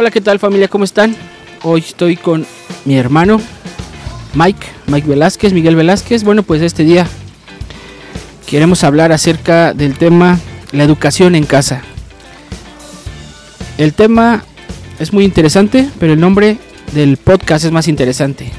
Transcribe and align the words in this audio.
Hola, 0.00 0.12
¿qué 0.12 0.20
tal 0.20 0.38
familia? 0.38 0.68
¿Cómo 0.68 0.84
están? 0.84 1.16
Hoy 1.64 1.80
estoy 1.80 2.14
con 2.14 2.46
mi 2.84 2.96
hermano 2.96 3.40
Mike, 4.32 4.64
Mike 4.86 5.08
Velázquez, 5.08 5.52
Miguel 5.52 5.74
Velázquez. 5.74 6.22
Bueno, 6.22 6.44
pues 6.44 6.62
este 6.62 6.84
día 6.84 7.04
queremos 8.46 8.84
hablar 8.84 9.10
acerca 9.10 9.74
del 9.74 9.98
tema 9.98 10.38
la 10.70 10.84
educación 10.84 11.34
en 11.34 11.44
casa. 11.44 11.82
El 13.76 13.92
tema 13.92 14.44
es 15.00 15.12
muy 15.12 15.24
interesante, 15.24 15.90
pero 15.98 16.12
el 16.12 16.20
nombre 16.20 16.58
del 16.92 17.16
podcast 17.16 17.64
es 17.64 17.72
más 17.72 17.88
interesante. 17.88 18.52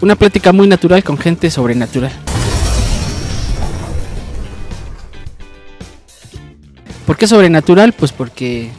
Una 0.00 0.16
plática 0.16 0.52
muy 0.52 0.66
natural 0.66 1.04
con 1.04 1.16
gente 1.16 1.48
sobrenatural. 1.48 2.10
¿Por 7.06 7.16
qué 7.16 7.28
sobrenatural? 7.28 7.92
Pues 7.92 8.10
porque 8.10 8.70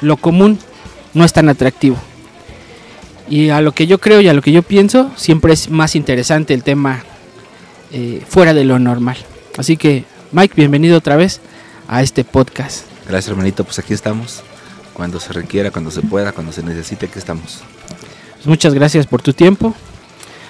lo 0.00 0.16
común 0.16 0.60
no 1.16 1.24
es 1.24 1.32
tan 1.32 1.48
atractivo. 1.48 1.96
Y 3.28 3.48
a 3.48 3.60
lo 3.60 3.72
que 3.72 3.86
yo 3.86 3.98
creo 3.98 4.20
y 4.20 4.28
a 4.28 4.34
lo 4.34 4.42
que 4.42 4.52
yo 4.52 4.62
pienso, 4.62 5.10
siempre 5.16 5.52
es 5.54 5.70
más 5.70 5.96
interesante 5.96 6.52
el 6.54 6.62
tema 6.62 7.02
eh, 7.90 8.22
fuera 8.28 8.52
de 8.52 8.64
lo 8.64 8.78
normal. 8.78 9.16
Así 9.56 9.76
que, 9.78 10.04
Mike, 10.32 10.54
bienvenido 10.54 10.98
otra 10.98 11.16
vez 11.16 11.40
a 11.88 12.02
este 12.02 12.22
podcast. 12.22 12.84
Gracias, 13.08 13.30
hermanito. 13.30 13.64
Pues 13.64 13.78
aquí 13.78 13.94
estamos. 13.94 14.42
Cuando 14.92 15.18
se 15.18 15.32
requiera, 15.32 15.70
cuando 15.70 15.90
se 15.90 16.02
pueda, 16.02 16.32
cuando 16.32 16.52
se 16.52 16.62
necesite, 16.62 17.06
aquí 17.06 17.18
estamos. 17.18 17.60
Pues 18.34 18.46
muchas 18.46 18.74
gracias 18.74 19.06
por 19.06 19.22
tu 19.22 19.32
tiempo. 19.32 19.74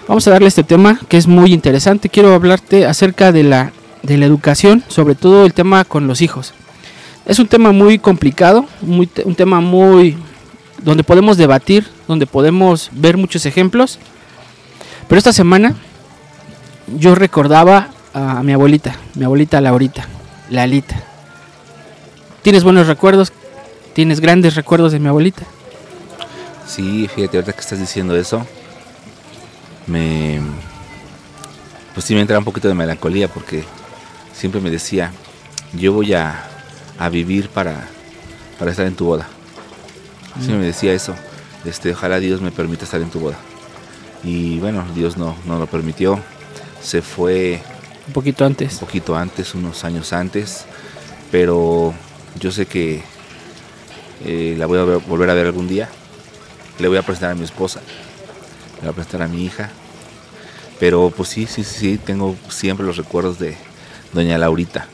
Vamos 0.09 0.27
a 0.27 0.33
darle 0.33 0.49
este 0.49 0.65
tema 0.65 1.01
que 1.09 1.17
es 1.17 1.29
muy 1.29 1.53
interesante. 1.53 2.09
Quiero 2.09 2.35
hablarte 2.35 2.87
acerca 2.87 3.31
de 3.31 3.45
la, 3.45 3.73
de 4.03 4.17
la 4.19 4.27
educación, 4.27 4.83
sobre 4.89 5.15
todo 5.15 5.47
el 5.47 5.55
tema 5.55 5.85
con 5.85 6.09
los 6.09 6.23
hijos. 6.23 6.55
Es 7.25 7.39
un 7.39 7.47
tema 7.47 7.71
muy 7.71 7.99
complicado, 7.99 8.67
muy, 8.83 9.09
un 9.25 9.35
tema 9.35 9.61
muy 9.61 10.17
donde 10.83 11.05
podemos 11.05 11.37
debatir, 11.37 11.87
donde 12.09 12.27
podemos 12.27 12.91
ver 12.93 13.17
muchos 13.17 13.47
ejemplos. 13.47 13.99
Pero 15.09 15.19
esta 15.19 15.33
semana 15.33 15.75
yo 16.99 17.15
recordaba 17.15 17.89
a 18.15 18.43
mi 18.43 18.53
abuelita, 18.53 18.97
mi 19.15 19.25
abuelita 19.25 19.61
Laurita, 19.61 20.09
Lalita. 20.51 21.03
¿Tienes 22.43 22.65
buenos 22.65 22.87
recuerdos? 22.87 23.33
¿Tienes 23.93 24.21
grandes 24.21 24.55
recuerdos 24.55 24.93
de 24.93 24.99
mi 24.99 25.09
abuelita? 25.09 25.43
Sí, 26.67 27.09
fíjate, 27.15 27.37
ahorita 27.37 27.53
que 27.53 27.61
estás 27.61 27.79
diciendo 27.79 28.17
eso, 28.17 28.47
me. 29.87 30.41
Pues 31.95 32.05
sí, 32.05 32.15
me 32.15 32.21
entra 32.21 32.39
un 32.39 32.45
poquito 32.45 32.69
de 32.69 32.75
melancolía 32.75 33.29
porque 33.29 33.65
siempre 34.35 34.61
me 34.61 34.71
decía: 34.71 35.13
Yo 35.73 35.93
voy 35.93 36.15
a, 36.15 36.45
a 36.99 37.09
vivir 37.09 37.49
para, 37.49 37.89
para 38.59 38.71
estar 38.71 38.87
en 38.87 38.95
tu 38.95 39.07
boda. 39.07 39.29
Siempre 40.39 40.59
me 40.59 40.67
decía 40.67 40.93
eso. 40.93 41.15
Este, 41.65 41.93
ojalá 41.93 42.21
Dios 42.21 42.41
me 42.41 42.51
permita 42.53 42.85
estar 42.85 43.01
en 43.01 43.11
tu 43.11 43.21
boda. 43.21 43.37
Y 44.23 44.59
bueno, 44.59 44.85
Dios 44.95 45.17
no, 45.17 45.37
no 45.47 45.59
lo 45.59 45.67
permitió. 45.67 46.21
Se 46.83 47.03
fue 47.03 47.61
Un 48.07 48.13
poquito 48.13 48.45
antes. 48.45 48.75
un 48.75 48.79
poquito 48.81 49.17
antes, 49.17 49.55
unos 49.55 49.85
años 49.85 50.13
antes, 50.13 50.65
pero 51.33 51.93
yo 52.39 52.51
sé 52.53 52.67
que 52.67 53.03
eh, 54.25 54.55
la 54.59 54.67
voy 54.67 54.79
a 54.79 54.85
ver- 54.85 54.99
volver 55.07 55.31
a 55.31 55.35
ver 55.35 55.47
algún 55.47 55.69
día. 55.69 55.89
Le 56.79 56.89
voy 56.89 56.99
a 56.99 57.03
presentar 57.03 57.31
a 57.31 57.35
mi 57.35 57.45
esposa, 57.45 57.81
le 58.77 58.81
voy 58.83 58.91
a 58.91 58.93
presentar 58.93 59.23
a 59.23 59.29
mi 59.29 59.45
hija. 59.45 59.71
Pero 60.79 61.11
pues 61.17 61.31
sí, 61.31 61.47
sí, 61.47 61.65
sí, 61.65 61.79
sí, 61.79 61.99
tengo 61.99 62.37
siempre 62.51 62.85
los 62.87 62.97
recuerdos 62.99 63.39
de 63.39 63.57
doña 64.13 64.37
Laurita. 64.39 64.87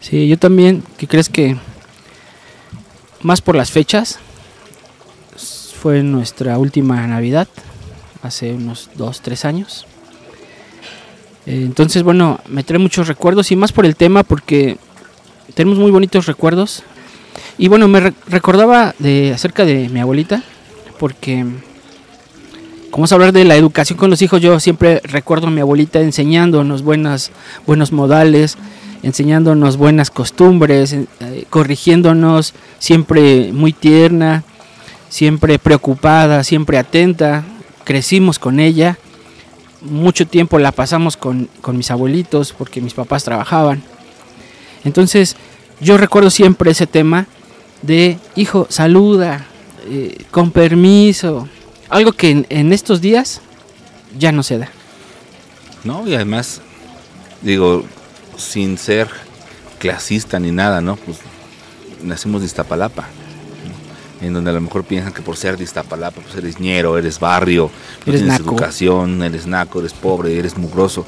Sí, 0.00 0.26
yo 0.28 0.38
también, 0.38 0.82
¿qué 0.98 1.06
crees 1.06 1.28
que 1.28 1.56
más 3.26 3.40
por 3.40 3.56
las 3.56 3.70
fechas? 3.72 4.18
Fue 5.80 6.02
nuestra 6.02 6.58
última 6.58 7.04
Navidad, 7.06 7.48
hace 8.22 8.54
unos 8.54 8.88
2, 8.94 9.20
3 9.20 9.44
años. 9.44 9.86
Eh, 11.46 11.62
Entonces, 11.64 12.02
bueno, 12.02 12.40
me 12.48 12.62
trae 12.62 12.78
muchos 12.78 13.08
recuerdos 13.08 13.50
y 13.50 13.56
más 13.56 13.72
por 13.72 13.84
el 13.84 13.96
tema 13.96 14.22
porque 14.22 14.78
tenemos 15.54 15.78
muy 15.78 15.90
bonitos 15.90 16.26
recuerdos. 16.26 16.82
Y 17.58 17.68
bueno, 17.68 17.88
me 17.88 18.00
re- 18.00 18.14
recordaba 18.28 18.94
de 18.98 19.32
acerca 19.34 19.64
de 19.64 19.88
mi 19.88 20.00
abuelita 20.00 20.42
porque 20.98 21.44
como 22.90 23.04
a 23.04 23.14
hablar 23.14 23.32
de 23.32 23.44
la 23.44 23.56
educación 23.56 23.98
con 23.98 24.08
los 24.08 24.22
hijos, 24.22 24.40
yo 24.40 24.58
siempre 24.60 25.00
recuerdo 25.04 25.48
a 25.48 25.50
mi 25.50 25.60
abuelita 25.60 26.00
enseñándonos 26.00 26.82
buenas 26.82 27.30
buenos 27.66 27.92
modales, 27.92 28.56
enseñándonos 29.02 29.76
buenas 29.76 30.10
costumbres, 30.10 30.92
eh, 30.92 31.44
corrigiéndonos, 31.50 32.54
siempre 32.78 33.52
muy 33.52 33.72
tierna, 33.72 34.44
siempre 35.08 35.58
preocupada, 35.58 36.44
siempre 36.44 36.78
atenta. 36.78 37.44
Crecimos 37.84 38.38
con 38.38 38.58
ella, 38.58 38.98
mucho 39.80 40.26
tiempo 40.26 40.58
la 40.58 40.72
pasamos 40.72 41.16
con, 41.16 41.48
con 41.60 41.76
mis 41.76 41.90
abuelitos 41.90 42.52
porque 42.52 42.80
mis 42.80 42.94
papás 42.94 43.24
trabajaban. 43.24 43.82
Entonces 44.84 45.36
yo 45.80 45.96
recuerdo 45.96 46.30
siempre 46.30 46.70
ese 46.70 46.86
tema 46.86 47.26
de, 47.82 48.18
hijo, 48.34 48.66
saluda, 48.70 49.46
eh, 49.88 50.24
con 50.30 50.50
permiso, 50.50 51.48
algo 51.88 52.12
que 52.12 52.30
en, 52.30 52.46
en 52.48 52.72
estos 52.72 53.00
días 53.00 53.40
ya 54.18 54.32
no 54.32 54.42
se 54.42 54.58
da. 54.58 54.70
¿no? 55.86 56.06
Y 56.06 56.14
además, 56.14 56.60
digo, 57.40 57.84
sin 58.36 58.78
ser 58.78 59.08
clasista 59.78 60.38
ni 60.38 60.50
nada, 60.50 60.80
¿no? 60.80 60.96
Pues 60.96 61.18
nacimos 62.02 62.40
de 62.40 62.46
Iztapalapa, 62.46 63.02
¿no? 63.02 64.26
en 64.26 64.32
donde 64.32 64.50
a 64.50 64.54
lo 64.54 64.60
mejor 64.60 64.84
piensan 64.84 65.12
que 65.12 65.22
por 65.22 65.36
ser 65.36 65.56
de 65.56 65.64
Iztapalapa, 65.64 66.20
pues 66.20 66.34
eres 66.36 66.58
ñero, 66.60 66.96
eres 66.98 67.18
barrio, 67.20 67.70
no 68.04 68.12
Eres 68.12 68.22
tienes 68.22 68.38
naco. 68.40 68.50
educación, 68.50 69.22
eres 69.22 69.46
naco, 69.46 69.80
eres 69.80 69.92
pobre, 69.92 70.38
eres 70.38 70.56
mugroso, 70.56 71.04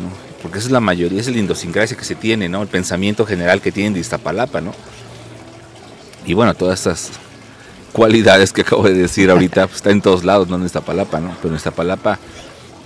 ¿no? 0.00 0.26
Porque 0.42 0.58
esa 0.58 0.68
es 0.68 0.72
la 0.72 0.80
mayoría, 0.80 1.20
esa 1.20 1.30
es 1.30 1.36
la 1.36 1.42
idiosincrasia 1.42 1.96
que 1.96 2.04
se 2.04 2.14
tiene, 2.14 2.48
¿no? 2.48 2.62
El 2.62 2.68
pensamiento 2.68 3.24
general 3.26 3.60
que 3.60 3.72
tienen 3.72 3.94
de 3.94 4.00
Iztapalapa, 4.00 4.60
¿no? 4.60 4.72
Y 6.26 6.34
bueno, 6.34 6.54
todas 6.54 6.80
estas 6.80 7.10
cualidades 7.92 8.52
que 8.52 8.60
acabo 8.60 8.84
de 8.84 8.94
decir 8.94 9.30
ahorita, 9.30 9.66
pues 9.66 9.76
está 9.76 9.90
en 9.90 10.02
todos 10.02 10.24
lados, 10.24 10.48
no 10.48 10.56
en 10.56 10.66
Iztapalapa, 10.66 11.20
¿no? 11.20 11.34
Pero 11.40 11.50
en 11.50 11.56
Iztapalapa, 11.56 12.18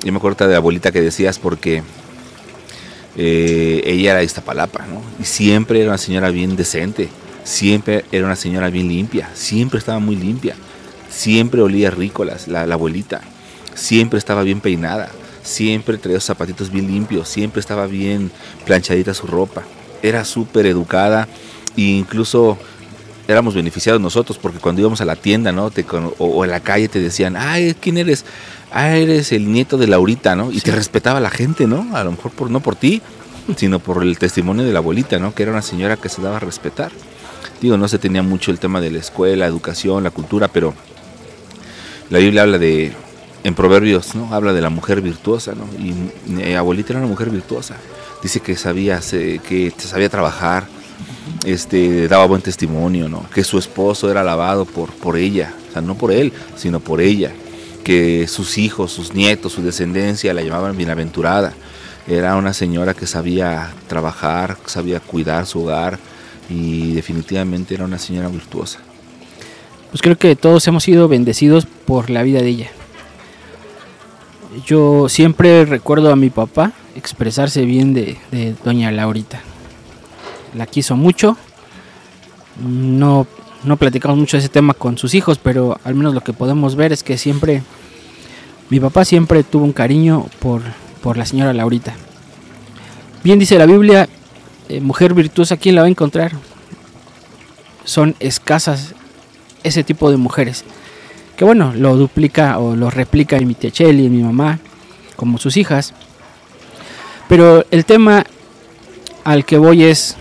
yo 0.04 0.12
me 0.12 0.18
acuerdo 0.18 0.46
de 0.46 0.52
la 0.52 0.58
abuelita 0.58 0.92
que 0.92 1.00
decías 1.00 1.38
porque 1.38 1.82
eh, 3.16 3.82
ella 3.84 4.12
era 4.12 4.20
de 4.20 4.24
Iztapalapa, 4.24 4.86
¿no? 4.86 5.02
Y 5.20 5.24
siempre 5.24 5.80
era 5.80 5.90
una 5.90 5.98
señora 5.98 6.30
bien 6.30 6.56
decente, 6.56 7.08
siempre 7.44 8.04
era 8.12 8.26
una 8.26 8.36
señora 8.36 8.70
bien 8.70 8.88
limpia, 8.88 9.28
siempre 9.34 9.78
estaba 9.78 9.98
muy 9.98 10.16
limpia, 10.16 10.54
siempre 11.10 11.60
olía 11.60 11.90
rico 11.90 12.24
la, 12.24 12.36
la, 12.46 12.74
abuelita, 12.74 13.20
siempre 13.74 14.18
estaba 14.18 14.42
bien 14.42 14.60
peinada, 14.60 15.10
siempre 15.42 15.98
traía 15.98 16.20
zapatitos 16.20 16.70
bien 16.70 16.86
limpios, 16.86 17.28
siempre 17.28 17.60
estaba 17.60 17.86
bien 17.86 18.30
planchadita 18.64 19.12
su 19.12 19.26
ropa, 19.26 19.62
era 20.02 20.24
súper 20.24 20.66
educada 20.66 21.28
e 21.76 21.82
incluso 21.82 22.58
éramos 23.26 23.54
beneficiados 23.54 24.00
nosotros 24.00 24.38
porque 24.38 24.58
cuando 24.58 24.80
íbamos 24.80 25.00
a 25.00 25.04
la 25.04 25.16
tienda, 25.16 25.52
¿no? 25.52 25.70
Te 25.70 25.84
o, 25.90 26.14
o 26.18 26.44
en 26.44 26.50
la 26.50 26.60
calle 26.60 26.88
te 26.88 27.00
decían, 27.00 27.36
ay, 27.36 27.74
¿quién 27.80 27.98
eres? 27.98 28.24
Ah, 28.72 28.96
eres 28.96 29.32
el 29.32 29.50
nieto 29.52 29.76
de 29.78 29.86
Laurita, 29.86 30.36
¿no? 30.36 30.50
Y 30.50 30.56
Sí. 30.56 30.60
te 30.62 30.72
respetaba 30.72 31.18
la 31.20 31.30
gente, 31.30 31.66
¿no? 31.66 31.96
A 31.96 32.04
lo 32.04 32.12
mejor 32.12 32.30
por, 32.30 32.50
no 32.50 32.60
por 32.60 32.76
ti, 32.76 33.02
sino 33.56 33.80
por 33.80 34.02
el 34.02 34.18
testimonio 34.18 34.64
de 34.64 34.72
la 34.72 34.78
abuelita, 34.78 35.18
¿no? 35.18 35.34
Que 35.34 35.42
era 35.42 35.52
una 35.52 35.62
señora 35.62 35.96
que 35.96 36.08
se 36.08 36.22
daba 36.22 36.36
a 36.36 36.40
respetar. 36.40 36.92
Digo, 37.60 37.76
no 37.76 37.88
se 37.88 37.98
tenía 37.98 38.22
mucho 38.22 38.50
el 38.50 38.58
tema 38.58 38.80
de 38.80 38.90
la 38.90 38.98
escuela, 38.98 39.46
educación, 39.46 40.04
la 40.04 40.10
cultura, 40.10 40.48
pero 40.48 40.72
la 42.10 42.18
Biblia 42.18 42.42
habla 42.42 42.58
de, 42.58 42.92
en 43.44 43.54
Proverbios, 43.54 44.14
¿no? 44.14 44.32
Habla 44.32 44.52
de 44.52 44.60
la 44.60 44.70
mujer 44.70 45.00
virtuosa, 45.00 45.52
¿no? 45.54 45.64
Y 45.78 45.94
mi 46.30 46.54
abuelita 46.54 46.92
era 46.92 47.00
una 47.00 47.08
mujer 47.08 47.30
virtuosa. 47.30 47.76
Dice 48.22 48.40
que 48.40 48.56
sabía, 48.56 49.00
que 49.00 49.72
sabía 49.78 50.08
trabajar, 50.08 50.66
este, 51.44 52.06
daba 52.06 52.26
buen 52.26 52.42
testimonio, 52.42 53.08
¿no? 53.08 53.26
Que 53.34 53.42
su 53.44 53.58
esposo 53.58 54.10
era 54.10 54.20
alabado 54.20 54.64
por, 54.64 54.90
por 54.90 55.16
ella, 55.16 55.54
o 55.68 55.72
sea, 55.72 55.82
no 55.82 55.96
por 55.96 56.12
él, 56.12 56.32
sino 56.56 56.80
por 56.80 57.00
ella. 57.00 57.32
Que 57.84 58.26
sus 58.28 58.58
hijos, 58.58 58.92
sus 58.92 59.14
nietos, 59.14 59.52
su 59.52 59.62
descendencia 59.62 60.34
la 60.34 60.42
llamaban 60.42 60.76
bienaventurada. 60.76 61.54
Era 62.06 62.36
una 62.36 62.52
señora 62.52 62.94
que 62.94 63.06
sabía 63.06 63.72
trabajar, 63.86 64.56
sabía 64.66 65.00
cuidar 65.00 65.46
su 65.46 65.62
hogar 65.62 65.98
y 66.48 66.92
definitivamente 66.92 67.74
era 67.74 67.84
una 67.84 67.98
señora 67.98 68.28
virtuosa. 68.28 68.80
Pues 69.90 70.02
creo 70.02 70.16
que 70.16 70.36
todos 70.36 70.66
hemos 70.68 70.84
sido 70.84 71.08
bendecidos 71.08 71.66
por 71.66 72.10
la 72.10 72.22
vida 72.22 72.40
de 72.40 72.48
ella. 72.48 72.70
Yo 74.66 75.08
siempre 75.08 75.64
recuerdo 75.64 76.12
a 76.12 76.16
mi 76.16 76.30
papá 76.30 76.72
expresarse 76.96 77.64
bien 77.64 77.94
de, 77.94 78.16
de 78.30 78.54
doña 78.64 78.90
Laurita. 78.90 79.40
La 80.54 80.66
quiso 80.66 80.96
mucho. 80.96 81.36
No, 82.60 83.26
no 83.64 83.76
platicamos 83.76 84.18
mucho 84.18 84.36
ese 84.36 84.48
tema 84.48 84.74
con 84.74 84.98
sus 84.98 85.14
hijos, 85.14 85.38
pero 85.38 85.78
al 85.84 85.94
menos 85.94 86.14
lo 86.14 86.22
que 86.22 86.32
podemos 86.32 86.76
ver 86.76 86.92
es 86.92 87.02
que 87.02 87.18
siempre, 87.18 87.62
mi 88.68 88.80
papá 88.80 89.04
siempre 89.04 89.42
tuvo 89.42 89.64
un 89.64 89.72
cariño 89.72 90.26
por, 90.38 90.62
por 91.02 91.16
la 91.16 91.26
señora 91.26 91.52
Laurita. 91.52 91.94
Bien 93.22 93.38
dice 93.38 93.58
la 93.58 93.66
Biblia, 93.66 94.08
eh, 94.68 94.80
mujer 94.80 95.14
virtuosa, 95.14 95.56
¿quién 95.56 95.74
la 95.74 95.82
va 95.82 95.88
a 95.88 95.90
encontrar? 95.90 96.32
Son 97.84 98.14
escasas 98.20 98.94
ese 99.62 99.84
tipo 99.84 100.10
de 100.10 100.16
mujeres. 100.16 100.64
Que 101.36 101.44
bueno, 101.44 101.72
lo 101.74 101.96
duplica 101.96 102.58
o 102.58 102.76
lo 102.76 102.90
replica 102.90 103.36
en 103.36 103.48
mi 103.48 103.54
tía 103.54 103.70
Cheli, 103.70 104.06
en 104.06 104.16
mi 104.16 104.22
mamá, 104.22 104.58
como 105.16 105.38
sus 105.38 105.56
hijas. 105.56 105.92
Pero 107.28 107.64
el 107.70 107.84
tema 107.84 108.24
al 109.24 109.44
que 109.44 109.58
voy 109.58 109.84
es, 109.84 110.16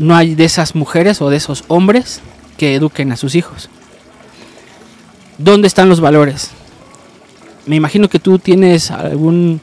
no 0.00 0.16
hay 0.16 0.34
de 0.34 0.44
esas 0.46 0.74
mujeres 0.74 1.20
o 1.20 1.28
de 1.28 1.36
esos 1.36 1.64
hombres 1.68 2.20
que 2.56 2.74
eduquen 2.74 3.12
a 3.12 3.16
sus 3.16 3.34
hijos. 3.34 3.68
¿Dónde 5.38 5.68
están 5.68 5.88
los 5.88 6.00
valores? 6.00 6.50
Me 7.66 7.76
imagino 7.76 8.08
que 8.08 8.18
tú 8.18 8.38
tienes 8.38 8.90
algún, 8.90 9.60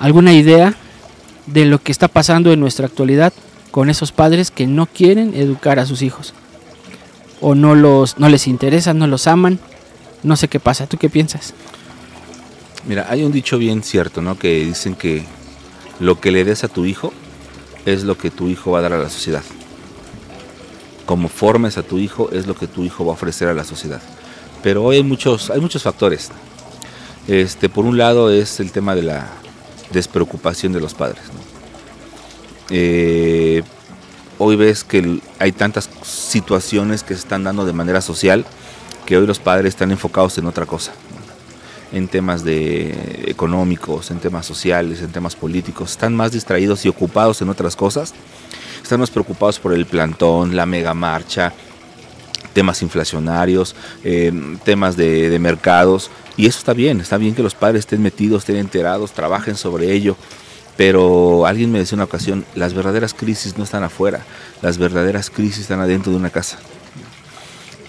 alguna 0.00 0.32
idea 0.32 0.74
de 1.46 1.64
lo 1.64 1.78
que 1.78 1.92
está 1.92 2.08
pasando 2.08 2.52
en 2.52 2.60
nuestra 2.60 2.86
actualidad 2.86 3.32
con 3.70 3.88
esos 3.88 4.10
padres 4.10 4.50
que 4.50 4.66
no 4.66 4.86
quieren 4.86 5.32
educar 5.34 5.78
a 5.78 5.86
sus 5.86 6.02
hijos. 6.02 6.34
O 7.40 7.54
no, 7.54 7.74
los, 7.74 8.18
no 8.18 8.28
les 8.28 8.48
interesa, 8.48 8.94
no 8.94 9.06
los 9.06 9.26
aman. 9.28 9.60
No 10.24 10.36
sé 10.36 10.48
qué 10.48 10.60
pasa. 10.60 10.86
¿Tú 10.86 10.98
qué 10.98 11.08
piensas? 11.08 11.54
Mira, 12.86 13.06
hay 13.08 13.22
un 13.22 13.32
dicho 13.32 13.58
bien 13.58 13.82
cierto, 13.82 14.22
¿no? 14.22 14.38
Que 14.38 14.64
dicen 14.64 14.94
que 14.96 15.24
lo 16.00 16.20
que 16.20 16.32
le 16.32 16.44
des 16.44 16.64
a 16.64 16.68
tu 16.68 16.84
hijo 16.84 17.12
es 17.86 18.04
lo 18.04 18.16
que 18.16 18.30
tu 18.30 18.48
hijo 18.48 18.70
va 18.70 18.78
a 18.78 18.82
dar 18.82 18.92
a 18.92 18.98
la 18.98 19.10
sociedad. 19.10 19.42
Como 21.06 21.28
formes 21.28 21.78
a 21.78 21.82
tu 21.82 21.98
hijo 21.98 22.30
es 22.30 22.46
lo 22.46 22.54
que 22.54 22.66
tu 22.66 22.84
hijo 22.84 23.04
va 23.04 23.12
a 23.12 23.14
ofrecer 23.14 23.48
a 23.48 23.54
la 23.54 23.64
sociedad. 23.64 24.00
Pero 24.62 24.84
hoy 24.84 24.96
hay 24.96 25.02
muchos, 25.02 25.50
hay 25.50 25.60
muchos 25.60 25.82
factores. 25.82 26.30
Este, 27.26 27.68
por 27.68 27.84
un 27.84 27.98
lado 27.98 28.30
es 28.30 28.60
el 28.60 28.72
tema 28.72 28.94
de 28.94 29.02
la 29.02 29.28
despreocupación 29.92 30.72
de 30.72 30.80
los 30.80 30.94
padres. 30.94 31.22
Eh, 32.70 33.62
hoy 34.38 34.56
ves 34.56 34.84
que 34.84 35.20
hay 35.38 35.52
tantas 35.52 35.88
situaciones 36.02 37.02
que 37.02 37.14
se 37.14 37.20
están 37.20 37.44
dando 37.44 37.64
de 37.64 37.72
manera 37.72 38.00
social 38.00 38.46
que 39.06 39.16
hoy 39.16 39.26
los 39.26 39.38
padres 39.38 39.70
están 39.70 39.90
enfocados 39.90 40.38
en 40.38 40.46
otra 40.46 40.64
cosa, 40.64 40.92
en 41.92 42.08
temas 42.08 42.42
de 42.42 43.24
económicos, 43.26 44.10
en 44.10 44.18
temas 44.18 44.46
sociales, 44.46 45.02
en 45.02 45.12
temas 45.12 45.36
políticos, 45.36 45.92
están 45.92 46.14
más 46.16 46.32
distraídos 46.32 46.84
y 46.84 46.88
ocupados 46.88 47.42
en 47.42 47.48
otras 47.48 47.76
cosas, 47.76 48.14
están 48.82 49.00
más 49.00 49.10
preocupados 49.10 49.58
por 49.58 49.72
el 49.72 49.86
plantón, 49.86 50.56
la 50.56 50.66
mega 50.66 50.94
marcha, 50.94 51.52
temas 52.52 52.82
inflacionarios, 52.82 53.76
eh, 54.04 54.32
temas 54.64 54.96
de, 54.96 55.30
de 55.30 55.38
mercados, 55.38 56.10
y 56.36 56.46
eso 56.46 56.58
está 56.58 56.72
bien, 56.72 57.00
está 57.00 57.18
bien 57.18 57.34
que 57.34 57.42
los 57.42 57.54
padres 57.54 57.80
estén 57.80 58.02
metidos, 58.02 58.42
estén 58.42 58.56
enterados, 58.56 59.12
trabajen 59.12 59.56
sobre 59.56 59.92
ello, 59.92 60.16
pero 60.76 61.46
alguien 61.46 61.70
me 61.70 61.78
decía 61.78 61.96
una 61.96 62.04
ocasión, 62.04 62.44
las 62.54 62.72
verdaderas 62.72 63.12
crisis 63.12 63.58
no 63.58 63.64
están 63.64 63.84
afuera, 63.84 64.24
las 64.62 64.78
verdaderas 64.78 65.28
crisis 65.28 65.60
están 65.60 65.80
adentro 65.80 66.10
de 66.10 66.18
una 66.18 66.30
casa. 66.30 66.58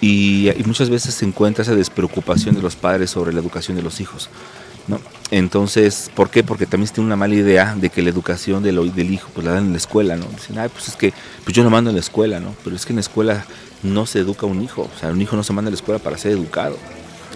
Y, 0.06 0.52
muchas 0.66 0.90
veces 0.90 1.14
se 1.14 1.24
encuentra 1.24 1.62
esa 1.62 1.74
despreocupación 1.74 2.54
de 2.54 2.60
los 2.60 2.76
padres 2.76 3.10
sobre 3.10 3.32
la 3.32 3.40
educación 3.40 3.74
de 3.74 3.82
los 3.82 4.00
hijos. 4.02 4.28
¿no? 4.86 5.00
Entonces, 5.30 6.10
¿por 6.14 6.28
qué? 6.28 6.44
Porque 6.44 6.66
también 6.66 6.92
tiene 6.92 7.06
una 7.06 7.16
mala 7.16 7.34
idea 7.34 7.74
de 7.74 7.88
que 7.88 8.02
la 8.02 8.10
educación 8.10 8.62
del, 8.62 8.78
hijo 9.10 9.30
pues 9.32 9.46
la 9.46 9.52
dan 9.52 9.64
en 9.64 9.72
la 9.72 9.78
escuela, 9.78 10.16
¿no? 10.16 10.26
Dicen, 10.26 10.58
ay, 10.58 10.68
pues 10.68 10.88
es 10.88 10.96
que 10.96 11.14
pues 11.42 11.56
yo 11.56 11.64
lo 11.64 11.70
mando 11.70 11.88
en 11.88 11.96
la 11.96 12.00
escuela, 12.00 12.38
¿no? 12.38 12.54
Pero 12.62 12.76
es 12.76 12.84
que 12.84 12.92
en 12.92 12.96
la 12.96 13.00
escuela 13.00 13.46
no 13.82 14.04
se 14.04 14.18
educa 14.18 14.44
un 14.44 14.60
hijo, 14.60 14.82
o 14.94 15.00
sea, 15.00 15.08
un 15.08 15.22
hijo 15.22 15.36
no 15.36 15.42
se 15.42 15.54
manda 15.54 15.70
a 15.70 15.72
la 15.72 15.76
escuela 15.76 15.98
para 15.98 16.18
ser 16.18 16.32
educado, 16.32 16.76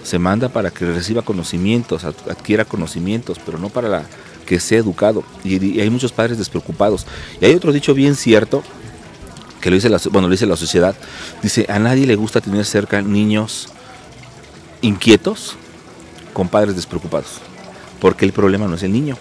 se 0.02 0.18
manda 0.18 0.50
para 0.50 0.70
que 0.70 0.84
reciba 0.84 1.22
conocimientos, 1.22 2.04
adquiera 2.04 2.66
conocimientos, 2.66 3.38
pero 3.42 3.58
no 3.58 3.70
para 3.70 4.04
que 4.44 4.60
sea 4.60 4.80
educado. 4.80 5.24
Y, 5.42 5.80
hay 5.80 5.88
muchos 5.88 6.12
padres 6.12 6.36
despreocupados. 6.36 7.06
Y 7.40 7.46
hay 7.46 7.54
otro 7.54 7.72
dicho 7.72 7.94
bien 7.94 8.14
cierto, 8.14 8.62
que 9.60 9.70
lo 9.70 9.74
dice 9.74 9.88
la, 9.88 10.00
bueno, 10.10 10.28
lo 10.28 10.32
dice 10.32 10.46
la 10.46 10.56
sociedad. 10.56 10.94
Dice, 11.42 11.66
a 11.68 11.78
nadie 11.78 12.06
le 12.06 12.16
gusta 12.16 12.40
tener 12.40 12.64
cerca 12.64 13.02
niños 13.02 13.68
inquietos 14.82 15.56
con 16.32 16.48
padres 16.48 16.76
despreocupados. 16.76 17.40
Porque 18.00 18.24
el 18.24 18.32
problema 18.32 18.68
no 18.68 18.76
es 18.76 18.82
el 18.82 18.92
niño, 18.92 19.16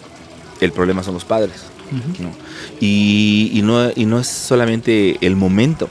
el 0.61 0.71
problema 0.71 1.03
son 1.03 1.15
los 1.15 1.25
padres. 1.25 1.63
Y, 2.79 3.61
no, 3.63 3.89
y 3.95 4.05
no 4.05 4.19
es 4.19 4.27
solamente 4.27 5.17
el 5.25 5.35
momento, 5.35 5.87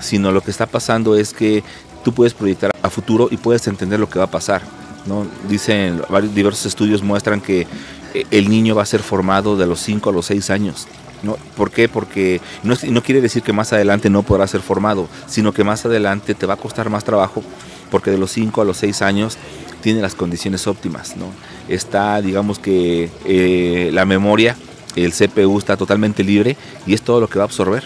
sino 0.00 0.32
lo 0.32 0.40
que 0.40 0.50
está 0.50 0.66
pasando 0.66 1.16
es 1.16 1.32
que 1.32 1.62
tú 2.04 2.12
puedes 2.12 2.34
proyectar 2.34 2.70
a 2.82 2.90
futuro 2.90 3.28
y 3.30 3.36
puedes 3.36 3.66
entender 3.68 4.00
lo 4.00 4.08
que 4.08 4.18
va 4.18 4.26
a 4.26 4.30
pasar. 4.30 4.62
¿no? 5.06 5.26
Dicen, 5.48 6.02
varios 6.08 6.34
diversos 6.34 6.66
estudios 6.66 7.02
muestran 7.02 7.40
que 7.40 7.66
eh, 8.14 8.24
el 8.30 8.48
niño 8.48 8.74
va 8.74 8.82
a 8.82 8.86
ser 8.86 9.00
formado 9.00 9.56
de 9.56 9.66
los 9.66 9.80
5 9.80 10.10
a 10.10 10.12
los 10.12 10.26
6 10.26 10.50
años. 10.50 10.86
¿No? 11.22 11.36
¿Por 11.56 11.70
qué? 11.70 11.88
Porque 11.88 12.40
no, 12.62 12.74
no, 12.90 13.02
quiere 13.02 13.20
decir 13.20 13.42
que 13.42 13.52
más 13.52 13.72
adelante 13.72 14.10
no 14.10 14.22
podrá 14.22 14.46
ser 14.46 14.60
formado, 14.60 15.08
sino 15.26 15.52
que 15.52 15.64
más 15.64 15.84
adelante 15.84 16.34
te 16.34 16.46
va 16.46 16.54
a 16.54 16.58
costar 16.58 16.90
más 16.90 17.04
trabajo 17.04 17.42
porque 17.90 18.10
de 18.10 18.18
los 18.18 18.30
5 18.32 18.62
a 18.62 18.64
los 18.64 18.76
6 18.78 19.02
años 19.02 19.36
tiene 19.82 20.00
las 20.00 20.14
condiciones 20.14 20.66
óptimas. 20.66 21.16
¿no? 21.16 21.26
Está, 21.68 22.20
digamos 22.20 22.58
que 22.58 23.10
eh, 23.24 23.90
la 23.92 24.04
memoria, 24.04 24.56
el 24.96 25.12
CPU 25.12 25.58
está 25.58 25.76
totalmente 25.76 26.24
libre 26.24 26.56
y 26.86 26.94
es 26.94 27.02
todo 27.02 27.20
lo 27.20 27.28
que 27.28 27.38
va 27.38 27.44
a 27.44 27.46
absorber. 27.46 27.84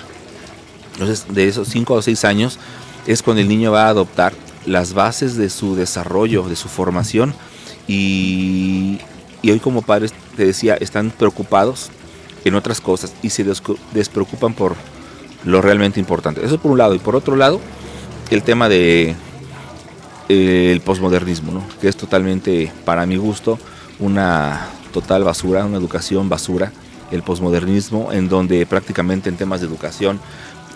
Entonces, 0.95 1.27
de 1.29 1.49
esos 1.49 1.69
5 1.69 1.99
a 1.99 2.03
6 2.03 2.25
años 2.25 2.59
es 3.07 3.23
cuando 3.23 3.43
el 3.43 3.49
niño 3.49 3.73
va 3.73 3.87
a 3.87 3.89
adoptar 3.89 4.33
las 4.67 4.93
bases 4.95 5.37
de 5.37 5.51
su 5.51 5.75
desarrollo, 5.75 6.49
de 6.49 6.57
su 6.57 6.69
formación 6.69 7.35
y, 7.89 9.01
y 9.43 9.51
hoy 9.51 9.59
como 9.59 9.83
padres, 9.83 10.13
te 10.37 10.47
decía, 10.47 10.75
están 10.75 11.11
preocupados 11.11 11.91
en 12.45 12.55
otras 12.55 12.81
cosas 12.81 13.15
y 13.23 13.31
se 13.31 13.45
despreocupan 13.93 14.55
por 14.55 14.75
lo 15.45 15.61
realmente 15.61 16.01
importante. 16.01 16.45
Eso 16.45 16.59
por 16.59 16.73
un 16.73 16.79
lado. 16.79 16.95
Y 16.95 16.99
por 16.99 17.17
otro 17.17 17.37
lado, 17.37 17.61
el 18.31 18.43
tema 18.43 18.69
de 18.69 19.15
eh, 20.29 20.73
el 20.73 20.81
posmodernismo, 20.81 21.53
¿no? 21.53 21.63
que 21.81 21.89
es 21.89 21.97
totalmente, 21.97 22.73
para 22.85 23.07
mi 23.07 23.17
gusto, 23.17 23.59
una 23.99 24.69
total 24.93 25.25
basura, 25.25 25.65
una 25.65 25.79
educación 25.79 26.29
basura, 26.29 26.73
el 27.11 27.23
posmodernismo, 27.23 28.13
en 28.13 28.29
donde 28.29 28.65
prácticamente 28.67 29.29
en 29.29 29.37
temas 29.37 29.61
de 29.61 29.67
educación 29.67 30.21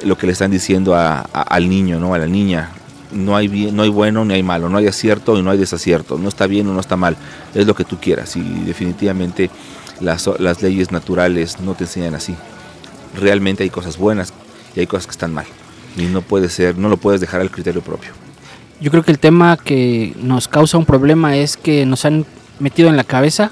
lo 0.05 0.19
que 0.19 0.27
le 0.27 0.33
están 0.33 0.51
diciendo 0.51 0.95
al 0.95 1.69
niño, 1.71 1.99
¿no? 1.99 2.13
a 2.13 2.19
la 2.19 2.27
niña, 2.27 2.71
no 3.13 3.35
hay, 3.35 3.49
bien, 3.49 3.75
no 3.75 3.83
hay 3.83 3.89
bueno 3.89 4.25
ni 4.25 4.35
hay 4.35 4.43
malo, 4.43 4.69
no 4.69 4.77
hay 4.77 4.87
acierto 4.87 5.39
y 5.39 5.43
no 5.43 5.51
hay 5.51 5.59
desacierto, 5.59 6.19
no 6.19 6.29
está 6.29 6.47
bien 6.47 6.69
o 6.69 6.75
no 6.75 6.81
está 6.81 6.97
mal, 6.97 7.17
es 7.55 7.67
lo 7.67 7.75
que 7.75 7.85
tú 7.85 7.99
quieras 7.99 8.37
y 8.37 8.43
definitivamente 8.43 9.49
las, 10.01 10.29
las 10.39 10.63
leyes 10.63 10.93
naturales 10.93 11.61
no 11.61 11.75
te 11.75 11.85
enseñan 11.85 12.15
así. 12.15 12.35
Realmente 13.19 13.63
hay 13.63 13.71
cosas 13.71 13.99
buenas 13.99 14.33
y 14.75 14.81
hay 14.81 14.87
cosas 14.87 15.07
que 15.07 15.13
están 15.13 15.33
mal 15.33 15.47
y 15.97 16.03
no 16.05 16.23
puede 16.23 16.49
ser, 16.49 16.77
no 16.77 16.89
lo 16.89 16.97
puedes 16.97 17.21
dejar 17.21 17.41
al 17.41 17.51
criterio 17.51 17.81
propio. 17.81 18.11
Yo 18.81 18.91
creo 18.91 19.03
que 19.03 19.11
el 19.11 19.19
tema 19.19 19.57
que 19.57 20.15
nos 20.21 20.49
causa 20.49 20.77
un 20.77 20.85
problema 20.85 21.37
es 21.37 21.57
que 21.57 21.87
nos 21.87 22.05
han 22.05 22.27
metido 22.59 22.91
en 22.91 22.97
la 22.97 23.05
cabeza, 23.05 23.51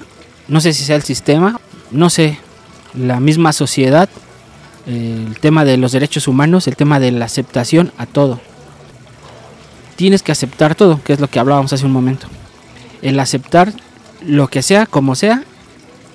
no 0.49 0.61
sé 0.61 0.75
si 0.75 0.85
sea 0.85 0.97
el 0.97 1.03
sistema, 1.03 1.59
no 1.91 2.11
sé, 2.11 2.39
la 2.95 3.21
misma 3.21 3.53
sociedad, 3.55 4.09
el 4.87 5.39
tema 5.41 5.65
de 5.65 5.79
los 5.79 5.93
derechos 5.93 6.29
humanos, 6.29 6.69
el 6.69 6.77
tema 6.77 7.01
de 7.01 7.11
la 7.11 7.25
aceptación 7.25 7.91
a 7.97 8.05
todo 8.05 8.41
tienes 9.97 10.23
que 10.23 10.33
aceptar 10.33 10.75
todo, 10.75 11.01
que 11.03 11.13
es 11.13 11.21
lo 11.21 11.29
que 11.29 11.39
hablábamos 11.39 11.73
hace 11.73 11.87
un 11.87 11.93
momento. 11.93 12.27
El 13.03 13.19
aceptar 13.21 13.73
lo 14.23 14.49
que 14.49 14.63
sea, 14.63 14.87
como 14.87 15.15
sea, 15.15 15.45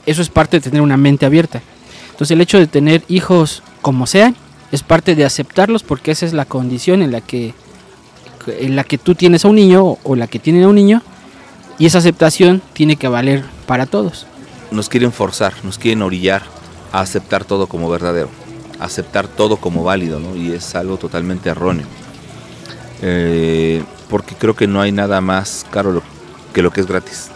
eso 0.05 0.21
es 0.21 0.29
parte 0.29 0.57
de 0.57 0.61
tener 0.61 0.81
una 0.81 0.97
mente 0.97 1.25
abierta. 1.25 1.61
Entonces 2.11 2.31
el 2.31 2.41
hecho 2.41 2.59
de 2.59 2.67
tener 2.67 3.03
hijos 3.07 3.63
como 3.81 4.07
sean 4.07 4.35
es 4.71 4.83
parte 4.83 5.15
de 5.15 5.25
aceptarlos 5.25 5.83
porque 5.83 6.11
esa 6.11 6.25
es 6.25 6.33
la 6.33 6.45
condición 6.45 7.01
en 7.01 7.11
la 7.11 7.21
que 7.21 7.53
en 8.47 8.75
la 8.75 8.83
que 8.83 8.97
tú 8.97 9.15
tienes 9.15 9.45
a 9.45 9.47
un 9.47 9.55
niño 9.55 9.97
o 10.03 10.15
la 10.15 10.27
que 10.27 10.39
tienen 10.39 10.63
a 10.63 10.67
un 10.67 10.75
niño 10.75 11.01
y 11.77 11.85
esa 11.85 11.99
aceptación 11.99 12.61
tiene 12.73 12.95
que 12.97 13.07
valer 13.07 13.43
para 13.65 13.85
todos. 13.85 14.27
Nos 14.71 14.89
quieren 14.89 15.11
forzar, 15.11 15.53
nos 15.63 15.77
quieren 15.77 16.01
orillar 16.01 16.43
a 16.91 17.01
aceptar 17.01 17.45
todo 17.45 17.67
como 17.67 17.89
verdadero, 17.89 18.29
aceptar 18.79 19.27
todo 19.27 19.57
como 19.57 19.83
válido, 19.83 20.19
¿no? 20.19 20.35
Y 20.35 20.51
es 20.51 20.75
algo 20.75 20.97
totalmente 20.97 21.49
erróneo. 21.49 21.85
Eh, 23.01 23.83
porque 24.09 24.35
creo 24.35 24.55
que 24.55 24.67
no 24.67 24.81
hay 24.81 24.91
nada 24.91 25.21
más 25.21 25.65
caro 25.71 26.01
que 26.53 26.61
lo 26.61 26.71
que 26.71 26.81
es 26.81 26.87
gratis. 26.87 27.29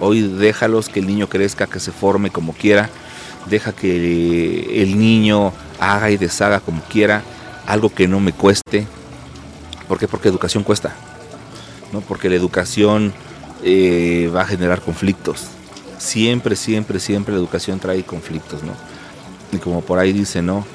Hoy 0.00 0.22
déjalos 0.22 0.88
que 0.88 1.00
el 1.00 1.06
niño 1.06 1.28
crezca, 1.28 1.66
que 1.66 1.80
se 1.80 1.92
forme 1.92 2.30
como 2.30 2.52
quiera, 2.52 2.90
deja 3.46 3.72
que 3.72 4.82
el 4.82 4.98
niño 4.98 5.52
haga 5.80 6.10
y 6.10 6.16
deshaga 6.16 6.60
como 6.60 6.82
quiera, 6.82 7.22
algo 7.66 7.92
que 7.92 8.08
no 8.08 8.20
me 8.20 8.32
cueste. 8.32 8.86
¿Por 9.88 9.98
qué? 9.98 10.08
Porque 10.08 10.28
educación 10.28 10.62
cuesta. 10.62 10.94
¿no? 11.92 12.00
Porque 12.00 12.28
la 12.28 12.36
educación 12.36 13.12
eh, 13.62 14.30
va 14.34 14.42
a 14.42 14.46
generar 14.46 14.80
conflictos. 14.80 15.46
Siempre, 15.98 16.56
siempre, 16.56 16.98
siempre 16.98 17.34
la 17.34 17.40
educación 17.40 17.78
trae 17.78 18.02
conflictos, 18.02 18.62
¿no? 18.64 18.72
Y 19.52 19.58
como 19.58 19.82
por 19.82 19.98
ahí 19.98 20.12
dice, 20.12 20.42
¿no? 20.42 20.66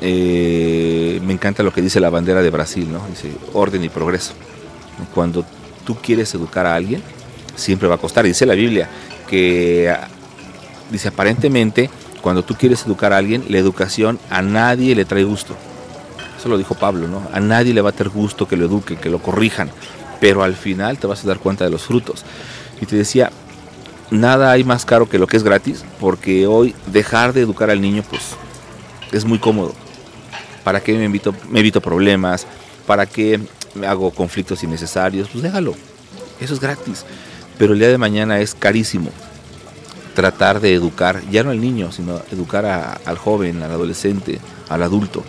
Eh, 0.00 1.20
me 1.24 1.32
encanta 1.32 1.62
lo 1.62 1.72
que 1.72 1.82
dice 1.82 1.98
la 1.98 2.10
bandera 2.10 2.42
de 2.42 2.50
Brasil, 2.50 2.90
¿no? 2.90 3.04
Dice 3.08 3.32
orden 3.52 3.82
y 3.82 3.88
progreso. 3.88 4.34
Cuando 5.14 5.44
tú 5.84 5.96
quieres 5.96 6.32
educar 6.34 6.66
a 6.66 6.74
alguien, 6.74 7.02
siempre 7.56 7.88
va 7.88 7.96
a 7.96 7.98
costar. 7.98 8.24
Dice 8.24 8.46
la 8.46 8.54
Biblia 8.54 8.88
que, 9.28 9.94
dice 10.90 11.08
aparentemente, 11.08 11.90
cuando 12.20 12.42
tú 12.42 12.54
quieres 12.54 12.84
educar 12.84 13.12
a 13.12 13.16
alguien, 13.16 13.44
la 13.48 13.58
educación 13.58 14.18
a 14.30 14.42
nadie 14.42 14.94
le 14.94 15.04
trae 15.04 15.24
gusto. 15.24 15.56
Eso 16.38 16.48
lo 16.48 16.58
dijo 16.58 16.74
Pablo, 16.74 17.06
¿no? 17.06 17.22
A 17.32 17.40
nadie 17.40 17.74
le 17.74 17.82
va 17.82 17.90
a 17.90 17.92
tener 17.92 18.10
gusto 18.10 18.48
que 18.48 18.56
lo 18.56 18.66
eduquen, 18.66 18.96
que 18.96 19.10
lo 19.10 19.20
corrijan, 19.20 19.70
pero 20.20 20.42
al 20.42 20.54
final 20.54 20.98
te 20.98 21.06
vas 21.06 21.24
a 21.24 21.28
dar 21.28 21.38
cuenta 21.38 21.64
de 21.64 21.70
los 21.70 21.82
frutos. 21.82 22.24
Y 22.80 22.86
te 22.86 22.96
decía, 22.96 23.30
nada 24.10 24.50
hay 24.50 24.64
más 24.64 24.84
caro 24.84 25.08
que 25.08 25.18
lo 25.18 25.26
que 25.26 25.36
es 25.36 25.42
gratis, 25.42 25.84
porque 25.98 26.46
hoy 26.46 26.74
dejar 26.86 27.32
de 27.32 27.42
educar 27.42 27.70
al 27.70 27.80
niño, 27.80 28.02
pues 28.08 28.22
es 29.12 29.24
muy 29.24 29.38
cómodo. 29.38 29.74
¿Para 30.64 30.80
qué 30.80 30.92
me 30.94 31.04
evito, 31.04 31.34
me 31.48 31.60
evito 31.60 31.80
problemas? 31.80 32.46
¿Para 32.86 33.06
qué 33.06 33.40
me 33.74 33.86
hago 33.86 34.10
conflictos 34.10 34.62
innecesarios? 34.62 35.28
Pues 35.28 35.42
déjalo. 35.42 35.74
Eso 36.40 36.54
es 36.54 36.60
gratis. 36.60 37.04
Pero 37.60 37.74
el 37.74 37.78
día 37.78 37.88
de 37.88 37.98
mañana 37.98 38.40
es 38.40 38.54
carísimo 38.54 39.10
tratar 40.14 40.60
de 40.60 40.72
educar, 40.72 41.20
ya 41.30 41.44
no 41.44 41.50
al 41.50 41.60
niño, 41.60 41.92
sino 41.92 42.18
educar 42.32 42.64
al 42.64 43.18
joven, 43.18 43.62
al 43.62 43.70
adolescente, 43.70 44.40
al 44.70 44.82
adulto. 44.82 45.22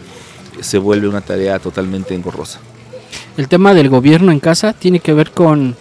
Se 0.61 0.77
vuelve 0.77 1.09
una 1.09 1.19
tarea 1.19 1.59
totalmente 1.59 2.15
engorrosa. 2.15 2.61
El 3.35 3.49
tema 3.49 3.73
del 3.73 3.89
gobierno 3.89 4.31
en 4.31 4.39
casa 4.39 4.71
tiene 4.71 5.01
que 5.01 5.11
ver 5.11 5.31
con, 5.31 5.75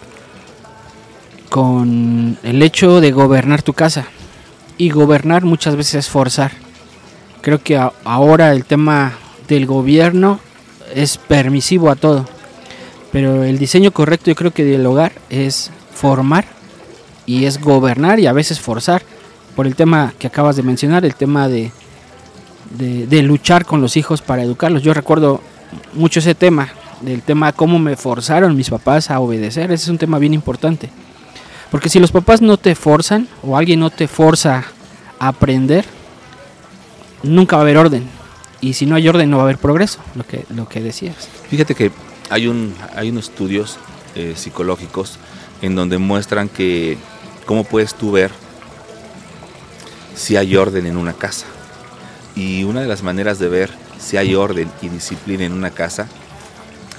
con 1.47 2.37
el 2.43 2.61
hecho 2.61 2.99
de 2.99 3.13
gobernar 3.13 3.63
tu 3.63 3.71
casa. 3.71 4.07
Y 4.77 4.89
gobernar 4.89 5.45
muchas 5.45 5.77
veces 5.77 5.95
es 5.95 6.09
forzar. 6.09 6.51
Creo 7.39 7.63
que 7.63 7.81
ahora 8.03 8.51
el 8.51 8.65
tema 8.65 9.13
del 9.47 9.65
gobierno 9.65 10.41
es 10.93 11.17
permisivo 11.17 11.89
a 11.89 11.95
todo. 11.95 12.27
Pero 13.13 13.45
el 13.45 13.57
diseño 13.57 13.91
correcto 13.91 14.31
yo 14.31 14.35
creo 14.35 14.51
que 14.51 14.65
del 14.65 14.85
hogar 14.85 15.13
es 15.29 15.71
formar 16.01 16.45
y 17.27 17.45
es 17.45 17.61
gobernar 17.61 18.19
y 18.19 18.25
a 18.25 18.33
veces 18.33 18.59
forzar 18.59 19.03
por 19.55 19.67
el 19.67 19.75
tema 19.75 20.13
que 20.17 20.25
acabas 20.25 20.55
de 20.55 20.63
mencionar, 20.63 21.05
el 21.05 21.13
tema 21.13 21.47
de, 21.47 21.71
de, 22.71 23.21
luchar 23.21 23.65
con 23.65 23.81
los 23.81 23.95
hijos 23.97 24.21
para 24.23 24.41
educarlos. 24.41 24.81
Yo 24.81 24.95
recuerdo 24.95 25.41
mucho 25.93 26.19
ese 26.19 26.33
tema, 26.33 26.69
del 27.01 27.21
tema 27.21 27.51
cómo 27.51 27.77
me 27.77 27.95
forzaron 27.95 28.55
mis 28.55 28.71
papás 28.71 29.11
a 29.11 29.19
obedecer, 29.19 29.71
ese 29.71 29.83
es 29.83 29.89
un 29.89 29.99
tema 29.99 30.17
bien 30.17 30.33
importante. 30.33 30.89
Porque 31.69 31.89
si 31.89 31.99
los 31.99 32.11
papás 32.11 32.41
no 32.41 32.57
te 32.57 32.73
forzan 32.73 33.27
o 33.43 33.55
alguien 33.55 33.79
no 33.79 33.91
te 33.91 34.07
forza 34.07 34.63
a 35.19 35.27
aprender, 35.27 35.85
nunca 37.21 37.57
va 37.57 37.61
a 37.61 37.65
haber 37.65 37.77
orden. 37.77 38.09
Y 38.59 38.73
si 38.73 38.87
no 38.87 38.95
hay 38.95 39.07
orden 39.07 39.29
no 39.29 39.37
va 39.37 39.43
a 39.43 39.45
haber 39.45 39.59
progreso, 39.59 39.99
lo 40.15 40.25
que, 40.25 40.45
lo 40.49 40.67
que 40.67 40.81
decías. 40.81 41.29
Fíjate 41.49 41.75
que 41.75 41.91
hay, 42.29 42.47
un, 42.47 42.73
hay 42.95 43.09
unos 43.09 43.29
estudios 43.29 43.77
eh, 44.15 44.33
psicológicos 44.35 45.19
en 45.61 45.75
donde 45.75 45.97
muestran 45.97 46.49
que 46.49 46.97
cómo 47.45 47.63
puedes 47.63 47.95
tú 47.95 48.11
ver 48.11 48.31
si 50.15 50.35
hay 50.35 50.55
orden 50.55 50.85
en 50.85 50.97
una 50.97 51.13
casa. 51.13 51.45
Y 52.35 52.63
una 52.63 52.81
de 52.81 52.87
las 52.87 53.03
maneras 53.03 53.39
de 53.39 53.49
ver 53.49 53.69
si 53.99 54.17
hay 54.17 54.35
orden 54.35 54.69
y 54.81 54.89
disciplina 54.89 55.45
en 55.45 55.53
una 55.53 55.71
casa 55.71 56.07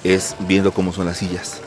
es 0.05 0.37
viendo 0.41 0.73
cómo 0.73 0.93
son 0.93 1.07
las 1.07 1.19
sillas. 1.19 1.61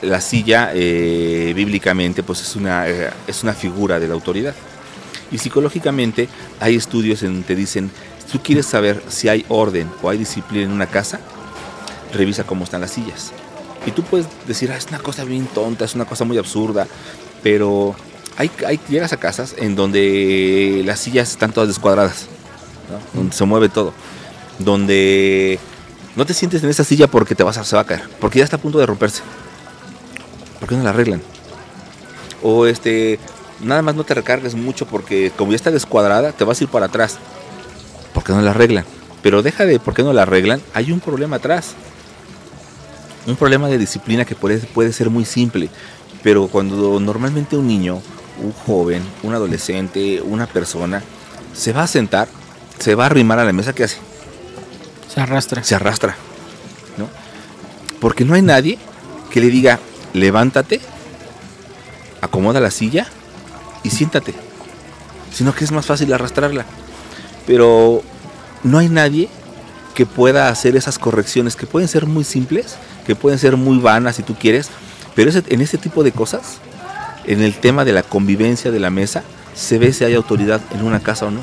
La 0.00 0.20
silla 0.20 0.70
eh, 0.72 1.52
bíblicamente 1.54 2.22
pues 2.22 2.40
es 2.40 2.56
una, 2.56 2.88
eh, 2.88 3.10
es 3.26 3.42
una 3.42 3.52
figura 3.52 4.00
de 4.00 4.08
la 4.08 4.14
autoridad. 4.14 4.54
Y 5.30 5.38
psicológicamente 5.38 6.28
hay 6.60 6.76
estudios 6.76 7.22
en 7.22 7.32
donde 7.32 7.48
te 7.48 7.56
dicen, 7.56 7.90
si 8.24 8.32
tú 8.32 8.42
quieres 8.42 8.66
saber 8.66 9.02
si 9.08 9.28
hay 9.28 9.44
orden 9.48 9.90
o 10.02 10.08
hay 10.08 10.18
disciplina 10.18 10.64
en 10.64 10.72
una 10.72 10.86
casa, 10.86 11.20
revisa 12.12 12.44
cómo 12.44 12.64
están 12.64 12.80
las 12.80 12.92
sillas. 12.92 13.32
Y 13.86 13.92
tú 13.92 14.02
puedes 14.02 14.26
decir, 14.46 14.70
ah, 14.72 14.76
es 14.76 14.88
una 14.88 14.98
cosa 14.98 15.24
bien 15.24 15.46
tonta, 15.46 15.84
es 15.84 15.94
una 15.94 16.04
cosa 16.04 16.24
muy 16.24 16.36
absurda, 16.36 16.86
pero 17.42 17.94
hay, 18.36 18.50
hay, 18.66 18.80
llegas 18.88 19.12
a 19.12 19.16
casas 19.16 19.54
en 19.56 19.76
donde 19.76 20.82
las 20.84 20.98
sillas 20.98 21.30
están 21.30 21.52
todas 21.52 21.68
descuadradas, 21.68 22.26
donde 23.14 23.34
se 23.34 23.44
mueve 23.44 23.68
todo, 23.68 23.94
donde 24.58 25.60
no 26.16 26.26
te 26.26 26.34
sientes 26.34 26.62
en 26.64 26.70
esa 26.70 26.82
silla 26.82 27.06
porque 27.06 27.34
te 27.34 27.44
vas 27.44 27.58
a, 27.58 27.64
se 27.64 27.76
va 27.76 27.82
a 27.82 27.86
caer, 27.86 28.02
porque 28.20 28.40
ya 28.40 28.44
está 28.44 28.56
a 28.56 28.60
punto 28.60 28.78
de 28.78 28.86
romperse. 28.86 29.22
¿Por 30.58 30.68
qué 30.68 30.74
no 30.74 30.82
la 30.82 30.90
arreglan? 30.90 31.22
O 32.42 32.66
este, 32.66 33.20
nada 33.60 33.82
más 33.82 33.94
no 33.94 34.04
te 34.04 34.14
recargues 34.14 34.54
mucho 34.54 34.86
porque 34.86 35.30
como 35.36 35.52
ya 35.52 35.56
está 35.56 35.70
descuadrada, 35.70 36.32
te 36.32 36.44
vas 36.44 36.60
a 36.60 36.64
ir 36.64 36.70
para 36.70 36.86
atrás. 36.86 37.18
¿Por 38.12 38.24
qué 38.24 38.32
no 38.32 38.40
la 38.40 38.50
arreglan? 38.50 38.84
Pero 39.22 39.42
deja 39.42 39.64
de 39.64 39.78
por 39.78 39.94
qué 39.94 40.02
no 40.02 40.12
la 40.12 40.22
arreglan, 40.22 40.60
hay 40.74 40.90
un 40.90 41.00
problema 41.00 41.36
atrás. 41.36 41.74
Un 43.26 43.36
problema 43.36 43.68
de 43.68 43.78
disciplina 43.78 44.24
que 44.24 44.34
puede, 44.34 44.58
puede 44.58 44.92
ser 44.92 45.10
muy 45.10 45.24
simple, 45.24 45.68
pero 46.22 46.48
cuando 46.48 47.00
normalmente 47.00 47.56
un 47.56 47.66
niño, 47.66 48.00
un 48.42 48.52
joven, 48.52 49.02
un 49.22 49.34
adolescente, 49.34 50.22
una 50.22 50.46
persona, 50.46 51.02
se 51.52 51.72
va 51.72 51.82
a 51.82 51.86
sentar, 51.86 52.28
se 52.78 52.94
va 52.94 53.04
a 53.04 53.06
arrimar 53.06 53.38
a 53.38 53.44
la 53.44 53.52
mesa, 53.52 53.72
¿qué 53.72 53.84
hace? 53.84 53.98
Se 55.12 55.20
arrastra. 55.20 55.64
Se 55.64 55.74
arrastra, 55.74 56.14
¿no? 56.98 57.08
Porque 58.00 58.24
no 58.24 58.34
hay 58.34 58.42
nadie 58.42 58.78
que 59.30 59.40
le 59.40 59.48
diga, 59.48 59.80
levántate, 60.12 60.80
acomoda 62.20 62.60
la 62.60 62.70
silla 62.70 63.06
y 63.82 63.90
siéntate. 63.90 64.34
Sino 65.32 65.54
que 65.54 65.64
es 65.64 65.72
más 65.72 65.86
fácil 65.86 66.12
arrastrarla. 66.12 66.64
Pero 67.46 68.02
no 68.62 68.78
hay 68.78 68.88
nadie 68.88 69.28
que 69.94 70.06
pueda 70.06 70.48
hacer 70.48 70.76
esas 70.76 70.98
correcciones 70.98 71.56
que 71.56 71.66
pueden 71.66 71.88
ser 71.88 72.06
muy 72.06 72.24
simples, 72.24 72.76
que 73.06 73.14
pueden 73.14 73.38
ser 73.38 73.56
muy 73.56 73.78
vanas 73.78 74.16
si 74.16 74.22
tú 74.22 74.34
quieres, 74.34 74.68
pero 75.14 75.30
en 75.30 75.60
ese 75.60 75.78
tipo 75.78 76.02
de 76.02 76.12
cosas, 76.12 76.58
en 77.24 77.40
el 77.40 77.54
tema 77.54 77.84
de 77.84 77.92
la 77.92 78.02
convivencia 78.02 78.70
de 78.70 78.80
la 78.80 78.90
mesa, 78.90 79.22
se 79.54 79.78
ve 79.78 79.92
si 79.92 80.04
hay 80.04 80.14
autoridad 80.14 80.60
en 80.72 80.84
una 80.84 81.00
casa 81.00 81.26
o 81.26 81.30
no. 81.30 81.40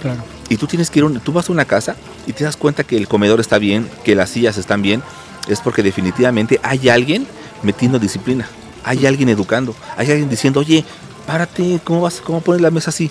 Claro. 0.00 0.22
Y 0.48 0.56
tú 0.56 0.66
tienes 0.66 0.90
que 0.90 1.00
ir, 1.00 1.20
tú 1.20 1.32
vas 1.32 1.48
a 1.48 1.52
una 1.52 1.64
casa 1.64 1.96
y 2.26 2.32
te 2.32 2.44
das 2.44 2.56
cuenta 2.56 2.84
que 2.84 2.96
el 2.96 3.08
comedor 3.08 3.40
está 3.40 3.58
bien, 3.58 3.88
que 4.04 4.14
las 4.14 4.30
sillas 4.30 4.56
están 4.56 4.82
bien, 4.82 5.02
es 5.48 5.60
porque 5.60 5.82
definitivamente 5.82 6.60
hay 6.62 6.88
alguien 6.88 7.26
metiendo 7.62 7.98
disciplina, 7.98 8.46
hay 8.84 9.06
alguien 9.06 9.28
educando, 9.28 9.74
hay 9.96 10.10
alguien 10.10 10.28
diciendo, 10.28 10.60
oye, 10.60 10.84
párate, 11.26 11.80
¿cómo 11.84 12.02
vas, 12.02 12.20
cómo 12.20 12.40
pones 12.40 12.62
la 12.62 12.70
mesa 12.70 12.90
así? 12.90 13.10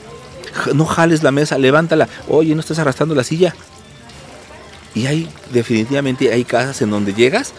No 0.73 0.85
jales 0.85 1.23
la 1.23 1.31
mesa, 1.31 1.57
levántala, 1.57 2.07
oye, 2.27 2.55
no 2.55 2.61
estás 2.61 2.79
arrastrando 2.79 3.13
la 3.13 3.23
silla. 3.23 3.53
Y 4.95 5.05
hay, 5.05 5.29
definitivamente, 5.51 6.31
hay 6.31 6.43
casas 6.43 6.81
en 6.81 6.89
donde 6.89 7.13
llegas 7.13 7.53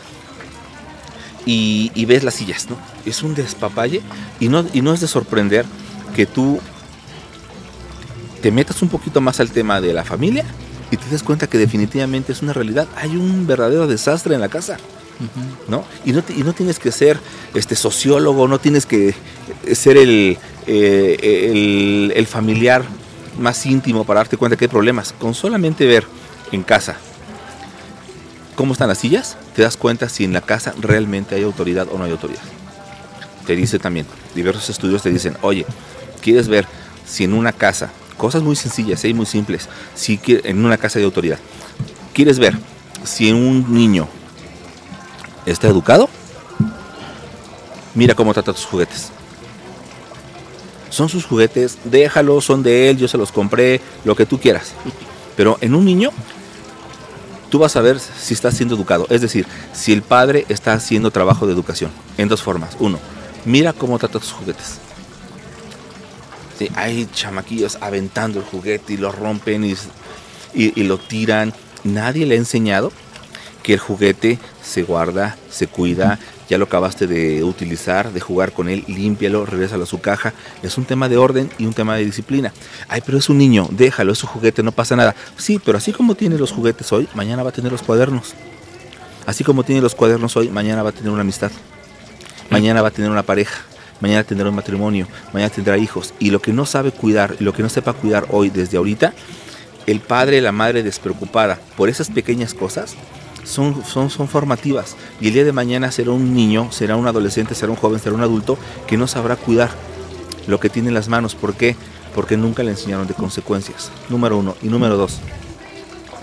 y, 1.46 2.04
ves 2.04 2.24
las 2.24 2.34
sillas, 2.34 2.68
¿no? 2.68 2.76
Es 3.06 3.22
un 3.22 3.34
despapalle 3.34 4.02
y 4.40 4.48
no, 4.48 4.64
y 4.72 4.82
no 4.82 4.92
es 4.92 5.00
de 5.00 5.08
sorprender 5.08 5.64
que 6.14 6.26
tú 6.26 6.60
te 8.42 8.50
metas 8.52 8.82
un 8.82 8.88
poquito 8.88 9.20
más 9.20 9.40
al 9.40 9.50
tema 9.50 9.80
de 9.80 9.92
la 9.92 10.04
familia 10.04 10.44
y 10.90 10.96
te 10.96 11.08
des 11.08 11.22
cuenta 11.22 11.46
que 11.46 11.58
definitivamente 11.58 12.32
es 12.32 12.42
una 12.42 12.52
realidad. 12.52 12.86
Hay 12.96 13.16
un 13.16 13.46
verdadero 13.46 13.86
desastre 13.86 14.34
en 14.34 14.40
la 14.40 14.48
casa. 14.48 14.76
¿no? 15.68 15.84
Y, 16.04 16.12
¿no? 16.12 16.22
y 16.28 16.42
no 16.44 16.52
tienes 16.52 16.78
que 16.78 16.92
ser 16.92 17.18
este 17.52 17.74
sociólogo, 17.74 18.46
no 18.46 18.60
tienes 18.60 18.86
que 18.86 19.14
ser 19.72 19.96
el, 19.96 20.38
eh, 20.68 21.50
el, 21.50 22.12
el, 22.14 22.26
familiar 22.28 22.84
más 23.36 23.66
íntimo 23.66 24.04
para 24.04 24.20
darte 24.20 24.36
cuenta 24.36 24.56
que 24.56 24.66
hay 24.66 24.70
problemas. 24.70 25.12
Con 25.18 25.34
solamente 25.34 25.86
ver 25.86 26.06
en 26.52 26.62
casa 26.62 26.96
cómo 28.54 28.72
están 28.72 28.88
las 28.88 28.98
sillas, 28.98 29.36
te 29.58 29.64
das 29.64 29.76
cuenta 29.76 30.08
si 30.08 30.22
en 30.22 30.32
la 30.32 30.40
casa 30.40 30.72
realmente 30.80 31.34
hay 31.34 31.42
autoridad 31.42 31.88
o 31.90 31.98
no 31.98 32.04
hay 32.04 32.12
autoridad. 32.12 32.42
Te 33.44 33.56
dice 33.56 33.80
también, 33.80 34.06
diversos 34.32 34.70
estudios 34.70 35.02
te 35.02 35.10
dicen, 35.10 35.36
oye, 35.42 35.66
¿quieres 36.22 36.46
ver 36.46 36.64
si 37.04 37.24
en 37.24 37.34
una 37.34 37.50
casa, 37.50 37.90
cosas 38.16 38.44
muy 38.44 38.54
sencillas 38.54 39.04
y 39.04 39.12
muy 39.14 39.26
simples, 39.26 39.68
si 39.96 40.20
en 40.24 40.64
una 40.64 40.78
casa 40.78 41.00
de 41.00 41.06
autoridad, 41.06 41.40
¿quieres 42.14 42.38
ver 42.38 42.56
si 43.02 43.32
un 43.32 43.74
niño 43.74 44.06
está 45.44 45.66
educado? 45.66 46.08
Mira 47.96 48.14
cómo 48.14 48.32
trata 48.32 48.52
tus 48.52 48.64
juguetes. 48.64 49.08
Son 50.88 51.08
sus 51.08 51.26
juguetes, 51.26 51.78
déjalos, 51.82 52.44
son 52.44 52.62
de 52.62 52.90
él, 52.90 52.96
yo 52.96 53.08
se 53.08 53.18
los 53.18 53.32
compré, 53.32 53.80
lo 54.04 54.14
que 54.14 54.24
tú 54.24 54.38
quieras. 54.38 54.70
Pero 55.36 55.58
en 55.60 55.74
un 55.74 55.84
niño 55.84 56.12
tú 57.50 57.58
vas 57.58 57.76
a 57.76 57.80
ver 57.80 57.98
si 58.00 58.34
está 58.34 58.50
siendo 58.50 58.74
educado. 58.74 59.06
Es 59.10 59.20
decir, 59.20 59.46
si 59.72 59.92
el 59.92 60.02
padre 60.02 60.44
está 60.48 60.72
haciendo 60.72 61.10
trabajo 61.10 61.46
de 61.46 61.52
educación. 61.52 61.90
En 62.16 62.28
dos 62.28 62.42
formas. 62.42 62.76
Uno, 62.78 62.98
mira 63.44 63.72
cómo 63.72 63.98
trata 63.98 64.18
tus 64.18 64.32
juguetes. 64.32 64.78
hay 66.74 67.08
chamaquillos 67.12 67.78
aventando 67.80 68.40
el 68.40 68.44
juguete 68.44 68.94
y 68.94 68.96
lo 68.96 69.12
rompen 69.12 69.64
y, 69.64 69.76
y 70.54 70.82
lo 70.84 70.98
tiran. 70.98 71.54
Nadie 71.84 72.26
le 72.26 72.34
ha 72.34 72.38
enseñado 72.38 72.92
que 73.62 73.74
el 73.74 73.78
juguete 73.78 74.38
se 74.62 74.82
guarda, 74.82 75.36
se 75.50 75.66
cuida, 75.66 76.18
ya 76.48 76.58
lo 76.58 76.64
acabaste 76.64 77.06
de 77.06 77.44
utilizar, 77.44 78.12
de 78.12 78.20
jugar 78.20 78.52
con 78.52 78.68
él, 78.68 78.84
límpialo, 78.86 79.44
regrésalo 79.44 79.84
a 79.84 79.86
su 79.86 80.00
caja. 80.00 80.32
Es 80.62 80.78
un 80.78 80.84
tema 80.84 81.08
de 81.08 81.16
orden 81.18 81.50
y 81.58 81.66
un 81.66 81.74
tema 81.74 81.96
de 81.96 82.04
disciplina. 82.04 82.52
Ay, 82.88 83.02
pero 83.04 83.18
es 83.18 83.28
un 83.28 83.38
niño, 83.38 83.68
déjalo, 83.70 84.12
es 84.12 84.18
su 84.18 84.26
juguete, 84.26 84.62
no 84.62 84.72
pasa 84.72 84.96
nada. 84.96 85.14
Sí, 85.36 85.60
pero 85.62 85.78
así 85.78 85.92
como 85.92 86.14
tiene 86.14 86.38
los 86.38 86.52
juguetes 86.52 86.92
hoy, 86.92 87.08
mañana 87.14 87.42
va 87.42 87.50
a 87.50 87.52
tener 87.52 87.70
los 87.70 87.82
cuadernos. 87.82 88.34
Así 89.26 89.44
como 89.44 89.62
tiene 89.62 89.82
los 89.82 89.94
cuadernos 89.94 90.36
hoy, 90.36 90.48
mañana 90.48 90.82
va 90.82 90.88
a 90.88 90.92
tener 90.92 91.10
una 91.10 91.20
amistad. 91.20 91.50
Mañana 92.48 92.80
va 92.80 92.88
a 92.88 92.92
tener 92.92 93.10
una 93.10 93.22
pareja. 93.22 93.60
Mañana 94.00 94.24
tendrá 94.24 94.48
un 94.48 94.54
matrimonio. 94.54 95.06
Mañana 95.34 95.50
tendrá 95.52 95.76
hijos. 95.76 96.14
Y 96.18 96.30
lo 96.30 96.40
que 96.40 96.54
no 96.54 96.64
sabe 96.64 96.92
cuidar, 96.92 97.36
lo 97.40 97.52
que 97.52 97.62
no 97.62 97.68
sepa 97.68 97.92
cuidar 97.92 98.26
hoy 98.30 98.48
desde 98.48 98.78
ahorita, 98.78 99.12
el 99.86 100.00
padre, 100.00 100.40
la 100.40 100.52
madre 100.52 100.82
despreocupada 100.82 101.58
por 101.76 101.90
esas 101.90 102.08
pequeñas 102.08 102.54
cosas, 102.54 102.94
son, 103.48 103.82
son, 103.84 104.10
son 104.10 104.28
formativas. 104.28 104.96
Y 105.20 105.28
el 105.28 105.34
día 105.34 105.44
de 105.44 105.52
mañana 105.52 105.90
será 105.90 106.10
un 106.10 106.34
niño, 106.34 106.70
será 106.70 106.96
un 106.96 107.06
adolescente, 107.06 107.54
será 107.54 107.72
un 107.72 107.76
joven, 107.76 107.98
será 107.98 108.14
un 108.14 108.20
adulto 108.20 108.58
que 108.86 108.96
no 108.96 109.06
sabrá 109.06 109.36
cuidar 109.36 109.70
lo 110.46 110.60
que 110.60 110.68
tiene 110.68 110.88
en 110.88 110.94
las 110.94 111.08
manos. 111.08 111.34
¿Por 111.34 111.54
qué? 111.54 111.74
Porque 112.14 112.36
nunca 112.36 112.62
le 112.62 112.70
enseñaron 112.72 113.06
de 113.06 113.14
consecuencias. 113.14 113.90
Número 114.08 114.36
uno. 114.36 114.54
Y 114.62 114.68
número 114.68 114.96
dos, 114.96 115.20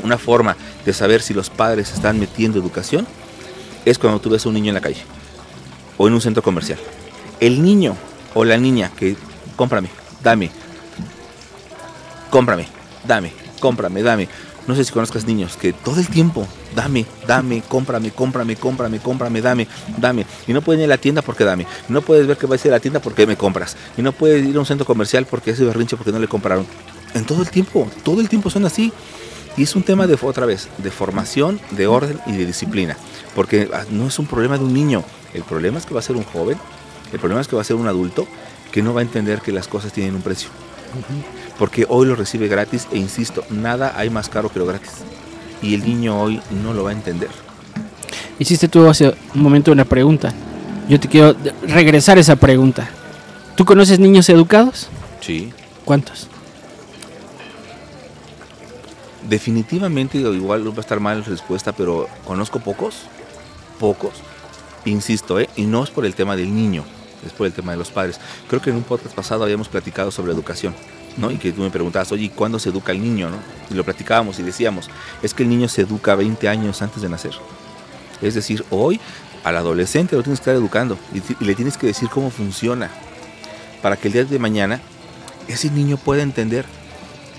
una 0.03 0.17
forma 0.17 0.55
de 0.86 0.94
saber 0.94 1.22
si 1.22 1.34
los 1.34 1.50
padres 1.50 1.91
están 1.91 2.20
metiendo 2.20 2.60
educación 2.60 3.08
es 3.86 3.98
cuando 3.98 4.20
tú 4.20 4.29
ves 4.29 4.46
a 4.46 4.50
un 4.50 4.55
niño 4.55 4.70
en 4.70 4.75
la 4.75 4.82
calle 4.82 5.03
o 5.98 6.08
en 6.08 6.13
un 6.13 6.22
centro 6.22 6.44
comercial. 6.44 6.79
El 7.39 7.63
niño 7.63 7.96
o 8.34 8.44
la 8.46 8.58
niña 8.58 8.91
que 8.96 9.15
cómprame, 9.55 9.89
dame, 10.24 10.51
cómprame, 12.29 12.67
dame, 13.08 13.32
cómprame, 13.60 14.03
dame. 14.03 14.29
No 14.67 14.75
sé 14.75 14.84
si 14.84 14.91
conozcas 14.91 15.25
niños 15.25 15.57
que 15.57 15.74
todo 15.74 16.00
el 16.00 16.07
tiempo, 16.07 16.48
dame, 16.75 17.05
dame, 17.27 17.62
cómprame, 17.67 18.12
cómprame, 18.12 18.55
cómprame, 18.55 19.00
cómprame, 19.00 19.41
dame, 19.41 19.67
dame. 19.98 20.25
Y 20.48 20.53
no 20.53 20.62
pueden 20.62 20.81
ir 20.81 20.86
a 20.86 20.89
la 20.89 20.98
tienda 20.98 21.22
porque 21.22 21.43
dame. 21.43 21.67
No 21.88 22.01
puedes 22.01 22.25
ver 22.25 22.38
que 22.38 22.48
va 22.48 22.55
a 22.55 22.57
ir 22.57 22.67
a 22.67 22.75
la 22.75 22.79
tienda 22.79 23.00
porque 23.00 23.27
me 23.27 23.38
compras. 23.38 23.77
Y 23.98 24.01
no 24.01 24.12
puedes 24.12 24.45
ir 24.45 24.55
a 24.55 24.60
un 24.60 24.65
centro 24.65 24.86
comercial 24.86 25.25
porque 25.25 25.51
ese 25.51 25.63
berrinche 25.65 25.95
porque 25.95 26.12
no 26.12 26.19
le 26.19 26.27
compraron. 26.27 26.65
En 27.13 27.25
todo 27.25 27.43
el 27.43 27.50
tiempo, 27.50 27.88
todo 28.03 28.22
el 28.22 28.29
tiempo 28.29 28.50
son 28.50 28.65
así. 28.65 28.91
Y 29.57 29.63
es 29.63 29.75
un 29.75 29.84
tema 29.84 30.05
de, 30.07 30.17
otra 30.22 30.45
vez, 30.45 30.67
de 30.79 30.91
formación, 30.91 31.62
de 31.72 31.88
orden 31.88 32.19
y 32.25 32.34
de 32.34 32.45
disciplina. 32.45 32.98
Porque 33.36 33.69
ah, 33.74 33.86
no 33.89 34.07
es 34.07 34.19
un 34.19 34.25
problema 34.25 34.57
de 34.57 34.65
un 34.65 34.74
niño. 34.74 35.03
El 35.34 35.43
problema 35.43 35.77
es 35.77 35.86
que 35.86 35.93
va 35.93 36.00
a 36.00 36.03
ser 36.03 36.15
un 36.15 36.24
joven, 36.24 36.57
el 37.13 37.19
problema 37.19 37.41
es 37.41 37.48
que 37.48 37.55
va 37.55 37.62
a 37.62 37.65
ser 37.65 37.75
un 37.75 37.88
adulto 37.88 38.27
que 38.72 38.81
no 38.81 38.93
va 38.93 39.00
a 39.01 39.03
entender 39.03 39.41
que 39.41 39.51
las 39.51 39.67
cosas 39.67 39.93
tienen 39.93 40.15
un 40.15 40.22
precio. 40.22 40.50
Porque 41.58 41.86
hoy 41.88 42.08
lo 42.08 42.16
recibe 42.16 42.48
gratis 42.48 42.88
e 42.92 42.98
insisto, 42.98 43.44
nada 43.50 43.94
hay 43.96 44.10
más 44.10 44.30
caro 44.30 44.50
que 44.50 44.60
lo 44.60 44.66
gratis. 44.66 44.92
Y 45.62 45.74
el 45.74 45.86
niño 45.86 46.20
hoy 46.22 46.42
no 46.64 46.74
lo 46.74 46.84
va 46.84 46.90
a 46.90 46.94
entender. 46.94 47.30
Hiciste 48.38 48.68
tú 48.68 48.88
hace 48.88 49.16
un 49.34 49.42
momento 49.42 49.72
una 49.72 49.86
pregunta. 49.86 50.34
Yo 50.90 51.00
te 51.00 51.08
quiero 51.08 51.36
regresar 51.68 52.18
esa 52.18 52.36
pregunta. 52.36 52.90
¿Tú 53.56 53.64
conoces 53.64 54.00
niños 54.00 54.28
educados? 54.30 54.90
Sí. 55.22 55.54
¿Cuántos? 55.86 56.28
Definitivamente, 59.30 60.18
igual 60.18 60.68
va 60.68 60.78
a 60.78 60.82
estar 60.82 61.00
mal 61.00 61.20
la 61.20 61.26
respuesta, 61.26 61.72
pero 61.72 62.08
conozco 62.26 62.60
pocos, 62.60 63.04
pocos, 63.80 64.14
insisto, 64.86 65.40
¿eh? 65.40 65.50
y 65.56 65.64
no 65.64 65.84
es 65.84 65.90
por 65.90 66.06
el 66.06 66.14
tema 66.14 66.36
del 66.36 66.54
niño, 66.54 66.84
es 67.26 67.32
por 67.34 67.48
el 67.48 67.54
tema 67.54 67.72
de 67.72 67.78
los 67.80 67.90
padres. 67.90 68.20
Creo 68.48 68.62
que 68.62 68.70
en 68.70 68.76
un 68.76 68.84
podcast 68.84 69.16
pasado 69.16 69.44
habíamos 69.44 69.68
platicado 69.68 70.12
sobre 70.12 70.32
educación, 70.32 70.76
¿no? 71.17 71.31
Y 71.31 71.38
que 71.38 71.51
tú 71.51 71.62
me 71.62 71.69
preguntabas, 71.69 72.12
oye, 72.12 72.31
¿cuándo 72.34 72.60
se 72.60 72.69
educa 72.69 72.91
el 72.91 73.01
niño? 73.01 73.29
Y 73.69 73.74
lo 73.74 73.84
platicábamos 73.84 74.39
y 74.39 74.43
decíamos, 74.43 74.89
es 75.22 75.34
que 75.34 75.43
el 75.43 75.50
niño 75.50 75.67
se 75.67 75.81
educa 75.81 76.15
20 76.15 76.48
años 76.50 76.81
antes 76.81 77.01
de 77.01 77.10
nacer. 77.10 77.34
Es 78.22 78.36
decir, 78.36 78.63
hoy 78.69 79.00
al 79.43 79.57
adolescente 79.57 80.15
lo 80.15 80.24
tienes 80.24 80.39
que 80.39 80.43
estar 80.43 80.55
educando 80.55 80.98
y, 81.13 81.43
le 81.43 81.55
tienes 81.55 81.77
que 81.77 81.88
decir 81.88 82.10
cómo 82.10 82.31
funciona 82.31 82.89
para 83.81 83.98
que 83.98 84.07
el 84.07 84.13
día 84.13 84.25
de 84.25 84.39
mañana 84.39 84.81
ese 85.48 85.69
niño 85.69 85.98
pueda 85.98 86.24
entender 86.24 86.65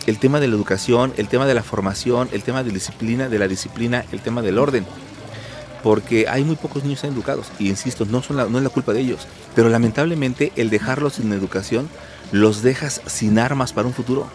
el 0.07 0.19
tema 0.19 0.39
de 0.39 0.47
la 0.47 0.55
educación, 0.55 1.13
el 1.17 1.27
tema 1.27 1.47
de 1.47 1.55
la 1.55 1.65
formación, 1.65 2.29
el 2.33 2.45
tema 2.45 2.63
de 2.63 2.71
disciplina, 2.71 3.29
de 3.29 3.39
la 3.41 3.49
disciplina, 3.49 4.05
el 4.13 4.21
tema 4.21 4.41
del 4.41 4.59
orden. 4.59 4.87
Porque 5.83 6.29
hay 6.29 6.45
muy 6.45 6.55
pocos 6.55 6.85
niños 6.85 7.03
educados. 7.03 7.51
Y 7.59 7.69
insisto, 7.69 8.05
no, 8.05 8.23
no 8.31 8.59
es 8.59 8.65
la 8.65 8.71
culpa 8.71 8.93
de 8.93 9.01
ellos. 9.01 9.27
Pero 9.57 9.69
lamentablemente 9.69 10.53
el 10.55 10.71
dejarlos 10.71 11.15
sin 11.15 11.33
educación 11.33 11.89
los 12.33 12.63
dejas 12.63 13.01
sin 13.07 13.39
armas 13.39 13.73
para 13.73 13.89
un 13.89 13.95
futuro. 13.95 14.29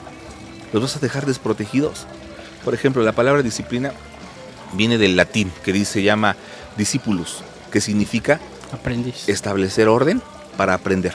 Los 0.74 0.82
vas 0.82 0.96
a 0.96 1.00
dejar 1.00 1.26
desprotegidos. 1.26 2.08
Por 2.64 2.74
ejemplo, 2.74 3.04
la 3.04 3.12
palabra 3.12 3.42
disciplina 3.42 3.92
viene 4.74 4.98
del 4.98 5.16
latín, 5.16 5.52
que 5.64 5.74
dice, 5.74 5.94
se 5.94 6.04
llama 6.04 6.36
discipulus, 6.78 7.44
que 7.72 7.82
significa 7.82 8.40
Aprendiz. 8.72 9.28
establecer 9.28 9.88
orden 9.88 10.22
para 10.58 10.74
aprender. 10.74 11.14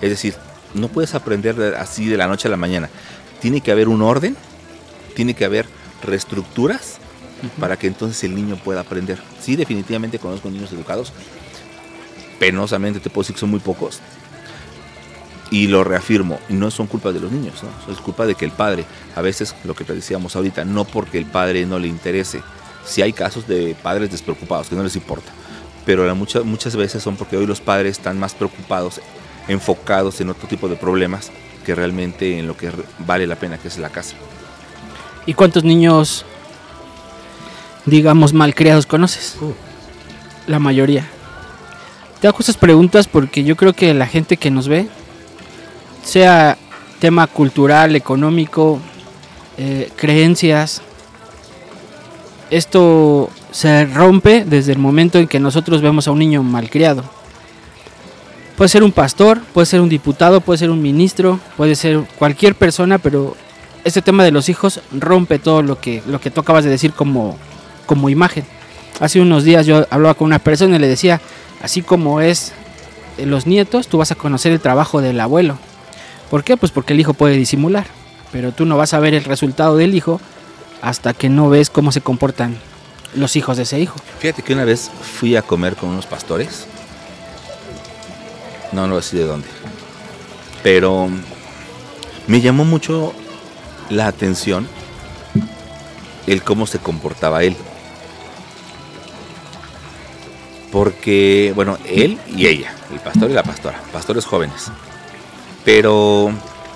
Es 0.00 0.10
decir, 0.10 0.34
no 0.74 0.88
puedes 0.88 1.14
aprender 1.14 1.76
así 1.76 2.08
de 2.08 2.16
la 2.16 2.26
noche 2.26 2.48
a 2.48 2.50
la 2.50 2.56
mañana. 2.56 2.88
Tiene 3.40 3.60
que 3.60 3.70
haber 3.70 3.88
un 3.88 4.02
orden, 4.02 4.36
tiene 5.14 5.34
que 5.34 5.44
haber 5.44 5.66
reestructuras 6.02 6.98
para 7.58 7.76
que 7.76 7.86
entonces 7.86 8.22
el 8.24 8.34
niño 8.34 8.56
pueda 8.56 8.80
aprender. 8.80 9.18
Sí, 9.40 9.56
definitivamente 9.56 10.18
conozco 10.18 10.50
niños 10.50 10.72
educados. 10.72 11.12
Penosamente 12.38 13.00
te 13.00 13.10
puedo 13.10 13.22
decir 13.22 13.34
que 13.34 13.40
son 13.40 13.50
muy 13.50 13.60
pocos. 13.60 14.00
Y 15.50 15.66
lo 15.66 15.82
reafirmo, 15.82 16.38
no 16.48 16.70
son 16.70 16.86
culpa 16.86 17.12
de 17.12 17.20
los 17.20 17.32
niños, 17.32 17.54
¿no? 17.62 17.92
es 17.92 18.00
culpa 18.00 18.24
de 18.24 18.36
que 18.36 18.44
el 18.44 18.52
padre, 18.52 18.84
a 19.16 19.20
veces 19.20 19.54
lo 19.64 19.74
que 19.74 19.84
te 19.84 19.94
decíamos 19.94 20.36
ahorita, 20.36 20.64
no 20.64 20.84
porque 20.84 21.18
el 21.18 21.26
padre 21.26 21.66
no 21.66 21.78
le 21.78 21.88
interese. 21.88 22.40
Si 22.84 23.02
hay 23.02 23.12
casos 23.12 23.48
de 23.48 23.76
padres 23.82 24.10
despreocupados, 24.10 24.68
que 24.68 24.76
no 24.76 24.84
les 24.84 24.94
importa. 24.94 25.32
Pero 25.84 26.14
muchas, 26.14 26.44
muchas 26.44 26.76
veces 26.76 27.02
son 27.02 27.16
porque 27.16 27.36
hoy 27.36 27.46
los 27.46 27.60
padres 27.60 27.98
están 27.98 28.18
más 28.18 28.34
preocupados 28.34 29.00
enfocados 29.48 30.20
en 30.20 30.30
otro 30.30 30.48
tipo 30.48 30.68
de 30.68 30.76
problemas 30.76 31.30
que 31.64 31.74
realmente 31.74 32.38
en 32.38 32.46
lo 32.46 32.56
que 32.56 32.70
vale 33.00 33.26
la 33.26 33.36
pena, 33.36 33.58
que 33.58 33.68
es 33.68 33.78
la 33.78 33.90
casa. 33.90 34.14
¿Y 35.26 35.34
cuántos 35.34 35.64
niños, 35.64 36.24
digamos, 37.86 38.32
malcriados 38.32 38.86
conoces? 38.86 39.36
Uh. 39.40 39.52
La 40.46 40.58
mayoría. 40.58 41.06
Te 42.20 42.28
hago 42.28 42.38
estas 42.40 42.56
preguntas 42.56 43.06
porque 43.06 43.44
yo 43.44 43.56
creo 43.56 43.72
que 43.72 43.94
la 43.94 44.06
gente 44.06 44.36
que 44.36 44.50
nos 44.50 44.68
ve, 44.68 44.88
sea 46.02 46.56
tema 46.98 47.26
cultural, 47.26 47.96
económico, 47.96 48.78
eh, 49.58 49.90
creencias, 49.96 50.82
esto 52.50 53.30
se 53.52 53.86
rompe 53.86 54.44
desde 54.44 54.72
el 54.72 54.78
momento 54.78 55.18
en 55.18 55.28
que 55.28 55.40
nosotros 55.40 55.82
vemos 55.82 56.08
a 56.08 56.12
un 56.12 56.18
niño 56.18 56.42
malcriado 56.42 57.04
Puede 58.60 58.68
ser 58.68 58.82
un 58.82 58.92
pastor, 58.92 59.40
puede 59.54 59.64
ser 59.64 59.80
un 59.80 59.88
diputado, 59.88 60.42
puede 60.42 60.58
ser 60.58 60.68
un 60.68 60.82
ministro, 60.82 61.40
puede 61.56 61.74
ser 61.74 62.04
cualquier 62.18 62.54
persona, 62.54 62.98
pero 62.98 63.34
este 63.84 64.02
tema 64.02 64.22
de 64.22 64.32
los 64.32 64.50
hijos 64.50 64.82
rompe 64.92 65.38
todo 65.38 65.62
lo 65.62 65.80
que, 65.80 66.02
lo 66.06 66.20
que 66.20 66.30
tú 66.30 66.42
acabas 66.42 66.64
de 66.64 66.68
decir 66.68 66.92
como, 66.92 67.38
como 67.86 68.10
imagen. 68.10 68.44
Hace 69.00 69.18
unos 69.18 69.44
días 69.44 69.64
yo 69.64 69.86
hablaba 69.88 70.12
con 70.12 70.26
una 70.26 70.40
persona 70.40 70.76
y 70.76 70.78
le 70.78 70.88
decía, 70.88 71.22
así 71.62 71.80
como 71.80 72.20
es 72.20 72.52
los 73.16 73.46
nietos, 73.46 73.88
tú 73.88 73.96
vas 73.96 74.12
a 74.12 74.14
conocer 74.14 74.52
el 74.52 74.60
trabajo 74.60 75.00
del 75.00 75.20
abuelo. 75.20 75.56
¿Por 76.30 76.44
qué? 76.44 76.56
Pues 76.56 76.72
porque 76.72 76.92
el 76.92 77.00
hijo 77.00 77.12
puede 77.12 77.36
disimular, 77.36 77.86
pero 78.32 78.52
tú 78.52 78.64
no 78.64 78.76
vas 78.76 78.94
a 78.94 79.00
ver 79.00 79.14
el 79.14 79.24
resultado 79.24 79.76
del 79.76 79.94
hijo 79.94 80.20
hasta 80.80 81.12
que 81.12 81.28
no 81.28 81.50
ves 81.50 81.68
cómo 81.68 81.92
se 81.92 82.00
comportan 82.00 82.56
los 83.14 83.36
hijos 83.36 83.56
de 83.56 83.64
ese 83.64 83.80
hijo. 83.80 83.96
Fíjate 84.20 84.42
que 84.42 84.54
una 84.54 84.64
vez 84.64 84.90
fui 85.18 85.36
a 85.36 85.42
comer 85.42 85.76
con 85.76 85.90
unos 85.90 86.06
pastores 86.06 86.66
no, 88.72 88.86
no 88.86 89.00
sé 89.02 89.18
de 89.18 89.24
dónde. 89.24 89.48
Pero 90.62 91.08
me 92.26 92.40
llamó 92.40 92.64
mucho 92.64 93.12
la 93.88 94.06
atención 94.06 94.68
el 96.26 96.42
cómo 96.42 96.66
se 96.66 96.78
comportaba 96.78 97.42
él. 97.42 97.56
Porque, 100.70 101.52
bueno, 101.56 101.78
él 101.84 102.18
y 102.28 102.46
ella, 102.46 102.72
el 102.92 103.00
pastor 103.00 103.30
y 103.30 103.34
la 103.34 103.42
pastora, 103.42 103.82
pastores 103.92 104.24
jóvenes. 104.24 104.70
Pero 105.64 106.32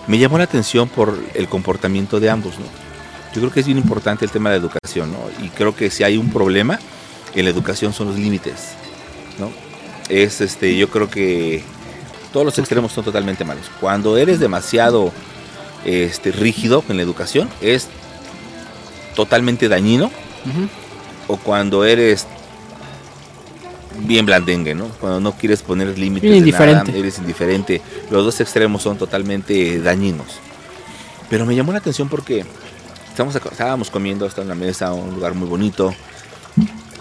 me 0.07 0.19
llamó 0.19 0.39
la 0.39 0.45
atención 0.45 0.89
por 0.89 1.19
el 1.35 1.49
comportamiento 1.49 2.21
de 2.21 2.31
ambos, 2.31 2.59
¿no? 2.59 2.67
Yo 3.35 3.41
creo 3.41 3.53
que 3.53 3.61
es 3.61 3.67
bien 3.67 3.79
importante 3.79 4.25
el 4.25 4.31
tema 4.31 4.51
de 4.51 4.59
la 4.59 4.63
educación, 4.63 5.11
¿no? 5.11 5.19
Y 5.45 5.49
creo 5.49 5.75
que 5.75 5.91
si 5.91 6.05
hay 6.05 6.17
un 6.17 6.31
problema 6.31 6.79
en 7.35 7.45
la 7.45 7.51
educación 7.51 7.93
son 7.93 8.09
los 8.09 8.17
límites, 8.17 8.75
¿no? 9.39 9.51
Es 10.09 10.41
este, 10.41 10.77
yo 10.77 10.89
creo 10.89 11.11
que 11.11 11.63
todos 12.33 12.45
los 12.45 12.59
extremos 12.59 12.93
son 12.93 13.05
totalmente 13.05 13.45
malos. 13.45 13.71
Cuando 13.81 14.17
eres 14.17 14.39
demasiado 14.39 15.13
este, 15.85 16.33
rígido 16.33 16.85
en 16.89 16.97
la 16.97 17.03
educación, 17.03 17.49
es 17.61 17.89
totalmente 19.15 19.69
dañino. 19.69 20.11
O 21.27 21.39
cuando 21.39 21.85
eres 21.85 22.27
bien 24.01 24.27
blandengue, 24.27 24.75
¿no? 24.75 24.89
Cuando 25.01 25.21
no 25.21 25.33
quieres 25.33 25.63
poner 25.63 25.99
límites 25.99 26.45
de 26.45 26.53
nada, 26.53 26.85
eres 26.95 27.19
indiferente. 27.19 27.81
Los 28.11 28.25
dos 28.25 28.41
extremos 28.41 28.83
son 28.83 28.99
totalmente 28.99 29.81
dañinos. 29.81 30.39
Pero 31.31 31.47
me 31.47 31.55
llamó 31.55 31.73
la 31.73 31.79
atención 31.79 32.09
porque 32.09 32.45
estamos, 33.09 33.35
estábamos 33.35 33.91
comiendo 33.91 34.27
hasta 34.27 34.43
en 34.43 34.49
la 34.49 34.55
mesa, 34.55 34.93
un 34.93 35.15
lugar 35.15 35.35
muy 35.35 35.49
bonito. 35.49 35.95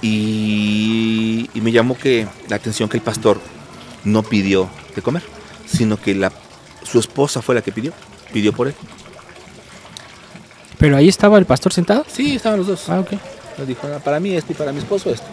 Y, 0.02 1.50
y 1.54 1.62
me 1.62 1.72
llamó 1.72 1.98
que 1.98 2.28
la 2.50 2.58
atención 2.58 2.90
que 2.90 2.98
el 2.98 3.04
pastor 3.04 3.40
no 4.04 4.24
pidió 4.24 4.70
de 4.96 5.02
comer, 5.02 5.24
sino 5.66 5.98
que 5.98 6.14
la, 6.14 6.32
su 6.84 7.00
esposa 7.00 7.42
fue 7.42 7.56
la 7.56 7.62
que 7.62 7.72
pidió, 7.72 7.94
pidió 8.32 8.54
por 8.54 8.68
él. 8.68 8.76
¿Pero 10.78 10.98
ahí 10.98 11.08
estaba 11.08 11.38
el 11.38 11.46
pastor 11.46 11.72
sentado? 11.72 12.06
Sí, 12.12 12.36
estaban 12.36 12.60
los 12.60 12.68
dos. 12.68 12.90
Ah, 12.90 13.00
ok. 13.00 13.14
Nos 13.58 13.68
dijo, 13.68 13.88
ah, 13.88 14.00
para 14.04 14.20
mí 14.20 14.36
esto 14.36 14.52
y 14.52 14.56
para 14.56 14.74
mi 14.74 14.80
esposo 14.80 15.10
esto. 15.10 15.28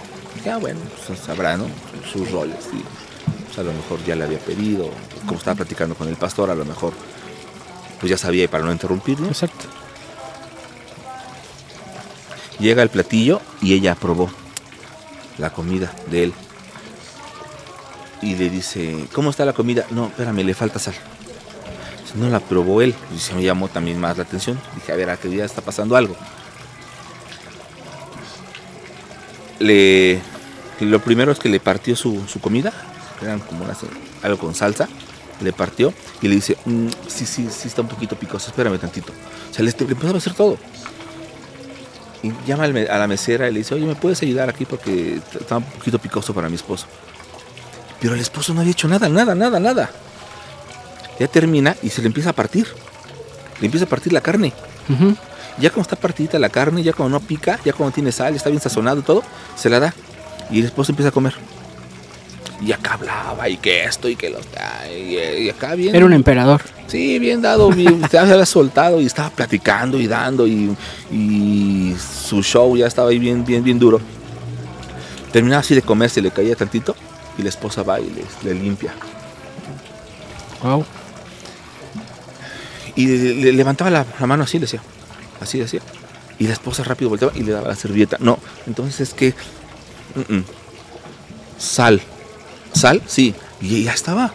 Ya, 0.44 0.56
bueno, 0.56 0.80
pues 1.06 1.18
sabrá, 1.18 1.56
¿no? 1.56 1.66
Sus 2.10 2.30
roles. 2.30 2.68
Y, 2.72 2.82
pues, 3.44 3.58
a 3.58 3.62
lo 3.62 3.72
mejor 3.72 4.02
ya 4.04 4.16
le 4.16 4.24
había 4.24 4.38
pedido, 4.38 4.90
como 5.26 5.38
estaba 5.38 5.56
platicando 5.56 5.94
con 5.94 6.08
el 6.08 6.16
pastor, 6.16 6.50
a 6.50 6.54
lo 6.54 6.64
mejor 6.64 6.92
pues 8.00 8.10
ya 8.10 8.16
sabía 8.16 8.44
y 8.44 8.48
para 8.48 8.64
no 8.64 8.72
interrumpirlo. 8.72 9.28
Exacto. 9.28 9.66
Llega 12.58 12.82
el 12.82 12.88
platillo 12.88 13.40
y 13.60 13.74
ella 13.74 13.94
probó 13.94 14.30
la 15.38 15.50
comida 15.50 15.92
de 16.10 16.24
él. 16.24 16.34
Y 18.22 18.36
le 18.36 18.50
dice, 18.50 19.06
¿cómo 19.12 19.30
está 19.30 19.44
la 19.44 19.52
comida? 19.52 19.86
No, 19.90 20.06
espérame, 20.06 20.44
le 20.44 20.54
falta 20.54 20.78
sal. 20.78 20.94
No 22.16 22.28
la 22.28 22.40
probó 22.40 22.82
él. 22.82 22.94
Y 23.14 23.18
se 23.18 23.34
me 23.34 23.42
llamó 23.42 23.68
también 23.68 23.98
más 23.98 24.16
la 24.16 24.24
atención. 24.24 24.60
Dije, 24.74 24.92
a 24.92 24.96
ver, 24.96 25.10
a 25.10 25.16
qué 25.16 25.28
día 25.28 25.44
está 25.44 25.62
pasando 25.62 25.96
algo. 25.96 26.16
Le, 29.60 30.20
lo 30.80 30.98
primero 31.00 31.30
es 31.30 31.38
que 31.38 31.48
le 31.48 31.60
partió 31.60 31.94
su, 31.94 32.26
su 32.26 32.40
comida. 32.40 32.72
Eran 33.22 33.38
como 33.40 33.64
algo 34.22 34.38
con 34.38 34.54
salsa. 34.54 34.88
Le 35.40 35.52
partió 35.52 35.94
y 36.20 36.28
le 36.28 36.34
dice, 36.34 36.56
"Mm, 36.66 36.88
sí, 37.06 37.24
sí, 37.24 37.48
sí 37.50 37.68
está 37.68 37.80
un 37.82 37.88
poquito 37.88 38.16
picoso, 38.16 38.50
espérame 38.50 38.78
tantito. 38.78 39.12
O 39.50 39.54
sea, 39.54 39.64
le, 39.64 39.70
le 39.70 39.92
empezó 39.92 40.14
a 40.14 40.18
hacer 40.18 40.34
todo. 40.34 40.58
Y 42.22 42.32
llama 42.46 42.64
a 42.64 42.98
la 42.98 43.06
mesera 43.06 43.48
y 43.48 43.52
le 43.52 43.60
dice, 43.60 43.74
oye, 43.74 43.86
¿me 43.86 43.94
puedes 43.94 44.22
ayudar 44.22 44.50
aquí? 44.50 44.66
Porque 44.66 45.20
está 45.40 45.56
un 45.56 45.62
poquito 45.64 45.98
picoso 45.98 46.34
para 46.34 46.50
mi 46.50 46.56
esposo. 46.56 46.86
Pero 48.00 48.14
el 48.14 48.20
esposo 48.20 48.52
no 48.52 48.60
había 48.60 48.72
hecho 48.72 48.88
nada, 48.88 49.08
nada, 49.08 49.34
nada, 49.34 49.58
nada. 49.58 49.90
Ya 51.18 51.28
termina 51.28 51.76
y 51.82 51.88
se 51.88 52.02
le 52.02 52.08
empieza 52.08 52.30
a 52.30 52.32
partir. 52.34 52.66
Le 53.60 53.66
empieza 53.66 53.86
a 53.86 53.88
partir 53.88 54.12
la 54.12 54.20
carne. 54.20 54.52
Ya 55.60 55.70
como 55.70 55.82
está 55.82 55.96
partidita 55.96 56.38
la 56.38 56.48
carne, 56.48 56.82
ya 56.82 56.92
cuando 56.92 57.18
no 57.18 57.24
pica, 57.24 57.60
ya 57.64 57.72
cuando 57.72 57.94
tiene 57.94 58.12
sal, 58.12 58.34
está 58.34 58.48
bien 58.48 58.60
sazonado 58.62 59.00
y 59.00 59.02
todo, 59.02 59.22
se 59.56 59.68
la 59.68 59.78
da. 59.78 59.94
Y 60.50 60.60
el 60.60 60.64
esposo 60.64 60.92
empieza 60.92 61.10
a 61.10 61.12
comer. 61.12 61.34
Y 62.64 62.72
acá 62.72 62.94
hablaba 62.94 63.48
y 63.48 63.56
que 63.56 63.84
esto 63.84 64.08
y 64.08 64.16
que 64.16 64.30
lo... 64.30 64.38
Y, 64.90 65.44
y 65.44 65.50
acá 65.50 65.74
bien... 65.74 65.94
Era 65.94 66.04
un 66.04 66.12
emperador. 66.12 66.60
Sí, 66.86 67.18
bien 67.18 67.40
dado, 67.40 67.70
bien, 67.70 68.02
se 68.10 68.18
había 68.18 68.44
soltado 68.44 69.00
y 69.00 69.06
estaba 69.06 69.30
platicando 69.30 69.98
y 69.98 70.06
dando 70.06 70.46
y, 70.46 70.76
y 71.10 71.94
su 71.96 72.42
show 72.42 72.76
ya 72.76 72.86
estaba 72.86 73.10
ahí 73.10 73.18
bien, 73.18 73.44
bien, 73.44 73.62
bien 73.62 73.78
duro. 73.78 74.00
Terminaba 75.32 75.60
así 75.60 75.74
de 75.74 75.82
comer, 75.82 76.10
se 76.10 76.20
le 76.20 76.30
caía 76.30 76.56
tantito 76.56 76.96
y 77.38 77.42
la 77.42 77.48
esposa 77.48 77.82
va 77.82 78.00
y 78.00 78.10
le, 78.10 78.24
le 78.44 78.60
limpia. 78.60 78.92
Wow. 80.62 80.84
Y 82.96 83.06
le, 83.06 83.34
le 83.34 83.52
levantaba 83.52 83.90
la, 83.90 84.04
la 84.18 84.26
mano 84.26 84.42
así, 84.42 84.58
le 84.58 84.62
decía, 84.62 84.82
así 85.40 85.58
decía. 85.58 85.80
Y 86.38 86.46
la 86.46 86.52
esposa 86.52 86.84
rápido 86.84 87.10
volteaba 87.10 87.36
y 87.36 87.42
le 87.42 87.52
daba 87.52 87.68
la 87.68 87.76
servilleta. 87.76 88.16
No, 88.20 88.38
entonces 88.66 89.00
es 89.00 89.14
que... 89.14 89.34
Sal. 91.58 92.00
Sal, 92.72 93.02
sí. 93.06 93.34
Y 93.60 93.84
ya 93.84 93.92
estaba. 93.92 94.32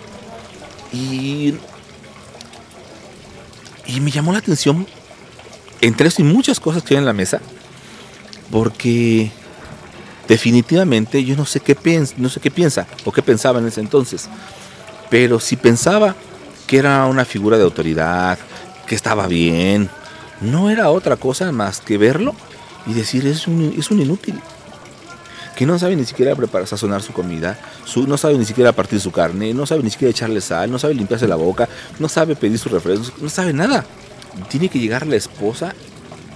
Y... 0.93 1.55
Y 3.87 4.01
me 4.01 4.09
llamó 4.11 4.31
la 4.31 4.39
atención, 4.39 4.87
entre 5.81 6.07
eso 6.07 6.21
y 6.21 6.25
muchas 6.25 6.59
cosas 6.59 6.81
que 6.81 6.95
hay 6.95 6.97
en 6.97 7.05
la 7.05 7.13
mesa, 7.13 7.39
porque 8.49 9.31
definitivamente 10.27 11.23
yo 11.23 11.35
no 11.35 11.45
sé 11.45 11.59
qué 11.59 11.75
piensa, 11.75 12.15
no 12.17 12.29
sé 12.29 12.39
qué 12.39 12.49
piensa 12.49 12.87
o 13.03 13.11
qué 13.11 13.21
pensaba 13.21 13.59
en 13.59 13.67
ese 13.67 13.81
entonces. 13.81 14.27
Pero 15.11 15.39
si 15.39 15.55
pensaba 15.55 16.15
que 16.65 16.79
era 16.79 17.05
una 17.05 17.25
figura 17.25 17.57
de 17.57 17.63
autoridad, 17.63 18.39
que 18.87 18.95
estaba 18.95 19.27
bien, 19.27 19.89
no 20.41 20.69
era 20.69 20.89
otra 20.89 21.15
cosa 21.17 21.51
más 21.51 21.79
que 21.81 21.97
verlo 21.97 22.35
y 22.85 22.93
decir 22.93 23.25
es 23.27 23.47
un, 23.47 23.73
es 23.77 23.91
un 23.91 24.01
inútil. 24.01 24.39
Que 25.55 25.65
no 25.65 25.79
sabe 25.79 25.95
ni 25.95 26.03
siquiera 26.03 26.35
preparar, 26.35 26.67
sazonar 26.67 27.01
su 27.01 27.13
comida, 27.13 27.57
su- 27.85 28.05
no 28.07 28.17
sabe 28.17 28.37
ni 28.37 28.43
siquiera 28.43 28.73
partir 28.73 28.99
su 28.99 29.11
carne, 29.11 29.53
no 29.53 29.65
sabe 29.65 29.83
ni 29.83 29.89
siquiera 29.89 30.11
echarle 30.11 30.41
sal, 30.41 30.69
no 30.69 30.77
sabe 30.77 30.93
limpiarse 30.95 31.27
la 31.29 31.37
boca, 31.37 31.69
no 31.97 32.09
sabe 32.09 32.35
pedir 32.35 32.59
sus 32.59 32.71
refrescos, 32.73 33.13
no 33.21 33.29
sabe 33.29 33.53
nada. 33.53 33.85
Tiene 34.49 34.67
que 34.67 34.79
llegar 34.79 35.07
la 35.07 35.15
esposa 35.15 35.73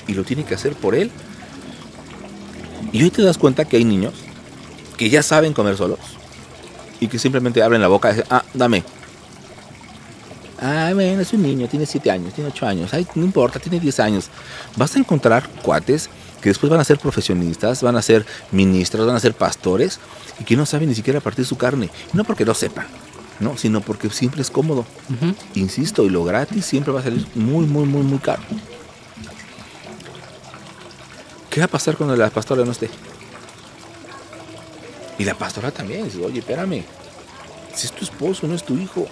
y 0.08 0.14
lo 0.14 0.24
tiene 0.24 0.46
que 0.46 0.56
hacer 0.56 0.74
por 0.74 0.96
él. 0.96 1.12
Y 2.94 3.04
hoy 3.04 3.12
te 3.12 3.22
das 3.22 3.38
cuenta 3.38 3.66
que 3.66 3.76
hay 3.78 3.84
niños 3.84 4.14
que 4.98 5.10
ya 5.10 5.22
saben 5.22 5.54
comer 5.54 5.76
solos 5.78 6.00
y 7.02 7.08
que 7.10 7.20
simplemente 7.20 7.62
abren 7.62 7.82
la 7.82 7.88
boca 7.90 8.10
y 8.10 8.14
dicen, 8.16 8.28
ah, 8.30 8.44
dame. 8.54 8.84
Ah, 10.62 10.92
bueno, 10.94 11.22
es 11.22 11.32
un 11.32 11.42
niño, 11.42 11.68
tiene 11.70 11.86
7 11.86 12.12
años, 12.12 12.34
tiene 12.34 12.50
8 12.50 12.66
años, 12.66 12.94
ay, 12.94 13.08
no 13.16 13.24
importa, 13.24 13.60
tiene 13.60 13.80
10 13.80 14.00
años. 14.02 14.30
Vas 14.76 14.94
a 14.96 15.00
encontrar 15.00 15.48
cuates 15.62 16.10
que 16.42 16.50
después 16.50 16.70
van 16.70 16.82
a 16.82 16.84
ser 16.84 17.00
profesionistas, 17.00 17.82
van 17.82 17.96
a 17.96 18.02
ser 18.02 18.26
ministros, 18.52 19.08
van 19.08 19.16
a 19.16 19.20
ser 19.22 19.34
pastores 19.34 20.00
y 20.40 20.44
que 20.44 20.58
no 20.58 20.66
saben 20.66 20.90
ni 20.90 20.96
siquiera 20.96 21.22
partir 21.22 21.46
su 21.46 21.58
carne. 21.58 21.90
No 22.12 22.26
porque 22.26 22.44
no 22.44 22.54
sepan, 22.54 22.88
no, 23.40 23.58
sino 23.58 23.80
porque 23.80 24.10
siempre 24.10 24.42
es 24.42 24.52
cómodo. 24.52 24.86
Insisto, 25.56 26.04
y 26.04 26.10
lo 26.10 26.26
gratis 26.26 26.66
siempre 26.66 26.92
va 26.92 27.00
a 27.00 27.04
salir 27.04 27.26
muy, 27.36 27.66
muy, 27.66 27.86
muy, 27.86 28.04
muy 28.04 28.20
caro. 28.20 28.42
¿Qué 31.50 31.62
va 31.62 31.66
a 31.66 31.70
pasar 31.70 31.96
cuando 31.96 32.18
la 32.18 32.30
pastora 32.30 32.66
no 32.66 32.72
esté? 32.72 32.90
Y 35.18 35.24
la 35.24 35.36
pastora 35.36 35.72
también 35.72 36.04
dice, 36.04 36.24
oye, 36.24 36.40
espérame, 36.40 36.84
si 37.74 37.88
es 37.88 37.94
tu 37.94 38.04
esposo, 38.04 38.46
no 38.46 38.56
es 38.56 38.64
tu 38.64 38.78
hijo. 38.78 39.08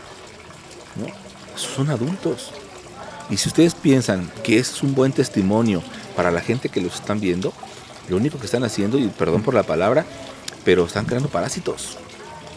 ¿no? 0.95 1.26
Son 1.57 1.89
adultos. 1.89 2.51
Y 3.29 3.37
si 3.37 3.49
ustedes 3.49 3.75
piensan 3.75 4.31
que 4.43 4.57
es 4.57 4.81
un 4.83 4.95
buen 4.95 5.11
testimonio 5.11 5.83
para 6.15 6.31
la 6.31 6.39
gente 6.39 6.69
que 6.69 6.81
los 6.81 6.95
están 6.95 7.19
viendo, 7.19 7.51
lo 8.07 8.15
único 8.15 8.39
que 8.39 8.45
están 8.45 8.63
haciendo, 8.63 8.97
y 8.97 9.07
perdón 9.07 9.41
por 9.41 9.53
la 9.53 9.63
palabra, 9.63 10.05
pero 10.63 10.85
están 10.85 11.05
creando 11.05 11.29
parásitos. 11.29 11.97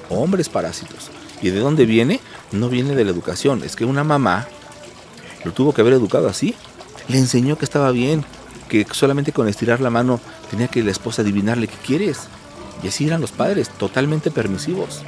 Hombres 0.09 0.49
parásitos. 0.49 1.11
¿Y 1.43 1.51
de 1.51 1.61
dónde 1.61 1.87
viene? 1.87 2.21
No 2.53 2.69
viene 2.69 2.95
de 2.95 3.05
la 3.05 3.11
educación. 3.11 3.63
Es 3.65 3.75
que 3.75 3.85
una 3.85 4.05
mamá 4.05 4.47
lo 5.45 5.53
tuvo 5.53 5.73
que 5.73 5.81
haber 5.81 5.95
educado 5.95 6.29
así. 6.29 6.55
Le 7.09 7.19
enseñó 7.19 7.57
que 7.57 7.65
estaba 7.65 7.91
bien, 7.91 8.25
que 8.69 8.87
solamente 8.93 9.33
con 9.33 9.49
estirar 9.49 9.81
la 9.81 9.91
mano 9.91 10.21
tenía 10.51 10.69
que 10.69 10.83
la 10.83 10.91
esposa 10.91 11.23
adivinarle 11.23 11.69
qué 11.69 11.77
quieres. 11.85 12.29
Y 12.83 12.89
así 12.89 13.07
eran 13.07 13.21
los 13.21 13.33
padres, 13.33 13.71
totalmente 13.71 14.31
permisivos. 14.31 15.03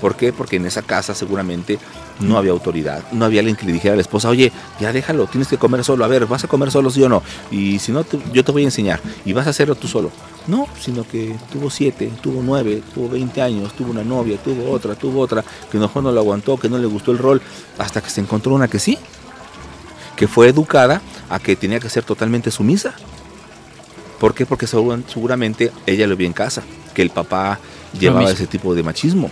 ¿Por 0.00 0.16
qué? 0.16 0.32
Porque 0.32 0.56
en 0.56 0.66
esa 0.66 0.82
casa 0.82 1.14
seguramente 1.14 1.78
no 2.20 2.38
había 2.38 2.52
autoridad, 2.52 3.04
no 3.12 3.24
había 3.24 3.40
alguien 3.40 3.56
que 3.56 3.66
le 3.66 3.72
dijera 3.72 3.92
a 3.92 3.96
la 3.96 4.02
esposa, 4.02 4.28
oye, 4.28 4.50
ya 4.80 4.92
déjalo, 4.92 5.26
tienes 5.26 5.48
que 5.48 5.58
comer 5.58 5.84
solo, 5.84 6.04
a 6.04 6.08
ver, 6.08 6.26
vas 6.26 6.44
a 6.44 6.48
comer 6.48 6.70
solo, 6.70 6.90
sí 6.90 7.02
o 7.02 7.08
no, 7.08 7.22
y 7.50 7.78
si 7.78 7.92
no, 7.92 8.04
te- 8.04 8.18
yo 8.32 8.42
te 8.44 8.52
voy 8.52 8.62
a 8.62 8.66
enseñar, 8.66 9.00
y 9.24 9.32
vas 9.32 9.46
a 9.46 9.50
hacerlo 9.50 9.74
tú 9.74 9.86
solo. 9.88 10.10
No, 10.46 10.66
sino 10.80 11.06
que 11.06 11.34
tuvo 11.52 11.68
siete, 11.70 12.10
tuvo 12.22 12.40
nueve, 12.42 12.82
tuvo 12.94 13.08
20 13.08 13.42
años, 13.42 13.72
tuvo 13.74 13.90
una 13.90 14.04
novia, 14.04 14.38
tuvo 14.38 14.70
otra, 14.70 14.94
tuvo 14.94 15.20
otra, 15.20 15.44
que 15.70 15.76
mejor 15.78 16.02
no 16.04 16.12
lo 16.12 16.20
aguantó, 16.20 16.56
que 16.56 16.68
no 16.68 16.78
le 16.78 16.86
gustó 16.86 17.10
el 17.12 17.18
rol, 17.18 17.42
hasta 17.78 18.00
que 18.00 18.10
se 18.10 18.20
encontró 18.20 18.54
una 18.54 18.68
que 18.68 18.78
sí, 18.78 18.96
que 20.14 20.28
fue 20.28 20.48
educada 20.48 21.02
a 21.28 21.38
que 21.38 21.56
tenía 21.56 21.80
que 21.80 21.88
ser 21.90 22.04
totalmente 22.04 22.50
sumisa. 22.50 22.94
¿Por 24.20 24.32
qué? 24.34 24.46
Porque 24.46 24.66
segura- 24.66 25.00
seguramente 25.12 25.72
ella 25.84 26.06
lo 26.06 26.16
vio 26.16 26.26
en 26.26 26.32
casa, 26.32 26.62
que 26.94 27.02
el 27.02 27.10
papá 27.10 27.58
llevaba 27.98 28.20
ese 28.34 28.46
tipo 28.46 28.74
de 28.74 28.82
machismo. 28.82 29.30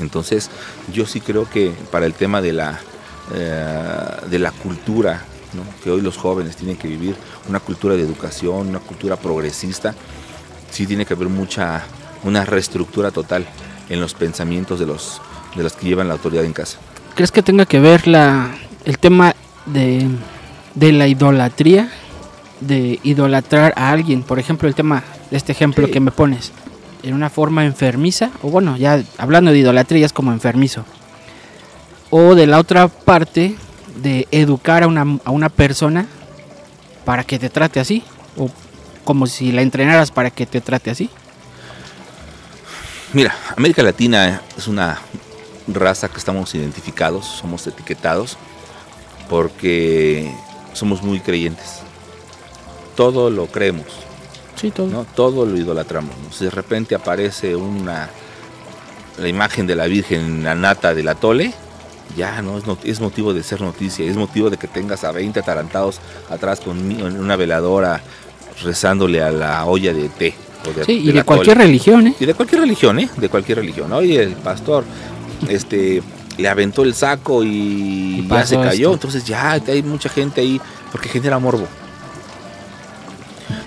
Entonces, 0.00 0.50
yo 0.92 1.06
sí 1.06 1.20
creo 1.20 1.48
que 1.48 1.72
para 1.90 2.06
el 2.06 2.14
tema 2.14 2.40
de 2.40 2.52
la, 2.52 2.78
eh, 3.34 4.06
de 4.30 4.38
la 4.38 4.50
cultura, 4.52 5.22
¿no? 5.54 5.62
que 5.82 5.90
hoy 5.90 6.00
los 6.00 6.16
jóvenes 6.16 6.56
tienen 6.56 6.76
que 6.76 6.88
vivir, 6.88 7.16
una 7.48 7.60
cultura 7.60 7.94
de 7.96 8.02
educación, 8.02 8.68
una 8.68 8.80
cultura 8.80 9.16
progresista, 9.16 9.94
sí 10.70 10.86
tiene 10.86 11.04
que 11.06 11.14
haber 11.14 11.28
mucha, 11.28 11.82
una 12.24 12.44
reestructura 12.44 13.10
total 13.10 13.46
en 13.88 14.00
los 14.00 14.14
pensamientos 14.14 14.78
de 14.78 14.86
los, 14.86 15.20
de 15.56 15.62
los 15.62 15.72
que 15.72 15.86
llevan 15.86 16.08
la 16.08 16.14
autoridad 16.14 16.44
en 16.44 16.52
casa. 16.52 16.78
¿Crees 17.14 17.32
que 17.32 17.42
tenga 17.42 17.66
que 17.66 17.80
ver 17.80 18.06
la, 18.06 18.54
el 18.84 18.98
tema 18.98 19.34
de, 19.66 20.06
de 20.74 20.92
la 20.92 21.06
idolatría? 21.08 21.90
De 22.60 22.98
idolatrar 23.04 23.72
a 23.76 23.90
alguien. 23.90 24.22
Por 24.24 24.38
ejemplo, 24.40 24.68
el 24.68 24.74
tema 24.74 25.04
de 25.30 25.36
este 25.36 25.52
ejemplo 25.52 25.86
Sí. 25.86 25.92
que 25.92 26.00
me 26.00 26.10
pones. 26.10 26.52
En 27.02 27.14
una 27.14 27.30
forma 27.30 27.64
enfermiza. 27.64 28.30
O 28.42 28.50
bueno, 28.50 28.76
ya 28.76 29.02
hablando 29.18 29.50
de 29.50 29.58
idolatría 29.58 30.06
es 30.06 30.12
como 30.12 30.32
enfermizo. 30.32 30.84
O 32.10 32.34
de 32.34 32.46
la 32.46 32.58
otra 32.58 32.88
parte 32.88 33.56
de 33.96 34.26
educar 34.30 34.82
a 34.82 34.86
una, 34.86 35.18
a 35.24 35.30
una 35.30 35.48
persona 35.48 36.06
para 37.04 37.24
que 37.24 37.38
te 37.38 37.50
trate 37.50 37.80
así. 37.80 38.02
O 38.36 38.50
como 39.04 39.26
si 39.26 39.52
la 39.52 39.62
entrenaras 39.62 40.10
para 40.10 40.30
que 40.30 40.46
te 40.46 40.60
trate 40.60 40.90
así. 40.90 41.10
Mira, 43.14 43.34
América 43.56 43.82
Latina 43.82 44.42
es 44.56 44.68
una 44.68 44.98
raza 45.66 46.08
que 46.08 46.18
estamos 46.18 46.54
identificados, 46.54 47.24
somos 47.24 47.66
etiquetados, 47.66 48.36
porque 49.30 50.30
somos 50.74 51.02
muy 51.02 51.20
creyentes. 51.20 51.80
Todo 52.96 53.30
lo 53.30 53.46
creemos, 53.46 53.86
Sí, 54.60 54.70
todo. 54.70 54.86
¿no? 54.88 55.04
Todo 55.14 55.46
lo 55.46 55.56
idolatramos. 55.56 56.10
¿no? 56.22 56.32
Si 56.32 56.44
de 56.44 56.50
repente 56.50 56.94
aparece 56.94 57.54
una 57.56 58.08
la 59.18 59.28
imagen 59.28 59.66
de 59.66 59.74
la 59.74 59.86
Virgen 59.86 60.20
en 60.20 60.44
la 60.44 60.54
nata 60.54 60.94
del 60.94 61.08
atole, 61.08 61.52
ya 62.16 62.40
no 62.40 62.56
es, 62.58 62.66
not- 62.66 62.84
es 62.84 63.00
motivo 63.00 63.34
de 63.34 63.42
ser 63.42 63.60
noticia, 63.60 64.04
es 64.08 64.16
motivo 64.16 64.48
de 64.48 64.56
que 64.56 64.68
tengas 64.68 65.02
a 65.04 65.10
20 65.12 65.40
atarantados 65.40 66.00
atrás 66.30 66.60
con 66.60 66.78
una 67.02 67.34
veladora 67.36 68.00
rezándole 68.62 69.20
a 69.22 69.30
la 69.30 69.64
olla 69.66 69.92
de 69.92 70.08
té. 70.08 70.34
o 70.68 70.72
de- 70.72 70.84
Sí, 70.84 71.00
y 71.04 71.12
de 71.12 71.22
cualquier 71.24 71.58
religión, 71.58 72.06
¿eh? 72.08 72.14
Y 72.18 72.26
de 72.26 72.34
cualquier 72.34 72.60
religión, 72.62 72.98
¿eh? 72.98 73.08
De 73.16 73.28
cualquier 73.28 73.58
religión. 73.58 73.92
Oye, 73.92 74.22
el 74.22 74.32
pastor 74.34 74.84
este, 75.48 76.02
le 76.36 76.48
aventó 76.48 76.82
el 76.82 76.94
saco 76.94 77.42
y, 77.44 77.48
Y 78.20 78.26
ya 78.28 78.44
se 78.46 78.56
cayó. 78.56 78.70
esto. 78.90 78.92
Entonces 78.94 79.24
ya 79.24 79.52
hay 79.52 79.82
mucha 79.82 80.08
gente 80.08 80.40
ahí 80.40 80.60
porque 80.92 81.08
genera 81.08 81.38
morbo. 81.38 81.66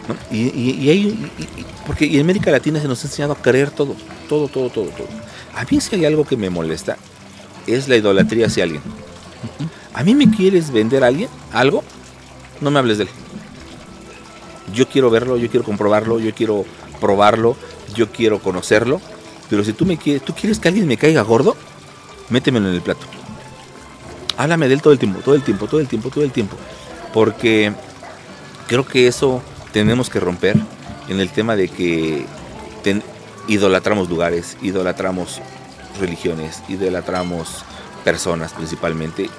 ¿No? 0.08 0.16
Y, 0.32 0.48
y, 0.50 0.78
y 0.82 0.90
hay, 0.90 1.00
y- 1.38 1.42
y- 1.62 1.66
porque 1.86 2.06
y 2.06 2.16
en 2.16 2.22
América 2.22 2.52
Latina 2.52 2.80
se 2.82 2.88
nos 2.88 3.04
ha 3.04 3.08
enseñado 3.08 3.34
a 3.34 3.42
creer 3.42 3.72
todo, 3.72 3.96
todo, 4.30 4.48
todo, 4.48 4.70
todo, 4.70 4.86
todo. 4.88 5.08
A 5.56 5.64
mí 5.70 5.82
si 5.82 5.96
hay 5.96 6.06
algo 6.06 6.26
que 6.26 6.38
me 6.38 6.50
molesta, 6.50 6.98
es 7.68 7.88
la 7.88 7.96
idolatría 7.98 8.48
hacia 8.48 8.64
alguien. 8.64 8.82
A 9.94 10.04
mí 10.04 10.16
me 10.16 10.30
quieres 10.30 10.72
vender 10.72 11.04
a 11.04 11.08
alguien 11.08 11.30
algo, 11.52 11.84
no 12.62 12.72
me 12.72 12.80
hables 12.80 12.98
de 12.98 13.04
él. 13.06 13.10
Yo 14.74 14.88
quiero 14.88 15.10
verlo, 15.10 15.38
yo 15.38 15.50
quiero 15.50 15.66
comprobarlo, 15.66 16.20
yo 16.20 16.34
quiero 16.34 16.66
probarlo, 17.00 17.58
yo 17.96 18.10
quiero 18.12 18.40
conocerlo. 18.40 19.02
Pero 19.50 19.64
si 19.66 19.74
tú 19.74 19.86
me 19.86 19.98
quieres, 19.98 20.24
tú 20.24 20.34
quieres 20.34 20.60
que 20.60 20.70
alguien 20.70 20.88
me 20.88 20.96
caiga 20.98 21.22
gordo, 21.24 21.58
métemelo 22.30 22.70
en 22.70 22.76
el 22.76 22.82
plato. 22.82 23.06
Háblame 24.38 24.68
de 24.70 24.76
él 24.76 24.82
todo 24.82 24.94
el 24.94 25.00
tiempo, 25.00 25.20
todo 25.20 25.36
el 25.36 25.44
tiempo, 25.44 25.68
todo 25.68 25.82
el 25.82 25.88
tiempo, 25.88 26.10
todo 26.10 26.24
el 26.24 26.32
tiempo. 26.32 26.56
Porque 27.14 27.74
creo 28.68 28.86
que 28.88 29.08
eso 29.08 29.42
tenemos 29.74 30.10
que 30.10 30.20
romper 30.20 30.58
en 31.08 31.20
el 31.20 31.30
tema 31.30 31.56
de 31.56 31.68
que 31.68 32.26
ten- 32.84 33.04
idolatramos 33.48 34.10
lugares, 34.10 34.58
idolatramos 34.62 35.42
religiones, 36.00 36.62
idolatramos 36.70 37.64
personas 38.04 38.54
principalmente. 38.54 39.30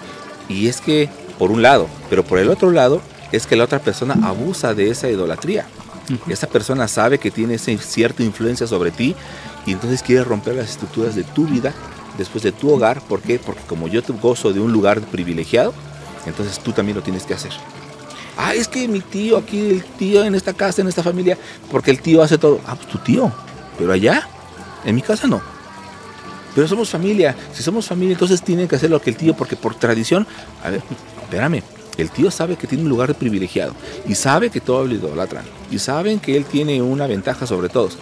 Y 0.48 0.68
es 0.68 0.80
que, 0.80 1.08
por 1.38 1.50
un 1.50 1.62
lado, 1.62 1.88
pero 2.10 2.24
por 2.24 2.38
el 2.38 2.48
otro 2.50 2.70
lado, 2.70 3.00
es 3.30 3.46
que 3.46 3.56
la 3.56 3.64
otra 3.64 3.78
persona 3.78 4.18
abusa 4.22 4.74
de 4.74 4.90
esa 4.90 5.08
idolatría. 5.08 5.66
Esa 6.28 6.46
persona 6.48 6.88
sabe 6.88 7.18
que 7.18 7.30
tiene 7.30 7.54
esa 7.54 7.72
cierta 7.78 8.22
influencia 8.22 8.66
sobre 8.66 8.90
ti 8.90 9.14
y 9.64 9.72
entonces 9.72 10.02
quiere 10.02 10.24
romper 10.24 10.56
las 10.56 10.70
estructuras 10.70 11.14
de 11.14 11.22
tu 11.24 11.46
vida, 11.46 11.72
después 12.18 12.42
de 12.44 12.52
tu 12.52 12.70
hogar. 12.70 13.00
¿Por 13.00 13.22
qué? 13.22 13.38
Porque 13.38 13.62
como 13.66 13.88
yo 13.88 14.02
te 14.02 14.12
gozo 14.12 14.52
de 14.52 14.60
un 14.60 14.72
lugar 14.72 15.00
privilegiado, 15.00 15.72
entonces 16.26 16.58
tú 16.58 16.72
también 16.72 16.96
lo 16.96 17.02
tienes 17.02 17.22
que 17.24 17.34
hacer. 17.34 17.52
Ah, 18.36 18.54
es 18.54 18.68
que 18.68 18.88
mi 18.88 19.00
tío 19.00 19.36
aquí, 19.36 19.70
el 19.70 19.84
tío 19.84 20.24
en 20.24 20.34
esta 20.34 20.52
casa, 20.52 20.82
en 20.82 20.88
esta 20.88 21.02
familia, 21.02 21.36
porque 21.70 21.90
el 21.90 22.00
tío 22.00 22.22
hace 22.22 22.38
todo. 22.38 22.60
Ah, 22.66 22.74
pues 22.74 22.88
tu 22.88 22.98
tío, 22.98 23.30
pero 23.78 23.92
allá, 23.92 24.28
en 24.84 24.94
mi 24.94 25.02
casa 25.02 25.26
no. 25.26 25.40
Pero 26.54 26.68
somos 26.68 26.90
familia. 26.90 27.34
Si 27.52 27.62
somos 27.62 27.86
familia, 27.86 28.12
entonces 28.12 28.42
tienen 28.42 28.68
que 28.68 28.76
hacer 28.76 28.90
lo 28.90 29.00
que 29.00 29.10
el 29.10 29.16
tío, 29.16 29.34
porque 29.34 29.56
por 29.56 29.74
tradición, 29.74 30.26
a 30.62 30.70
ver, 30.70 30.82
espérame, 31.22 31.62
el 31.98 32.10
tío 32.10 32.30
sabe 32.30 32.56
que 32.56 32.66
tiene 32.66 32.84
un 32.84 32.90
lugar 32.90 33.14
privilegiado 33.14 33.74
y 34.06 34.14
sabe 34.14 34.50
que 34.50 34.60
todos 34.60 34.88
lo 34.88 34.94
idolatran 34.94 35.44
y 35.70 35.78
saben 35.78 36.20
que 36.20 36.36
él 36.36 36.44
tiene 36.44 36.80
una 36.80 37.06
ventaja 37.06 37.46
sobre 37.46 37.68
todos. 37.68 37.98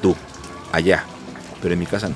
Tú, 0.00 0.14
allá, 0.72 1.04
pero 1.60 1.74
en 1.74 1.80
mi 1.80 1.86
casa 1.86 2.08
no. 2.08 2.14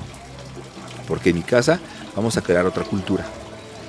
Porque 1.07 1.31
en 1.31 1.37
mi 1.37 1.43
casa 1.43 1.79
vamos 2.15 2.37
a 2.37 2.41
crear 2.41 2.65
otra 2.65 2.83
cultura, 2.83 3.25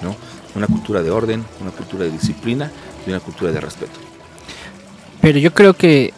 ¿no? 0.03 0.17
Una 0.55 0.67
cultura 0.67 1.03
de 1.03 1.11
orden, 1.11 1.45
una 1.61 1.71
cultura 1.71 2.05
de 2.05 2.11
disciplina 2.11 2.71
y 3.07 3.11
una 3.11 3.21
cultura 3.21 3.53
de 3.53 3.61
respeto. 3.61 3.93
Pero 5.21 5.39
yo 5.39 5.53
creo 5.55 5.75
que 5.75 6.13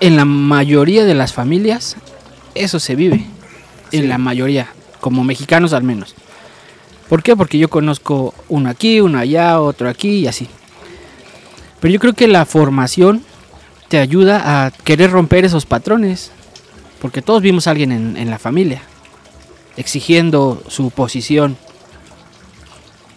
en 0.00 0.16
la 0.16 0.24
mayoría 0.24 1.04
de 1.04 1.14
las 1.14 1.32
familias 1.32 1.96
eso 2.54 2.78
se 2.78 2.94
vive. 2.94 3.24
En 3.92 4.08
la 4.08 4.18
mayoría, 4.18 4.68
como 5.00 5.22
mexicanos 5.22 5.72
al 5.72 5.84
menos. 5.84 6.14
¿Por 7.08 7.22
qué? 7.22 7.36
Porque 7.36 7.58
yo 7.58 7.68
conozco 7.68 8.34
uno 8.48 8.68
aquí, 8.68 9.00
uno 9.00 9.18
allá, 9.18 9.60
otro 9.60 9.88
aquí 9.88 10.18
y 10.18 10.26
así. 10.26 10.48
Pero 11.80 11.94
yo 11.94 12.00
creo 12.00 12.12
que 12.14 12.26
la 12.26 12.44
formación 12.44 13.22
te 13.88 13.98
ayuda 13.98 14.66
a 14.66 14.70
querer 14.70 15.10
romper 15.10 15.44
esos 15.44 15.64
patrones. 15.64 16.32
Porque 17.00 17.22
todos 17.22 17.42
vimos 17.42 17.66
a 17.66 17.70
alguien 17.70 17.92
en, 17.92 18.16
en 18.16 18.30
la 18.30 18.38
familia 18.38 18.82
exigiendo 19.76 20.62
su 20.68 20.90
posición. 20.90 21.56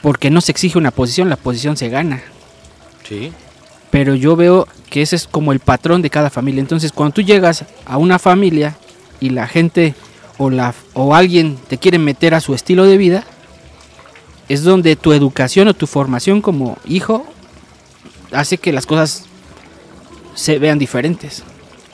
Porque 0.02 0.30
no 0.30 0.42
se 0.42 0.52
exige 0.52 0.78
una 0.78 0.92
posición, 0.92 1.30
la 1.30 1.36
posición 1.38 1.76
se 1.78 1.90
gana 1.90 2.22
Sí. 3.08 3.32
pero 3.90 4.16
yo 4.16 4.36
veo 4.36 4.68
que 4.90 5.02
ese 5.02 5.16
es 5.16 5.28
como 5.28 5.52
el 5.54 5.60
patrón 5.60 6.02
de 6.02 6.10
cada 6.10 6.30
familia. 6.30 6.62
Entonces, 6.62 6.92
cuando 6.92 7.14
tú 7.16 7.22
llegas 7.22 7.66
a 7.86 7.98
una 7.98 8.20
familia 8.20 8.78
y 9.20 9.30
la 9.30 9.48
gente 9.48 9.96
o 10.38 10.50
la 10.50 10.74
o 10.94 11.16
alguien 11.16 11.58
te 11.68 11.78
quiere 11.78 11.98
meter 12.00 12.34
a 12.36 12.40
su 12.42 12.54
estilo 12.54 12.84
de 12.86 12.98
vida, 12.98 13.24
es 14.50 14.64
donde 14.64 14.96
tu 14.96 15.12
educación 15.14 15.68
o 15.68 15.74
tu 15.74 15.88
formación 15.88 16.42
como 16.42 16.78
hijo 16.86 17.26
hace 18.32 18.58
que 18.58 18.72
las 18.72 18.86
cosas 18.86 19.24
se 20.36 20.60
vean 20.60 20.78
diferentes. 20.80 21.44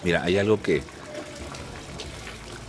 Mira, 0.04 0.22
hay 0.24 0.38
algo 0.38 0.62
que, 0.62 0.84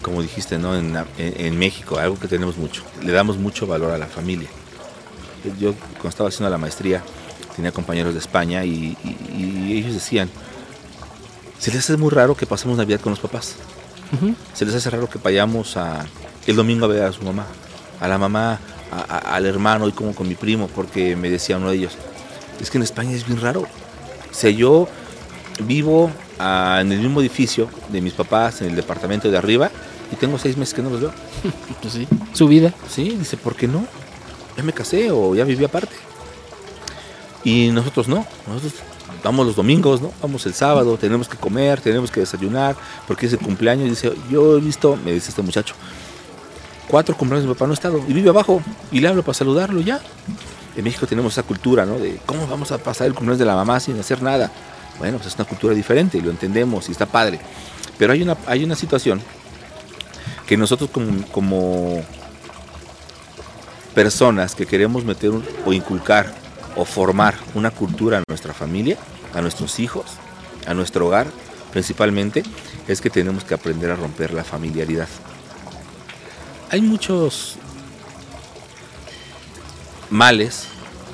como 0.03 0.23
dijiste, 0.23 0.59
¿no? 0.59 0.77
En, 0.77 0.97
en- 1.19 1.35
en 1.47 1.59
México, 1.59 1.99
algo 1.99 2.19
que 2.19 2.29
tenemos 2.29 2.57
mucho. 2.57 2.83
Le 3.03 3.13
damos 3.13 3.37
mucho 3.39 3.67
valor 3.67 3.91
a 3.91 3.99
la 3.99 4.07
familia. 4.07 4.49
Yo, 5.59 5.75
cuando 5.95 6.09
estaba 6.09 6.29
haciendo 6.29 6.51
la 6.51 6.59
maestría, 6.59 7.03
tenía 7.57 7.73
compañeros 7.73 8.13
de 8.15 8.21
España 8.21 8.65
y, 8.65 8.97
y- 9.05 9.67
y 9.69 9.79
ellos 9.79 9.95
decían, 9.95 10.29
se 11.59 11.71
les 11.71 11.81
hace 11.81 11.97
muy 11.97 12.11
raro 12.11 12.35
que 12.37 12.47
pasemos 12.47 12.77
Navidad 12.77 13.01
con 13.01 13.11
los 13.11 13.21
papás. 13.21 13.55
Se 14.53 14.65
les 14.65 14.75
hace 14.75 14.91
raro 14.91 15.09
que 15.09 15.19
vayamos 15.19 15.77
a, 15.77 16.05
el 16.47 16.55
domingo 16.57 16.85
a 16.85 16.89
ver 16.89 17.03
a 17.03 17.13
su 17.13 17.23
mamá, 17.23 17.47
a 18.01 18.07
la 18.09 18.17
mamá, 18.19 18.59
a- 18.93 19.17
a- 19.17 19.35
al 19.37 19.47
hermano 19.47 19.89
y 19.89 19.93
como 19.93 20.15
con 20.15 20.29
mi 20.29 20.35
primo, 20.35 20.69
porque 20.69 21.17
me 21.17 21.31
decía 21.31 21.57
uno 21.57 21.71
de 21.71 21.77
ellos, 21.77 21.95
es 22.61 22.71
que 22.71 22.79
en 22.79 22.85
España 22.85 23.13
es 23.13 23.27
bien 23.27 23.41
raro. 23.41 23.63
O 23.63 24.35
sea, 24.35 24.51
yo 24.51 24.89
vivo 25.65 26.11
ah, 26.39 26.79
en 26.81 26.93
el 26.93 27.01
mismo 27.01 27.21
edificio 27.21 27.69
de 27.89 28.01
mis 28.01 28.13
papás, 28.13 28.61
en 28.63 28.69
el 28.71 28.77
departamento 28.77 29.31
de 29.31 29.39
arriba, 29.39 29.71
y 30.13 30.17
tengo 30.17 30.39
seis 30.39 30.57
meses 30.57 30.75
que 30.75 30.83
no 30.83 30.91
los 30.91 31.01
veo. 31.01 31.13
Pues 31.83 31.95
sí, 31.95 32.07
su 32.35 32.47
vida. 32.47 32.73
Sí, 32.89 33.11
dice, 33.19 33.37
¿por 33.37 33.57
qué 33.57 33.67
no? 33.69 33.85
Ya 34.57 34.63
me 34.63 34.73
casé 34.73 35.11
o 35.11 35.35
ya 35.35 35.45
viví 35.45 35.65
aparte. 35.65 35.95
Y 37.45 37.69
nosotros 37.69 38.09
no, 38.09 38.27
nosotros 38.47 38.75
vamos 39.23 39.47
los 39.47 39.57
domingos, 39.57 40.01
¿no? 40.01 40.13
Vamos 40.23 40.47
el 40.47 40.55
sábado, 40.55 40.97
tenemos 40.97 41.29
que 41.29 41.37
comer, 41.37 41.81
tenemos 41.81 42.11
que 42.11 42.21
desayunar, 42.21 42.77
porque 43.07 43.27
es 43.27 43.33
el 43.33 43.39
cumpleaños. 43.39 43.89
Dice, 43.89 44.13
yo 44.31 44.57
he 44.57 44.61
visto, 44.61 44.97
me 44.97 45.13
dice 45.13 45.31
este 45.31 45.43
muchacho, 45.43 45.75
cuatro 46.89 47.17
cumpleaños 47.17 47.49
mi 47.49 47.55
papá 47.55 47.67
no 47.67 47.73
ha 47.73 47.75
estado, 47.75 48.03
y 48.07 48.13
vive 48.13 48.31
abajo, 48.31 48.63
y 48.91 49.01
le 49.01 49.09
hablo 49.09 49.23
para 49.23 49.35
saludarlo 49.35 49.81
y 49.81 49.85
ya. 49.85 50.01
En 50.77 50.85
México 50.85 51.07
tenemos 51.07 51.33
esa 51.33 51.43
cultura, 51.43 51.87
¿no? 51.87 51.99
De 51.99 52.19
cómo 52.27 52.47
vamos 52.47 52.73
a 52.73 52.79
pasar 52.79 53.07
el 53.07 53.15
cumpleaños 53.15 53.39
de 53.39 53.45
la 53.45 53.55
mamá 53.55 53.79
sin 53.81 53.99
hacer 53.99 54.23
nada. 54.23 54.51
Bueno, 54.99 55.19
pues 55.19 55.29
es 55.29 55.35
una 55.37 55.45
cultura 55.45 55.75
diferente, 55.75 56.19
y 56.19 56.21
lo 56.21 56.31
entendemos 56.31 56.89
y 56.89 56.93
está 56.93 57.07
padre. 57.07 57.41
Pero 57.99 58.13
hay 58.13 58.23
una, 58.23 58.37
hay 58.47 58.65
una 58.65 58.75
situación 58.75 59.21
que 60.47 60.57
nosotros 60.57 60.91
como 60.91 62.03
personas 63.95 64.55
que 64.55 64.67
queremos 64.67 65.05
meter 65.05 65.31
un- 65.31 65.45
o 65.65 65.73
inculcar 65.73 66.33
o 66.77 66.85
formar 66.85 67.35
una 67.55 67.71
cultura 67.71 68.19
a 68.19 68.23
nuestra 68.29 68.53
familia, 68.53 68.99
a 69.35 69.41
nuestros 69.41 69.79
hijos, 69.79 70.07
a 70.67 70.75
nuestro 70.75 71.07
hogar, 71.07 71.27
principalmente, 71.73 72.43
es 72.89 73.01
que 73.01 73.11
tenemos 73.11 73.45
que 73.45 73.55
aprender 73.55 73.91
a 73.91 73.97
romper 73.97 74.33
la 74.33 74.45
familiaridad. 74.45 75.09
Hay 76.71 76.81
muchos 76.81 77.57
males 80.11 80.65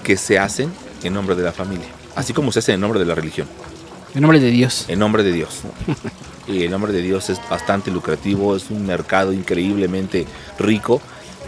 que 0.03 0.17
se 0.17 0.39
hacen 0.39 0.73
en 1.03 1.15
nombre 1.15 1.35
de 1.37 1.43
la 1.43 1.53
familia, 1.53 1.87
así 2.17 2.33
como 2.33 2.53
se 2.53 2.59
hace 2.61 2.73
en 2.73 2.81
nombre 2.81 2.99
de 2.99 3.07
la 3.07 3.15
religión 3.15 3.47
En 4.15 4.23
nombre 4.23 4.41
de 4.41 4.51
Dios. 4.51 4.87
en 4.89 4.99
nombre 4.99 5.23
de 5.23 5.33
Dios. 5.33 5.61
Y 6.49 6.65
el 6.65 6.71
nombre 6.73 6.91
de 6.93 7.01
Dios 7.01 7.31
es 7.31 7.39
bastante 7.49 7.93
lucrativo, 7.93 8.57
es 8.57 8.71
un 8.71 8.85
mercado 8.85 9.33
increíblemente 9.33 10.27
rico 10.59 11.01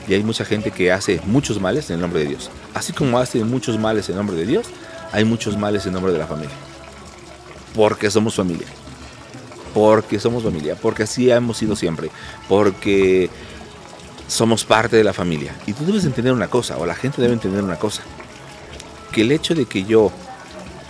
y 0.09 0.15
hay 0.15 0.23
mucha 0.23 0.45
gente 0.45 0.71
que 0.71 0.93
hace 0.93 1.21
muchos 1.27 1.61
males 1.61 1.91
en 1.91 1.97
el 1.97 2.01
nombre 2.01 2.21
de 2.21 2.29
Dios. 2.31 2.51
Así 2.75 2.93
como 2.93 3.19
hace 3.19 3.43
muchos 3.45 3.79
males 3.79 4.09
en 4.09 4.17
nombre 4.17 4.37
de 4.37 4.47
Dios, 4.47 4.67
hay 5.13 5.25
muchos 5.25 5.57
males 5.57 5.87
en 5.87 5.93
nombre 5.93 6.13
de 6.13 6.19
la 6.19 6.27
familia. 6.27 6.55
Porque 7.75 8.11
somos 8.11 8.35
familia. 8.35 8.67
Porque 9.75 10.19
somos 10.19 10.43
familia. 10.43 10.77
Porque 10.81 11.05
así 11.05 11.31
hemos 11.31 11.57
sido 11.57 11.77
siempre. 11.77 12.11
Porque 12.49 13.31
somos 14.27 14.65
parte 14.65 14.97
de 14.97 15.05
la 15.05 15.13
familia. 15.13 15.55
Y 15.67 15.73
tú 15.73 15.85
debes 15.85 16.05
entender 16.05 16.33
una 16.33 16.49
cosa, 16.49 16.77
o 16.79 16.87
la 16.87 16.95
gente 16.95 17.21
debe 17.23 17.35
entender 17.35 17.63
una 17.63 17.77
cosa. 17.77 18.03
Que 19.13 19.23
el 19.23 19.33
hecho 19.33 19.55
de 19.55 19.67
que 19.67 19.85
yo 19.85 20.11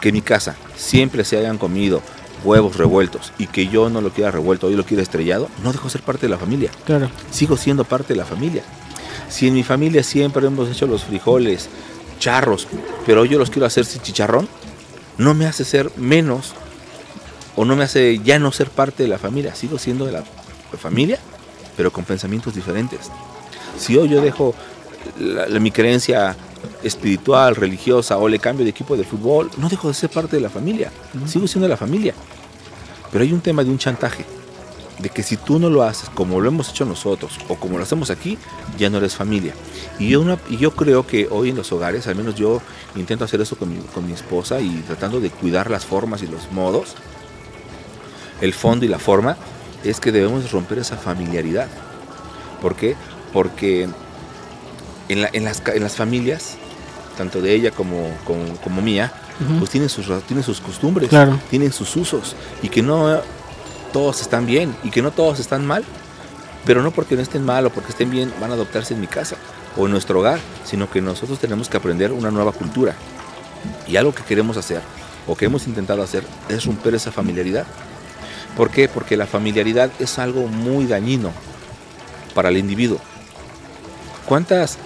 que 0.00 0.08
en 0.08 0.16
mi 0.16 0.20
casa 0.20 0.56
siempre 0.76 1.24
se 1.24 1.38
hayan 1.38 1.58
comido 1.58 2.02
huevos 2.44 2.76
revueltos 2.76 3.32
y 3.38 3.46
que 3.46 3.68
yo 3.68 3.88
no 3.88 4.00
lo 4.00 4.10
quiera 4.10 4.32
revuelto, 4.32 4.68
yo 4.68 4.76
lo 4.76 4.84
quiera 4.84 5.02
estrellado, 5.02 5.48
no 5.62 5.72
dejo 5.72 5.84
de 5.84 5.90
ser 5.90 6.02
parte 6.02 6.26
de 6.26 6.30
la 6.30 6.38
familia. 6.38 6.70
Claro. 6.84 7.08
Sigo 7.30 7.56
siendo 7.56 7.84
parte 7.84 8.14
de 8.14 8.16
la 8.16 8.24
familia. 8.24 8.64
Si 9.32 9.48
en 9.48 9.54
mi 9.54 9.62
familia 9.62 10.02
siempre 10.02 10.46
hemos 10.46 10.68
hecho 10.70 10.86
los 10.86 11.04
frijoles 11.04 11.68
charros, 12.18 12.68
pero 13.06 13.24
yo 13.24 13.38
los 13.38 13.48
quiero 13.50 13.66
hacer 13.66 13.84
sin 13.86 14.02
chicharrón, 14.02 14.46
no 15.16 15.32
me 15.34 15.46
hace 15.46 15.64
ser 15.64 15.90
menos 15.96 16.52
o 17.56 17.64
no 17.64 17.74
me 17.74 17.84
hace 17.84 18.18
ya 18.22 18.38
no 18.38 18.52
ser 18.52 18.68
parte 18.68 19.02
de 19.02 19.08
la 19.08 19.18
familia. 19.18 19.54
Sigo 19.54 19.78
siendo 19.78 20.04
de 20.04 20.12
la 20.12 20.24
familia, 20.78 21.18
pero 21.76 21.90
con 21.90 22.04
pensamientos 22.04 22.54
diferentes. 22.54 23.10
Si 23.78 23.96
hoy 23.96 24.10
yo 24.10 24.20
dejo 24.20 24.54
la- 25.18 25.46
la- 25.48 25.60
mi 25.60 25.70
creencia 25.70 26.36
espiritual, 26.82 27.56
religiosa 27.56 28.18
o 28.18 28.28
le 28.28 28.38
cambio 28.38 28.64
de 28.64 28.70
equipo 28.70 28.96
de 28.96 29.04
fútbol, 29.04 29.50
no 29.56 29.68
dejo 29.70 29.88
de 29.88 29.94
ser 29.94 30.10
parte 30.10 30.36
de 30.36 30.42
la 30.42 30.50
familia. 30.50 30.92
Sigo 31.26 31.46
siendo 31.48 31.64
de 31.66 31.70
la 31.70 31.76
familia. 31.78 32.14
Pero 33.10 33.24
hay 33.24 33.32
un 33.32 33.40
tema 33.40 33.64
de 33.64 33.70
un 33.70 33.78
chantaje. 33.78 34.24
De 34.98 35.08
que 35.08 35.22
si 35.22 35.36
tú 35.36 35.58
no 35.58 35.68
lo 35.70 35.82
haces 35.82 36.08
como 36.10 36.40
lo 36.40 36.48
hemos 36.48 36.68
hecho 36.70 36.84
nosotros 36.84 37.38
o 37.48 37.56
como 37.56 37.76
lo 37.78 37.82
hacemos 37.84 38.10
aquí, 38.10 38.38
ya 38.78 38.90
no 38.90 38.98
eres 38.98 39.14
familia. 39.16 39.54
Y 39.98 40.08
yo, 40.10 40.20
una, 40.20 40.38
y 40.48 40.58
yo 40.58 40.72
creo 40.72 41.06
que 41.06 41.28
hoy 41.30 41.50
en 41.50 41.56
los 41.56 41.72
hogares, 41.72 42.06
al 42.06 42.14
menos 42.14 42.34
yo 42.34 42.60
intento 42.94 43.24
hacer 43.24 43.40
eso 43.40 43.56
con 43.56 43.70
mi, 43.70 43.78
con 43.94 44.06
mi 44.06 44.12
esposa 44.12 44.60
y 44.60 44.70
tratando 44.86 45.20
de 45.20 45.30
cuidar 45.30 45.70
las 45.70 45.84
formas 45.86 46.22
y 46.22 46.26
los 46.26 46.50
modos, 46.52 46.94
el 48.40 48.52
fondo 48.54 48.84
y 48.84 48.88
la 48.88 48.98
forma, 48.98 49.36
es 49.84 50.00
que 50.00 50.12
debemos 50.12 50.50
romper 50.52 50.78
esa 50.78 50.96
familiaridad. 50.96 51.68
¿Por 52.60 52.74
qué? 52.76 52.94
Porque 53.32 53.88
en, 55.08 55.22
la- 55.22 55.30
en 55.32 55.44
las, 55.44 55.62
en 55.66 55.82
las 55.82 55.96
familias, 55.96 56.56
tanto 57.16 57.40
de 57.40 57.54
ella 57.54 57.70
como, 57.70 58.10
como, 58.24 58.44
como 58.62 58.82
mía, 58.82 59.12
pues 59.58 59.70
tienen 59.70 59.88
sus, 59.88 60.06
tienen 60.26 60.44
sus 60.44 60.60
costumbres, 60.60 61.08
Claro. 61.08 61.38
tienen 61.50 61.72
sus 61.72 61.96
usos 61.96 62.36
y 62.62 62.68
que 62.68 62.82
no 62.82 63.20
todos 63.92 64.20
están 64.20 64.46
bien 64.46 64.74
y 64.82 64.90
que 64.90 65.02
no 65.02 65.10
todos 65.10 65.38
están 65.38 65.66
mal, 65.66 65.84
pero 66.64 66.82
no 66.82 66.90
porque 66.90 67.14
no 67.14 67.22
estén 67.22 67.44
mal 67.44 67.66
o 67.66 67.70
porque 67.70 67.90
estén 67.90 68.10
bien 68.10 68.32
van 68.40 68.50
a 68.50 68.54
adoptarse 68.54 68.94
en 68.94 69.00
mi 69.00 69.06
casa 69.06 69.36
o 69.76 69.86
en 69.86 69.92
nuestro 69.92 70.20
hogar, 70.20 70.40
sino 70.64 70.90
que 70.90 71.00
nosotros 71.00 71.38
tenemos 71.38 71.68
que 71.68 71.76
aprender 71.76 72.12
una 72.12 72.30
nueva 72.30 72.52
cultura. 72.52 72.94
Y 73.86 73.96
algo 73.96 74.14
que 74.14 74.22
queremos 74.22 74.56
hacer 74.56 74.80
o 75.26 75.36
que 75.36 75.46
hemos 75.46 75.66
intentado 75.66 76.02
hacer 76.02 76.24
es 76.48 76.64
romper 76.64 76.94
esa 76.94 77.12
familiaridad. 77.12 77.66
¿Por 78.56 78.70
qué? 78.70 78.88
Porque 78.88 79.16
la 79.16 79.26
familiaridad 79.26 79.90
es 79.98 80.18
algo 80.18 80.46
muy 80.46 80.86
dañino 80.86 81.30
para 82.34 82.48
el 82.48 82.56
individuo. 82.56 82.98
¿Cuántas 84.26 84.78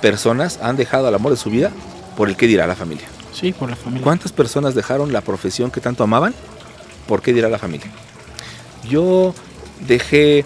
personas 0.00 0.58
han 0.62 0.76
dejado 0.76 1.08
el 1.08 1.14
amor 1.14 1.32
de 1.32 1.38
su 1.38 1.50
vida 1.50 1.70
por 2.16 2.28
el 2.28 2.36
que 2.36 2.46
dirá 2.46 2.66
la 2.66 2.76
familia? 2.76 3.06
Sí, 3.32 3.52
por 3.52 3.68
la 3.68 3.76
familia. 3.76 4.04
¿Cuántas 4.04 4.32
personas 4.32 4.74
dejaron 4.74 5.12
la 5.12 5.20
profesión 5.20 5.70
que 5.70 5.80
tanto 5.80 6.04
amaban? 6.04 6.34
¿Por 7.06 7.20
qué 7.20 7.32
dirá 7.32 7.48
la 7.48 7.58
familia? 7.58 7.90
Yo 8.88 9.34
dejé 9.86 10.44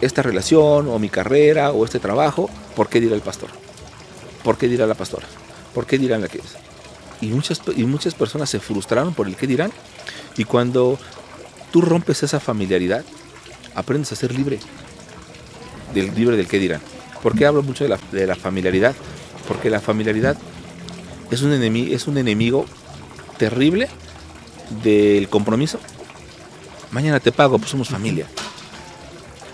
esta 0.00 0.22
relación 0.22 0.88
o 0.88 0.98
mi 0.98 1.08
carrera 1.08 1.72
o 1.72 1.84
este 1.84 1.98
trabajo, 1.98 2.48
¿por 2.76 2.88
qué 2.88 3.00
dirá 3.00 3.14
el 3.14 3.22
pastor? 3.22 3.50
¿Por 4.42 4.56
qué 4.56 4.68
dirá 4.68 4.86
la 4.86 4.94
pastora? 4.94 5.26
¿Por 5.74 5.86
qué 5.86 5.98
dirán 5.98 6.20
la 6.20 6.28
que 6.28 6.38
es? 6.38 6.56
Y 7.20 7.26
muchas, 7.28 7.60
y 7.76 7.84
muchas 7.84 8.14
personas 8.14 8.48
se 8.48 8.60
frustraron 8.60 9.14
por 9.14 9.26
el 9.26 9.36
qué 9.36 9.46
dirán. 9.46 9.72
Y 10.36 10.44
cuando 10.44 10.98
tú 11.72 11.80
rompes 11.80 12.22
esa 12.22 12.40
familiaridad, 12.40 13.04
aprendes 13.74 14.12
a 14.12 14.16
ser 14.16 14.32
libre. 14.32 14.58
Del, 15.94 16.14
libre 16.14 16.36
del 16.36 16.46
qué 16.46 16.58
dirán. 16.58 16.80
¿Por 17.22 17.34
qué 17.36 17.46
hablo 17.46 17.62
mucho 17.62 17.84
de 17.84 17.90
la, 17.90 17.98
de 18.12 18.26
la 18.26 18.36
familiaridad? 18.36 18.94
Porque 19.48 19.70
la 19.70 19.80
familiaridad 19.80 20.36
es 21.30 21.42
un, 21.42 21.52
enemigo, 21.52 21.94
es 21.94 22.06
un 22.06 22.18
enemigo 22.18 22.66
terrible 23.38 23.88
del 24.84 25.28
compromiso. 25.28 25.80
Mañana 26.90 27.20
te 27.20 27.32
pago, 27.32 27.58
pues 27.58 27.70
somos 27.70 27.88
familia. 27.88 28.26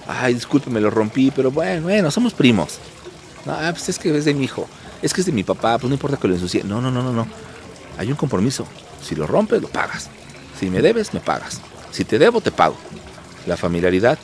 Ay, 0.07 0.35
discúlpeme, 0.35 0.81
lo 0.81 0.91
rompí, 0.91 1.31
pero 1.31 1.51
bueno, 1.51 1.83
bueno, 1.83 2.11
somos 2.11 2.35
primos. 2.35 2.79
No, 3.47 3.53
ah, 3.53 3.71
pues 3.71 3.89
es 3.89 3.99
que 3.99 4.17
es 4.17 4.25
de 4.25 4.35
mi 4.35 4.45
hijo, 4.45 4.69
es 5.03 5.13
que 5.13 5.21
es 5.21 5.27
de 5.27 5.33
mi 5.33 5.43
papá, 5.45 5.79
pues 5.79 5.89
no 5.89 5.95
importa 5.95 6.17
que 6.17 6.29
lo 6.29 6.35
ensucie. 6.35 6.63
No, 6.65 6.81
no, 6.81 6.91
no, 6.91 7.03
no, 7.03 7.13
no. 7.13 7.27
Hay 7.99 8.11
un 8.11 8.17
compromiso. 8.17 8.67
Si 9.03 9.15
lo 9.15 9.27
rompes, 9.27 9.61
lo 9.61 9.69
pagas. 9.69 10.09
Si 10.59 10.71
me 10.71 10.81
debes, 10.81 11.13
me 11.13 11.21
pagas. 11.21 11.61
Si 11.91 12.05
te 12.05 12.19
debo, 12.19 12.41
te 12.41 12.51
pago. 12.51 12.77
La 13.47 13.57
familiaridad 13.57 14.19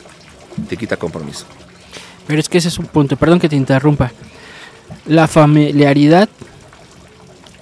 te 0.68 0.76
quita 0.76 0.96
compromiso. 0.96 1.46
Pero 2.26 2.40
es 2.40 2.48
que 2.48 2.58
ese 2.58 2.68
es 2.68 2.78
un 2.78 2.86
punto, 2.86 3.16
perdón 3.16 3.40
que 3.40 3.48
te 3.48 3.56
interrumpa. 3.56 4.12
La 5.06 5.28
familiaridad 5.28 6.28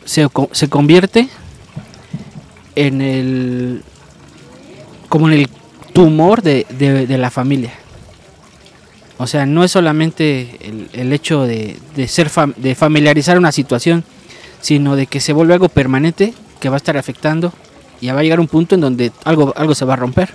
se, 0.05 0.29
se 0.53 0.69
convierte 0.69 1.29
en 2.75 3.01
el. 3.01 3.83
Como 5.09 5.29
en 5.29 5.35
el 5.35 5.49
tumor 5.93 6.43
de, 6.43 6.67
de- 6.71 7.07
de 7.07 7.19
la 7.19 7.31
familia. 7.31 7.73
O 9.17 9.27
sea, 9.27 9.47
no 9.47 9.65
es 9.65 9.73
solamente 9.73 10.57
el, 10.61 10.89
el 10.93 11.13
hecho 11.13 11.43
de, 11.47 11.77
de 11.97 12.07
ser 12.09 12.31
fam- 12.31 12.55
de 12.55 12.75
familiarizar 12.75 13.37
una 13.37 13.51
situación, 13.53 14.05
sino 14.61 14.95
de 14.97 15.07
que 15.07 15.21
se 15.21 15.33
vuelve 15.33 15.55
algo 15.55 15.69
permanente 15.69 16.35
que 16.61 16.69
va 16.69 16.77
a 16.77 16.79
estar 16.79 16.97
afectando 16.97 17.53
y 18.01 18.09
va 18.09 18.21
a 18.21 18.23
llegar 18.23 18.39
un 18.39 18.47
punto 18.49 18.75
en 18.77 18.81
donde 18.81 19.11
algo, 19.25 19.53
algo 19.57 19.75
se 19.75 19.85
va 19.85 19.95
a 19.95 19.97
romper 19.97 20.33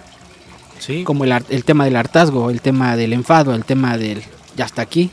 Sí. 0.80 1.04
como 1.06 1.24
el, 1.24 1.32
el 1.50 1.64
tema 1.64 1.86
del 1.86 1.96
hartazgo, 1.96 2.50
el 2.50 2.60
tema 2.60 2.98
del 2.98 3.14
enfado, 3.14 3.56
el 3.56 3.64
tema 3.64 3.98
del 3.98 4.22
ya 4.58 4.66
está 4.66 4.82
aquí. 4.82 5.12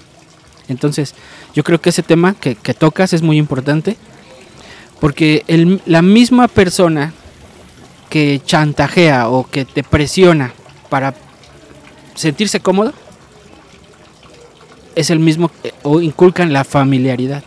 Entonces, 0.69 1.15
yo 1.55 1.63
creo 1.63 1.81
que 1.81 1.91
ese 1.91 2.03
tema 2.03 2.35
que, 2.35 2.57
que 2.57 2.75
tocas 2.75 3.13
es 3.13 3.23
muy 3.23 3.39
importante 3.39 3.97
porque 5.01 5.45
el- 5.47 5.81
la 5.87 6.03
misma 6.03 6.49
persona 6.49 7.13
que 8.11 8.43
chantajea 8.45 9.29
o 9.29 9.49
que 9.49 9.65
te 9.65 9.83
presiona 9.83 10.53
para 10.91 11.15
sentirse 12.15 12.61
cómodo 12.61 12.93
es 14.95 15.09
el 15.11 15.21
mismo 15.21 15.51
o 15.83 16.01
inculcan 16.01 16.53
la 16.53 16.65
familiaridad. 16.65 17.43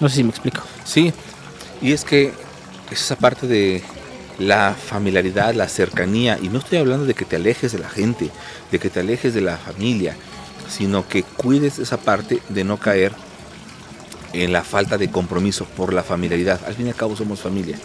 No 0.00 0.08
sé 0.08 0.16
si 0.16 0.24
me 0.24 0.30
explico. 0.30 0.62
Sí, 0.84 1.12
y 1.82 1.92
es 1.92 2.04
que 2.04 2.32
es 2.90 3.02
esa 3.02 3.16
parte 3.16 3.46
de 3.46 3.82
la 4.38 4.74
familiaridad, 4.74 5.54
la 5.54 5.68
cercanía, 5.68 6.38
y 6.40 6.48
no 6.48 6.58
estoy 6.58 6.78
hablando 6.78 7.04
de 7.04 7.14
que 7.14 7.24
te 7.24 7.36
alejes 7.36 7.72
de 7.72 7.78
la 7.78 7.88
gente, 7.88 8.30
de 8.70 8.78
que 8.78 8.88
te 8.88 9.00
alejes 9.00 9.34
de 9.34 9.40
la 9.40 9.56
familia, 9.56 10.16
sino 10.68 11.06
que 11.06 11.22
cuides 11.22 11.78
esa 11.78 11.98
parte 11.98 12.40
de 12.48 12.64
no 12.64 12.78
caer 12.78 13.12
en 14.32 14.52
la 14.52 14.62
falta 14.62 14.98
de 14.98 15.10
compromiso 15.10 15.64
por 15.64 15.92
la 15.92 16.02
familiaridad. 16.02 16.60
Al 16.66 16.74
fin 16.74 16.86
y 16.86 16.90
al 16.90 16.94
cabo 16.94 17.16
somos 17.16 17.40
familia. 17.40 17.78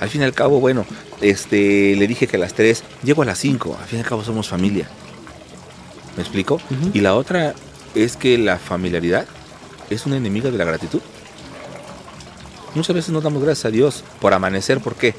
Al 0.00 0.08
fin 0.08 0.22
y 0.22 0.24
al 0.24 0.32
cabo, 0.32 0.60
bueno, 0.60 0.86
este, 1.20 1.96
le 1.96 2.06
dije 2.06 2.26
que 2.26 2.36
a 2.36 2.40
las 2.40 2.54
3, 2.54 2.82
llego 3.02 3.22
a 3.22 3.24
las 3.26 3.38
5, 3.38 3.76
al 3.80 3.86
fin 3.86 3.98
y 3.98 4.02
al 4.02 4.08
cabo 4.08 4.24
somos 4.24 4.48
familia. 4.48 4.88
¿Me 6.16 6.22
explico? 6.22 6.54
Ujú. 6.54 6.90
Y 6.94 7.00
la 7.00 7.14
otra 7.14 7.54
es 7.94 8.16
que 8.16 8.38
la 8.38 8.58
familiaridad 8.58 9.26
es 9.90 10.06
una 10.06 10.16
enemiga 10.16 10.50
de 10.50 10.58
la 10.58 10.64
gratitud. 10.64 11.00
Muchas 12.74 12.96
veces 12.96 13.10
no 13.10 13.20
damos 13.20 13.42
gracias 13.42 13.66
a 13.66 13.70
Dios 13.70 14.02
por 14.20 14.32
amanecer, 14.32 14.80
¿por 14.80 14.94
qué? 14.94 15.14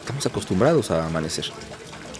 Estamos 0.00 0.24
acostumbrados 0.26 0.90
a 0.90 1.06
amanecer. 1.06 1.46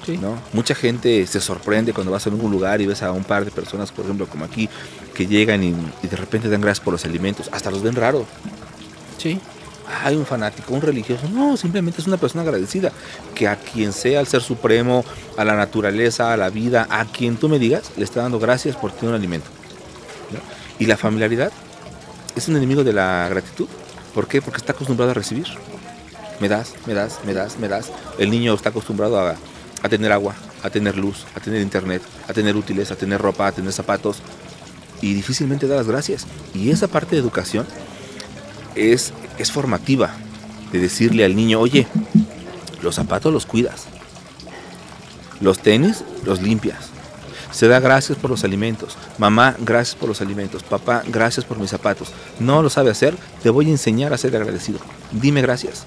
Sí. 0.04 0.16
¿no? 0.16 0.38
Mucha 0.52 0.74
gente 0.74 1.26
se 1.26 1.40
sorprende 1.40 1.92
cuando 1.92 2.10
vas 2.10 2.26
a 2.26 2.30
algún 2.30 2.50
lugar 2.50 2.80
y 2.80 2.86
ves 2.86 3.02
a 3.02 3.12
un 3.12 3.24
par 3.24 3.44
de 3.44 3.50
personas, 3.50 3.92
por 3.92 4.06
ejemplo, 4.06 4.26
como 4.26 4.44
aquí, 4.44 4.68
que 5.18 5.26
llegan 5.26 5.64
y, 5.64 5.74
y 6.04 6.06
de 6.06 6.16
repente 6.16 6.48
dan 6.48 6.60
gracias 6.60 6.84
por 6.84 6.92
los 6.92 7.04
alimentos. 7.04 7.50
Hasta 7.50 7.72
los 7.72 7.82
ven 7.82 7.96
raro. 7.96 8.24
Sí. 9.16 9.40
Hay 10.04 10.14
un 10.14 10.24
fanático, 10.24 10.72
un 10.72 10.80
religioso. 10.80 11.28
No, 11.28 11.56
simplemente 11.56 12.00
es 12.00 12.06
una 12.06 12.18
persona 12.18 12.42
agradecida. 12.42 12.92
Que 13.34 13.48
a 13.48 13.56
quien 13.56 13.92
sea, 13.92 14.20
al 14.20 14.28
ser 14.28 14.42
supremo, 14.42 15.04
a 15.36 15.44
la 15.44 15.56
naturaleza, 15.56 16.32
a 16.32 16.36
la 16.36 16.50
vida, 16.50 16.86
a 16.88 17.04
quien 17.04 17.36
tú 17.36 17.48
me 17.48 17.58
digas, 17.58 17.90
le 17.96 18.04
está 18.04 18.22
dando 18.22 18.38
gracias 18.38 18.76
por 18.76 18.92
tener 18.92 19.08
un 19.08 19.16
alimento. 19.16 19.48
¿no? 20.30 20.38
Y 20.78 20.86
la 20.86 20.96
familiaridad 20.96 21.50
es 22.36 22.46
un 22.46 22.56
enemigo 22.56 22.84
de 22.84 22.92
la 22.92 23.26
gratitud. 23.28 23.66
¿Por 24.14 24.28
qué? 24.28 24.40
Porque 24.40 24.58
está 24.58 24.70
acostumbrado 24.70 25.10
a 25.10 25.14
recibir. 25.14 25.48
Me 26.38 26.48
das, 26.48 26.74
me 26.86 26.94
das, 26.94 27.18
me 27.26 27.34
das, 27.34 27.58
me 27.58 27.66
das. 27.66 27.90
El 28.20 28.30
niño 28.30 28.54
está 28.54 28.68
acostumbrado 28.68 29.18
a, 29.18 29.34
a 29.82 29.88
tener 29.88 30.12
agua, 30.12 30.36
a 30.62 30.70
tener 30.70 30.96
luz, 30.96 31.24
a 31.34 31.40
tener 31.40 31.60
internet, 31.60 32.02
a 32.28 32.32
tener 32.32 32.54
útiles, 32.54 32.92
a 32.92 32.94
tener 32.94 33.20
ropa, 33.20 33.48
a 33.48 33.52
tener 33.52 33.72
zapatos. 33.72 34.22
Y 35.00 35.14
difícilmente 35.14 35.66
da 35.66 35.76
las 35.76 35.86
gracias. 35.86 36.26
Y 36.54 36.70
esa 36.70 36.88
parte 36.88 37.16
de 37.16 37.22
educación 37.22 37.66
es, 38.74 39.12
es 39.38 39.52
formativa. 39.52 40.10
De 40.72 40.78
decirle 40.80 41.24
al 41.24 41.34
niño, 41.34 41.60
oye, 41.60 41.86
los 42.82 42.96
zapatos 42.96 43.32
los 43.32 43.46
cuidas. 43.46 43.86
Los 45.40 45.60
tenis 45.60 46.04
los 46.24 46.42
limpias. 46.42 46.90
Se 47.50 47.68
da 47.68 47.80
gracias 47.80 48.18
por 48.18 48.30
los 48.30 48.44
alimentos. 48.44 48.98
Mamá, 49.16 49.56
gracias 49.58 49.96
por 49.96 50.08
los 50.08 50.20
alimentos. 50.20 50.62
Papá, 50.62 51.02
gracias 51.06 51.46
por 51.46 51.58
mis 51.58 51.70
zapatos. 51.70 52.12
No 52.38 52.62
lo 52.62 52.68
sabe 52.68 52.90
hacer, 52.90 53.16
te 53.42 53.50
voy 53.50 53.66
a 53.68 53.70
enseñar 53.70 54.12
a 54.12 54.18
ser 54.18 54.36
agradecido. 54.36 54.78
Dime 55.10 55.40
gracias. 55.40 55.84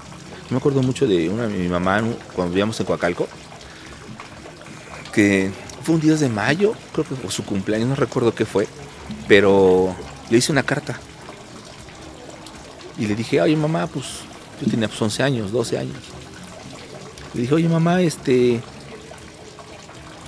Me 0.50 0.56
acuerdo 0.56 0.82
mucho 0.82 1.06
de 1.06 1.28
una 1.28 1.46
mi 1.46 1.68
mamá 1.68 2.02
cuando 2.34 2.50
vivíamos 2.50 2.78
en 2.80 2.86
Coacalco, 2.86 3.28
que 5.12 5.50
fue 5.82 5.94
un 5.94 6.00
10 6.00 6.20
de 6.20 6.28
mayo, 6.28 6.74
creo 6.92 7.06
que 7.06 7.14
fue 7.14 7.30
su 7.30 7.44
cumpleaños, 7.44 7.88
no 7.88 7.94
recuerdo 7.94 8.34
qué 8.34 8.44
fue, 8.44 8.66
pero 9.28 9.94
le 10.30 10.38
hice 10.38 10.52
una 10.52 10.62
carta. 10.62 10.98
Y 12.98 13.06
le 13.06 13.14
dije, 13.14 13.40
oye 13.40 13.56
mamá, 13.56 13.86
pues 13.86 14.06
yo 14.60 14.70
tenía 14.70 14.88
pues, 14.88 15.00
11 15.00 15.22
años, 15.22 15.52
12 15.52 15.78
años. 15.78 15.98
Le 17.34 17.42
dije, 17.42 17.54
oye 17.54 17.68
mamá, 17.68 18.02
este, 18.02 18.60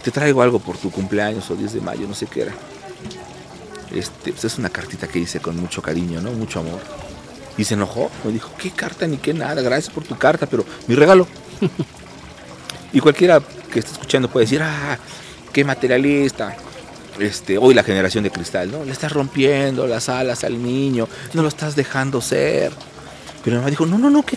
te 0.02 0.10
traigo 0.10 0.42
algo 0.42 0.58
por 0.58 0.76
tu 0.76 0.90
cumpleaños 0.90 1.50
o 1.50 1.56
10 1.56 1.74
de 1.74 1.80
mayo, 1.80 2.06
no 2.08 2.14
sé 2.14 2.26
qué 2.26 2.42
era. 2.42 2.52
Este, 3.94 4.32
pues 4.32 4.44
es 4.44 4.58
una 4.58 4.70
cartita 4.70 5.06
que 5.06 5.18
hice 5.18 5.40
con 5.40 5.56
mucho 5.56 5.80
cariño, 5.82 6.20
¿no? 6.20 6.32
Mucho 6.32 6.60
amor. 6.60 6.80
Y 7.56 7.64
se 7.64 7.74
enojó, 7.74 8.10
me 8.24 8.32
dijo, 8.32 8.50
¿qué 8.58 8.70
carta 8.70 9.06
ni 9.06 9.18
qué 9.18 9.32
nada? 9.32 9.62
Gracias 9.62 9.94
por 9.94 10.04
tu 10.04 10.16
carta, 10.16 10.46
pero 10.46 10.64
mi 10.88 10.94
regalo. 10.94 11.28
y 12.92 13.00
cualquiera 13.00 13.40
que 13.72 13.78
esté 13.78 13.92
escuchando 13.92 14.28
puede 14.28 14.46
decir, 14.46 14.62
ah, 14.62 14.98
qué 15.52 15.64
materialista. 15.64 16.56
Este, 17.18 17.58
hoy 17.58 17.74
la 17.74 17.84
generación 17.84 18.24
de 18.24 18.30
cristal, 18.30 18.70
¿no? 18.70 18.84
Le 18.84 18.92
estás 18.92 19.12
rompiendo 19.12 19.86
las 19.86 20.08
alas 20.08 20.42
al 20.44 20.60
niño, 20.60 21.08
no 21.32 21.42
lo 21.42 21.48
estás 21.48 21.76
dejando 21.76 22.20
ser. 22.20 22.72
Pero 23.44 23.56
mi 23.56 23.60
mamá 23.60 23.70
dijo, 23.70 23.86
no, 23.86 23.98
no, 23.98 24.10
no, 24.10 24.24
¿qué, 24.24 24.36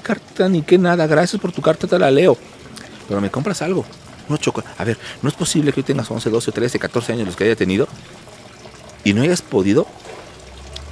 carta 0.00 0.48
ni 0.48 0.62
qué 0.62 0.76
nada? 0.76 1.06
Gracias 1.06 1.40
por 1.40 1.52
tu 1.52 1.62
carta, 1.62 1.86
te 1.86 1.98
la 1.98 2.10
leo. 2.10 2.36
Pero 3.08 3.20
me 3.20 3.30
compras 3.30 3.62
algo. 3.62 3.84
no 4.28 4.36
chocolate. 4.36 4.74
A 4.78 4.84
ver, 4.84 4.98
no 5.22 5.28
es 5.28 5.34
posible 5.34 5.72
que 5.72 5.80
hoy 5.80 5.84
tengas 5.84 6.10
11, 6.10 6.30
12, 6.30 6.52
13, 6.52 6.78
14 6.78 7.12
años 7.12 7.26
los 7.26 7.36
que 7.36 7.44
haya 7.44 7.56
tenido 7.56 7.88
y 9.04 9.14
no 9.14 9.22
hayas 9.22 9.42
podido 9.42 9.86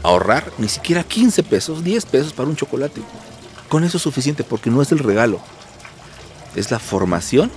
ahorrar 0.02 0.50
ni 0.58 0.68
siquiera 0.68 1.02
15 1.02 1.42
pesos, 1.42 1.84
10 1.84 2.06
pesos 2.06 2.32
para 2.32 2.48
un 2.48 2.56
chocolate. 2.56 3.02
Con 3.68 3.84
eso 3.84 3.98
es 3.98 4.02
suficiente 4.02 4.44
porque 4.44 4.70
no 4.70 4.80
es 4.80 4.92
el 4.92 4.98
regalo, 5.00 5.40
es 6.56 6.70
la 6.70 6.78
formación 6.78 7.50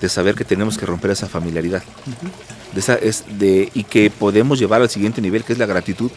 de 0.00 0.08
saber 0.08 0.34
que 0.34 0.44
tenemos 0.44 0.78
que 0.78 0.86
romper 0.86 1.10
esa 1.10 1.28
familiaridad. 1.28 1.82
De 2.72 2.80
esa, 2.80 2.94
es 2.94 3.24
de, 3.38 3.70
y 3.74 3.84
que 3.84 4.10
podemos 4.10 4.58
llevar 4.58 4.82
al 4.82 4.90
siguiente 4.90 5.20
nivel, 5.20 5.44
que 5.44 5.52
es 5.52 5.58
la 5.58 5.66
gratitud. 5.66 6.10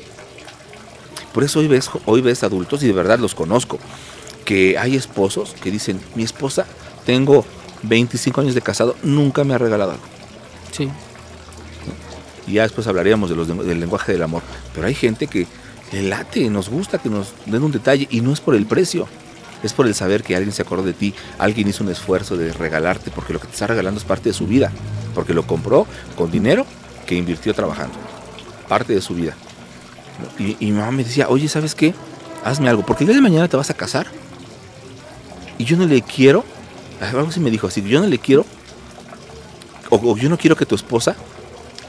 Por 1.33 1.43
eso 1.43 1.59
hoy 1.59 1.67
ves, 1.67 1.89
hoy 2.05 2.21
ves 2.21 2.43
adultos, 2.43 2.83
y 2.83 2.87
de 2.87 2.93
verdad 2.93 3.19
los 3.19 3.35
conozco, 3.35 3.79
que 4.45 4.77
hay 4.77 4.95
esposos 4.95 5.53
que 5.61 5.71
dicen, 5.71 5.99
mi 6.15 6.23
esposa, 6.23 6.65
tengo 7.05 7.45
25 7.83 8.41
años 8.41 8.55
de 8.55 8.61
casado, 8.61 8.95
nunca 9.03 9.43
me 9.43 9.53
ha 9.53 9.57
regalado 9.57 9.91
algo. 9.91 10.03
Sí. 10.71 10.89
Y 12.47 12.53
ya 12.53 12.63
después 12.63 12.87
hablaríamos 12.87 13.29
de 13.29 13.35
los, 13.35 13.47
del 13.47 13.79
lenguaje 13.79 14.11
del 14.11 14.23
amor. 14.23 14.43
Pero 14.73 14.87
hay 14.87 14.93
gente 14.93 15.27
que 15.27 15.47
le 15.91 16.03
late, 16.03 16.49
nos 16.49 16.69
gusta 16.69 16.99
que 16.99 17.09
nos 17.09 17.33
den 17.45 17.63
un 17.63 17.71
detalle 17.71 18.07
y 18.11 18.21
no 18.21 18.31
es 18.31 18.39
por 18.39 18.55
el 18.55 18.65
precio 18.65 19.07
es 19.63 19.73
por 19.73 19.87
el 19.87 19.95
saber 19.95 20.23
que 20.23 20.35
alguien 20.35 20.53
se 20.53 20.61
acordó 20.61 20.83
de 20.83 20.93
ti, 20.93 21.13
alguien 21.37 21.67
hizo 21.67 21.83
un 21.83 21.89
esfuerzo 21.89 22.37
de 22.37 22.53
regalarte, 22.53 23.11
porque 23.11 23.33
lo 23.33 23.39
que 23.39 23.47
te 23.47 23.53
está 23.53 23.67
regalando 23.67 23.99
es 23.99 24.05
parte 24.05 24.29
de 24.29 24.33
su 24.33 24.47
vida, 24.47 24.71
porque 25.15 25.33
lo 25.33 25.47
compró 25.47 25.87
con 26.15 26.29
dinero 26.29 26.65
que 27.07 27.15
invirtió 27.15 27.53
trabajando, 27.55 27.95
parte 28.67 28.93
de 28.93 29.01
su 29.01 29.15
vida. 29.15 29.35
Y, 30.37 30.55
mi 30.59 30.71
mamá 30.73 30.91
me 30.91 31.03
decía, 31.03 31.27
oye, 31.29 31.47
¿sabes 31.47 31.73
qué? 31.73 31.95
Hazme 32.43 32.69
algo, 32.69 32.85
porque 32.85 33.03
el 33.03 33.07
día 33.07 33.15
de 33.15 33.21
mañana 33.21 33.47
te 33.47 33.57
vas 33.57 33.69
a 33.69 33.73
casar 33.73 34.05
y 35.57 35.65
yo 35.65 35.77
no 35.77 35.85
le 35.85 36.01
quiero, 36.01 36.43
algo 37.01 37.29
así 37.29 37.39
me 37.39 37.49
dijo 37.49 37.67
así, 37.67 37.81
yo 37.81 37.99
no 37.99 38.07
le 38.07 38.19
quiero, 38.19 38.45
o, 39.89 39.95
o 39.95 40.17
yo 40.17 40.29
no 40.29 40.37
quiero 40.37 40.55
que 40.55 40.65
tu 40.65 40.75
esposa 40.75 41.15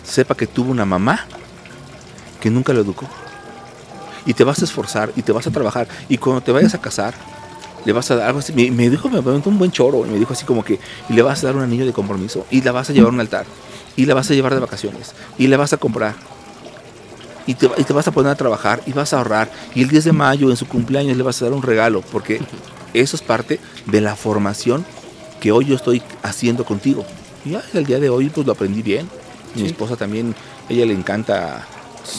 sepa 0.02 0.34
que 0.34 0.46
tuvo 0.46 0.70
una 0.70 0.84
mamá 0.84 1.26
que 2.40 2.48
nunca 2.48 2.72
lo 2.72 2.80
educó 2.80 3.06
y 4.24 4.34
te 4.34 4.44
vas 4.44 4.60
a 4.60 4.64
esforzar 4.64 5.12
y 5.16 5.22
te 5.22 5.32
vas 5.32 5.46
a 5.46 5.50
trabajar 5.50 5.88
y 6.08 6.18
cuando 6.18 6.40
te 6.42 6.52
vayas 6.52 6.74
a 6.74 6.80
casar 6.80 7.14
le 7.86 7.92
vas 7.92 8.10
a 8.10 8.16
dar 8.16 8.26
algo 8.26 8.40
así. 8.40 8.52
Me, 8.52 8.90
dijo, 8.90 9.08
me 9.08 9.22
preguntó 9.22 9.48
un 9.48 9.58
buen 9.58 9.70
choro, 9.70 10.04
y 10.04 10.10
me 10.10 10.18
dijo 10.18 10.32
así 10.32 10.44
como 10.44 10.64
que, 10.64 10.78
y 11.08 11.12
le 11.12 11.22
vas 11.22 11.42
a 11.42 11.46
dar 11.46 11.56
un 11.56 11.62
anillo 11.62 11.86
de 11.86 11.92
compromiso, 11.92 12.44
y 12.50 12.60
la 12.60 12.72
vas 12.72 12.90
a 12.90 12.92
llevar 12.92 13.10
a 13.10 13.14
un 13.14 13.20
altar, 13.20 13.46
y 13.96 14.04
la 14.04 14.14
vas 14.14 14.30
a 14.30 14.34
llevar 14.34 14.52
de 14.52 14.60
vacaciones, 14.60 15.14
y 15.38 15.46
le 15.46 15.56
vas 15.56 15.72
a 15.72 15.76
comprar, 15.76 16.16
y 17.46 17.54
te, 17.54 17.70
y 17.78 17.84
te, 17.84 17.92
vas 17.92 18.08
a 18.08 18.10
poner 18.10 18.32
a 18.32 18.34
trabajar, 18.34 18.82
y 18.86 18.92
vas 18.92 19.12
a 19.12 19.18
ahorrar, 19.18 19.50
y 19.74 19.82
el 19.82 19.88
10 19.88 20.04
de 20.04 20.12
mayo, 20.12 20.50
en 20.50 20.56
su 20.56 20.66
cumpleaños, 20.66 21.16
le 21.16 21.22
vas 21.22 21.40
a 21.40 21.44
dar 21.44 21.54
un 21.54 21.62
regalo, 21.62 22.02
porque 22.02 22.40
eso 22.92 23.14
es 23.14 23.22
parte 23.22 23.60
de 23.86 24.00
la 24.00 24.16
formación 24.16 24.84
que 25.40 25.52
hoy 25.52 25.66
yo 25.66 25.76
estoy 25.76 26.02
haciendo 26.24 26.64
contigo. 26.64 27.04
Y 27.44 27.50
ya, 27.50 27.62
el 27.72 27.86
día 27.86 28.00
de 28.00 28.10
hoy, 28.10 28.30
pues 28.30 28.46
lo 28.46 28.52
aprendí 28.52 28.82
bien. 28.82 29.08
Mi 29.54 29.64
esposa 29.64 29.96
también, 29.96 30.34
ella 30.68 30.84
le 30.86 30.92
encanta 30.92 31.66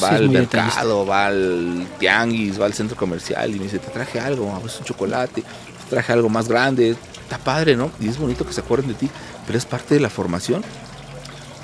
va 0.02 0.10
al 0.10 0.30
mercado, 0.30 1.06
va 1.06 1.28
al 1.28 1.88
tianguis, 2.00 2.60
va 2.60 2.66
al 2.66 2.74
centro 2.74 2.98
comercial 2.98 3.56
y 3.56 3.58
me 3.58 3.64
dice, 3.66 3.80
te 3.80 3.90
traje 3.90 4.20
algo, 4.20 4.54
a 4.54 4.60
veces 4.60 4.80
un 4.80 4.86
chocolate, 4.86 5.42
te 5.42 5.90
traje 5.90 6.14
algo 6.14 6.30
más 6.30 6.48
grande, 6.48 6.96
está 7.22 7.38
padre, 7.38 7.76
¿no? 7.76 7.92
Y 8.00 8.08
es 8.08 8.18
bonito 8.18 8.46
que 8.46 8.54
se 8.54 8.62
acuerden 8.62 8.90
de 8.90 8.96
ti, 8.96 9.10
pero 9.46 9.58
es 9.58 9.66
parte 9.66 9.96
de 9.96 10.02
la 10.02 10.10
formación. 10.10 10.64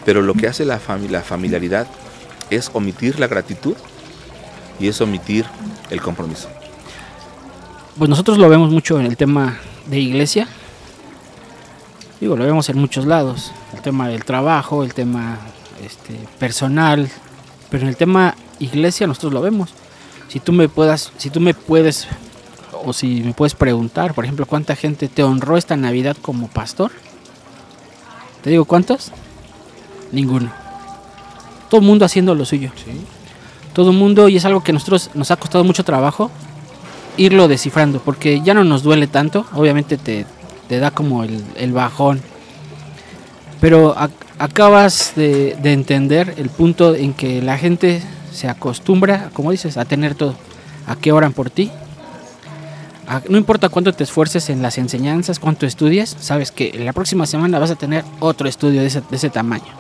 Pero 0.05 0.21
lo 0.21 0.34
que 0.34 0.47
hace 0.47 0.65
la, 0.65 0.80
la 1.09 1.21
familiaridad 1.21 1.88
es 2.49 2.69
omitir 2.74 3.19
la 3.19 3.28
gratitud 3.28 3.76
y 4.80 4.88
es 4.88 4.99
omitir 5.01 5.45
el 5.89 6.01
compromiso. 6.01 6.49
Pues 7.97 8.09
nosotros 8.09 8.38
lo 8.38 8.49
vemos 8.49 8.71
mucho 8.71 8.99
en 8.99 9.05
el 9.05 9.15
tema 9.15 9.59
de 9.86 9.99
iglesia. 9.99 10.47
Digo, 12.19 12.36
lo 12.36 12.45
vemos 12.45 12.67
en 12.69 12.78
muchos 12.78 13.05
lados. 13.05 13.51
El 13.74 13.82
tema 13.82 14.07
del 14.07 14.26
trabajo, 14.26 14.84
el 14.84 14.93
tema 14.93 15.38
este, 15.86 16.17
personal, 16.39 17.09
pero 17.74 17.86
en 17.86 17.89
el 17.89 17.97
tema 17.97 18.36
iglesia 18.59 19.07
nosotros 19.07 19.34
lo 19.34 19.41
vemos. 19.41 19.71
Si 20.28 20.39
tú 20.39 20.53
me 20.53 20.69
puedas, 20.69 21.11
si 21.17 21.32
tú 21.32 21.39
me 21.39 21.55
puedes 21.55 22.07
o 22.86 22.93
si 22.93 23.24
me 23.24 23.34
puedes 23.34 23.55
preguntar, 23.55 24.13
por 24.13 24.26
ejemplo, 24.26 24.45
cuánta 24.45 24.76
gente 24.76 25.07
te 25.07 25.24
honró 25.24 25.57
esta 25.57 25.76
Navidad 25.76 26.15
como 26.21 26.49
pastor. 26.49 26.91
Te 28.43 28.51
digo 28.51 28.65
cuántos? 28.65 29.11
Ninguno. 30.11 30.51
Todo 31.67 31.82
el 31.82 31.88
mundo 31.88 32.05
haciendo 32.05 32.36
lo 32.36 32.45
suyo. 32.45 32.69
Todo 33.74 33.89
el 33.89 33.97
mundo 33.97 34.30
y 34.30 34.38
es 34.38 34.45
algo 34.45 34.63
que 34.63 34.69
a 34.69 34.74
nosotros 34.74 35.09
nos 35.15 35.32
ha 35.32 35.38
costado 35.38 35.63
mucho 35.63 35.84
trabajo 35.84 36.30
irlo 37.17 37.47
descifrando, 37.47 38.01
porque 38.01 38.41
ya 38.41 38.53
no 38.53 38.63
nos 38.63 38.84
duele 38.84 39.07
tanto, 39.07 39.47
obviamente 39.53 39.97
te, 39.97 40.28
te 40.67 40.78
da 40.78 40.91
como 40.91 41.24
el, 41.24 41.43
el 41.55 41.74
bajón. 41.74 42.21
Pero 43.64 43.95
acabas 44.39 45.14
de, 45.16 45.55
entender 45.64 46.34
el 46.36 46.49
punto 46.49 46.95
en 46.95 47.14
que 47.14 47.41
la 47.41 47.57
gente 47.57 48.01
se 48.34 48.49
acostumbra, 48.49 49.30
como 49.32 49.51
dices, 49.51 49.78
a 49.78 49.86
tener 49.86 50.16
todo. 50.16 50.36
A 50.86 50.97
qué 50.97 51.14
oran 51.14 51.32
por 51.32 51.49
ti. 51.49 51.72
no 53.30 53.38
importa 53.38 53.70
cuánto 53.70 53.93
te 53.93 54.03
esfuerces 54.03 54.49
en 54.49 54.61
las 54.61 54.78
enseñanzas, 54.78 55.39
cuánto 55.39 55.66
estudies, 55.66 56.14
sabes 56.20 56.51
que 56.51 56.78
la 56.78 56.91
próxima 56.91 57.26
semana 57.26 57.57
vas 57.57 57.72
a 57.72 57.76
tener 57.76 58.03
otro 58.20 58.49
estudio 58.49 58.82
de 58.82 58.88
ese, 58.88 59.30
tamaño. 59.30 59.72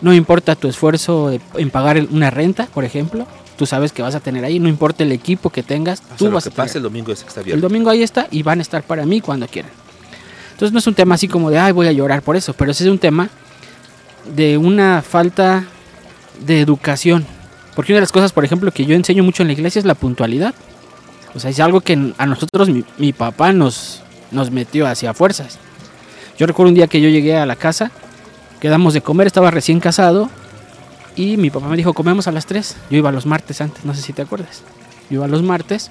No 0.00 0.14
importa 0.14 0.56
tu 0.56 0.66
esfuerzo 0.66 1.38
en 1.56 1.70
pagar 1.70 2.00
una 2.10 2.30
renta, 2.30 2.66
por 2.72 2.84
ejemplo, 2.84 3.26
tú 3.58 3.66
sabes 3.66 3.92
que 3.92 4.00
vas 4.00 4.14
a 4.14 4.20
tener 4.20 4.42
ahí, 4.42 4.58
no 4.58 4.70
importa 4.70 5.04
el 5.04 5.12
equipo 5.12 5.50
que 5.50 5.62
tengas, 5.62 6.00
tú 6.16 6.30
vas 6.30 6.44
que 6.44 6.48
a 6.48 6.52
pase 6.54 6.78
el 6.78 6.84
domingo 6.84 7.12
es 7.12 7.22
está 7.22 7.42
El 7.42 7.60
domingo 7.60 7.90
ahí 7.90 8.02
está 8.02 8.26
y 8.30 8.42
van 8.42 8.60
a 8.60 8.62
estar 8.62 8.82
para 8.84 9.04
mí 9.04 9.20
cuando 9.20 9.46
quieran. 9.48 9.83
Entonces 10.54 10.72
no 10.72 10.78
es 10.78 10.86
un 10.86 10.94
tema 10.94 11.16
así 11.16 11.26
como 11.26 11.50
de, 11.50 11.58
ay, 11.58 11.72
voy 11.72 11.88
a 11.88 11.92
llorar 11.92 12.22
por 12.22 12.36
eso, 12.36 12.54
pero 12.54 12.70
ese 12.70 12.84
es 12.84 12.90
un 12.90 13.00
tema 13.00 13.28
de 14.36 14.56
una 14.56 15.02
falta 15.02 15.64
de 16.46 16.60
educación. 16.60 17.26
Porque 17.74 17.92
una 17.92 17.96
de 17.96 18.02
las 18.02 18.12
cosas, 18.12 18.30
por 18.30 18.44
ejemplo, 18.44 18.70
que 18.70 18.84
yo 18.84 18.94
enseño 18.94 19.24
mucho 19.24 19.42
en 19.42 19.48
la 19.48 19.54
iglesia 19.54 19.80
es 19.80 19.84
la 19.84 19.96
puntualidad. 19.96 20.54
O 21.34 21.40
sea, 21.40 21.50
es 21.50 21.58
algo 21.58 21.80
que 21.80 22.12
a 22.16 22.26
nosotros 22.26 22.68
mi, 22.98 23.12
papá 23.12 23.52
nos, 23.52 24.02
nos 24.30 24.52
metió 24.52 24.86
hacia 24.86 25.12
fuerzas. 25.12 25.58
Yo 26.38 26.46
recuerdo 26.46 26.68
un 26.68 26.76
día 26.76 26.86
que 26.86 27.00
yo 27.00 27.08
llegué 27.08 27.36
a 27.36 27.46
la 27.46 27.56
casa, 27.56 27.90
quedamos 28.60 28.94
de 28.94 29.00
comer, 29.00 29.26
estaba 29.26 29.50
recién 29.50 29.80
casado 29.80 30.30
y 31.16 31.36
mi 31.36 31.50
papá 31.50 31.66
me 31.66 31.76
dijo, 31.76 31.94
comemos 31.94 32.28
a 32.28 32.32
las 32.32 32.46
3. 32.46 32.76
Yo 32.90 32.98
iba 32.98 33.10
los 33.10 33.26
martes 33.26 33.60
antes, 33.60 33.84
no 33.84 33.92
sé 33.92 34.02
si 34.02 34.12
te 34.12 34.22
acuerdas. 34.22 34.62
Yo 35.10 35.16
iba 35.16 35.26
los 35.26 35.42
martes 35.42 35.90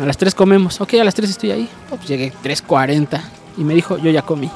a 0.00 0.06
las 0.06 0.16
3 0.16 0.34
comemos. 0.34 0.80
Ok, 0.80 0.94
a 0.94 1.04
las 1.04 1.14
3 1.14 1.30
estoy 1.30 1.50
ahí. 1.52 1.68
Pues 1.88 2.06
llegué 2.06 2.32
3.40 2.42 3.20
y 3.56 3.64
me 3.64 3.74
dijo, 3.74 3.98
yo 3.98 4.10
ya 4.10 4.22
comí. 4.22 4.50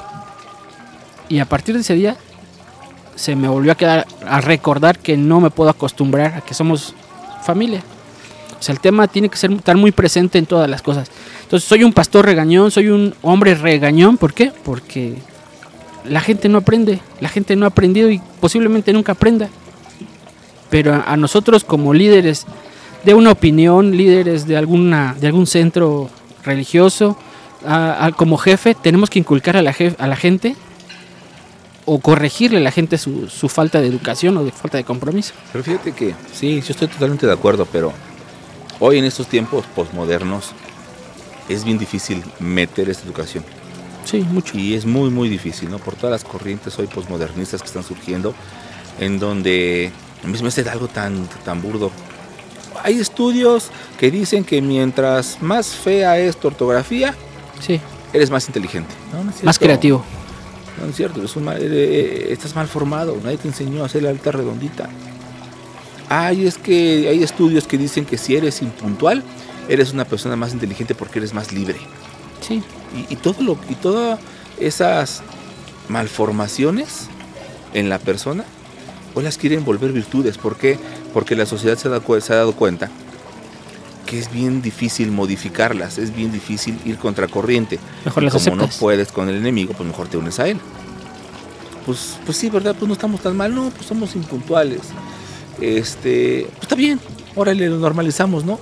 Y 1.29 1.39
a 1.39 1.45
partir 1.45 1.75
de 1.75 1.81
ese 1.81 1.93
día 1.93 2.17
se 3.15 3.35
me 3.35 3.47
volvió 3.47 3.71
a 3.71 3.75
quedar 3.75 4.07
a 4.25 4.41
recordar 4.41 4.97
que 4.97 5.17
no 5.17 5.39
me 5.39 5.49
puedo 5.49 5.69
acostumbrar 5.69 6.35
a 6.35 6.41
que 6.41 6.53
somos 6.53 6.95
familia. 7.43 7.83
O 8.59 8.61
sea, 8.61 8.73
el 8.73 8.79
tema 8.79 9.07
tiene 9.07 9.29
que 9.29 9.37
ser, 9.37 9.51
estar 9.51 9.77
muy 9.77 9.91
presente 9.91 10.37
en 10.37 10.45
todas 10.45 10.69
las 10.69 10.81
cosas. 10.81 11.09
Entonces, 11.43 11.67
soy 11.67 11.83
un 11.83 11.93
pastor 11.93 12.25
regañón, 12.25 12.71
soy 12.71 12.89
un 12.89 13.15
hombre 13.21 13.55
regañón. 13.55 14.17
¿Por 14.17 14.33
qué? 14.33 14.51
Porque 14.63 15.15
la 16.03 16.19
gente 16.19 16.49
no 16.49 16.57
aprende. 16.57 16.99
La 17.21 17.29
gente 17.29 17.55
no 17.55 17.65
ha 17.65 17.69
aprendido 17.69 18.09
y 18.09 18.21
posiblemente 18.41 18.91
nunca 18.91 19.13
aprenda. 19.13 19.49
Pero 20.69 21.01
a 21.05 21.17
nosotros 21.17 21.63
como 21.63 21.93
líderes 21.93 22.45
de 23.03 23.13
una 23.13 23.31
opinión, 23.31 23.95
líderes 23.95 24.45
de, 24.45 24.57
alguna, 24.57 25.15
de 25.19 25.27
algún 25.27 25.47
centro 25.47 26.09
religioso, 26.43 27.17
como 28.15 28.37
jefe, 28.37 28.75
tenemos 28.75 29.09
que 29.09 29.19
inculcar 29.19 29.57
a 29.57 29.61
la, 29.61 29.75
a 29.97 30.07
la 30.07 30.15
gente 30.15 30.55
o 31.85 31.99
corregirle 31.99 32.59
a 32.59 32.61
la 32.61 32.71
gente 32.71 32.97
su, 32.97 33.27
falta 33.49 33.81
de 33.81 33.87
educación 33.87 34.37
o 34.37 34.43
de 34.43 34.51
falta 34.51 34.77
de 34.77 34.83
compromiso. 34.83 35.33
Pero 35.51 35.63
fíjate 35.63 35.91
que, 35.91 36.13
sí, 36.31 36.61
yo 36.61 36.71
estoy 36.71 36.87
totalmente 36.87 37.25
de 37.25 37.33
acuerdo, 37.33 37.65
pero 37.65 37.91
hoy 38.79 38.99
en 38.99 39.05
estos 39.05 39.27
tiempos 39.27 39.65
posmodernos 39.75 40.51
es 41.47 41.63
bien 41.63 41.79
difícil 41.79 42.23
meter 42.39 42.89
esta 42.89 43.05
educación. 43.05 43.43
Sí, 44.05 44.19
mucho. 44.21 44.57
Y 44.57 44.75
es 44.75 44.85
muy, 44.85 45.09
muy 45.09 45.29
difícil, 45.29 45.69
¿no? 45.69 45.79
Por 45.79 45.95
todas 45.95 46.11
las 46.11 46.23
corrientes 46.23 46.77
hoy 46.79 46.87
posmodernistas 46.87 47.61
que 47.61 47.67
están 47.67 47.83
surgiendo, 47.83 48.33
en 48.99 49.19
donde 49.19 49.91
a 50.23 50.27
mí 50.27 50.37
me 50.41 50.47
hace 50.47 50.67
algo 50.69 50.87
tan, 50.87 51.27
tan 51.43 51.61
burdo 51.61 51.91
hay 52.83 52.99
estudios 52.99 53.69
que 53.97 54.11
dicen 54.11 54.43
que 54.43 54.61
mientras 54.61 55.41
más 55.41 55.67
fea 55.67 56.17
es 56.19 56.37
tu 56.37 56.47
ortografía, 56.47 57.15
sí. 57.59 57.79
eres 58.13 58.29
más 58.29 58.47
inteligente. 58.47 58.93
más 59.43 59.59
creativo. 59.59 60.03
No 60.79 60.87
es 60.87 60.95
cierto, 60.95 61.21
eh, 61.57 62.27
estás 62.31 62.55
mal 62.55 62.67
formado, 62.67 63.17
nadie 63.23 63.37
te 63.37 63.47
enseñó 63.47 63.83
a 63.83 63.87
hacer 63.87 64.03
la 64.03 64.09
alta 64.09 64.31
redondita. 64.31 64.89
Ay, 66.07 66.47
es 66.47 66.57
que 66.57 67.07
hay 67.09 67.21
estudios 67.21 67.67
que 67.67 67.77
dicen 67.77 68.05
que 68.05 68.17
si 68.17 68.35
eres 68.35 68.61
impuntual, 68.61 69.23
eres 69.67 69.93
una 69.93 70.05
persona 70.05 70.35
más 70.35 70.53
inteligente 70.53 70.95
porque 70.95 71.19
eres 71.19 71.33
más 71.33 71.51
libre. 71.51 71.77
Sí. 72.41 72.63
Y, 73.09 73.15
todo 73.17 73.43
lo, 73.43 73.57
y 73.69 73.75
todas 73.75 74.19
esas 74.59 75.21
malformaciones 75.89 77.07
en 77.73 77.89
la 77.89 77.99
persona 77.99 78.45
o 79.13 79.21
las 79.21 79.37
quieren 79.37 79.63
volver 79.63 79.91
virtudes. 79.91 80.37
¿Por 80.37 80.55
qué? 80.55 80.79
Porque 81.13 81.35
la 81.35 81.45
sociedad 81.45 81.77
se 81.77 81.87
ha, 81.87 82.35
dado, 82.35 82.53
cuenta 82.53 82.89
que 84.05 84.17
es 84.17 84.31
bien 84.31 84.63
difícil 84.63 85.11
modificarlas, 85.11 85.99
es 85.99 86.15
bien 86.15 86.31
difícil 86.31 86.79
ir 86.83 86.97
contracorriente. 86.97 87.79
Mejor 88.05 88.23
las 88.23 88.33
como 88.33 88.55
no 88.55 88.63
aceptas. 88.63 88.79
puedes 88.79 89.11
con 89.11 89.29
el 89.29 89.35
enemigo, 89.35 89.73
pues 89.73 89.87
mejor 89.87 90.07
te 90.07 90.17
unes 90.17 90.39
a 90.39 90.47
él. 90.47 90.59
Pues, 91.85 92.17
pues 92.25 92.37
sí, 92.37 92.49
¿verdad? 92.49 92.75
Pues 92.77 92.87
no 92.87 92.93
estamos 92.93 93.21
tan 93.21 93.37
mal, 93.37 93.53
no, 93.53 93.69
pues 93.69 93.85
somos 93.85 94.15
impuntuales. 94.15 94.81
Este, 95.61 96.47
pues 96.49 96.63
está 96.63 96.75
bien, 96.75 96.99
órale, 97.35 97.69
lo 97.69 97.77
normalizamos, 97.77 98.43
¿no? 98.43 98.59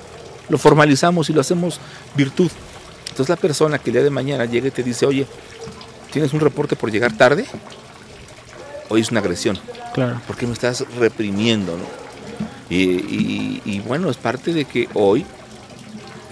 Lo 0.50 0.58
formalizamos 0.58 1.30
y 1.30 1.34
lo 1.34 1.40
hacemos 1.40 1.80
virtud. 2.16 2.52
Entonces 3.10 3.30
la 3.30 3.36
persona 3.36 3.80
que 3.80 3.90
el 3.90 3.96
día 3.96 4.04
de 4.04 4.10
mañana 4.10 4.46
llega 4.46 4.68
y 4.68 4.72
te 4.72 4.84
dice, 4.84 5.06
oye, 5.06 5.26
¿tienes 6.12 6.34
un 6.34 6.40
reporte 6.40 6.76
por 6.76 6.92
llegar 6.92 7.16
tarde? 7.16 7.46
Hoy 8.90 9.02
es 9.02 9.12
una 9.12 9.20
agresión. 9.20 9.58
Claro. 9.94 10.22
¿Por 10.28 10.38
qué 10.38 10.46
me 10.46 10.54
estás 10.54 10.86
reprimiendo? 11.00 11.78
no? 11.78 12.07
Y, 12.70 12.84
y- 12.84 13.62
y 13.66 13.80
bueno, 13.80 14.10
es 14.10 14.18
parte 14.18 14.54
de 14.54 14.66
que 14.66 14.90
hoy 14.94 15.26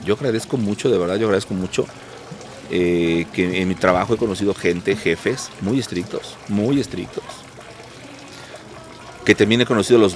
yo 0.06 0.14
agradezco 0.16 0.58
mucho, 0.58 0.90
de 0.90 0.98
verdad, 0.98 1.16
yo 1.16 1.26
agradezco 1.28 1.54
mucho 1.54 1.86
eh, 2.72 3.26
que 3.34 3.62
en 3.62 3.68
mi 3.68 3.76
trabajo 3.76 4.14
he 4.14 4.18
conocido 4.18 4.54
gente, 4.54 4.96
jefes, 4.96 5.50
muy 5.62 5.80
estrictos, 5.80 6.36
muy 6.48 6.80
estrictos. 6.80 7.24
Que 9.24 9.36
también 9.36 9.62
he 9.62 9.66
conocido 9.66 10.00
los 10.00 10.16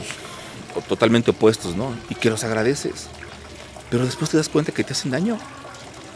totalmente 0.87 1.31
opuestos, 1.31 1.75
¿no? 1.75 1.93
Y 2.09 2.15
que 2.15 2.29
los 2.29 2.43
agradeces. 2.43 3.07
Pero 3.89 4.05
después 4.05 4.29
te 4.29 4.37
das 4.37 4.49
cuenta 4.49 4.71
que 4.71 4.83
te 4.83 4.93
hacen 4.93 5.11
daño. 5.11 5.37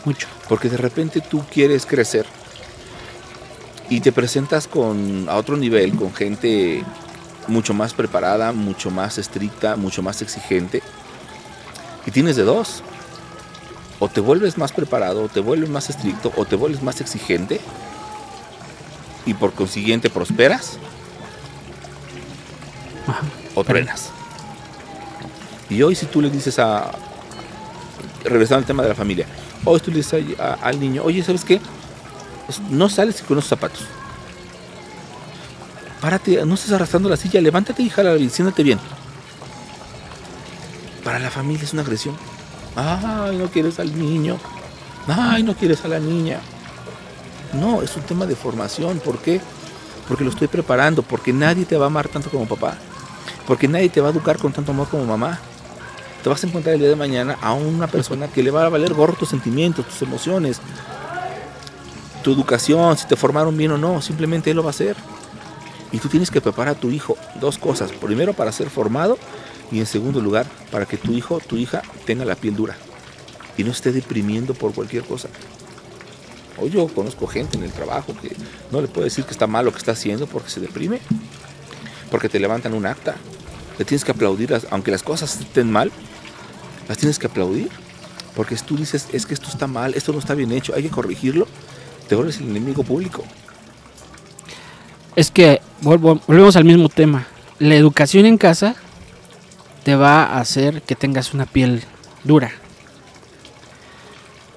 Mucho. 0.06 0.28
Porque 0.50 0.70
de 0.70 0.78
repente 0.78 1.22
tú 1.22 1.44
quieres 1.52 1.86
crecer 1.86 2.26
y 3.90 4.02
te 4.02 4.12
presentas 4.12 4.68
con 4.68 5.28
a 5.30 5.36
otro 5.38 5.56
nivel, 5.58 5.96
con 5.96 6.14
gente 6.14 6.84
mucho 7.48 7.74
más 7.74 7.94
preparada, 7.94 8.52
mucho 8.52 8.90
más 8.92 9.18
estricta, 9.18 9.76
mucho 9.76 10.02
más 10.02 10.22
exigente. 10.22 10.82
Y 12.06 12.12
tienes 12.12 12.36
de 12.36 12.44
dos. 12.44 12.84
O 14.00 14.10
te 14.10 14.20
vuelves 14.22 14.58
más 14.58 14.72
preparado, 14.72 15.24
o 15.24 15.30
te 15.30 15.40
vuelves 15.40 15.70
más 15.70 15.90
estricto, 15.90 16.32
o 16.36 16.46
te 16.46 16.56
vuelves 16.56 16.82
más 16.84 17.00
exigente. 17.02 17.62
Y 19.26 19.34
por 19.34 19.54
consiguiente 19.54 20.10
prosperas 20.10 20.78
Ajá. 23.08 23.22
o 23.56 23.64
truenas. 23.64 24.10
Y 25.70 25.82
hoy 25.82 25.96
si 25.96 26.06
tú 26.08 26.22
le 26.22 26.30
dices 26.30 26.60
a, 26.60 26.92
regresando 28.24 28.60
al 28.60 28.66
tema 28.66 28.84
de 28.84 28.90
la 28.90 28.96
familia, 28.96 29.26
hoy 29.64 29.80
tú 29.80 29.92
le 29.92 29.98
dices 29.98 30.26
a- 30.40 30.44
a- 30.44 30.54
al 30.56 30.80
niño, 30.80 31.04
oye, 31.04 31.24
¿sabes 31.24 31.46
qué? 31.46 31.62
Pues, 32.46 32.60
No 32.70 32.90
sales 32.90 33.22
con 33.22 33.38
esos 33.38 33.50
zapatos. 33.50 33.86
Párate, 36.04 36.46
no 36.46 36.56
estés 36.56 36.74
arrastrando 36.74 37.08
la 37.08 37.16
silla, 37.16 37.40
levántate 37.40 37.82
y 37.82 37.90
jala, 37.90 38.18
siéntate 38.30 38.62
bien. 38.62 38.78
Para 41.02 41.18
la 41.18 41.32
familia 41.32 41.64
es 41.64 41.72
una 41.72 41.82
agresión. 41.82 42.14
Ay, 42.76 43.38
no 43.38 43.46
quieres 43.48 43.80
al 43.80 43.98
niño. 43.98 44.38
Ay, 45.08 45.44
no 45.44 45.56
quieres 45.56 45.86
a 45.86 45.88
la 45.88 46.00
niña. 46.00 46.42
No, 47.54 47.82
es 47.82 47.96
un 47.96 48.02
tema 48.02 48.26
de 48.26 48.36
formación. 48.36 49.00
¿Por 49.00 49.20
qué? 49.20 49.40
Porque 50.06 50.26
lo 50.26 50.32
estoy 50.32 50.50
preparando, 50.50 51.04
porque 51.04 51.32
nadie 51.32 51.64
te 51.64 51.78
va 51.78 51.86
a 51.86 51.88
amar 51.88 52.10
tanto 52.10 52.30
como 52.30 52.48
papá. 52.48 52.76
Porque 53.48 53.70
nadie 53.70 53.88
te 53.88 54.02
va 54.02 54.10
a 54.10 54.12
educar 54.12 54.38
con 54.38 54.52
tanto 54.52 54.74
amor 54.74 54.90
como 54.90 55.06
mamá. 55.06 55.40
Te 56.22 56.28
vas 56.28 56.44
a 56.44 56.48
encontrar 56.48 56.74
el 56.74 56.82
día 56.82 56.90
de 56.90 56.98
mañana 56.98 57.38
a 57.42 57.54
una 57.54 57.88
persona 57.88 58.28
que 58.28 58.44
le 58.44 58.52
va 58.52 58.66
a 58.66 58.70
valer 58.70 58.94
gorro 58.94 59.14
tus 59.14 59.30
sentimientos, 59.30 59.88
tus 59.88 60.02
emociones, 60.02 60.60
tu 62.22 62.34
educación, 62.34 62.98
si 62.98 63.08
te 63.08 63.16
formaron 63.16 63.56
bien 63.56 63.72
o 63.72 63.78
no, 63.78 64.02
simplemente 64.02 64.50
él 64.50 64.58
lo 64.58 64.64
va 64.64 64.72
a 64.72 64.72
hacer. 64.72 64.98
Y 65.94 66.00
tú 66.00 66.10
tienes 66.10 66.30
que 66.30 66.42
preparar 66.42 66.76
a 66.76 66.80
tu 66.80 66.90
hijo 66.90 67.16
dos 67.40 67.58
cosas. 67.58 67.94
Primero 67.94 68.34
para 68.34 68.52
ser 68.52 68.70
formado 68.70 69.18
y 69.72 69.80
en 69.80 69.86
segundo 69.86 70.20
lugar 70.20 70.46
para 70.72 70.86
que 70.86 70.98
tu 70.98 71.14
hijo, 71.14 71.40
tu 71.40 71.56
hija 71.56 71.82
tenga 72.06 72.26
la 72.26 72.36
piel 72.36 72.56
dura 72.56 72.76
y 73.58 73.64
no 73.64 73.72
esté 73.72 73.92
deprimiendo 73.92 74.54
por 74.54 74.74
cualquier 74.74 75.04
cosa. 75.04 75.30
Hoy 76.60 76.70
yo 76.70 76.88
conozco 76.88 77.28
gente 77.28 77.58
en 77.58 77.64
el 77.64 77.72
trabajo 77.72 78.16
que 78.20 78.36
no 78.72 78.82
le 78.82 78.88
puedo 78.88 79.06
decir 79.06 79.26
que 79.26 79.32
está 79.32 79.48
mal 79.48 79.66
lo 79.66 79.72
que 79.72 79.78
está 79.78 79.94
haciendo 79.94 80.28
porque 80.28 80.50
se 80.50 80.60
deprime, 80.60 81.00
porque 82.12 82.30
te 82.30 82.40
levantan 82.40 82.74
un 82.74 82.86
acta. 82.86 83.16
Le 83.80 83.86
tienes 83.86 84.06
que 84.06 84.12
aplaudir, 84.12 84.54
aunque 84.70 84.92
las 84.92 85.02
cosas 85.02 85.40
estén 85.40 85.72
mal, 85.72 85.92
las 86.88 86.98
tienes 86.98 87.18
que 87.18 87.28
aplaudir. 87.28 87.70
Porque 88.36 88.56
tú 88.56 88.76
dices, 88.78 89.08
es 89.14 89.26
que 89.28 89.34
esto 89.36 89.48
está 89.48 89.68
mal, 89.68 89.94
esto 89.94 90.12
no 90.12 90.20
está 90.20 90.34
bien 90.34 90.52
hecho, 90.52 90.74
hay 90.76 90.84
que 90.84 90.90
corregirlo, 90.90 91.48
te 92.08 92.16
vuelves 92.16 92.38
el 92.38 92.50
enemigo 92.50 92.84
público. 92.84 93.24
Es 95.16 95.32
que 95.32 95.62
volvemos 95.82 96.56
al 96.56 96.66
mismo 96.66 96.90
tema. 96.90 97.28
La 97.60 97.76
educación 97.76 98.26
en 98.26 98.38
casa 98.38 98.76
te 99.84 99.96
va 99.96 100.24
a 100.24 100.40
hacer 100.40 100.82
que 100.82 100.96
tengas 100.96 101.34
una 101.34 101.46
piel 101.46 101.84
dura. 102.24 102.52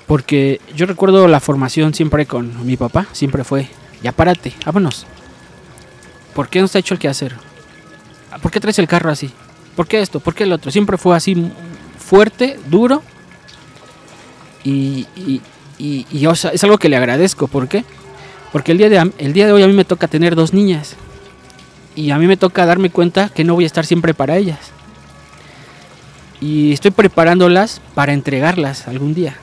Porque 0.06 0.60
yo 0.74 0.86
recuerdo 0.86 1.26
la 1.28 1.40
formación 1.40 1.92
siempre 1.92 2.26
con 2.26 2.64
mi 2.64 2.76
papá, 2.76 3.06
siempre 3.12 3.42
fue, 3.44 3.68
ya 4.02 4.12
párate, 4.12 4.54
vámonos. 4.64 5.04
¿Por 6.34 6.48
qué 6.48 6.60
no 6.60 6.66
está 6.66 6.78
hecho 6.78 6.94
el 6.94 7.00
quehacer? 7.00 7.34
¿Por 8.40 8.50
qué 8.52 8.60
traes 8.60 8.78
el 8.78 8.86
carro 8.86 9.10
así? 9.10 9.30
¿Por 9.74 9.88
qué 9.88 10.00
esto? 10.00 10.20
¿Por 10.20 10.34
qué 10.34 10.44
el 10.44 10.52
otro? 10.52 10.70
Siempre 10.70 10.96
fue 10.96 11.16
así 11.16 11.50
fuerte, 11.98 12.58
duro. 12.66 13.02
Y, 14.62 15.06
y, 15.16 15.40
y- 15.78 16.06
y, 16.10 16.26
o 16.26 16.34
sea, 16.34 16.50
es 16.50 16.62
algo 16.64 16.78
que 16.78 16.88
le 16.88 16.96
agradezco. 16.96 17.46
¿Por 17.48 17.68
qué? 17.68 17.84
Porque 18.56 18.72
el 18.72 18.78
día, 18.78 18.88
de, 18.88 19.12
el 19.18 19.34
día 19.34 19.44
de 19.44 19.52
hoy 19.52 19.62
a 19.62 19.66
mí 19.66 19.74
me 19.74 19.84
toca 19.84 20.08
tener 20.08 20.34
dos 20.34 20.54
niñas. 20.54 20.96
Y 21.94 22.10
a 22.10 22.16
mí 22.16 22.26
me 22.26 22.38
toca 22.38 22.64
darme 22.64 22.88
cuenta 22.88 23.28
que 23.28 23.44
no 23.44 23.52
voy 23.52 23.64
a 23.64 23.66
estar 23.66 23.84
siempre 23.84 24.14
para 24.14 24.38
ellas. 24.38 24.58
Y 26.40 26.72
estoy 26.72 26.90
preparándolas 26.90 27.82
para 27.94 28.14
entregarlas 28.14 28.88
algún 28.88 29.12
día. 29.12 29.36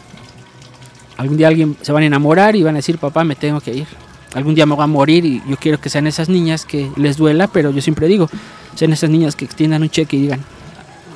Algún 1.15 1.37
día 1.37 1.47
alguien 1.47 1.77
se 1.83 1.91
van 1.91 2.01
a 2.01 2.05
enamorar 2.07 2.55
y 2.55 2.63
van 2.63 2.73
a 2.73 2.79
decir, 2.79 2.97
papá, 2.97 3.23
me 3.23 3.35
tengo 3.35 3.61
que 3.61 3.75
ir. 3.75 3.87
Algún 4.33 4.55
día 4.55 4.65
me 4.65 4.73
voy 4.73 4.83
a 4.83 4.87
morir 4.87 5.23
y 5.25 5.43
yo 5.47 5.57
quiero 5.57 5.79
que 5.79 5.91
sean 5.91 6.07
esas 6.07 6.27
niñas 6.27 6.65
que 6.65 6.89
les 6.95 7.15
duela, 7.15 7.45
pero 7.45 7.69
yo 7.69 7.83
siempre 7.83 8.07
digo, 8.07 8.31
sean 8.73 8.93
esas 8.93 9.11
niñas 9.11 9.35
que 9.35 9.45
extiendan 9.45 9.83
un 9.83 9.91
cheque 9.91 10.17
y 10.17 10.21
digan, 10.21 10.43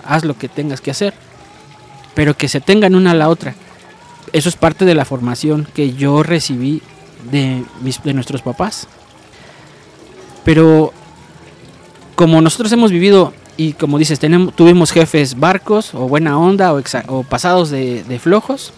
haz 0.06 0.24
lo 0.24 0.38
que 0.38 0.50
tengas 0.50 0.82
que 0.82 0.91
hacer. 0.91 1.16
Pero 2.14 2.38
que 2.38 2.48
se 2.48 2.62
tengan 2.62 2.93
una 2.93 3.10
a 3.10 3.16
la 3.16 3.28
otra. 3.28 3.56
Eso 4.34 4.50
es 4.50 4.56
parte 4.56 4.86
de 4.86 4.93
la 4.93 5.04
formación 5.04 5.68
que 5.74 5.95
yo 5.95 6.22
recibí 6.22 6.84
de, 7.32 7.63
mis, 7.82 8.01
de 8.03 8.13
nuestros 8.13 8.41
papás. 8.41 8.88
Pero 10.43 10.93
como 12.15 12.41
nosotros 12.41 12.71
hemos 12.71 12.91
vivido 12.91 13.34
y 13.57 13.73
como 13.73 13.97
dices, 13.97 14.19
tenemos, 14.19 14.55
tuvimos 14.55 14.91
jefes 14.91 15.39
barcos 15.39 15.93
o 15.93 16.07
buena 16.07 16.38
onda 16.38 16.73
o, 16.73 17.23
pasados 17.23 17.69
de, 17.69 18.19
flojos, 18.21 18.71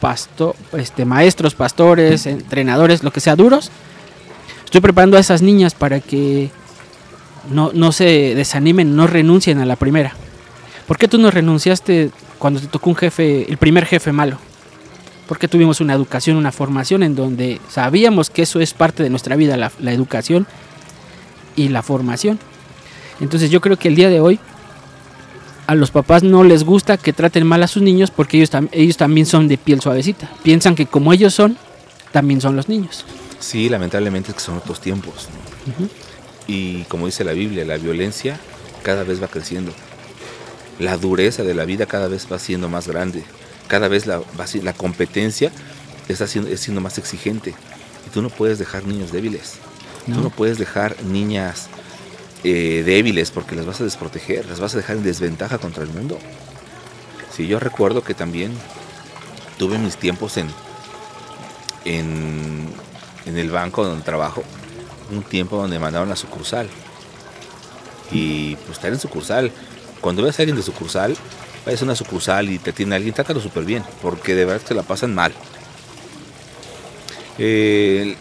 pasto, 0.00 0.54
este, 0.76 1.04
maestros, 1.04 1.54
pastores, 1.54 2.26
entrenadores, 2.26 3.02
lo 3.02 3.12
que 3.12 3.20
sea, 3.20 3.36
duros. 3.36 3.70
Estoy 4.64 4.80
preparando 4.80 5.16
a 5.16 5.20
esas 5.20 5.40
niñas 5.40 5.74
para 5.74 6.00
que 6.00 6.50
no, 7.50 7.70
no 7.72 7.92
se 7.92 8.34
desanimen, 8.34 8.96
no 8.96 9.06
renuncien 9.06 9.60
a 9.60 9.66
la 9.66 9.76
primera. 9.76 10.14
¿Por 10.86 10.98
qué 10.98 11.08
tú 11.08 11.18
no 11.18 11.30
renunciaste 11.30 12.10
cuando 12.38 12.60
te 12.60 12.66
tocó 12.66 12.90
un 12.90 12.96
jefe, 12.96 13.50
el 13.50 13.56
primer 13.56 13.86
jefe 13.86 14.12
malo? 14.12 14.38
Porque 15.28 15.48
tuvimos 15.48 15.80
una 15.80 15.94
educación, 15.94 16.36
una 16.36 16.52
formación 16.52 17.02
en 17.02 17.14
donde 17.14 17.60
sabíamos 17.70 18.28
que 18.30 18.42
eso 18.42 18.60
es 18.60 18.74
parte 18.74 19.02
de 19.02 19.10
nuestra 19.10 19.36
vida, 19.36 19.56
la, 19.56 19.72
la 19.80 19.92
educación 19.92 20.46
y 21.56 21.68
la 21.68 21.82
formación. 21.82 22.38
Entonces 23.20 23.50
yo 23.50 23.60
creo 23.60 23.78
que 23.78 23.88
el 23.88 23.94
día 23.96 24.10
de 24.10 24.20
hoy 24.20 24.38
a 25.66 25.74
los 25.74 25.90
papás 25.90 26.22
no 26.22 26.44
les 26.44 26.62
gusta 26.64 26.98
que 26.98 27.14
traten 27.14 27.46
mal 27.46 27.62
a 27.62 27.68
sus 27.68 27.82
niños 27.82 28.10
porque 28.10 28.36
ellos, 28.36 28.52
tam- 28.52 28.68
ellos 28.72 28.98
también 28.98 29.24
son 29.26 29.48
de 29.48 29.56
piel 29.56 29.80
suavecita. 29.80 30.30
Piensan 30.42 30.74
que 30.74 30.84
como 30.84 31.10
ellos 31.12 31.32
son, 31.32 31.56
también 32.12 32.40
son 32.42 32.54
los 32.54 32.68
niños. 32.68 33.06
Sí, 33.38 33.68
lamentablemente 33.70 34.30
es 34.30 34.34
que 34.36 34.42
son 34.42 34.58
otros 34.58 34.80
tiempos. 34.80 35.28
Y 36.46 36.82
como 36.84 37.06
dice 37.06 37.24
la 37.24 37.32
Biblia, 37.32 37.64
la 37.64 37.78
violencia 37.78 38.38
cada 38.82 39.04
vez 39.04 39.22
va 39.22 39.28
creciendo. 39.28 39.72
La 40.78 40.98
dureza 40.98 41.42
de 41.44 41.54
la 41.54 41.64
vida 41.64 41.86
cada 41.86 42.08
vez 42.08 42.26
va 42.30 42.38
siendo 42.38 42.68
más 42.68 42.86
grande. 42.88 43.24
Cada 43.74 43.88
vez 43.88 44.06
la, 44.06 44.22
competencia 44.72 45.50
está 46.06 46.28
siendo, 46.28 46.48
es 46.48 46.60
siendo 46.60 46.80
más 46.80 46.96
exigente. 46.96 47.56
Y 48.06 48.10
tú 48.10 48.22
no 48.22 48.30
puedes 48.30 48.60
dejar 48.60 48.84
niños 48.84 49.10
débiles. 49.10 49.54
No. 50.06 50.14
Tú 50.14 50.22
no 50.22 50.30
puedes 50.30 50.58
dejar 50.58 50.94
niñas 51.02 51.66
eh, 52.44 52.84
débiles 52.86 53.32
porque 53.32 53.56
las 53.56 53.66
vas 53.66 53.80
a 53.80 53.84
desproteger, 53.84 54.46
las 54.46 54.60
vas 54.60 54.74
a 54.74 54.76
dejar 54.76 54.98
en 54.98 55.02
desventaja 55.02 55.58
contra 55.58 55.82
el 55.82 55.88
mundo. 55.88 56.20
Sí, 57.36 57.48
yo 57.48 57.58
recuerdo 57.58 58.04
que 58.04 58.14
también 58.14 58.52
tuve 59.58 59.76
mis 59.76 59.96
tiempos 59.96 60.36
en, 60.36 60.46
en, 61.84 62.68
en 63.26 63.36
el 63.36 63.50
banco 63.50 63.82
donde 63.82 64.04
trabajo, 64.04 64.44
un 65.10 65.24
tiempo 65.24 65.56
donde 65.56 65.80
mandaron 65.80 66.12
a 66.12 66.14
sucursal. 66.14 66.68
Y 68.12 68.54
pues 68.54 68.78
estar 68.78 68.92
en 68.92 69.00
sucursal, 69.00 69.50
cuando 70.00 70.22
ves 70.22 70.38
a 70.38 70.42
alguien 70.42 70.56
de 70.56 70.62
sucursal, 70.62 71.16
vayas 71.64 71.82
una 71.82 71.94
sucursal 71.94 72.50
y 72.50 72.58
te 72.58 72.72
tiene 72.72 72.96
alguien, 72.96 73.14
trátalo 73.14 73.40
súper 73.40 73.64
bien, 73.64 73.84
porque 74.02 74.34
de 74.34 74.44
verdad 74.44 74.66
te 74.66 74.74
la 74.74 74.82
pasan 74.82 75.14
mal. 75.14 75.32
Eh, 77.38 78.16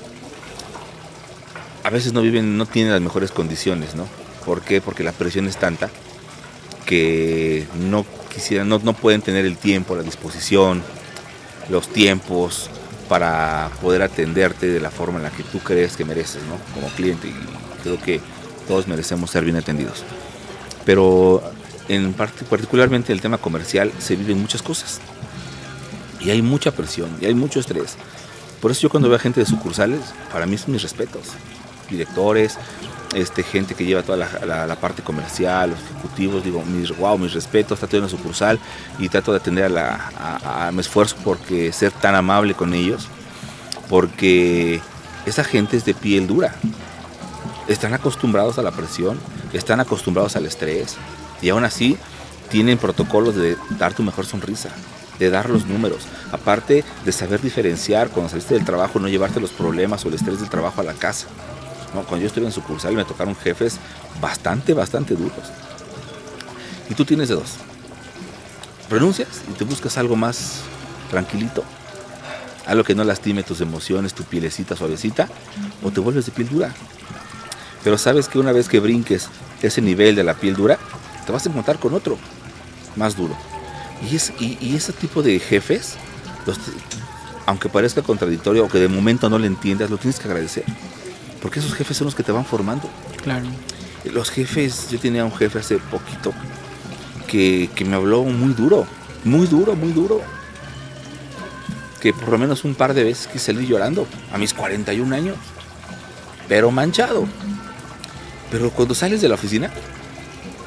a 1.84 1.90
veces 1.90 2.14
no 2.14 2.22
viven, 2.22 2.58
no 2.58 2.66
tienen 2.66 2.94
las 2.94 3.02
mejores 3.02 3.32
condiciones, 3.32 3.96
¿no? 3.96 4.08
¿Por 4.46 4.62
qué? 4.62 4.82
Porque 4.82 5.04
la 5.04 5.12
presión 5.12 5.48
es 5.48 5.58
tanta 5.58 5.90
que 6.86 7.66
no 7.76 8.06
quisieran, 8.34 8.68
no, 8.70 8.80
no 8.80 8.94
pueden 8.94 9.22
tener 9.22 9.46
el 9.46 9.58
tiempo, 9.58 9.96
la 9.96 10.04
disposición, 10.04 10.82
los 11.70 11.88
tiempos 11.88 12.70
para 13.08 13.70
poder 13.82 14.02
atenderte 14.02 14.68
de 14.68 14.80
la 14.80 14.90
forma 14.90 15.18
en 15.18 15.24
la 15.24 15.30
que 15.30 15.44
tú 15.44 15.60
crees 15.60 15.96
que 15.96 16.06
mereces, 16.06 16.42
¿no? 16.44 16.58
Como 16.74 16.88
cliente. 16.96 17.28
Y 17.28 17.36
creo 17.84 18.02
que 18.02 18.20
todos 18.68 18.88
merecemos 18.88 19.30
ser 19.30 19.44
bien 19.44 19.58
atendidos. 19.58 20.04
Pero 20.86 21.44
en 21.88 22.14
parte, 22.14 22.46
particularmente 22.46 23.12
el 23.14 23.22
tema 23.22 23.38
comercial 23.38 23.92
se 24.00 24.16
viven 24.16 24.40
muchas 24.40 24.62
cosas. 24.62 25.00
Y 26.20 26.30
hay 26.30 26.42
mucha 26.42 26.72
presión, 26.72 27.10
y 27.20 27.26
hay 27.26 27.34
mucho 27.34 27.60
estrés. 27.60 27.98
Por 28.62 28.72
eso 28.72 28.82
yo 28.82 28.90
cuando 28.90 29.10
veo 29.10 29.18
a 29.18 29.20
gente 29.20 29.42
de 29.42 29.46
sucursales, 29.46 30.00
para 30.32 30.46
mí 30.46 30.58
son 30.58 30.72
mis 30.72 30.82
respetos. 30.82 31.28
Directores, 31.90 32.58
este, 33.14 33.44
gente 33.44 33.76
que 33.76 33.86
lleva 33.86 34.04
toda 34.04 34.18
la, 34.18 34.76
parte 34.78 35.04
comercial, 35.04 35.72
los 35.72 35.80
ejecutivos, 35.80 36.44
digo, 36.44 36.64
mis, 36.64 36.96
wow, 36.98 37.18
mis 37.18 37.34
respetos, 37.34 37.80
trato 37.80 37.98
de 37.98 38.02
una 38.04 38.10
sucursal 38.10 38.60
y 39.00 39.10
trato 39.10 39.32
de 39.32 39.38
atender 39.38 39.66
a, 39.66 39.70
la, 39.70 40.68
a, 40.68 40.72
mi 40.72 40.80
esfuerzo 40.80 41.18
porque 41.24 41.74
ser 41.74 41.92
tan 41.92 42.16
amable 42.16 42.54
con 42.54 42.74
ellos, 42.74 43.10
porque 43.90 44.82
esa 45.26 45.44
gente 45.44 45.76
es 45.78 45.86
de 45.86 45.94
piel 45.94 46.26
dura, 46.26 46.56
están 47.68 47.94
acostumbrados 47.94 48.58
a 48.58 48.62
la 48.62 48.72
presión, 48.72 49.20
están 49.52 49.80
acostumbrados 49.80 50.36
al 50.36 50.46
estrés 50.46 50.98
y 51.44 51.50
aún 51.50 51.66
así 51.66 51.98
tienen 52.50 52.78
protocolos 52.78 53.36
de 53.36 53.58
dar 53.78 53.94
tu 53.94 54.02
mejor 54.02 54.26
sonrisa, 54.26 54.70
de 55.20 55.30
dar 55.30 55.50
los 55.50 55.68
números, 55.68 56.04
aparte 56.32 56.84
de 57.04 57.12
saber 57.12 57.42
diferenciar 57.42 58.10
cuando 58.10 58.30
saliste 58.30 58.54
del 58.54 58.66
trabajo, 58.66 59.00
no 59.00 59.10
llevarte 59.10 59.40
los 59.40 59.52
problemas 59.52 60.04
o 60.06 60.08
el 60.08 60.16
estrés 60.16 60.40
del 60.40 60.50
trabajo 60.50 60.82
a 60.82 60.84
la 60.86 60.94
casa. 60.94 61.28
Cuando 61.92 62.18
yo 62.18 62.28
estuve 62.28 62.46
en 62.46 62.52
sucursal 62.52 62.96
me 62.96 63.06
tocaron 63.06 63.36
jefes 63.36 63.78
bastante, 64.20 64.74
bastante 64.74 65.16
duros. 65.16 65.52
Y 66.90 66.96
tú 66.96 67.06
tienes 67.06 67.30
de 67.30 67.36
dos. 67.36 67.58
Renuncias 68.90 69.42
y 69.50 69.54
te 69.54 69.64
buscas 69.64 69.98
algo 69.98 70.16
más 70.16 70.62
tranquilito, 71.12 71.64
algo 72.66 72.84
que 72.84 72.96
no 72.96 73.04
lastime 73.04 73.44
tus 73.44 73.62
emociones, 73.62 74.14
tu 74.14 74.24
pielecita 74.24 74.76
suavecita, 74.76 75.28
o 75.84 75.92
te 75.92 76.00
vuelves 76.00 76.26
de 76.26 76.32
piel 76.32 76.50
dura. 76.50 76.74
Pero 77.84 77.98
sabes 77.98 78.28
que 78.28 78.40
una 78.40 78.54
vez 78.54 78.70
que 78.70 78.80
brinques 78.80 79.28
ese 79.62 79.82
nivel 79.82 80.16
de 80.16 80.24
la 80.24 80.36
piel 80.36 80.56
dura, 80.56 80.80
te 81.24 81.32
vas 81.32 81.46
a 81.46 81.50
encontrar 81.50 81.80
con 81.80 81.94
otro 81.94 82.18
más 82.96 83.16
duro. 83.16 83.36
Y, 84.10 84.16
es, 84.16 84.34
y, 84.40 84.76
ese 84.76 84.94
tipo 84.94 85.24
de 85.24 85.40
jefes, 85.40 85.96
aunque 87.46 87.70
parezca 87.70 88.02
contradictorio 88.02 88.66
o 88.66 88.70
que 88.70 88.80
de 88.80 88.88
momento 88.88 89.30
no 89.30 89.40
le 89.40 89.48
entiendas, 89.48 89.90
lo 89.90 89.98
tienes 89.98 90.20
que 90.20 90.28
agradecer. 90.28 90.66
Porque 91.42 91.60
esos 91.60 91.74
jefes 91.74 91.98
son 91.98 92.06
los 92.06 92.16
que 92.16 92.24
te 92.24 92.32
van 92.32 92.46
formando. 92.46 92.90
Claro. 93.24 93.46
Los 94.06 94.30
jefes, 94.30 94.90
yo 94.90 95.00
tenía 95.00 95.24
un 95.24 95.34
jefe 95.34 95.60
hace 95.60 95.78
poquito 95.78 96.34
que, 97.28 97.86
me 97.86 97.96
habló 97.96 98.24
muy 98.24 98.54
duro, 98.54 98.86
muy 99.24 99.48
duro, 99.48 99.76
muy 99.76 99.92
duro. 99.92 100.22
Que 102.02 102.14
por 102.14 102.30
lo 102.30 102.38
menos 102.38 102.66
un 102.66 102.76
par 102.76 102.94
de 102.94 103.04
veces 103.04 103.28
quise 103.28 103.46
salir 103.54 103.68
llorando 103.68 104.06
a 104.32 104.38
mis 104.38 104.54
41 104.54 105.16
años. 105.16 105.38
Pero 106.48 106.70
manchado. 106.70 107.26
Pero 108.52 108.70
cuando 108.72 108.94
sales 108.94 109.22
de 109.22 109.30
la 109.30 109.36
oficina, 109.36 109.72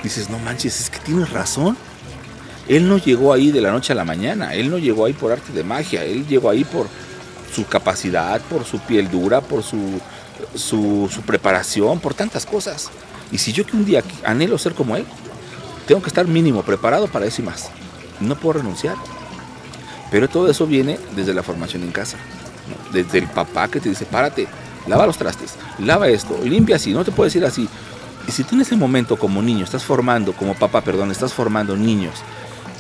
dices, 0.09 0.31
no 0.31 0.39
manches, 0.39 0.81
es 0.81 0.91
que 0.91 0.99
tienes 0.99 1.31
razón. 1.31 1.77
Él 2.69 2.89
no 2.89 2.99
llegó 2.99 3.33
ahí 3.33 3.53
de 3.53 3.61
la 3.61 3.71
noche 3.71 3.93
a 3.93 3.97
la 3.97 4.05
mañana, 4.05 4.55
él 4.55 4.71
no 4.71 4.79
llegó 4.79 5.05
ahí 5.05 5.13
por 5.13 5.31
arte 5.31 5.53
de 5.53 5.63
magia, 5.63 6.05
él 6.05 6.27
llegó 6.27 6.51
ahí 6.51 6.65
por 6.65 6.89
su 7.55 7.65
capacidad, 7.67 8.41
por 8.43 8.65
su 8.65 8.81
piel 8.81 9.09
dura, 9.09 9.41
por 9.41 9.63
su 9.63 10.01
su, 10.55 11.09
preparación, 11.27 12.01
por 12.01 12.15
tantas 12.15 12.47
cosas. 12.47 12.91
Y 13.33 13.39
si 13.39 13.53
yo 13.53 13.67
que 13.67 13.77
un 13.77 13.85
día 13.85 14.03
anhelo 14.25 14.59
ser 14.59 14.75
como 14.75 14.97
él, 14.97 15.05
tengo 15.87 16.03
que 16.03 16.09
estar 16.09 16.27
mínimo 16.27 16.63
preparado 16.63 17.07
para 17.09 17.27
eso 17.27 17.43
y 17.43 17.45
más. 17.45 17.71
No 18.21 18.37
puedo 18.37 18.61
renunciar. 18.61 18.97
Pero 20.11 20.29
todo 20.29 20.49
eso 20.51 20.67
viene 20.67 20.99
desde 21.15 21.35
la 21.35 21.43
formación 21.43 21.83
en 21.83 21.91
casa. 21.91 22.17
Desde 22.93 23.19
el 23.19 23.27
papá 23.27 23.69
que 23.69 23.81
te 23.81 23.89
dice, 23.89 24.07
párate, 24.07 24.47
lava 24.87 25.07
los 25.07 25.19
trastes, 25.19 25.55
lava 25.79 26.09
esto, 26.09 26.39
limpia 26.45 26.77
así, 26.77 26.93
no 26.93 27.05
te 27.05 27.13
puedes 27.13 27.35
ir 27.37 27.45
así. 27.45 27.69
Y 28.29 28.33
si 28.33 28.45
tú 28.45 28.55
en 28.55 28.63
ese 28.63 28.77
momento 28.77 29.17
como 29.17 29.43
niño 29.43 29.65
estás 29.65 29.85
formando, 29.85 30.33
como 30.33 30.55
papá, 30.55 30.81
perdón, 30.81 31.11
estás 31.11 31.33
formando 31.33 31.77
niños 31.77 32.15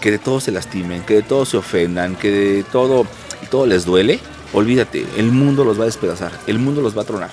que 0.00 0.10
de 0.10 0.18
todo 0.18 0.40
se 0.40 0.50
lastimen, 0.50 1.02
que 1.02 1.14
de 1.14 1.22
todo 1.22 1.44
se 1.44 1.56
ofendan, 1.56 2.16
que 2.16 2.30
de 2.30 2.62
todo, 2.64 3.06
todo 3.50 3.66
les 3.66 3.84
duele, 3.84 4.20
olvídate, 4.52 5.06
el 5.16 5.32
mundo 5.32 5.64
los 5.64 5.78
va 5.78 5.82
a 5.82 5.86
despedazar, 5.86 6.32
el 6.46 6.58
mundo 6.58 6.80
los 6.80 6.96
va 6.96 7.02
a 7.02 7.06
tronar. 7.06 7.30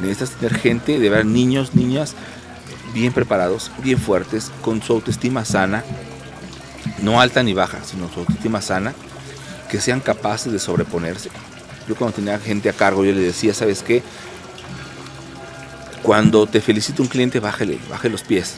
Necesitas 0.00 0.30
tener 0.30 0.58
gente, 0.58 0.98
de 0.98 1.10
ver 1.10 1.26
niños, 1.26 1.74
niñas 1.74 2.14
bien 2.94 3.12
preparados, 3.12 3.70
bien 3.82 3.98
fuertes, 3.98 4.50
con 4.62 4.82
su 4.82 4.92
autoestima 4.92 5.44
sana, 5.44 5.84
no 7.02 7.20
alta 7.20 7.42
ni 7.42 7.54
baja, 7.54 7.78
sino 7.84 8.08
su 8.08 8.20
autoestima 8.20 8.60
sana, 8.60 8.94
que 9.70 9.80
sean 9.80 10.00
capaces 10.00 10.52
de 10.52 10.58
sobreponerse. 10.58 11.30
Yo 11.88 11.96
cuando 11.96 12.16
tenía 12.16 12.38
gente 12.38 12.68
a 12.68 12.72
cargo, 12.72 13.04
yo 13.04 13.12
le 13.12 13.20
decía, 13.20 13.54
¿sabes 13.54 13.82
qué? 13.82 14.02
Cuando 16.02 16.46
te 16.46 16.60
felicita 16.60 17.02
un 17.02 17.08
cliente, 17.08 17.40
bájale, 17.40 17.78
baje 17.90 18.08
los 18.08 18.22
pies. 18.22 18.56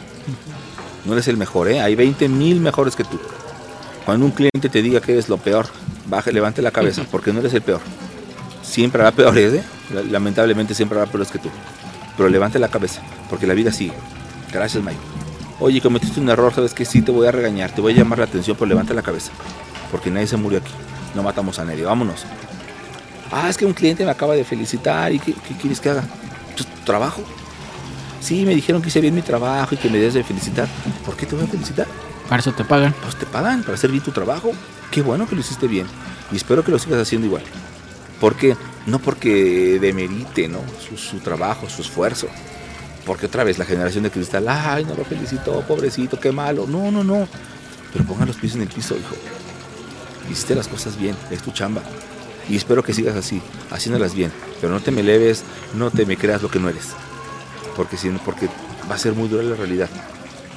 No 1.04 1.14
eres 1.14 1.28
el 1.28 1.36
mejor, 1.36 1.68
¿eh? 1.68 1.80
Hay 1.80 1.94
20 1.94 2.28
mil 2.28 2.60
mejores 2.60 2.94
que 2.94 3.04
tú. 3.04 3.18
Cuando 4.04 4.26
un 4.26 4.32
cliente 4.32 4.68
te 4.68 4.82
diga 4.82 5.00
que 5.00 5.12
eres 5.12 5.28
lo 5.28 5.36
peor, 5.36 5.66
baje, 6.06 6.32
levante 6.32 6.62
la 6.62 6.70
cabeza, 6.70 7.04
porque 7.10 7.32
no 7.32 7.40
eres 7.40 7.54
el 7.54 7.62
peor. 7.62 7.80
Siempre 8.62 9.02
habrá 9.02 9.14
peores, 9.14 9.54
¿eh? 9.54 9.64
Lamentablemente 10.10 10.74
siempre 10.74 10.98
habrá 10.98 11.10
peores 11.10 11.30
que 11.30 11.38
tú. 11.38 11.50
Pero 12.16 12.28
levante 12.28 12.58
la 12.58 12.68
cabeza, 12.68 13.02
porque 13.28 13.46
la 13.46 13.54
vida 13.54 13.72
sigue. 13.72 13.94
Gracias, 14.52 14.82
Mike. 14.82 14.98
Oye, 15.60 15.80
cometiste 15.80 16.20
un 16.20 16.28
error, 16.28 16.52
sabes 16.54 16.74
que 16.74 16.84
sí 16.84 17.02
te 17.02 17.12
voy 17.12 17.26
a 17.26 17.32
regañar, 17.32 17.72
te 17.74 17.80
voy 17.80 17.92
a 17.92 17.96
llamar 17.96 18.18
la 18.18 18.24
atención, 18.24 18.56
pero 18.56 18.68
levante 18.68 18.94
la 18.94 19.02
cabeza. 19.02 19.32
Porque 19.90 20.10
nadie 20.10 20.26
se 20.26 20.36
murió 20.36 20.58
aquí. 20.58 20.72
No 21.14 21.22
matamos 21.22 21.58
a 21.58 21.64
nadie. 21.64 21.84
Vámonos. 21.84 22.24
Ah, 23.30 23.48
es 23.48 23.56
que 23.56 23.64
un 23.64 23.72
cliente 23.72 24.04
me 24.04 24.10
acaba 24.10 24.34
de 24.34 24.44
felicitar 24.44 25.12
y 25.12 25.18
¿qué, 25.18 25.34
quieres 25.60 25.80
que 25.80 25.90
haga? 25.90 26.04
¿Tu 26.56 26.64
trabajo? 26.84 27.22
Sí, 28.20 28.44
me 28.44 28.54
dijeron 28.54 28.80
que 28.80 28.88
hice 28.88 29.00
bien 29.00 29.14
mi 29.14 29.22
trabajo 29.22 29.74
y 29.74 29.78
que 29.78 29.90
me 29.90 29.98
debes 29.98 30.14
de 30.14 30.22
felicitar. 30.22 30.68
¿Por 31.04 31.16
qué 31.16 31.26
te 31.26 31.34
voy 31.34 31.44
a 31.44 31.48
felicitar? 31.48 31.86
Para 32.28 32.40
eso 32.40 32.52
te 32.52 32.64
pagan. 32.64 32.94
Pues 33.02 33.16
te 33.16 33.26
pagan 33.26 33.62
para 33.62 33.74
hacer 33.74 33.90
bien 33.90 34.02
tu 34.02 34.12
trabajo. 34.12 34.52
Qué 34.90 35.02
bueno 35.02 35.26
que 35.26 35.34
lo 35.34 35.40
hiciste 35.40 35.66
bien. 35.66 35.86
Y 36.30 36.36
espero 36.36 36.64
que 36.64 36.70
lo 36.70 36.78
sigas 36.78 37.00
haciendo 37.00 37.26
igual. 37.26 37.42
Porque, 38.20 38.56
no 38.86 39.00
porque 39.00 39.78
demerite 39.80 40.46
¿no? 40.48 40.60
Su, 40.96 41.18
trabajo, 41.18 41.68
su 41.68 41.82
esfuerzo. 41.82 42.28
Porque 43.04 43.26
otra 43.26 43.42
vez 43.42 43.58
la 43.58 43.64
generación 43.64 44.04
de 44.04 44.12
cristal, 44.12 44.48
ay, 44.48 44.84
no 44.84 44.94
lo 44.94 45.04
felicitó, 45.04 45.60
pobrecito, 45.62 46.20
qué 46.20 46.30
malo. 46.30 46.66
No, 46.68 46.92
no, 46.92 47.02
no. 47.02 47.26
Pero 47.92 48.04
pongan 48.04 48.28
los 48.28 48.36
pies 48.36 48.54
en 48.54 48.62
el 48.62 48.68
piso, 48.68 48.96
hijo. 48.96 49.16
Hiciste 50.30 50.54
las 50.54 50.68
cosas 50.68 50.96
bien, 50.96 51.16
es 51.30 51.42
tu 51.42 51.50
chamba. 51.50 51.82
Y 52.48 52.56
espero 52.56 52.82
que 52.82 52.92
sigas 52.92 53.16
así, 53.16 53.40
haciéndolas 53.70 54.14
bien. 54.14 54.32
Pero 54.60 54.72
no 54.72 54.80
te 54.80 54.90
me 54.90 55.02
leves, 55.02 55.44
no 55.74 55.90
te 55.90 56.06
me 56.06 56.16
creas 56.16 56.42
lo 56.42 56.50
que 56.50 56.58
no 56.58 56.68
eres. 56.68 56.88
Porque, 57.76 57.96
si, 57.96 58.10
porque 58.24 58.48
va 58.90 58.96
a 58.96 58.98
ser 58.98 59.14
muy 59.14 59.28
dura 59.28 59.42
la 59.42 59.56
realidad. 59.56 59.88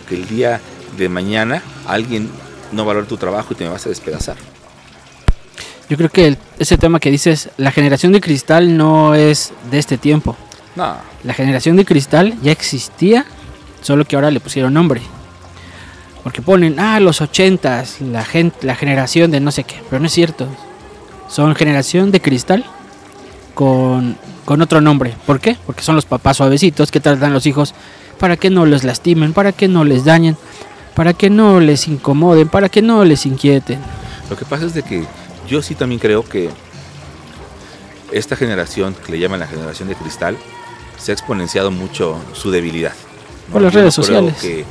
Que 0.10 0.16
el 0.16 0.28
día 0.28 0.60
de 0.98 1.10
mañana 1.10 1.62
alguien 1.88 2.30
no 2.72 2.86
valore 2.86 3.08
tu 3.08 3.18
trabajo 3.18 3.54
y 3.54 3.56
te 3.56 3.64
me 3.64 3.70
vas 3.70 3.86
a 3.86 3.90
despedazar. 3.90 4.36
Yo 5.90 5.98
creo 5.98 6.10
que 6.10 6.38
ese 6.58 6.78
tema 6.78 7.00
que 7.00 7.12
dices, 7.12 7.50
la 7.58 7.72
generación 7.72 8.12
de 8.12 8.22
cristal 8.22 8.76
no 8.76 9.14
es 9.14 9.54
de 9.70 9.78
este 9.78 9.98
tiempo. 9.98 10.36
No. 10.76 10.96
La 11.24 11.34
generación 11.34 11.78
de 11.78 11.86
cristal 11.86 12.36
ya 12.42 12.52
existía, 12.52 13.26
solo 13.82 14.06
que 14.06 14.16
ahora 14.16 14.32
le 14.32 14.40
pusieron 14.40 14.74
nombre. 14.74 15.02
Porque 16.24 16.42
ponen, 16.42 16.80
ah, 16.80 17.00
los 17.00 17.22
ochentas, 17.22 18.02
la, 18.02 18.26
gente, 18.26 18.66
la 18.66 18.76
generación 18.76 19.30
de 19.30 19.40
no 19.40 19.52
sé 19.52 19.64
qué, 19.64 19.80
pero 19.90 20.00
no 20.00 20.08
es 20.08 20.14
cierto. 20.14 20.48
Son 21.28 21.56
generación 21.56 22.12
de 22.12 22.22
cristal 22.22 22.66
con, 23.54 24.18
con 24.46 24.62
otro 24.62 24.82
nombre. 24.82 25.16
¿Por 25.26 25.40
qué? 25.40 25.58
Porque 25.66 25.82
son 25.82 25.96
los 25.96 26.06
papás 26.06 26.38
suavecitos 26.38 26.92
que 26.92 27.00
tratan 27.00 27.32
a 27.32 27.34
los 27.34 27.46
hijos 27.46 27.74
para 28.20 28.38
que 28.38 28.50
no 28.50 28.66
los 28.66 28.84
lastimen, 28.84 29.34
para 29.34 29.52
que 29.52 29.68
no 29.68 29.84
les 29.84 30.06
dañen, 30.06 30.38
para 30.96 31.14
que 31.14 31.30
no 31.30 31.60
les 31.60 31.88
incomoden, 31.88 32.48
para 32.48 32.70
que 32.70 32.82
no 32.82 33.04
les 33.04 33.26
inquieten. 33.26 33.80
Lo 34.30 34.38
que 34.38 34.46
pasa 34.46 34.66
es 34.66 34.74
de 34.74 34.84
que 34.84 35.06
yo 35.48 35.62
sí 35.62 35.76
también 35.76 36.00
creo 36.00 36.24
que 36.24 36.50
esta 38.12 38.36
generación, 38.36 38.96
que 39.06 39.12
le 39.12 39.20
llaman 39.20 39.40
la 39.40 39.48
generación 39.48 39.90
de 39.90 39.96
cristal, 39.96 40.38
se 40.98 41.12
ha 41.12 41.14
exponenciado 41.14 41.72
mucho 41.72 42.18
su 42.34 42.52
debilidad. 42.52 42.94
Por 43.52 43.62
las 43.62 43.74
redes 43.74 43.94
sociales. 43.94 44.36
que 44.42 44.66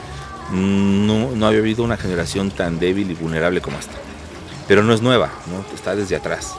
no, 0.50 1.30
no 1.30 1.46
había 1.46 1.61
habido 1.61 1.84
una 1.84 1.96
generación 1.96 2.50
tan 2.50 2.78
débil 2.78 3.11
y 3.11 3.14
vulnerable 3.14 3.61
como 3.61 3.78
esta. 3.78 3.94
Pero 4.66 4.82
no 4.82 4.94
es 4.94 5.02
nueva, 5.02 5.30
¿no? 5.46 5.64
está 5.74 5.94
desde 5.94 6.16
atrás. 6.16 6.54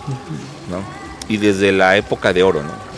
¿no? 0.69 0.81
Y 1.27 1.37
desde 1.37 1.71
la 1.71 1.97
época 1.97 2.33
de 2.33 2.43
oro, 2.43 2.61
¿no? 2.63 2.95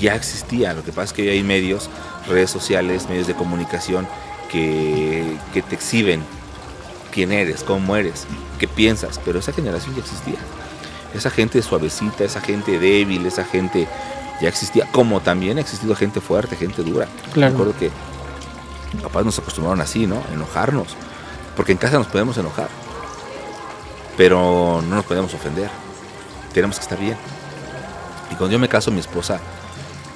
ya 0.00 0.14
existía. 0.14 0.72
Lo 0.72 0.82
que 0.82 0.92
pasa 0.92 1.04
es 1.04 1.12
que 1.12 1.30
hay 1.30 1.42
medios, 1.42 1.90
redes 2.26 2.50
sociales, 2.50 3.08
medios 3.08 3.26
de 3.26 3.34
comunicación 3.34 4.08
que, 4.50 5.36
que 5.52 5.62
te 5.62 5.74
exhiben 5.74 6.22
quién 7.10 7.32
eres, 7.32 7.62
cómo 7.62 7.96
eres, 7.96 8.26
qué 8.58 8.66
piensas, 8.66 9.20
pero 9.24 9.38
esa 9.40 9.52
generación 9.52 9.94
ya 9.94 10.00
existía. 10.00 10.38
Esa 11.14 11.30
gente 11.30 11.60
suavecita, 11.60 12.24
esa 12.24 12.40
gente 12.40 12.78
débil, 12.78 13.26
esa 13.26 13.44
gente 13.44 13.88
ya 14.40 14.48
existía, 14.48 14.86
como 14.92 15.20
también 15.20 15.58
ha 15.58 15.60
existido 15.60 15.94
gente 15.94 16.20
fuerte, 16.20 16.56
gente 16.56 16.82
dura. 16.82 17.08
Claro. 17.32 17.52
Recuerdo 17.52 17.78
que 17.78 17.90
Papás 19.02 19.24
nos 19.24 19.38
acostumbraron 19.38 19.80
así, 19.80 20.06
¿no? 20.06 20.22
A 20.30 20.34
enojarnos. 20.34 20.96
Porque 21.56 21.72
en 21.72 21.78
casa 21.78 21.98
nos 21.98 22.06
podemos 22.06 22.36
enojar. 22.38 22.68
Pero 24.16 24.82
no 24.86 24.96
nos 24.96 25.04
podemos 25.04 25.32
ofender. 25.34 25.70
Tenemos 26.52 26.76
que 26.76 26.82
estar 26.82 26.98
bien. 26.98 27.16
Y 28.30 28.34
cuando 28.34 28.52
yo 28.52 28.58
me 28.58 28.68
caso, 28.68 28.90
mi 28.90 29.00
esposa 29.00 29.40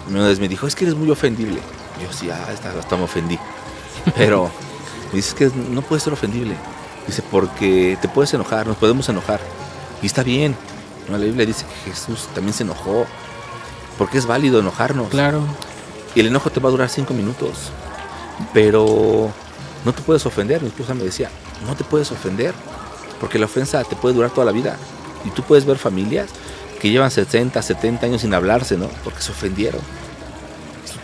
una 0.09 0.27
vez 0.27 0.39
me 0.39 0.49
dijo, 0.49 0.67
es 0.67 0.75
que 0.75 0.85
eres 0.85 0.97
muy 0.97 1.11
ofendible. 1.11 1.61
Yo 2.03 2.13
sí, 2.13 2.31
ah, 2.31 2.47
hasta, 2.49 2.97
me 2.97 3.05
ofendí. 3.05 3.39
Pero 4.17 4.51
me 5.13 5.17
dice 5.17 5.35
que 5.35 5.51
no 5.71 5.83
puedes 5.83 6.03
ser 6.03 6.13
ofendible. 6.13 6.57
Dice, 7.07 7.23
porque 7.31 7.99
te 8.01 8.09
puedes 8.09 8.33
enojar, 8.35 8.67
nos 8.67 8.77
podemos 8.77 9.09
enojar. 9.09 9.41
Y 10.03 10.07
está 10.07 10.23
bien. 10.23 10.57
La 11.11 11.19
Biblia 11.19 11.47
dice 11.47 11.67
que 11.67 11.91
Jesús 11.91 12.29
también 12.35 12.55
se 12.55 12.63
enojó. 12.65 13.07
Porque 13.99 14.19
es 14.19 14.27
válido 14.27 14.61
enojarnos. 14.61 15.09
Claro. 15.09 15.43
Y 16.15 16.21
el 16.21 16.27
enojo 16.27 16.51
te 16.51 16.61
va 16.61 16.69
a 16.69 16.73
durar 16.73 16.89
cinco 16.89 17.15
minutos. 17.15 17.71
Pero 18.53 19.31
no 19.85 19.93
te 19.93 20.03
puedes 20.03 20.25
ofender. 20.27 20.63
Mi 20.63 20.69
esposa 20.69 20.95
me 20.95 21.05
decía, 21.05 21.31
no 21.67 21.77
te 21.77 21.85
puedes 21.85 22.11
ofender. 22.11 22.55
Porque 23.21 23.39
la 23.39 23.47
ofensa 23.47 23.83
te 23.85 23.97
puede 23.97 24.15
durar 24.15 24.31
toda 24.31 24.45
la 24.45 24.53
vida. 24.53 24.77
Y 25.25 25.31
tú 25.31 25.43
puedes 25.43 25.65
ver 25.65 25.79
familias 25.79 26.31
que 26.81 26.91
llevan 26.91 27.11
60, 27.11 27.63
70 27.63 28.07
años 28.07 28.21
sin 28.21 28.35
hablarse, 28.35 28.77
¿no? 28.77 28.89
Porque 29.03 29.23
se 29.23 29.33
ofendieron. 29.33 29.81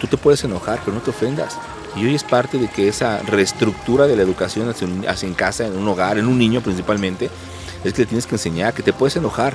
Tú 0.01 0.07
te 0.07 0.17
puedes 0.17 0.43
enojar, 0.45 0.81
pero 0.85 0.95
no 0.95 1.03
te 1.03 1.11
ofendas. 1.11 1.57
Y 1.97 2.05
hoy 2.05 2.15
es 2.15 2.25
parte 2.25 2.59
de 2.59 2.69
que 2.69 2.89
esa 2.89 3.19
reestructura 3.21 4.07
de 4.07 4.17
la 4.17 4.23
educación 4.23 4.69
hacia, 4.69 5.27
en 5.27 5.35
casa, 5.35 5.67
en 5.67 5.77
un 5.77 5.89
hogar, 5.89 6.19
en 6.19 6.27
un 6.27 6.39
niño 6.39 6.61
principalmente, 6.61 7.31
es 7.85 7.93
que 7.93 8.03
le 8.03 8.07
tienes 8.07 8.27
que 8.27 8.35
enseñar 8.35 8.75
que 8.75 8.83
te 8.83 8.93
puedes 8.93 9.17
enojar. 9.17 9.55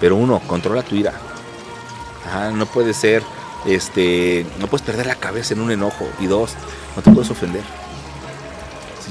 Pero 0.00 0.16
uno, 0.16 0.40
controla 0.46 0.82
tu 0.82 0.94
ira. 0.94 1.12
no 2.54 2.66
puede 2.66 2.94
ser, 2.94 3.22
este, 3.66 4.46
no 4.58 4.66
puedes 4.66 4.84
perder 4.84 5.06
la 5.06 5.16
cabeza 5.16 5.54
en 5.54 5.60
un 5.60 5.70
enojo. 5.70 6.08
Y 6.18 6.26
dos, 6.26 6.52
no 6.96 7.02
te 7.02 7.10
puedes 7.10 7.30
ofender. 7.30 7.62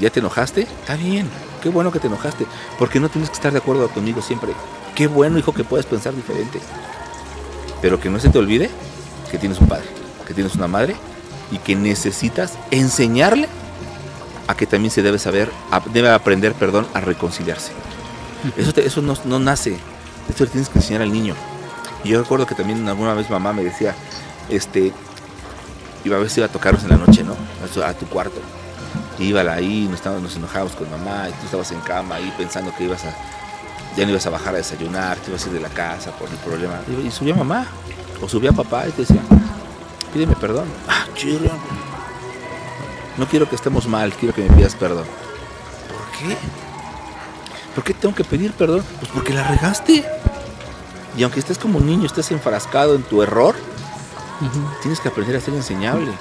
Ya 0.00 0.10
te 0.10 0.20
enojaste, 0.20 0.62
está 0.62 0.96
bien. 0.96 1.28
Qué 1.62 1.68
bueno 1.68 1.92
que 1.92 2.00
te 2.00 2.06
enojaste. 2.06 2.46
Porque 2.78 3.00
no 3.00 3.08
tienes 3.08 3.28
que 3.28 3.34
estar 3.34 3.52
de 3.52 3.58
acuerdo 3.58 3.88
conmigo 3.88 4.22
siempre. 4.22 4.52
Qué 4.94 5.06
bueno, 5.06 5.38
hijo, 5.38 5.52
que 5.52 5.62
puedes 5.62 5.86
pensar 5.86 6.14
diferente. 6.14 6.58
Pero 7.82 8.00
que 8.00 8.08
no 8.08 8.18
se 8.18 8.30
te 8.30 8.38
olvide 8.38 8.70
que 9.30 9.38
tienes 9.38 9.60
un 9.60 9.68
padre, 9.68 9.84
que 10.26 10.34
tienes 10.34 10.54
una 10.54 10.66
madre 10.66 10.96
y 11.52 11.58
que 11.58 11.76
necesitas 11.76 12.54
enseñarle 12.70 13.48
a 14.48 14.56
que 14.56 14.66
también 14.66 14.90
se 14.90 15.02
debe 15.02 15.18
saber, 15.18 15.50
debe 15.92 16.10
aprender, 16.10 16.54
perdón, 16.54 16.86
a 16.94 17.00
reconciliarse. 17.00 17.72
Eso, 18.56 18.72
eso 18.80 19.02
no, 19.02 19.38
nace, 19.38 19.76
esto 20.28 20.44
le 20.44 20.50
tienes 20.50 20.68
que 20.68 20.78
enseñar 20.78 21.02
al 21.02 21.12
niño. 21.12 21.34
Y 22.02 22.08
yo 22.08 22.20
recuerdo 22.20 22.46
que 22.46 22.54
también 22.54 22.88
alguna 22.88 23.14
vez 23.14 23.30
mamá 23.30 23.52
me 23.52 23.62
decía, 23.62 23.94
este, 24.48 24.92
iba 26.04 26.16
a 26.16 26.20
ver 26.20 26.30
si 26.30 26.40
iba 26.40 26.46
a 26.46 26.52
tocarnos 26.52 26.82
en 26.82 26.90
la 26.90 26.96
noche, 26.96 27.22
¿no? 27.22 27.36
A 27.84 27.94
tu 27.94 28.06
cuarto. 28.06 28.40
Iba 29.20 29.42
ahí, 29.42 29.86
nos, 29.88 30.04
nos 30.04 30.36
enojábamos 30.36 30.74
con 30.74 30.90
mamá 30.90 31.28
y 31.28 31.32
tú 31.32 31.44
estabas 31.44 31.70
en 31.72 31.80
cama 31.80 32.16
ahí 32.16 32.32
pensando 32.36 32.74
que 32.74 32.84
ibas 32.84 33.04
a, 33.04 33.14
ya 33.96 34.04
no 34.04 34.10
ibas 34.10 34.26
a 34.26 34.30
bajar 34.30 34.54
a 34.54 34.56
desayunar, 34.58 35.18
te 35.18 35.30
ibas 35.30 35.44
a 35.44 35.48
ir 35.48 35.54
de 35.54 35.60
la 35.60 35.68
casa 35.68 36.10
por 36.12 36.28
el 36.28 36.36
problema. 36.36 36.80
Y 37.06 37.10
subía 37.10 37.34
mamá, 37.34 37.66
o 38.22 38.28
subía 38.28 38.52
papá 38.52 38.88
y 38.88 38.92
te 38.92 39.02
decía, 39.02 39.20
pídeme 40.12 40.34
perdón. 40.36 40.68
Ah, 40.88 41.04
no 43.18 43.26
quiero 43.26 43.48
que 43.48 43.56
estemos 43.56 43.86
mal, 43.86 44.14
quiero 44.14 44.34
que 44.34 44.42
me 44.42 44.56
pidas 44.56 44.74
perdón. 44.74 45.04
¿Por 45.88 46.18
qué? 46.18 46.36
¿Por 47.74 47.84
qué 47.84 47.92
tengo 47.92 48.14
que 48.14 48.24
pedir 48.24 48.52
perdón? 48.52 48.82
Pues 48.98 49.10
porque 49.12 49.34
la 49.34 49.46
regaste. 49.46 50.04
Y 51.16 51.22
aunque 51.22 51.40
estés 51.40 51.58
como 51.58 51.78
un 51.78 51.86
niño, 51.86 52.06
estés 52.06 52.30
enfrascado 52.30 52.94
en 52.94 53.02
tu 53.02 53.22
error, 53.22 53.54
tienes 54.80 55.00
que 55.00 55.08
aprender 55.08 55.36
a 55.36 55.40
ser 55.40 55.54
enseñable. 55.54 56.12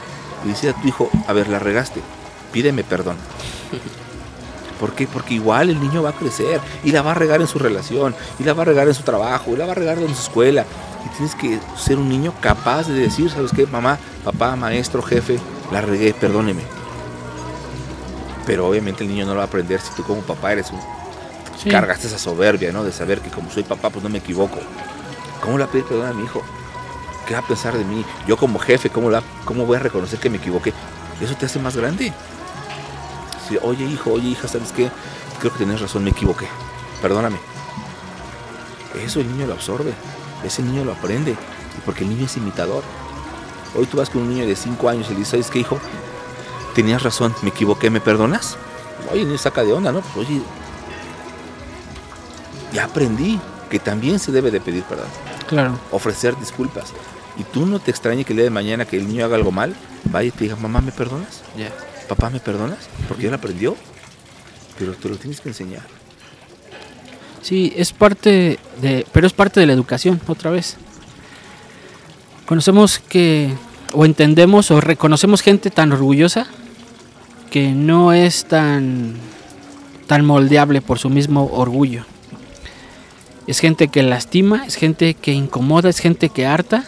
Y 0.44 0.50
decir 0.50 0.72
a 0.72 0.74
tu 0.74 0.88
hijo, 0.88 1.10
a 1.28 1.34
ver, 1.34 1.48
la 1.48 1.60
regaste, 1.60 2.02
pídeme 2.52 2.84
perdón. 2.84 3.18
¿Por 4.80 4.94
qué? 4.94 5.08
Porque 5.08 5.34
igual 5.34 5.70
el 5.70 5.82
niño 5.82 6.02
va 6.02 6.12
a 6.12 6.14
crecer 6.14 6.62
y 6.84 6.92
la 6.92 7.02
va 7.02 7.12
a 7.12 7.14
regar 7.14 7.42
en 7.42 7.48
su 7.48 7.60
relación, 7.60 8.16
y 8.40 8.44
la 8.44 8.54
va 8.54 8.62
a 8.62 8.66
regar 8.66 8.88
en 8.88 8.94
su 8.94 9.04
trabajo, 9.04 9.52
y 9.52 9.58
la 9.58 9.66
va 9.66 9.74
a 9.74 9.76
regar 9.76 9.98
en 9.98 10.16
su 10.16 10.22
escuela. 10.22 10.66
Y 11.06 11.10
tienes 11.18 11.36
que 11.36 11.60
ser 11.78 11.98
un 11.98 12.08
niño 12.08 12.34
capaz 12.40 12.88
de 12.88 12.94
decir, 12.94 13.30
¿sabes 13.30 13.52
qué? 13.54 13.68
Mamá, 13.68 14.00
papá, 14.24 14.56
maestro, 14.56 15.02
jefe, 15.02 15.38
la 15.72 15.82
regué, 15.82 16.14
perdóneme. 16.14 16.62
Pero 18.46 18.68
obviamente 18.68 19.04
el 19.04 19.10
niño 19.10 19.26
no 19.26 19.34
lo 19.34 19.38
va 19.38 19.44
a 19.44 19.48
aprender 19.48 19.82
si 19.82 19.94
tú 19.96 20.04
como 20.04 20.22
papá 20.22 20.54
eres 20.54 20.72
un... 20.72 20.80
Cargaste 21.70 22.08
esa 22.08 22.18
soberbia, 22.18 22.72
¿no? 22.72 22.86
De 22.86 22.94
saber 22.94 23.20
que 23.20 23.30
como 23.30 23.52
soy 23.52 23.64
papá, 23.64 23.90
pues 23.90 24.02
no 24.02 24.10
me 24.10 24.20
equivoco. 24.20 24.60
¿Cómo 25.42 25.58
le 25.58 25.66
va 25.66 25.70
a 25.70 25.72
pedir 25.72 25.86
perdón 25.86 26.08
a 26.08 26.14
mi 26.14 26.24
hijo? 26.24 26.42
¿Qué 27.28 27.34
va 27.34 27.42
a 27.42 27.48
pensar 27.48 27.78
de 27.78 27.84
mí? 27.84 28.06
Yo 28.28 28.38
como 28.38 28.60
jefe, 28.60 28.90
¿cómo, 28.90 29.10
la, 29.10 29.22
cómo 29.44 29.66
voy 29.66 29.76
a 29.76 29.80
reconocer 29.80 30.20
que 30.20 30.30
me 30.30 30.38
equivoqué? 30.38 30.72
Eso 31.22 31.36
te 31.36 31.48
hace 31.48 31.60
más 31.60 31.76
grande 31.76 32.14
oye 33.62 33.86
hijo, 33.86 34.12
oye 34.12 34.30
hija, 34.30 34.48
¿sabes 34.48 34.72
qué? 34.72 34.92
Creo 35.40 35.52
que 35.52 35.60
tienes 35.60 35.82
razón, 35.82 36.04
me 36.04 36.12
equivoqué. 36.12 36.48
Perdóname. 37.02 37.38
Eso 39.04 39.20
el 39.20 39.32
niño 39.32 39.48
lo 39.48 39.54
absorbe, 39.54 39.94
ese 40.44 40.62
niño 40.62 40.84
lo 40.84 40.94
aprende, 40.94 41.36
porque 41.86 42.04
el 42.04 42.10
niño 42.10 42.26
es 42.26 42.38
imitador. 42.38 42.84
Hoy 43.76 43.86
tú 43.86 43.98
vas 43.98 44.10
con 44.10 44.24
un 44.24 44.30
niño 44.30 44.48
de 44.48 44.56
5 44.56 44.90
años 44.90 45.08
y 45.08 45.12
le 45.12 45.20
dices, 45.20 45.32
¿sabes 45.32 45.50
qué 45.50 45.60
hijo? 45.60 45.80
Tenías 46.76 47.04
razón, 47.04 47.34
me 47.42 47.50
equivoqué, 47.50 47.90
¿me 47.90 48.02
perdonas? 48.02 48.58
Oye, 49.12 49.22
el 49.22 49.28
niño 49.28 49.38
saca 49.38 49.64
de 49.64 49.74
onda, 49.74 49.92
¿no? 49.92 50.02
Pues, 50.02 50.28
oye, 50.28 50.42
ya 52.74 52.86
aprendí 52.86 53.40
que 53.70 53.80
también 53.80 54.20
se 54.20 54.32
debe 54.32 54.52
de 54.52 54.60
pedir 54.60 54.84
perdón. 54.84 55.08
Claro. 55.48 55.80
Ofrecer 55.92 56.38
disculpas. 56.38 56.92
Y 57.38 57.44
tú 57.44 57.66
no 57.66 57.80
te 57.80 57.92
extrañes 57.92 58.26
que 58.26 58.34
el 58.34 58.38
día 58.38 58.44
de 58.46 58.50
mañana 58.50 58.86
que 58.86 58.98
el 58.98 59.08
niño 59.08 59.26
haga 59.26 59.36
algo 59.36 59.52
mal, 59.52 59.76
vaya 60.06 60.28
y 60.28 60.32
te 60.32 60.44
diga, 60.46 60.56
mamá, 60.56 60.82
¿me 60.82 60.92
perdonas? 60.92 61.42
Ya 61.56 61.72
papá, 62.10 62.30
¿me 62.30 62.40
perdonas? 62.40 62.90
Porque 63.08 63.28
él 63.28 63.34
aprendió, 63.34 63.78
pero 64.78 64.94
tú 64.94 65.08
lo 65.08 65.16
tienes 65.16 65.40
que 65.40 65.50
enseñar. 65.50 65.84
Sí, 67.42 67.72
es 67.78 67.94
parte 67.94 68.60
de, 68.82 69.06
pero 69.14 69.28
es 69.28 69.34
parte 69.34 69.60
de 69.60 69.68
la 69.68 69.74
educación, 69.74 70.20
otra 70.28 70.52
vez. 70.52 70.76
Conocemos 72.46 73.00
que, 73.00 73.54
o 73.94 74.06
entendemos, 74.06 74.72
o 74.72 74.82
reconocemos 74.82 75.42
gente 75.42 75.70
tan 75.70 75.92
orgullosa 75.94 76.48
que 77.52 77.72
no 77.72 78.12
es 78.12 78.46
tan, 78.46 79.16
tan 80.08 80.26
moldeable 80.26 80.82
por 80.82 81.00
su 81.00 81.10
mismo 81.10 81.46
orgullo. 81.54 82.06
Es 83.48 83.60
gente 83.60 83.88
que 83.88 84.04
lastima, 84.04 84.66
es 84.66 84.76
gente 84.76 85.14
que 85.14 85.32
incomoda, 85.32 85.90
es 85.90 86.00
gente 86.00 86.30
que 86.30 86.46
harta 86.46 86.86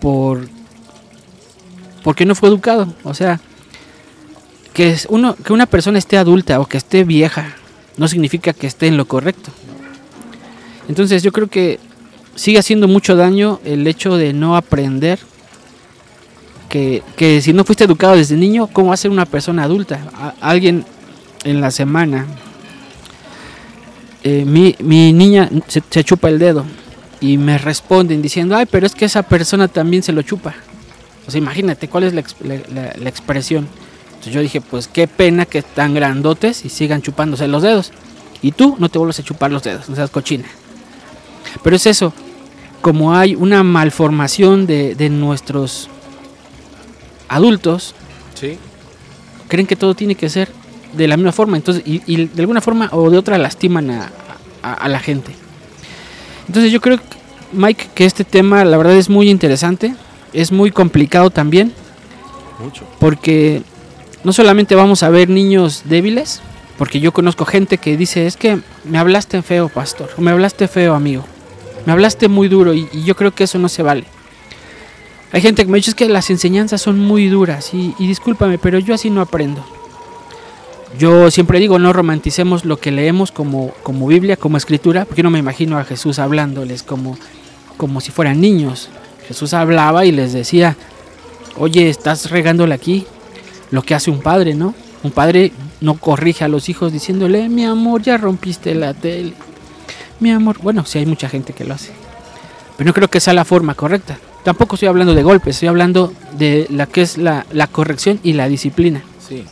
por 0.00 0.48
porque 2.02 2.24
no 2.24 2.34
fue 2.34 2.48
educado. 2.48 2.94
O 3.02 3.14
sea, 3.14 3.40
que, 4.78 4.96
uno, 5.08 5.34
que 5.34 5.52
una 5.52 5.66
persona 5.66 5.98
esté 5.98 6.16
adulta 6.18 6.60
o 6.60 6.66
que 6.66 6.76
esté 6.76 7.02
vieja 7.02 7.56
no 7.96 8.06
significa 8.06 8.52
que 8.52 8.68
esté 8.68 8.86
en 8.86 8.96
lo 8.96 9.06
correcto. 9.06 9.50
Entonces 10.88 11.24
yo 11.24 11.32
creo 11.32 11.48
que 11.48 11.80
sigue 12.36 12.60
haciendo 12.60 12.86
mucho 12.86 13.16
daño 13.16 13.58
el 13.64 13.84
hecho 13.88 14.16
de 14.16 14.32
no 14.32 14.54
aprender 14.54 15.18
que, 16.68 17.02
si 17.42 17.52
no 17.52 17.64
fuiste 17.64 17.82
educado 17.82 18.14
desde 18.14 18.36
niño, 18.36 18.68
¿cómo 18.68 18.88
va 18.90 18.94
a 18.94 18.98
ser 18.98 19.10
una 19.10 19.26
persona 19.26 19.64
adulta? 19.64 19.98
alguien 20.40 20.84
en 21.42 21.60
la 21.60 21.72
semana, 21.72 22.26
eh, 24.22 24.44
mi, 24.44 24.76
niña 24.78 25.50
se, 25.66 26.04
chupa 26.04 26.28
el 26.28 26.38
dedo 26.38 26.64
y 27.20 27.36
me 27.36 27.58
responden 27.58 28.22
diciendo, 28.22 28.54
ay, 28.54 28.66
pero 28.70 28.86
es 28.86 28.94
que 28.94 29.06
esa 29.06 29.24
persona 29.24 29.66
también 29.66 30.04
se 30.04 30.12
lo 30.12 30.22
chupa. 30.22 30.54
O 31.26 31.32
sea, 31.32 31.38
imagínate 31.38 31.88
cuál 31.88 32.04
es 32.04 32.14
la, 32.14 32.22
la 32.96 33.08
expresión. 33.08 33.66
Entonces 34.28 34.34
yo 34.34 34.42
dije, 34.42 34.60
pues 34.60 34.88
qué 34.88 35.08
pena 35.08 35.46
que 35.46 35.58
están 35.58 35.94
grandotes 35.94 36.62
y 36.66 36.68
sigan 36.68 37.00
chupándose 37.00 37.48
los 37.48 37.62
dedos. 37.62 37.92
Y 38.42 38.52
tú 38.52 38.76
no 38.78 38.90
te 38.90 38.98
vuelves 38.98 39.18
a 39.18 39.22
chupar 39.22 39.50
los 39.50 39.62
dedos, 39.62 39.88
no 39.88 39.96
seas 39.96 40.10
cochina. 40.10 40.44
Pero 41.62 41.76
es 41.76 41.86
eso, 41.86 42.12
como 42.82 43.14
hay 43.14 43.34
una 43.34 43.62
malformación 43.62 44.66
de, 44.66 45.08
nuestros 45.10 45.88
adultos, 47.28 47.94
¿Sí? 48.34 48.58
creen 49.48 49.66
que 49.66 49.76
todo 49.76 49.94
tiene 49.94 50.14
que 50.14 50.28
ser 50.28 50.50
de 50.92 51.08
la 51.08 51.16
misma 51.16 51.32
forma. 51.32 51.56
Entonces, 51.56 51.82
y, 51.86 52.26
de 52.26 52.40
alguna 52.42 52.60
forma 52.60 52.90
o 52.92 53.08
de 53.08 53.16
otra 53.16 53.38
lastiman 53.38 53.90
a, 53.90 54.12
a 54.62 54.88
la 54.90 55.00
gente. 55.00 55.32
Entonces 56.48 56.70
yo 56.70 56.82
creo, 56.82 57.00
Mike, 57.52 57.88
que 57.94 58.04
este 58.04 58.24
tema 58.24 58.62
la 58.66 58.76
verdad 58.76 58.94
es 58.94 59.08
muy 59.08 59.30
interesante, 59.30 59.94
es 60.34 60.52
muy 60.52 60.70
complicado 60.70 61.30
también. 61.30 61.72
Mucho. 62.58 62.84
Porque 62.98 63.62
no 64.24 64.32
solamente 64.32 64.74
vamos 64.74 65.02
a 65.02 65.10
ver 65.10 65.28
niños 65.28 65.82
débiles, 65.84 66.40
porque 66.76 67.00
yo 67.00 67.12
conozco 67.12 67.44
gente 67.44 67.78
que 67.78 67.96
dice, 67.96 68.26
es 68.26 68.36
que 68.36 68.60
me 68.84 68.98
hablaste 68.98 69.42
feo, 69.42 69.68
pastor, 69.68 70.10
o 70.16 70.20
me 70.20 70.30
hablaste 70.30 70.68
feo, 70.68 70.94
amigo, 70.94 71.24
me 71.86 71.92
hablaste 71.92 72.28
muy 72.28 72.48
duro 72.48 72.74
y, 72.74 72.88
yo 73.04 73.16
creo 73.16 73.34
que 73.34 73.44
eso 73.44 73.58
no 73.58 73.68
se 73.68 73.82
vale. 73.82 74.04
Hay 75.32 75.42
gente 75.42 75.64
que 75.64 75.70
me 75.70 75.76
dice 75.76 75.90
es 75.90 75.94
que 75.94 76.08
las 76.08 76.30
enseñanzas 76.30 76.80
son 76.80 76.98
muy 76.98 77.28
duras 77.28 77.74
y, 77.74 77.94
discúlpame, 77.98 78.58
pero 78.58 78.78
yo 78.78 78.94
así 78.94 79.10
no 79.10 79.20
aprendo. 79.20 79.64
Yo 80.98 81.30
siempre 81.30 81.58
digo, 81.58 81.78
no 81.78 81.92
romanticemos 81.92 82.64
lo 82.64 82.78
que 82.78 82.90
leemos 82.90 83.30
como, 83.30 83.72
como 83.82 84.06
Biblia, 84.06 84.36
como 84.36 84.56
escritura, 84.56 85.04
porque 85.04 85.22
no 85.22 85.30
me 85.30 85.38
imagino 85.38 85.78
a 85.78 85.84
Jesús 85.84 86.18
hablándoles 86.18 86.82
como, 86.82 87.18
como 87.76 88.00
si 88.00 88.10
fueran 88.10 88.40
niños. 88.40 88.88
Jesús 89.26 89.52
hablaba 89.52 90.06
y 90.06 90.12
les 90.12 90.32
decía, 90.32 90.76
oye, 91.58 91.90
estás 91.90 92.30
regándole 92.30 92.74
aquí, 92.74 93.06
lo 93.70 93.82
que 93.82 93.94
hace 93.94 94.10
un 94.10 94.20
padre, 94.20 94.54
¿no? 94.54 94.74
Un 95.02 95.10
padre 95.10 95.52
no 95.80 95.94
corrige 95.94 96.44
a 96.44 96.48
los 96.48 96.68
hijos 96.68 96.92
diciéndole, 96.92 97.48
mi 97.48 97.64
amor, 97.64 98.02
ya 98.02 98.16
rompiste 98.16 98.74
la 98.74 98.94
tele. 98.94 99.34
Mi 100.20 100.30
amor, 100.30 100.58
bueno, 100.60 100.84
sí 100.84 100.98
hay 100.98 101.06
mucha 101.06 101.28
gente 101.28 101.52
que 101.52 101.64
lo 101.64 101.74
hace. 101.74 101.92
Pero 102.76 102.88
no 102.88 102.94
creo 102.94 103.08
que 103.08 103.20
sea 103.20 103.32
la 103.32 103.44
forma 103.44 103.74
correcta. 103.74 104.18
Tampoco 104.44 104.76
estoy 104.76 104.88
hablando 104.88 105.14
de 105.14 105.22
golpes, 105.22 105.56
estoy 105.56 105.68
hablando 105.68 106.12
de 106.36 106.66
la 106.70 106.86
que 106.86 107.02
es 107.02 107.18
la, 107.18 107.46
la 107.52 107.66
corrección 107.66 108.18
y 108.22 108.32
la 108.32 108.48
disciplina. 108.48 109.02
Sí. 109.26 109.44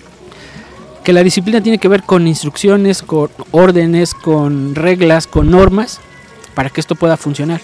Que 1.05 1.12
la 1.12 1.23
disciplina 1.23 1.61
tiene 1.61 1.79
que 1.79 1.89
ver 1.89 2.03
con 2.03 2.27
instrucciones, 2.27 3.03
con 3.03 3.31
órdenes, 3.53 4.14
con 4.14 4.75
reglas, 4.75 5.27
con 5.27 5.51
normas, 5.51 6.01
para 6.55 6.71
que 6.71 6.81
esto 6.81 6.95
pueda 6.95 7.17
funcionar. 7.17 7.61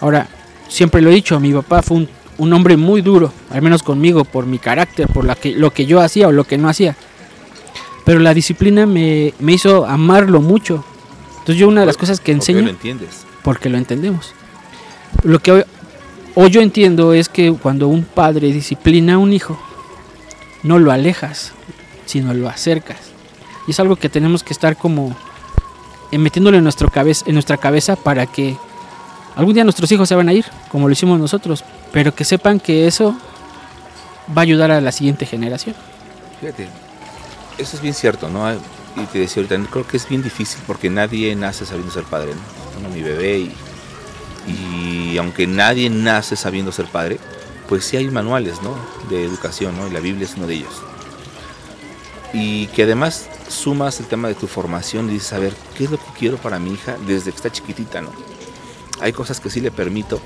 Ahora, 0.00 0.28
siempre 0.68 1.00
lo 1.00 1.10
he 1.10 1.14
dicho, 1.14 1.38
mi 1.40 1.52
papá 1.52 1.80
fue 1.80 1.98
un, 1.98 2.08
un 2.42 2.52
hombre 2.52 2.76
muy 2.76 3.02
duro, 3.02 3.32
al 3.50 3.62
menos 3.62 3.84
conmigo, 3.84 4.24
por 4.24 4.46
mi 4.46 4.58
carácter, 4.58 5.06
por 5.06 5.24
la 5.24 5.36
que, 5.36 5.52
lo 5.52 5.70
que 5.70 5.86
yo 5.86 6.00
hacía 6.00 6.26
o 6.26 6.32
lo 6.32 6.42
que 6.42 6.58
no 6.58 6.68
hacía. 6.68 6.96
Pero 8.04 8.18
la 8.18 8.34
disciplina 8.34 8.84
me, 8.84 9.32
me 9.38 9.52
hizo 9.52 9.86
amarlo 9.86 10.40
mucho. 10.40 10.84
Entonces 11.34 11.56
yo 11.56 11.68
una 11.68 11.82
de 11.82 11.86
las 11.86 11.96
cosas 11.96 12.18
que 12.18 12.32
¿Por 12.32 12.44
qué 12.44 12.52
enseño 12.52 12.62
lo 12.62 12.70
entiendes? 12.70 13.24
porque 13.44 13.68
lo 13.68 13.78
entendemos. 13.78 14.34
Lo 15.22 15.38
que 15.38 15.52
hoy, 15.52 15.62
hoy 16.34 16.50
yo 16.50 16.60
entiendo 16.62 17.12
es 17.12 17.28
que 17.28 17.52
cuando 17.52 17.86
un 17.86 18.02
padre 18.02 18.52
disciplina 18.52 19.14
a 19.14 19.18
un 19.18 19.32
hijo, 19.32 19.56
no 20.64 20.80
lo 20.80 20.90
alejas, 20.90 21.52
sino 22.06 22.34
lo 22.34 22.48
acercas. 22.48 22.98
Y 23.68 23.70
es 23.70 23.78
algo 23.78 23.94
que 23.94 24.08
tenemos 24.08 24.42
que 24.42 24.52
estar 24.52 24.76
como 24.76 25.14
eh, 26.10 26.18
metiéndolo 26.18 26.56
en, 26.56 26.64
nuestro 26.64 26.90
cabeza, 26.90 27.24
en 27.28 27.34
nuestra 27.34 27.56
cabeza 27.56 27.94
para 27.94 28.26
que 28.26 28.56
algún 29.36 29.54
día 29.54 29.62
nuestros 29.62 29.92
hijos 29.92 30.08
se 30.08 30.16
van 30.16 30.28
a 30.28 30.32
ir, 30.32 30.44
como 30.72 30.88
lo 30.88 30.92
hicimos 30.92 31.20
nosotros, 31.20 31.64
pero 31.92 32.14
que 32.14 32.24
sepan 32.24 32.58
que 32.58 32.86
eso 32.86 33.14
va 34.36 34.40
a 34.40 34.44
ayudar 34.44 34.70
a 34.70 34.80
la 34.80 34.92
siguiente 34.92 35.26
generación. 35.26 35.76
Fíjate, 36.40 36.68
eso 37.58 37.76
es 37.76 37.82
bien 37.82 37.94
cierto, 37.94 38.28
¿no? 38.28 38.52
Y 38.52 39.06
te 39.12 39.20
decía 39.20 39.42
ahorita, 39.42 39.70
creo 39.70 39.86
que 39.86 39.96
es 39.96 40.08
bien 40.08 40.22
difícil 40.22 40.60
porque 40.66 40.90
nadie 40.90 41.34
nace 41.36 41.64
sabiendo 41.66 41.92
ser 41.92 42.04
padre, 42.04 42.34
¿no? 42.34 42.40
Bueno, 42.74 42.94
mi 42.94 43.02
bebé 43.02 43.38
y, 43.38 43.54
y 44.50 45.18
aunque 45.18 45.46
nadie 45.46 45.88
nace 45.90 46.36
sabiendo 46.36 46.72
ser 46.72 46.86
padre, 46.86 47.18
pues 47.68 47.84
sí 47.84 47.96
hay 47.96 48.08
manuales, 48.08 48.62
¿no? 48.62 48.74
De 49.08 49.24
educación, 49.24 49.76
¿no? 49.76 49.86
Y 49.86 49.90
la 49.90 50.00
Biblia 50.00 50.24
es 50.24 50.34
uno 50.36 50.46
de 50.46 50.54
ellos. 50.54 50.82
Y 52.32 52.66
que 52.68 52.84
además 52.84 53.28
sumas 53.48 54.00
el 54.00 54.06
tema 54.06 54.28
de 54.28 54.34
tu 54.34 54.46
formación 54.46 55.10
y 55.10 55.14
dices, 55.14 55.34
a 55.34 55.38
ver, 55.38 55.54
¿qué 55.76 55.84
es 55.84 55.90
lo 55.90 55.98
que 55.98 56.10
quiero 56.18 56.38
para 56.38 56.58
mi 56.58 56.72
hija 56.72 56.96
desde 57.06 57.30
que 57.30 57.36
está 57.36 57.52
chiquitita, 57.52 58.00
¿no? 58.00 58.10
Hay 59.00 59.12
cosas 59.12 59.40
que 59.40 59.50
sí 59.50 59.60
le 59.60 59.70
permito 59.70 60.20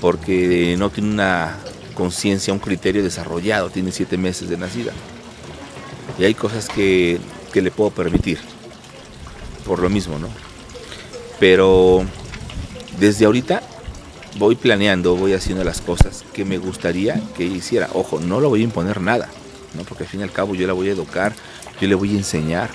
porque 0.00 0.76
no 0.78 0.90
tiene 0.90 1.10
una 1.10 1.58
conciencia, 1.94 2.52
un 2.52 2.58
criterio 2.60 3.02
desarrollado, 3.02 3.70
tiene 3.70 3.92
siete 3.92 4.16
meses 4.16 4.48
de 4.48 4.56
nacida. 4.56 4.92
Y 6.18 6.24
hay 6.24 6.34
cosas 6.34 6.68
que, 6.68 7.18
que 7.52 7.62
le 7.62 7.70
puedo 7.70 7.90
permitir, 7.90 8.38
por 9.64 9.80
lo 9.80 9.88
mismo, 9.88 10.18
¿no? 10.18 10.28
Pero 11.40 12.04
desde 12.98 13.26
ahorita 13.26 13.62
voy 14.36 14.54
planeando, 14.56 15.16
voy 15.16 15.32
haciendo 15.32 15.64
las 15.64 15.80
cosas 15.80 16.24
que 16.32 16.44
me 16.44 16.58
gustaría 16.58 17.20
que 17.36 17.44
hiciera. 17.44 17.88
Ojo, 17.94 18.20
no 18.20 18.40
lo 18.40 18.48
voy 18.48 18.60
a 18.60 18.64
imponer 18.64 19.00
nada, 19.00 19.28
¿no? 19.74 19.82
Porque 19.82 20.04
al 20.04 20.10
fin 20.10 20.20
y 20.20 20.22
al 20.22 20.32
cabo 20.32 20.54
yo 20.54 20.66
la 20.66 20.72
voy 20.72 20.88
a 20.88 20.92
educar, 20.92 21.34
yo 21.80 21.88
le 21.88 21.94
voy 21.94 22.14
a 22.14 22.18
enseñar 22.18 22.70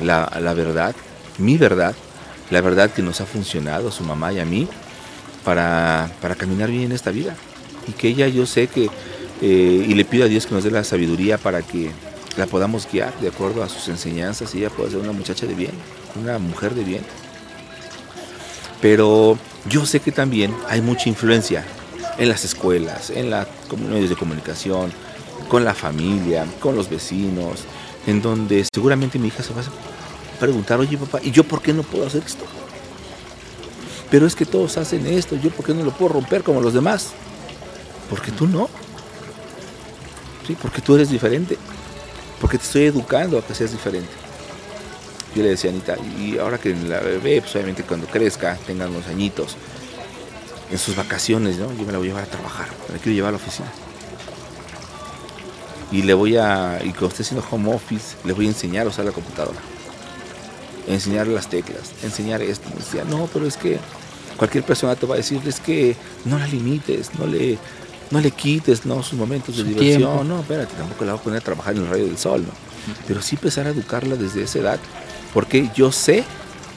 la, 0.00 0.30
la 0.40 0.54
verdad, 0.54 0.94
mi 1.38 1.56
verdad, 1.56 1.94
la 2.50 2.60
verdad 2.60 2.90
que 2.90 3.02
nos 3.02 3.20
ha 3.20 3.26
funcionado 3.26 3.88
a 3.88 3.92
su 3.92 4.04
mamá 4.04 4.32
y 4.32 4.38
a 4.38 4.44
mí 4.44 4.68
para, 5.46 6.10
para 6.20 6.34
caminar 6.34 6.72
bien 6.72 6.82
en 6.82 6.92
esta 6.92 7.12
vida. 7.12 7.36
Y 7.86 7.92
que 7.92 8.08
ella 8.08 8.26
yo 8.26 8.46
sé 8.46 8.66
que, 8.66 8.90
eh, 9.40 9.86
y 9.88 9.94
le 9.94 10.04
pido 10.04 10.24
a 10.24 10.28
Dios 10.28 10.44
que 10.44 10.54
nos 10.56 10.64
dé 10.64 10.72
la 10.72 10.82
sabiduría 10.82 11.38
para 11.38 11.62
que 11.62 11.92
la 12.36 12.46
podamos 12.46 12.88
guiar 12.90 13.16
de 13.20 13.28
acuerdo 13.28 13.62
a 13.62 13.68
sus 13.68 13.86
enseñanzas 13.86 14.52
y 14.54 14.58
ella 14.58 14.70
pueda 14.70 14.90
ser 14.90 14.98
una 14.98 15.12
muchacha 15.12 15.46
de 15.46 15.54
bien, 15.54 15.70
una 16.20 16.40
mujer 16.40 16.74
de 16.74 16.82
bien. 16.82 17.02
Pero 18.82 19.38
yo 19.68 19.86
sé 19.86 20.00
que 20.00 20.10
también 20.10 20.52
hay 20.68 20.80
mucha 20.80 21.08
influencia 21.08 21.64
en 22.18 22.28
las 22.28 22.44
escuelas, 22.44 23.10
en 23.10 23.30
los 23.30 23.46
medios 23.88 24.10
de 24.10 24.16
comunicación, 24.16 24.90
con 25.48 25.64
la 25.64 25.74
familia, 25.74 26.44
con 26.58 26.74
los 26.74 26.90
vecinos, 26.90 27.60
en 28.08 28.20
donde 28.20 28.66
seguramente 28.74 29.16
mi 29.20 29.28
hija 29.28 29.44
se 29.44 29.54
va 29.54 29.60
a 29.60 30.40
preguntar, 30.40 30.80
oye 30.80 30.98
papá, 30.98 31.20
¿y 31.22 31.30
yo 31.30 31.44
por 31.44 31.62
qué 31.62 31.72
no 31.72 31.84
puedo 31.84 32.04
hacer 32.04 32.24
esto? 32.26 32.44
Pero 34.10 34.26
es 34.26 34.34
que 34.34 34.46
todos 34.46 34.76
hacen 34.76 35.06
esto, 35.06 35.36
yo 35.36 35.50
por 35.50 35.66
qué 35.66 35.74
no 35.74 35.84
lo 35.84 35.90
puedo 35.90 36.14
romper 36.14 36.42
como 36.42 36.60
los 36.60 36.74
demás? 36.74 37.10
Porque 38.08 38.30
tú 38.30 38.46
no. 38.46 38.68
Sí, 40.46 40.56
porque 40.60 40.80
tú 40.80 40.94
eres 40.94 41.10
diferente. 41.10 41.58
Porque 42.40 42.58
te 42.58 42.64
estoy 42.64 42.84
educando 42.84 43.38
a 43.38 43.42
que 43.42 43.54
seas 43.54 43.72
diferente. 43.72 44.10
Yo 45.34 45.42
le 45.42 45.50
decía 45.50 45.70
a 45.70 45.72
Anita, 45.72 45.96
y 46.18 46.38
ahora 46.38 46.58
que 46.58 46.74
la 46.74 47.00
bebé, 47.00 47.40
pues 47.42 47.54
obviamente 47.56 47.82
cuando 47.82 48.06
crezca, 48.06 48.56
tenga 48.66 48.86
unos 48.86 49.06
añitos, 49.06 49.56
en 50.70 50.78
sus 50.78 50.96
vacaciones, 50.96 51.58
¿no? 51.58 51.72
Yo 51.74 51.84
me 51.84 51.92
la 51.92 51.98
voy 51.98 52.08
a 52.08 52.10
llevar 52.10 52.24
a 52.24 52.26
trabajar, 52.26 52.68
me 52.88 52.94
la 52.94 53.02
quiero 53.02 53.16
llevar 53.16 53.28
a 53.28 53.32
la 53.32 53.42
oficina. 53.42 53.70
Y 55.92 56.02
le 56.02 56.14
voy 56.14 56.36
a, 56.36 56.80
y 56.82 56.90
cuando 56.90 57.08
esté 57.08 57.22
haciendo 57.22 57.46
home 57.50 57.74
office, 57.74 58.16
le 58.24 58.32
voy 58.32 58.46
a 58.46 58.48
enseñar 58.48 58.86
a 58.86 58.88
usar 58.88 59.04
la 59.04 59.12
computadora. 59.12 59.58
Enseñar 60.86 61.26
las 61.26 61.48
teclas, 61.48 61.92
enseñar 62.02 62.42
esto. 62.42 62.68
Decía, 62.76 63.04
no, 63.04 63.28
pero 63.32 63.46
es 63.46 63.56
que 63.56 63.78
cualquier 64.36 64.64
persona 64.64 64.94
te 64.94 65.06
va 65.06 65.14
a 65.14 65.18
decir, 65.18 65.40
es 65.46 65.60
que 65.60 65.96
no 66.24 66.38
la 66.38 66.46
limites, 66.46 67.10
no 67.18 67.26
le, 67.26 67.58
no 68.10 68.20
le 68.20 68.30
quites 68.30 68.86
¿no? 68.86 69.02
sus 69.02 69.18
momentos 69.18 69.56
de 69.56 69.62
Su 69.62 69.68
diversión. 69.68 69.98
tiempo. 69.98 70.24
No, 70.24 70.40
espérate, 70.40 70.74
tampoco 70.74 71.04
la 71.04 71.12
voy 71.12 71.20
a 71.20 71.24
poner 71.24 71.38
a 71.40 71.44
trabajar 71.44 71.74
en 71.74 71.82
el 71.82 71.88
rayo 71.88 72.06
del 72.06 72.18
sol, 72.18 72.42
¿no? 72.42 72.52
Pero 73.08 73.20
sí 73.20 73.34
empezar 73.34 73.66
a 73.66 73.70
educarla 73.70 74.14
desde 74.14 74.44
esa 74.44 74.60
edad, 74.60 74.78
porque 75.34 75.68
yo 75.74 75.90
sé 75.90 76.24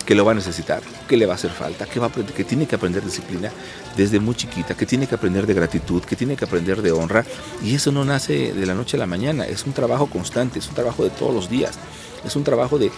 que 0.07 0.15
lo 0.15 0.25
va 0.25 0.31
a 0.31 0.35
necesitar, 0.35 0.81
que 1.07 1.17
le 1.17 1.27
va 1.27 1.33
a 1.33 1.35
hacer 1.35 1.51
falta, 1.51 1.85
que, 1.85 1.99
va 1.99 2.07
a 2.07 2.09
aprender, 2.09 2.33
que 2.33 2.43
tiene 2.43 2.65
que 2.65 2.73
aprender 2.73 3.05
disciplina 3.05 3.51
desde 3.95 4.19
muy 4.19 4.33
chiquita, 4.33 4.73
que 4.75 4.87
tiene 4.87 5.05
que 5.05 5.13
aprender 5.13 5.45
de 5.45 5.53
gratitud, 5.53 6.01
que 6.01 6.15
tiene 6.15 6.35
que 6.35 6.45
aprender 6.45 6.81
de 6.81 6.91
honra. 6.91 7.23
Y 7.63 7.75
eso 7.75 7.91
no 7.91 8.03
nace 8.03 8.53
de 8.53 8.65
la 8.65 8.73
noche 8.73 8.97
a 8.97 8.99
la 8.99 9.05
mañana, 9.05 9.45
es 9.45 9.65
un 9.67 9.73
trabajo 9.73 10.07
constante, 10.07 10.57
es 10.57 10.67
un 10.67 10.73
trabajo 10.73 11.03
de 11.03 11.11
todos 11.11 11.31
los 11.31 11.47
días, 11.47 11.77
es 12.25 12.35
un 12.35 12.43
trabajo 12.43 12.77
de, 12.77 12.91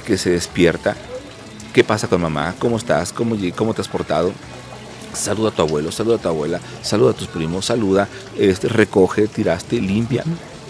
que 0.00 0.18
se 0.18 0.30
despierta. 0.30 0.96
¿Qué 1.72 1.82
pasa 1.84 2.08
con 2.08 2.20
mamá? 2.20 2.54
¿Cómo 2.58 2.76
estás? 2.76 3.12
¿Cómo, 3.12 3.34
lle- 3.36 3.54
cómo 3.54 3.74
te 3.74 3.80
has 3.80 3.88
portado? 3.88 4.32
Saluda 5.12 5.50
a 5.50 5.52
tu 5.52 5.62
abuelo, 5.62 5.92
saluda 5.92 6.16
a 6.16 6.18
tu 6.18 6.28
abuela, 6.28 6.60
saluda 6.82 7.12
a 7.12 7.14
tus 7.14 7.28
primos, 7.28 7.66
saluda, 7.66 8.08
este, 8.38 8.68
recoge, 8.68 9.28
tiraste, 9.28 9.80
limpia. 9.80 10.24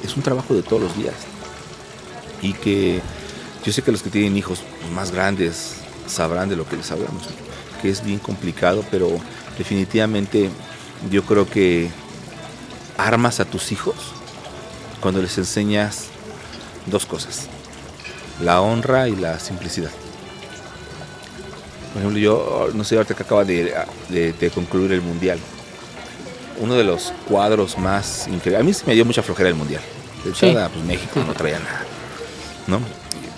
Es 0.04 0.16
un 0.16 0.22
trabajo 0.22 0.54
de 0.54 0.62
todos 0.62 0.82
los 0.82 0.96
días. 0.96 1.14
Y 2.42 2.52
que 2.52 3.00
yo 3.64 3.72
sé 3.72 3.82
que 3.82 3.90
los 3.92 4.02
que 4.02 4.10
tienen 4.10 4.36
hijos 4.36 4.60
más 4.94 5.10
grandes 5.12 5.76
sabrán 6.06 6.48
de 6.50 6.56
lo 6.56 6.66
que 6.68 6.76
les 6.76 6.90
hablamos, 6.90 7.22
que 7.80 7.88
es 7.88 8.04
bien 8.04 8.18
complicado, 8.18 8.84
pero 8.90 9.08
definitivamente 9.56 10.50
yo 11.10 11.22
creo 11.22 11.48
que 11.48 11.88
armas 12.98 13.40
a 13.40 13.46
tus 13.46 13.72
hijos 13.72 13.94
cuando 15.00 15.22
les 15.22 15.38
enseñas 15.38 16.06
dos 16.86 17.06
cosas, 17.06 17.48
la 18.42 18.60
honra 18.60 19.08
y 19.08 19.16
la 19.16 19.38
simplicidad. 19.38 19.90
Por 21.92 22.00
ejemplo, 22.02 22.18
yo, 22.20 22.70
no 22.74 22.82
sé, 22.84 22.96
ahorita 22.96 23.14
que 23.14 23.22
acaba 23.22 23.44
de, 23.44 23.72
de- 24.08 24.32
de 24.32 24.50
concluir 24.50 24.92
el 24.92 25.00
Mundial, 25.00 25.38
uno 26.58 26.74
de 26.74 26.84
los 26.84 27.12
cuadros 27.28 27.78
más 27.78 28.26
increíbles, 28.28 28.60
a 28.60 28.64
mí 28.64 28.72
se 28.74 28.84
me 28.86 28.94
dio 28.94 29.04
mucha 29.04 29.22
flojera 29.22 29.48
el 29.48 29.54
Mundial. 29.54 29.82
De 30.24 30.30
hecho, 30.30 30.46
Sí. 30.48 30.52
nada, 30.54 30.68
pues 30.68 30.84
México 30.84 31.20
no 31.26 31.34
traía 31.34 31.58
nada, 31.60 31.82
¿no? 32.66 32.80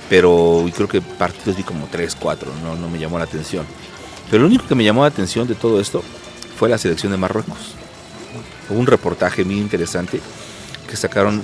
Pero 0.09 0.65
creo 0.75 0.89
que 0.89 1.03
partidos 1.03 1.57
vi 1.57 1.65
como 1.65 1.87
3, 1.91 2.17
4, 2.19 2.51
no, 2.63 2.77
no 2.77 2.89
me 2.89 2.99
llamó 2.99 3.19
la 3.19 3.25
atención. 3.25 3.67
Pero 4.31 4.43
lo 4.43 4.49
único 4.49 4.67
que 4.67 4.75
me 4.75 4.85
llamó 4.85 5.03
la 5.03 5.09
atención 5.09 5.47
de 5.47 5.55
todo 5.55 5.81
esto 5.81 6.03
fue 6.59 6.69
la 6.69 6.79
selección 6.79 7.13
de 7.13 7.19
Marruecos. 7.19 7.75
Hubo 8.71 8.79
un 8.79 8.87
reportaje 8.87 9.45
muy 9.45 9.59
interesante 9.59 10.21
que 10.89 10.97
sacaron 10.97 11.43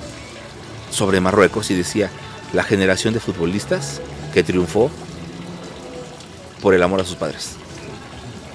sobre 0.91 1.21
Marruecos 1.21 1.71
y 1.71 1.75
decía 1.75 2.11
la 2.53 2.63
generación 2.63 3.15
de 3.15 3.21
futbolistas 3.21 4.01
que 4.33 4.43
triunfó 4.43 4.91
por 6.61 6.75
el 6.75 6.83
amor 6.83 7.01
a 7.01 7.05
sus 7.05 7.17
padres. 7.17 7.53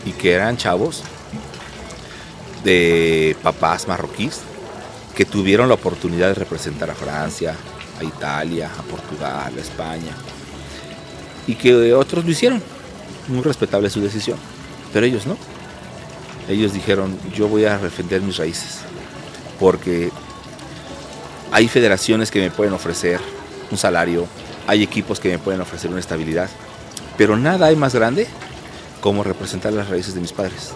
Y 0.05 0.11
que 0.11 0.33
eran 0.33 0.57
chavos 0.57 1.03
de 2.63 3.35
papás 3.43 3.87
marroquíes 3.87 4.41
que 5.15 5.25
tuvieron 5.25 5.67
la 5.67 5.75
oportunidad 5.75 6.27
de 6.27 6.35
representar 6.35 6.89
a 6.89 6.95
Francia, 6.95 7.55
a 7.99 8.03
Italia, 8.03 8.69
a 8.77 8.83
Portugal, 8.83 9.53
a 9.55 9.59
España. 9.59 10.15
Y 11.47 11.55
que 11.55 11.93
otros 11.93 12.23
lo 12.23 12.31
hicieron. 12.31 12.61
Muy 13.27 13.41
respetable 13.41 13.89
su 13.89 14.01
decisión. 14.01 14.37
Pero 14.93 15.05
ellos 15.05 15.25
no. 15.25 15.37
Ellos 16.47 16.71
dijeron, 16.71 17.17
yo 17.33 17.47
voy 17.47 17.65
a 17.65 17.77
defender 17.77 18.21
mis 18.21 18.37
raíces. 18.37 18.79
Porque 19.59 20.11
hay 21.51 21.67
federaciones 21.67 22.29
que 22.29 22.39
me 22.39 22.51
pueden 22.51 22.73
ofrecer 22.73 23.19
un 23.71 23.77
salario, 23.77 24.27
hay 24.67 24.83
equipos 24.83 25.19
que 25.19 25.29
me 25.29 25.39
pueden 25.39 25.61
ofrecer 25.61 25.89
una 25.89 25.99
estabilidad. 25.99 26.49
Pero 27.17 27.35
nada 27.37 27.67
hay 27.67 27.75
más 27.75 27.95
grande 27.95 28.27
como 29.01 29.23
representar 29.23 29.73
las 29.73 29.89
raíces 29.89 30.13
de 30.13 30.21
mis 30.21 30.33
padres. 30.33 30.71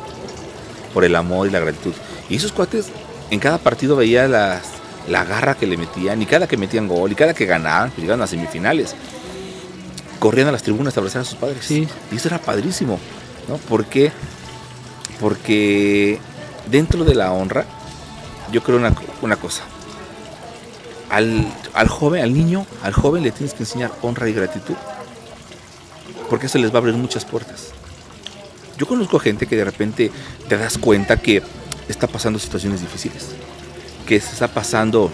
Por 0.94 1.04
el 1.04 1.16
amor 1.16 1.48
y 1.48 1.52
la 1.52 1.60
gratitud. 1.60 1.94
Y 2.30 2.36
esos 2.36 2.52
cuates, 2.52 2.88
en 3.30 3.40
cada 3.40 3.58
partido 3.58 3.96
veía 3.96 4.28
las, 4.28 4.64
la 5.08 5.24
garra 5.24 5.56
que 5.56 5.68
le 5.68 5.78
metían, 5.78 6.22
y 6.22 6.26
cada 6.26 6.48
que 6.48 6.58
metían 6.58 6.88
gol, 6.88 7.12
y 7.12 7.16
cada 7.16 7.34
que 7.34 7.46
ganaban, 7.46 7.90
pues 7.90 8.02
llegaban 8.02 8.22
a 8.22 8.28
semifinales, 8.28 8.96
corrían 10.20 10.48
a 10.48 10.52
las 10.52 10.64
tribunas 10.64 10.96
a 10.96 11.00
abrazar 11.00 11.22
a 11.22 11.26
sus 11.26 11.36
padres. 11.36 11.66
Sí. 11.66 11.88
Y 12.12 12.16
eso 12.16 12.28
era 12.28 12.40
padrísimo, 12.40 13.00
¿no? 13.48 13.58
¿Por 13.58 13.86
qué? 13.86 14.12
Porque 15.20 16.20
dentro 16.68 17.04
de 17.04 17.16
la 17.16 17.32
honra, 17.32 17.66
yo 18.52 18.64
creo 18.64 18.78
una, 18.78 18.94
una 19.22 19.36
cosa. 19.36 19.64
Al, 21.12 21.46
al 21.74 21.88
joven, 21.90 22.24
al 22.24 22.34
niño, 22.34 22.66
al 22.82 22.94
joven 22.94 23.24
le 23.24 23.32
tienes 23.32 23.54
que 23.54 23.64
enseñar 23.64 23.92
honra 24.02 24.30
y 24.30 24.34
gratitud. 24.34 24.76
Porque 26.30 26.46
eso 26.46 26.58
les 26.58 26.72
va 26.72 26.76
a 26.76 26.78
abrir 26.78 26.96
muchas 26.96 27.26
puertas. 27.26 27.72
Yo 28.78 28.88
conozco 28.88 29.20
gente 29.20 29.46
que 29.46 29.56
de 29.56 29.66
repente 29.66 30.12
te 30.48 30.58
das 30.58 30.78
cuenta 30.78 31.18
que 31.18 31.44
está 31.90 32.08
pasando 32.08 32.40
situaciones 32.40 32.82
difíciles, 32.82 33.28
que 34.08 34.20
se 34.20 34.32
está 34.32 34.48
pasando 34.48 35.12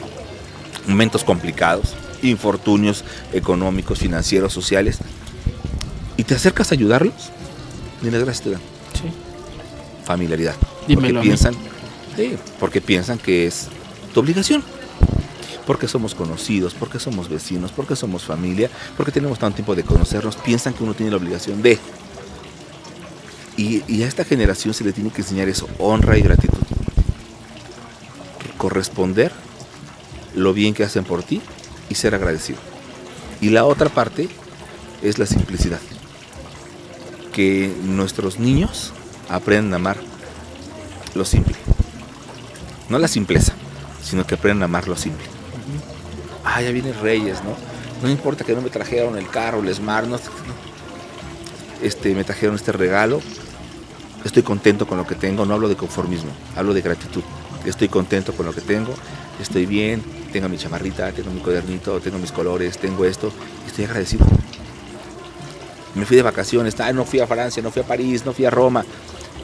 momentos 0.87 1.23
complicados, 1.23 1.95
infortunios 2.21 3.03
económicos, 3.33 3.99
financieros, 3.99 4.53
sociales, 4.53 4.99
y 6.15 6.23
te 6.23 6.35
acercas 6.35 6.71
a 6.71 6.75
ayudarlos, 6.75 7.31
ni 8.01 8.09
las 8.09 8.23
gracias 8.23 8.43
te 8.43 8.51
dan. 8.51 8.61
Sí. 8.93 9.09
Familiaridad. 10.05 10.55
Dímelo 10.87 11.15
porque 11.15 11.27
piensan, 11.27 11.53
sí, 12.15 12.37
porque 12.59 12.81
piensan 12.81 13.17
que 13.17 13.47
es 13.47 13.67
tu 14.13 14.21
obligación. 14.21 14.63
Porque 15.67 15.87
somos 15.87 16.15
conocidos, 16.15 16.73
porque 16.73 16.97
somos 16.97 17.29
vecinos, 17.29 17.71
porque 17.71 17.95
somos 17.95 18.23
familia, 18.23 18.71
porque 18.95 19.11
tenemos 19.11 19.37
tanto 19.37 19.57
tiempo 19.57 19.75
de 19.75 19.83
conocernos, 19.83 20.37
piensan 20.37 20.73
que 20.73 20.83
uno 20.83 20.95
tiene 20.95 21.11
la 21.11 21.17
obligación 21.17 21.61
de. 21.61 21.77
Y, 23.57 23.83
y 23.87 24.03
a 24.03 24.07
esta 24.07 24.23
generación 24.23 24.73
se 24.73 24.83
le 24.83 24.93
tiene 24.93 25.11
que 25.11 25.21
enseñar 25.21 25.49
eso, 25.49 25.67
honra 25.77 26.17
y 26.17 26.21
gratitud. 26.21 26.57
Corresponder 28.57 29.31
lo 30.33 30.53
bien 30.53 30.73
que 30.73 30.83
hacen 30.83 31.03
por 31.03 31.21
ti 31.21 31.41
y 31.89 31.95
ser 31.95 32.15
agradecido. 32.15 32.59
Y 33.41 33.49
la 33.49 33.65
otra 33.65 33.89
parte 33.89 34.29
es 35.01 35.19
la 35.19 35.25
simplicidad. 35.25 35.79
Que 37.33 37.71
nuestros 37.83 38.39
niños 38.39 38.93
aprendan 39.29 39.73
a 39.73 39.75
amar 39.75 39.97
lo 41.13 41.25
simple. 41.25 41.55
No 42.89 42.97
la 42.99 43.07
simpleza, 43.07 43.53
sino 44.01 44.25
que 44.25 44.35
aprendan 44.35 44.63
a 44.63 44.65
amar 44.65 44.87
lo 44.87 44.95
simple. 44.95 45.36
Ah, 46.49 46.61
ya 46.61 46.71
vienen 46.71 46.95
Reyes, 47.01 47.43
¿no? 47.43 47.55
No 48.01 48.09
importa 48.09 48.45
que 48.45 48.53
no 48.53 48.61
me 48.61 48.69
trajeron 48.69 49.17
el 49.17 49.27
carro, 49.29 49.59
el 49.59 49.75
Smart, 49.75 50.07
no, 50.07 50.17
este, 51.83 52.15
me 52.15 52.23
trajeron 52.23 52.55
este 52.55 52.71
regalo. 52.71 53.19
Estoy 54.23 54.43
contento 54.43 54.87
con 54.87 54.97
lo 54.97 55.05
que 55.05 55.15
tengo, 55.15 55.45
no 55.45 55.53
hablo 55.53 55.67
de 55.67 55.75
conformismo, 55.75 56.31
hablo 56.55 56.73
de 56.73 56.81
gratitud. 56.81 57.21
Estoy 57.65 57.89
contento 57.89 58.33
con 58.33 58.45
lo 58.45 58.53
que 58.53 58.61
tengo, 58.61 58.93
estoy 59.41 59.65
bien, 59.65 60.01
tengo 60.31 60.47
mi 60.47 60.57
chamarrita, 60.57 61.11
tengo 61.11 61.31
mi 61.31 61.41
cuadernito, 61.41 61.99
tengo 61.99 62.17
mis 62.17 62.31
colores, 62.31 62.77
tengo 62.77 63.03
esto, 63.03 63.29
estoy 63.67 63.85
agradecido. 63.85 64.25
Me 65.95 66.05
fui 66.05 66.15
de 66.15 66.23
vacaciones, 66.23 66.75
no 66.93 67.03
fui 67.03 67.19
a 67.19 67.27
Francia, 67.27 67.61
no 67.61 67.71
fui 67.71 67.81
a 67.81 67.85
París, 67.85 68.25
no 68.25 68.31
fui 68.31 68.45
a 68.45 68.49
Roma, 68.49 68.85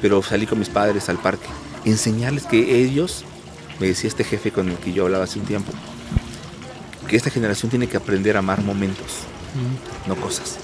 pero 0.01 0.23
salí 0.23 0.45
con 0.45 0.57
mis 0.57 0.69
padres 0.69 1.09
al 1.09 1.17
parque. 1.17 1.47
Enseñarles 1.83 2.45
que 2.45 2.81
ellos, 2.81 3.25
me 3.79 3.87
decía 3.87 4.07
este 4.07 4.23
jefe 4.23 4.51
con 4.51 4.69
el 4.69 4.77
que 4.77 4.93
yo 4.93 5.03
hablaba 5.03 5.25
hace 5.25 5.39
un 5.39 5.45
tiempo, 5.45 5.73
que 7.07 7.15
esta 7.15 7.29
generación 7.29 7.69
tiene 7.69 7.87
que 7.87 7.97
aprender 7.97 8.35
a 8.35 8.39
amar 8.39 8.61
momentos, 8.61 9.19
no 10.07 10.15
cosas. 10.15 10.57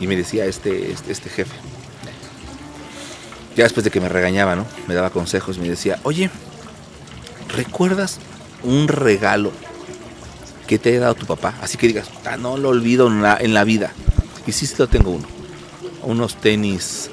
Y 0.00 0.06
me 0.06 0.16
decía 0.16 0.44
este, 0.46 0.90
este, 0.92 1.12
este 1.12 1.30
jefe, 1.30 1.54
ya 3.56 3.64
después 3.64 3.84
de 3.84 3.90
que 3.90 4.00
me 4.00 4.08
regañaba, 4.08 4.54
¿no? 4.56 4.66
Me 4.86 4.94
daba 4.94 5.10
consejos, 5.10 5.58
me 5.58 5.68
decía, 5.68 5.98
oye, 6.02 6.30
¿recuerdas 7.54 8.18
un 8.62 8.88
regalo 8.88 9.52
que 10.66 10.78
te 10.78 10.90
haya 10.90 11.00
dado 11.00 11.14
tu 11.14 11.26
papá? 11.26 11.54
Así 11.62 11.78
que 11.78 11.86
digas, 11.86 12.08
"Ah, 12.26 12.36
no 12.36 12.58
lo 12.58 12.68
olvido 12.68 13.06
en 13.06 13.22
la, 13.22 13.36
en 13.40 13.54
la 13.54 13.64
vida. 13.64 13.92
Y 14.46 14.52
sí, 14.52 14.66
sí 14.66 14.74
lo 14.78 14.88
tengo 14.88 15.10
uno. 15.10 15.26
Unos 16.02 16.36
tenis, 16.36 17.10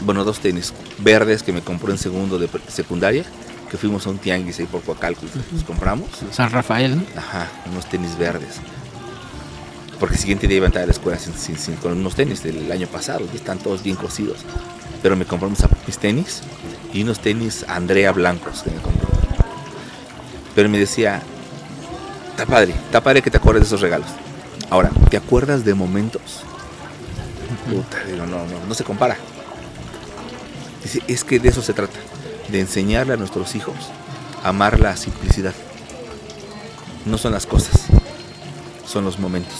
bueno, 0.00 0.24
dos 0.24 0.40
tenis 0.40 0.72
verdes 0.98 1.42
que 1.42 1.52
me 1.52 1.62
compró 1.62 1.92
en 1.92 1.98
segundo 1.98 2.38
de 2.38 2.48
secundaria, 2.68 3.24
que 3.70 3.76
fuimos 3.76 4.06
a 4.06 4.10
un 4.10 4.18
tianguis 4.18 4.58
ahí 4.60 4.66
por 4.66 4.82
Coacalco 4.82 5.22
y 5.26 5.54
los 5.54 5.64
compramos. 5.64 6.08
San 6.32 6.50
Rafael, 6.50 6.96
¿no? 6.96 7.02
Ajá, 7.16 7.48
unos 7.70 7.86
tenis 7.88 8.16
verdes. 8.18 8.56
Porque 9.98 10.14
el 10.14 10.20
siguiente 10.20 10.46
día 10.46 10.58
iba 10.58 10.66
a 10.66 10.68
entrar 10.68 10.84
a 10.84 10.86
la 10.86 10.92
escuela 10.92 11.18
sin- 11.18 11.34
sin- 11.34 11.58
sin- 11.58 11.76
con 11.76 11.92
unos 11.92 12.14
tenis 12.14 12.42
del 12.42 12.70
año 12.70 12.86
pasado, 12.86 13.26
y 13.32 13.36
están 13.36 13.58
todos 13.58 13.82
bien 13.82 13.96
cosidos. 13.96 14.38
Pero 15.02 15.16
me 15.16 15.24
compró 15.24 15.48
mis, 15.48 15.60
mis 15.86 15.98
tenis 15.98 16.42
y 16.92 17.02
unos 17.02 17.20
tenis 17.20 17.64
Andrea 17.68 18.12
blancos 18.12 18.62
que 18.62 18.70
me 18.70 18.80
compró. 18.80 19.08
Pero 20.54 20.68
me 20.68 20.78
decía, 20.78 21.22
está 22.30 22.46
padre, 22.46 22.72
está 22.72 23.00
padre 23.02 23.22
que 23.22 23.30
te 23.30 23.36
acuerdes 23.38 23.62
de 23.62 23.66
esos 23.68 23.80
regalos. 23.80 24.08
Ahora, 24.70 24.90
¿te 25.10 25.16
acuerdas 25.16 25.64
de 25.64 25.74
momentos? 25.74 26.42
Puta, 27.70 28.02
digo, 28.04 28.26
no, 28.26 28.38
no, 28.46 28.66
no 28.68 28.74
se 28.74 28.84
compara. 28.84 29.16
Dice, 30.82 31.02
es 31.08 31.24
que 31.24 31.38
de 31.40 31.48
eso 31.48 31.62
se 31.62 31.72
trata, 31.72 31.98
de 32.48 32.60
enseñarle 32.60 33.14
a 33.14 33.16
nuestros 33.16 33.54
hijos 33.54 33.74
a 34.42 34.48
amar 34.48 34.80
la 34.80 34.96
simplicidad. 34.96 35.54
No 37.04 37.18
son 37.18 37.32
las 37.32 37.46
cosas, 37.46 37.86
son 38.86 39.04
los 39.04 39.18
momentos. 39.18 39.54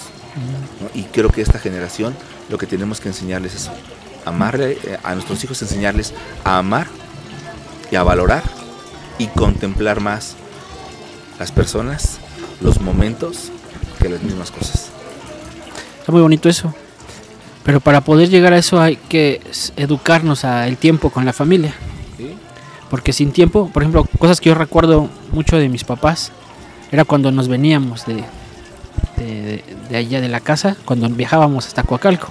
Y 0.94 1.04
creo 1.04 1.30
que 1.30 1.40
esta 1.40 1.58
generación 1.58 2.14
lo 2.48 2.58
que 2.58 2.66
tenemos 2.66 3.00
que 3.00 3.08
enseñarles 3.08 3.54
es 3.54 3.70
amarle 4.24 4.78
eh, 4.84 4.98
a 5.02 5.14
nuestros 5.14 5.42
hijos, 5.44 5.62
enseñarles 5.62 6.12
a 6.44 6.58
amar 6.58 6.88
y 7.90 7.96
a 7.96 8.02
valorar 8.02 8.42
y 9.18 9.28
contemplar 9.28 10.00
más 10.00 10.34
las 11.38 11.52
personas, 11.52 12.18
los 12.60 12.80
momentos 12.80 13.50
que 14.00 14.08
las 14.08 14.22
mismas 14.22 14.50
cosas. 14.50 14.90
Está 16.00 16.12
muy 16.12 16.20
bonito 16.20 16.48
eso. 16.48 16.74
Pero 17.64 17.80
para 17.80 18.00
poder 18.00 18.28
llegar 18.28 18.52
a 18.52 18.58
eso 18.58 18.80
hay 18.80 18.96
que 18.96 19.40
educarnos 19.76 20.44
a 20.44 20.68
el 20.68 20.76
tiempo 20.76 21.10
con 21.10 21.24
la 21.24 21.32
familia. 21.32 21.74
Porque 22.90 23.12
sin 23.12 23.32
tiempo, 23.32 23.68
por 23.72 23.82
ejemplo, 23.82 24.06
cosas 24.18 24.40
que 24.40 24.48
yo 24.50 24.54
recuerdo 24.54 25.08
mucho 25.32 25.56
de 25.56 25.68
mis 25.68 25.84
papás, 25.84 26.30
era 26.92 27.04
cuando 27.04 27.32
nos 27.32 27.48
veníamos 27.48 28.06
de, 28.06 28.22
de, 29.16 29.96
allá 29.96 30.20
de 30.20 30.28
la 30.28 30.40
casa, 30.40 30.76
cuando 30.84 31.08
viajábamos 31.08 31.66
hasta 31.66 31.82
Coacalco. 31.82 32.28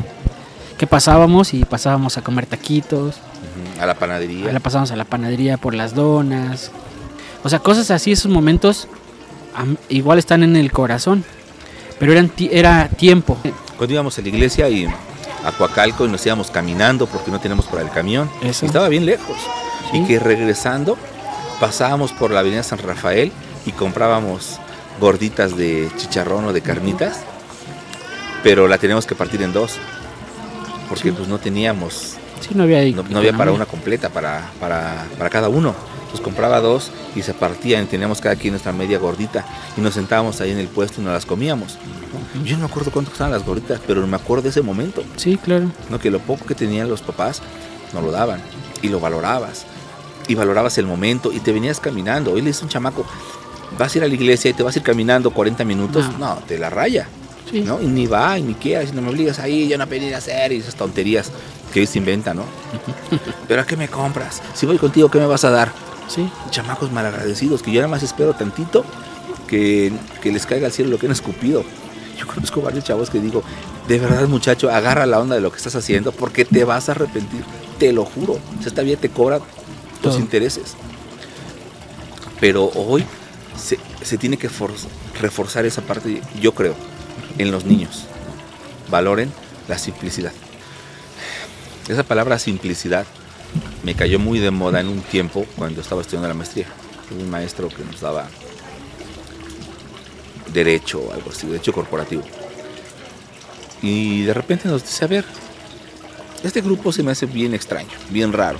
Que 0.77 0.87
pasábamos 0.87 1.53
y 1.53 1.63
pasábamos 1.63 2.17
a 2.17 2.21
comer 2.21 2.45
taquitos, 2.45 3.15
A 3.79 3.85
la 3.85 3.95
panadería. 3.95 4.51
la 4.51 4.59
pasábamos 4.59 4.91
a 4.91 4.95
la 4.95 5.05
panadería 5.05 5.57
por 5.57 5.73
las 5.73 5.93
donas. 5.95 6.71
O 7.43 7.49
sea, 7.49 7.59
cosas 7.59 7.91
así, 7.91 8.11
esos 8.11 8.31
momentos 8.31 8.87
igual 9.89 10.19
están 10.19 10.43
en 10.43 10.55
el 10.55 10.71
corazón. 10.71 11.23
Pero 11.99 12.11
eran 12.11 12.27
ti- 12.27 12.49
era 12.51 12.89
tiempo. 12.89 13.37
Cuando 13.77 13.93
íbamos 13.93 14.17
a 14.17 14.21
la 14.21 14.27
iglesia 14.27 14.67
y 14.69 14.85
a 14.85 15.51
Coacalco 15.57 16.05
y 16.05 16.09
nos 16.09 16.25
íbamos 16.25 16.51
caminando 16.51 17.07
porque 17.07 17.31
no 17.31 17.39
teníamos 17.39 17.65
para 17.65 17.81
el 17.83 17.89
camión. 17.89 18.29
Eso. 18.41 18.65
Estaba 18.65 18.89
bien 18.89 19.05
lejos. 19.05 19.37
Sí. 19.91 19.97
Y 19.99 20.05
que 20.05 20.19
regresando 20.19 20.97
pasábamos 21.59 22.11
por 22.11 22.31
la 22.31 22.41
avenida 22.41 22.63
San 22.63 22.79
Rafael 22.79 23.31
y 23.65 23.71
comprábamos 23.71 24.59
gorditas 24.99 25.55
de 25.57 25.89
chicharrón 25.97 26.45
o 26.45 26.53
de 26.53 26.61
carnitas, 26.61 27.19
pero 28.43 28.67
la 28.67 28.77
teníamos 28.77 29.05
que 29.05 29.15
partir 29.15 29.41
en 29.41 29.53
dos. 29.53 29.77
Porque 30.89 31.09
Sí. 31.09 31.15
pues 31.15 31.27
no 31.27 31.39
teníamos, 31.39 32.15
Sí, 32.41 32.49
no 32.53 32.63
había, 32.63 32.83
no, 32.95 33.03
no 33.09 33.17
había 33.19 33.35
para 33.35 33.51
una 33.51 33.65
completa, 33.65 34.09
para, 34.09 34.51
para, 34.59 35.05
para 35.17 35.29
cada 35.31 35.49
uno. 35.49 35.73
Entonces 35.95 36.21
compraba 36.21 36.59
dos 36.61 36.91
y 37.15 37.23
se 37.23 37.33
partían 37.33 37.83
y 37.83 37.87
teníamos 37.87 38.21
cada 38.21 38.35
quien 38.35 38.51
nuestra 38.53 38.71
media 38.71 38.99
gordita 38.99 39.43
y 39.75 39.81
nos 39.81 39.95
sentábamos 39.95 40.39
ahí 40.41 40.51
en 40.51 40.59
el 40.59 40.67
puesto 40.67 41.01
y 41.01 41.03
nos 41.03 41.13
las 41.13 41.25
comíamos. 41.25 41.77
¿no? 42.35 42.43
Yo 42.43 42.55
no 42.57 42.65
me 42.65 42.65
acuerdo 42.69 42.91
cuánto 42.91 43.09
costaban 43.09 43.31
las 43.33 43.43
gorditas, 43.43 43.79
pero 43.87 44.05
me 44.05 44.15
acuerdo 44.15 44.43
de 44.43 44.49
ese 44.49 44.61
momento. 44.61 45.03
Sí, 45.15 45.37
claro. 45.37 45.71
¿no? 45.89 45.99
Que 45.99 46.11
lo 46.11 46.19
poco 46.19 46.45
que 46.45 46.53
tenían 46.53 46.87
los 46.87 47.01
papás 47.01 47.41
nos 47.93 48.03
lo 48.03 48.11
daban 48.11 48.41
y 48.83 48.89
lo 48.89 48.99
valorabas. 48.99 49.65
Y 50.27 50.35
valorabas 50.35 50.77
el 50.77 50.85
momento 50.85 51.31
y 51.31 51.39
te 51.39 51.51
venías 51.51 51.79
caminando. 51.79 52.33
Hoy 52.33 52.41
le 52.41 52.47
dice 52.47 52.63
un 52.63 52.69
chamaco, 52.69 53.05
vas 53.77 53.93
a 53.93 53.97
ir 53.97 54.03
a 54.03 54.07
la 54.07 54.13
iglesia 54.13 54.51
y 54.51 54.53
te 54.53 54.63
vas 54.63 54.75
a 54.75 54.79
ir 54.79 54.83
caminando 54.83 55.31
40 55.31 55.63
minutos. 55.65 56.09
No. 56.13 56.35
No, 56.35 56.41
te 56.47 56.57
la 56.57 56.69
raya. 56.69 57.07
Sí. 57.49 57.61
¿no? 57.61 57.79
Y 57.81 57.85
ni 57.85 58.07
va, 58.07 58.39
y 58.39 58.41
ni 58.41 58.55
si 58.59 58.91
no 58.93 59.01
me 59.01 59.09
obligas 59.09 59.39
ahí, 59.39 59.67
yo 59.67 59.77
no 59.77 59.87
pedí 59.87 60.11
a 60.11 60.17
hacer 60.17 60.51
y 60.51 60.57
esas 60.57 60.75
tonterías 60.75 61.31
que 61.71 61.81
hoy 61.81 61.85
se 61.85 61.99
inventan, 61.99 62.37
¿no? 62.37 62.43
Pero 63.47 63.61
¿a 63.61 63.65
qué 63.65 63.77
me 63.77 63.87
compras? 63.87 64.41
Si 64.55 64.65
voy 64.65 64.77
contigo, 64.77 65.09
¿qué 65.11 65.19
me 65.19 65.27
vas 65.27 65.43
a 65.45 65.51
dar? 65.51 65.71
Sí. 66.07 66.29
Chamacos 66.49 66.91
malagradecidos, 66.91 67.61
que 67.61 67.71
yo 67.71 67.81
nada 67.81 67.91
más 67.91 68.03
espero 68.03 68.33
tantito 68.33 68.83
que, 69.47 69.91
que 70.21 70.31
les 70.31 70.45
caiga 70.45 70.67
al 70.67 70.73
cielo 70.73 70.91
lo 70.91 70.97
que 70.97 71.05
han 71.05 71.11
escupido. 71.11 71.63
Yo 72.17 72.25
conozco 72.27 72.61
varios 72.61 72.83
chavos 72.83 73.09
que 73.09 73.19
digo, 73.19 73.43
de 73.87 73.99
verdad 73.99 74.27
muchacho, 74.27 74.69
agarra 74.71 75.05
la 75.05 75.19
onda 75.19 75.35
de 75.35 75.41
lo 75.41 75.51
que 75.51 75.57
estás 75.57 75.75
haciendo 75.75 76.11
porque 76.11 76.45
te 76.45 76.63
vas 76.63 76.89
a 76.89 76.93
arrepentir, 76.93 77.43
te 77.77 77.91
lo 77.91 78.05
juro. 78.05 78.33
O 78.33 78.59
sea, 78.59 78.67
esta 78.67 78.81
vida 78.81 78.97
te 78.97 79.09
cobra 79.09 79.39
los 80.05 80.13
Todo. 80.15 80.23
intereses. 80.23 80.73
Pero 82.39 82.65
hoy 82.75 83.03
se, 83.57 83.79
se 84.03 84.17
tiene 84.17 84.37
que 84.37 84.49
for- 84.49 84.73
reforzar 85.21 85.65
esa 85.65 85.81
parte, 85.81 86.21
yo 86.41 86.53
creo, 86.53 86.75
en 87.37 87.51
los 87.51 87.65
niños. 87.65 88.05
Valoren 88.89 89.31
la 89.67 89.77
simplicidad. 89.77 90.31
Esa 91.87 92.03
palabra 92.03 92.39
simplicidad 92.39 93.05
me 93.83 93.95
cayó 93.95 94.19
muy 94.19 94.39
de 94.39 94.51
moda 94.51 94.79
en 94.79 94.87
un 94.89 95.01
tiempo 95.01 95.45
cuando 95.55 95.81
estaba 95.81 96.01
estudiando 96.01 96.27
la 96.27 96.33
maestría. 96.33 96.67
Tuve 97.09 97.23
un 97.23 97.29
maestro 97.29 97.69
que 97.69 97.83
nos 97.83 98.01
daba 98.01 98.27
derecho 100.51 100.99
o 100.99 101.13
algo 101.13 101.29
así, 101.31 101.47
derecho 101.47 101.73
corporativo. 101.73 102.23
Y 103.81 104.23
de 104.23 104.33
repente 104.33 104.67
nos 104.67 104.83
dice, 104.83 105.05
a 105.05 105.07
ver, 105.07 105.25
este 106.43 106.61
grupo 106.61 106.91
se 106.91 107.03
me 107.03 107.11
hace 107.11 107.25
bien 107.25 107.53
extraño, 107.53 107.89
bien 108.09 108.33
raro. 108.33 108.57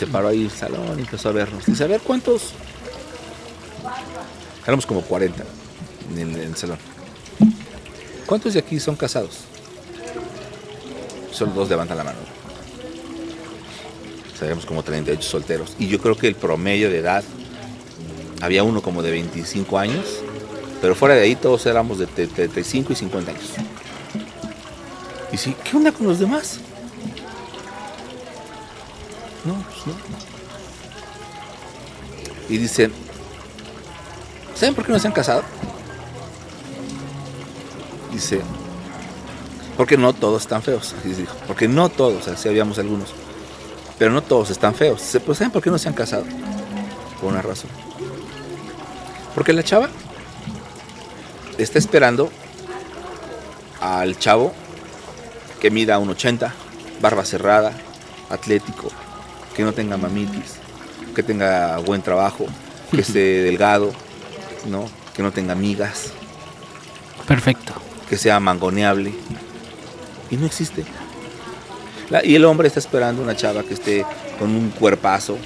Se 0.00 0.06
paró 0.06 0.28
ahí 0.28 0.44
el 0.44 0.50
salón 0.50 0.98
y 0.98 1.02
empezó 1.02 1.28
a 1.28 1.32
vernos. 1.32 1.66
Dice, 1.66 1.84
a 1.84 1.86
ver, 1.86 2.00
¿cuántos? 2.00 2.54
Éramos 4.64 4.86
como 4.86 5.02
40 5.02 5.44
en 6.16 6.36
el, 6.36 6.56
salón. 6.56 6.78
¿Cuántos 8.24 8.54
de 8.54 8.60
aquí 8.60 8.80
son 8.80 8.96
casados? 8.96 9.40
Solo 11.30 11.52
dos 11.52 11.68
levantan 11.68 11.98
la 11.98 12.04
mano. 12.04 12.18
Sabemos 14.38 14.64
como 14.64 14.82
38 14.82 15.20
solteros. 15.20 15.76
Y 15.78 15.88
yo 15.88 15.98
creo 15.98 16.16
que 16.16 16.28
el 16.28 16.34
promedio 16.34 16.88
de 16.88 17.00
edad, 17.00 17.22
había 18.40 18.62
uno 18.62 18.80
como 18.80 19.02
de 19.02 19.10
25 19.10 19.78
años, 19.78 20.06
pero 20.80 20.94
fuera 20.94 21.14
de 21.14 21.24
ahí 21.24 21.36
todos 21.36 21.66
éramos 21.66 21.98
de 21.98 22.06
35 22.06 22.94
y 22.94 22.96
50 22.96 23.32
años. 23.32 23.50
Y 25.30 25.36
sí, 25.36 25.54
¿qué 25.62 25.76
onda 25.76 25.92
con 25.92 26.06
los 26.06 26.18
demás? 26.18 26.58
No, 29.44 29.54
pues 29.54 29.86
no. 29.86 29.94
Y 32.48 32.58
dice, 32.58 32.90
¿saben 34.54 34.74
por 34.74 34.84
qué 34.84 34.92
no 34.92 34.98
se 34.98 35.06
han 35.06 35.12
casado? 35.12 35.42
Dice, 38.12 38.40
porque 39.76 39.96
no 39.96 40.12
todos 40.12 40.42
están 40.42 40.62
feos. 40.62 40.94
porque 41.46 41.68
no 41.68 41.88
todos, 41.88 42.28
así 42.28 42.48
habíamos 42.48 42.78
algunos. 42.78 43.14
Pero 43.98 44.10
no 44.10 44.22
todos 44.22 44.50
están 44.50 44.74
feos. 44.74 45.00
Pues, 45.24 45.38
¿saben 45.38 45.52
por 45.52 45.62
qué 45.62 45.70
no 45.70 45.78
se 45.78 45.88
han 45.88 45.94
casado? 45.94 46.24
Por 47.20 47.32
una 47.32 47.40
razón. 47.40 47.70
Porque 49.34 49.52
la 49.52 49.62
chava 49.62 49.88
está 51.56 51.78
esperando 51.78 52.30
al 53.80 54.18
chavo 54.18 54.52
que 55.60 55.70
mida 55.70 55.98
un 55.98 56.10
80, 56.10 56.52
barba 57.00 57.24
cerrada, 57.24 57.72
atlético, 58.28 58.88
que 59.60 59.64
no 59.66 59.74
tenga 59.74 59.98
mamitis, 59.98 60.54
que 61.14 61.22
tenga 61.22 61.76
buen 61.80 62.00
trabajo, 62.00 62.46
que 62.90 63.02
esté 63.02 63.42
delgado, 63.42 63.92
¿no? 64.64 64.88
que 65.14 65.22
no 65.22 65.32
tenga 65.32 65.52
amigas. 65.52 66.14
Perfecto. 67.28 67.74
Que 68.08 68.16
sea 68.16 68.40
mangoneable. 68.40 69.12
Y 70.30 70.38
no 70.38 70.46
existe. 70.46 70.86
y 72.24 72.34
el 72.34 72.46
hombre 72.46 72.68
está 72.68 72.80
esperando 72.80 73.20
una 73.20 73.36
chava 73.36 73.62
que 73.62 73.74
esté 73.74 74.06
con 74.38 74.56
un 74.56 74.70
cuerpazo, 74.70 75.36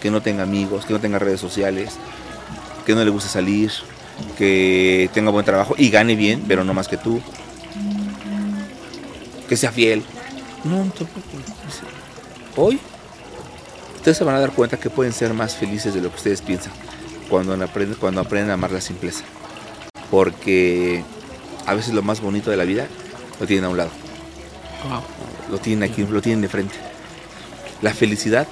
que 0.00 0.12
no 0.12 0.22
tenga 0.22 0.44
amigos, 0.44 0.86
que 0.86 0.92
no 0.92 1.00
tenga 1.00 1.18
redes 1.18 1.40
sociales, 1.40 1.94
que 2.86 2.94
no 2.94 3.04
le 3.04 3.10
guste 3.10 3.28
salir, 3.28 3.72
que 4.38 5.10
tenga 5.12 5.32
buen 5.32 5.44
trabajo 5.44 5.74
y 5.76 5.90
gane 5.90 6.14
bien, 6.14 6.44
pero 6.46 6.62
no 6.62 6.74
más 6.74 6.86
que 6.86 6.96
tú. 6.96 7.20
Que 9.48 9.56
sea 9.56 9.72
fiel. 9.72 10.04
No, 10.62 10.86
Hoy 12.54 12.78
ustedes 14.02 14.18
se 14.18 14.24
van 14.24 14.34
a 14.34 14.40
dar 14.40 14.50
cuenta 14.50 14.78
que 14.78 14.90
pueden 14.90 15.12
ser 15.12 15.32
más 15.32 15.54
felices 15.54 15.94
de 15.94 16.00
lo 16.00 16.10
que 16.10 16.16
ustedes 16.16 16.42
piensan 16.42 16.72
cuando 17.30 17.54
aprenden, 17.54 17.96
cuando 18.00 18.20
aprenden 18.20 18.50
a 18.50 18.54
amar 18.54 18.72
la 18.72 18.80
simpleza. 18.80 19.22
Porque 20.10 21.04
a 21.66 21.74
veces 21.74 21.94
lo 21.94 22.02
más 22.02 22.20
bonito 22.20 22.50
de 22.50 22.56
la 22.56 22.64
vida 22.64 22.88
lo 23.38 23.46
tienen 23.46 23.66
a 23.66 23.68
un 23.68 23.76
lado. 23.76 23.90
Lo 25.48 25.58
tienen 25.58 25.88
aquí, 25.88 26.04
lo 26.04 26.20
tienen 26.20 26.42
de 26.42 26.48
frente. 26.48 26.74
La 27.80 27.94
felicidad 27.94 28.48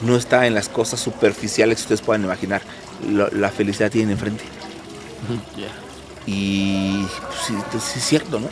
no 0.00 0.16
está 0.16 0.46
en 0.46 0.54
las 0.54 0.70
cosas 0.70 1.00
superficiales 1.00 1.76
que 1.76 1.82
ustedes 1.82 2.00
puedan 2.00 2.24
imaginar. 2.24 2.62
la 3.06 3.50
felicidad 3.50 3.90
tiene 3.90 4.12
enfrente. 4.12 4.44
Y 6.26 7.04
pues, 7.04 7.82
sí, 7.84 7.98
es 7.98 8.04
cierto, 8.04 8.40
¿no? 8.40 8.48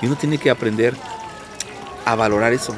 Y 0.00 0.06
uno 0.06 0.16
tiene 0.16 0.38
que 0.38 0.48
aprender 0.48 0.94
a 2.06 2.14
valorar 2.14 2.54
eso, 2.54 2.74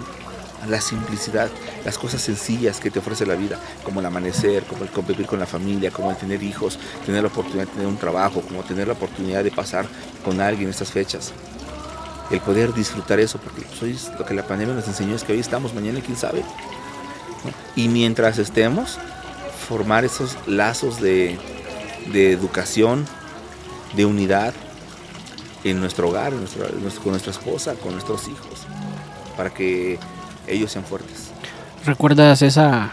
la 0.69 0.81
simplicidad, 0.81 1.49
las 1.85 1.99
cosas 1.99 2.23
sencillas 2.23 2.81
que 2.81 2.91
te 2.91 2.99
ofrece 2.99 3.27
la 3.27 3.35
vida, 3.35 3.59
como 3.85 4.01
el 4.01 4.07
amanecer, 4.07 4.65
como 4.65 4.85
el 4.85 4.91
convivir 4.91 5.27
con 5.27 5.39
la 5.39 5.47
familia, 5.47 5.91
como 5.91 6.11
el 6.11 6.17
tener 6.17 6.43
hijos, 6.43 6.79
tener 7.05 7.23
la 7.23 7.29
oportunidad 7.29 7.67
de 7.67 7.73
tener 7.73 7.87
un 7.87 7.97
trabajo, 7.97 8.41
como 8.41 8.63
tener 8.63 8.87
la 8.87 8.95
oportunidad 8.95 9.45
de 9.45 9.51
pasar 9.51 9.87
con 10.25 10.41
alguien 10.41 10.71
estas 10.71 10.91
fechas. 10.91 11.33
El 12.31 12.41
poder 12.41 12.73
disfrutar 12.73 13.21
eso, 13.21 13.39
porque 13.39 13.63
pues, 13.79 14.11
lo 14.19 14.25
que 14.25 14.35
la 14.35 14.47
pandemia 14.47 14.75
nos 14.75 14.89
enseñó 14.89 15.15
es 15.15 15.25
que 15.25 15.33
hoy 15.33 15.41
estamos, 15.41 15.75
mañana 15.75 16.01
quién 16.01 16.17
sabe. 16.17 16.43
Y 17.77 17.89
mientras 17.89 18.39
estemos, 18.39 18.99
formar 19.69 20.05
esos 20.05 20.37
lazos 20.47 21.01
de 21.01 21.39
educación, 22.15 23.07
de 23.95 24.07
unidad 24.07 24.55
en 25.65 25.81
nuestro 25.81 26.09
hogar, 26.09 26.33
con 27.03 27.11
nuestra 27.13 27.33
esposa, 27.33 27.75
con 27.75 27.93
nuestros 27.93 28.29
hijos, 28.29 28.67
para 29.37 29.51
que 29.51 29.99
ellos 30.47 30.71
sean 30.71 30.85
fuertes. 30.85 31.34
¿Recuerdas 31.85 32.41
esa, 32.41 32.91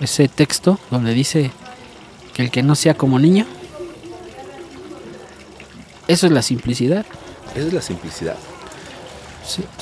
ese 0.00 0.28
texto 0.28 0.78
donde 0.90 1.14
dice 1.14 1.52
que 2.32 2.42
el 2.42 2.50
que 2.50 2.62
no 2.62 2.74
sea 2.74 2.94
como 2.94 3.18
niño? 3.18 3.46
Eso 6.08 6.26
es 6.26 6.32
la 6.32 6.42
simplicidad. 6.42 7.06
Esa 7.54 7.66
es 7.68 7.72
la 7.72 7.80
simplicidad. 7.80 8.36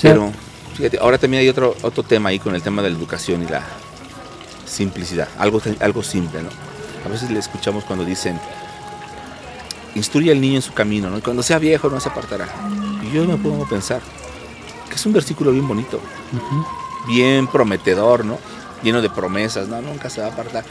Pero 0.03 0.31
fíjate, 0.77 0.99
ahora 0.99 1.17
también 1.17 1.41
hay 1.41 1.49
otro, 1.49 1.75
otro 1.83 2.03
tema 2.03 2.29
ahí 2.29 2.39
con 2.39 2.55
el 2.55 2.63
tema 2.63 2.83
de 2.83 2.91
la 2.91 2.97
educación 2.97 3.43
y 3.43 3.47
la 3.47 3.63
simplicidad. 4.67 5.29
Algo, 5.39 5.63
algo 5.81 6.03
simple, 6.03 6.43
¿no? 6.43 6.51
A 7.07 7.09
veces 7.09 7.31
le 7.31 7.39
escuchamos 7.39 7.85
cuando 7.85 8.05
dicen, 8.05 8.39
instruye 9.95 10.31
al 10.31 10.41
niño 10.41 10.57
en 10.57 10.63
su 10.63 10.75
camino, 10.75 11.09
¿no? 11.09 11.19
Y 11.19 11.23
cuando 11.23 11.43
sea 11.43 11.59
viejo 11.59 11.89
no 11.89 12.01
se 12.01 12.09
apartará. 12.11 12.49
Y 13.03 13.15
yo 13.15 13.25
me 13.25 13.37
pongo 13.37 13.65
a 13.65 13.69
pensar 13.69 14.01
que 14.89 14.97
es 14.97 15.07
un 15.07 15.15
versículo 15.15 15.53
bien 15.53 15.67
bonito, 15.67 16.01
bien 17.07 17.47
prometedor, 17.47 18.25
¿no? 18.25 18.39
Lleno 18.83 19.01
de 19.01 19.11
promesas, 19.11 19.69
¿no? 19.69 19.81
Nunca 19.81 20.11
se 20.11 20.21
va 20.21 20.29
a 20.29 20.31
apartar. 20.31 20.65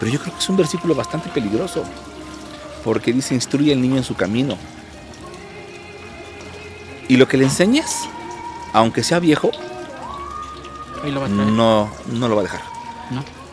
Pero 0.00 0.10
yo 0.10 0.20
creo 0.20 0.34
que 0.34 0.40
es 0.40 0.48
un 0.48 0.56
versículo 0.56 0.94
bastante 0.94 1.28
peligroso, 1.28 1.84
porque 2.84 3.12
dice, 3.12 3.34
instruye 3.34 3.72
al 3.72 3.80
niño 3.80 3.96
en 3.96 4.04
su 4.04 4.14
camino. 4.14 4.56
Y 7.08 7.16
lo 7.16 7.28
que 7.28 7.36
le 7.36 7.44
enseñes, 7.44 8.08
aunque 8.72 9.02
sea 9.02 9.18
viejo, 9.20 9.50
no, 11.04 11.90
no 12.06 12.28
lo 12.28 12.34
va 12.34 12.40
a 12.40 12.44
dejar. 12.44 12.62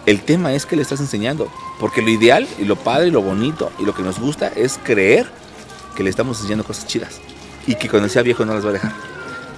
El 0.05 0.21
tema 0.21 0.53
es 0.53 0.65
que 0.65 0.75
le 0.75 0.82
estás 0.82 0.99
enseñando. 0.99 1.51
Porque 1.80 2.01
lo 2.01 2.09
ideal 2.09 2.47
y 2.57 2.65
lo 2.65 2.75
padre 2.75 3.07
y 3.07 3.11
lo 3.11 3.21
bonito 3.21 3.71
y 3.80 3.86
lo 3.86 3.93
que 3.93 4.01
nos 4.01 4.19
gusta 4.19 4.47
es 4.47 4.80
creer 4.84 5.30
que 5.95 6.03
le 6.03 6.09
estamos 6.09 6.38
enseñando 6.38 6.63
cosas 6.63 6.88
chidas. 6.88 7.21
Y 7.67 7.75
que 7.75 7.89
cuando 7.89 8.09
sea 8.09 8.21
viejo 8.21 8.45
no 8.45 8.53
las 8.53 8.65
va 8.65 8.69
a 8.69 8.73
dejar. 8.73 8.93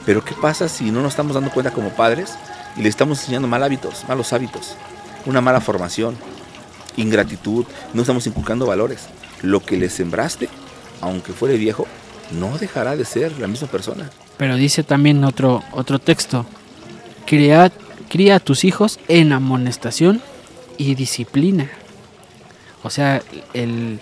Pero 0.05 0.23
¿qué 0.23 0.33
pasa 0.33 0.67
si 0.67 0.91
no 0.91 1.01
nos 1.01 1.13
estamos 1.13 1.35
dando 1.35 1.51
cuenta 1.51 1.71
como 1.71 1.89
padres 1.89 2.33
y 2.77 2.81
le 2.81 2.89
estamos 2.89 3.19
enseñando 3.19 3.47
mal 3.47 3.63
hábitos, 3.63 4.05
malos 4.07 4.33
hábitos? 4.33 4.75
Una 5.25 5.41
mala 5.41 5.61
formación, 5.61 6.17
ingratitud, 6.97 7.65
no 7.93 8.01
estamos 8.01 8.25
inculcando 8.27 8.65
valores. 8.65 9.07
Lo 9.41 9.59
que 9.59 9.77
le 9.77 9.89
sembraste, 9.89 10.49
aunque 11.01 11.33
fuere 11.33 11.57
viejo, 11.57 11.87
no 12.31 12.57
dejará 12.57 12.95
de 12.95 13.05
ser 13.05 13.37
la 13.39 13.47
misma 13.47 13.67
persona. 13.67 14.09
Pero 14.37 14.55
dice 14.55 14.83
también 14.83 15.23
otro, 15.23 15.63
otro 15.71 15.99
texto, 15.99 16.45
cría, 17.25 17.71
cría 18.09 18.37
a 18.37 18.39
tus 18.39 18.63
hijos 18.63 18.99
en 19.07 19.33
amonestación 19.33 20.21
y 20.77 20.95
disciplina. 20.95 21.69
O 22.83 22.89
sea, 22.89 23.21
el, 23.53 23.99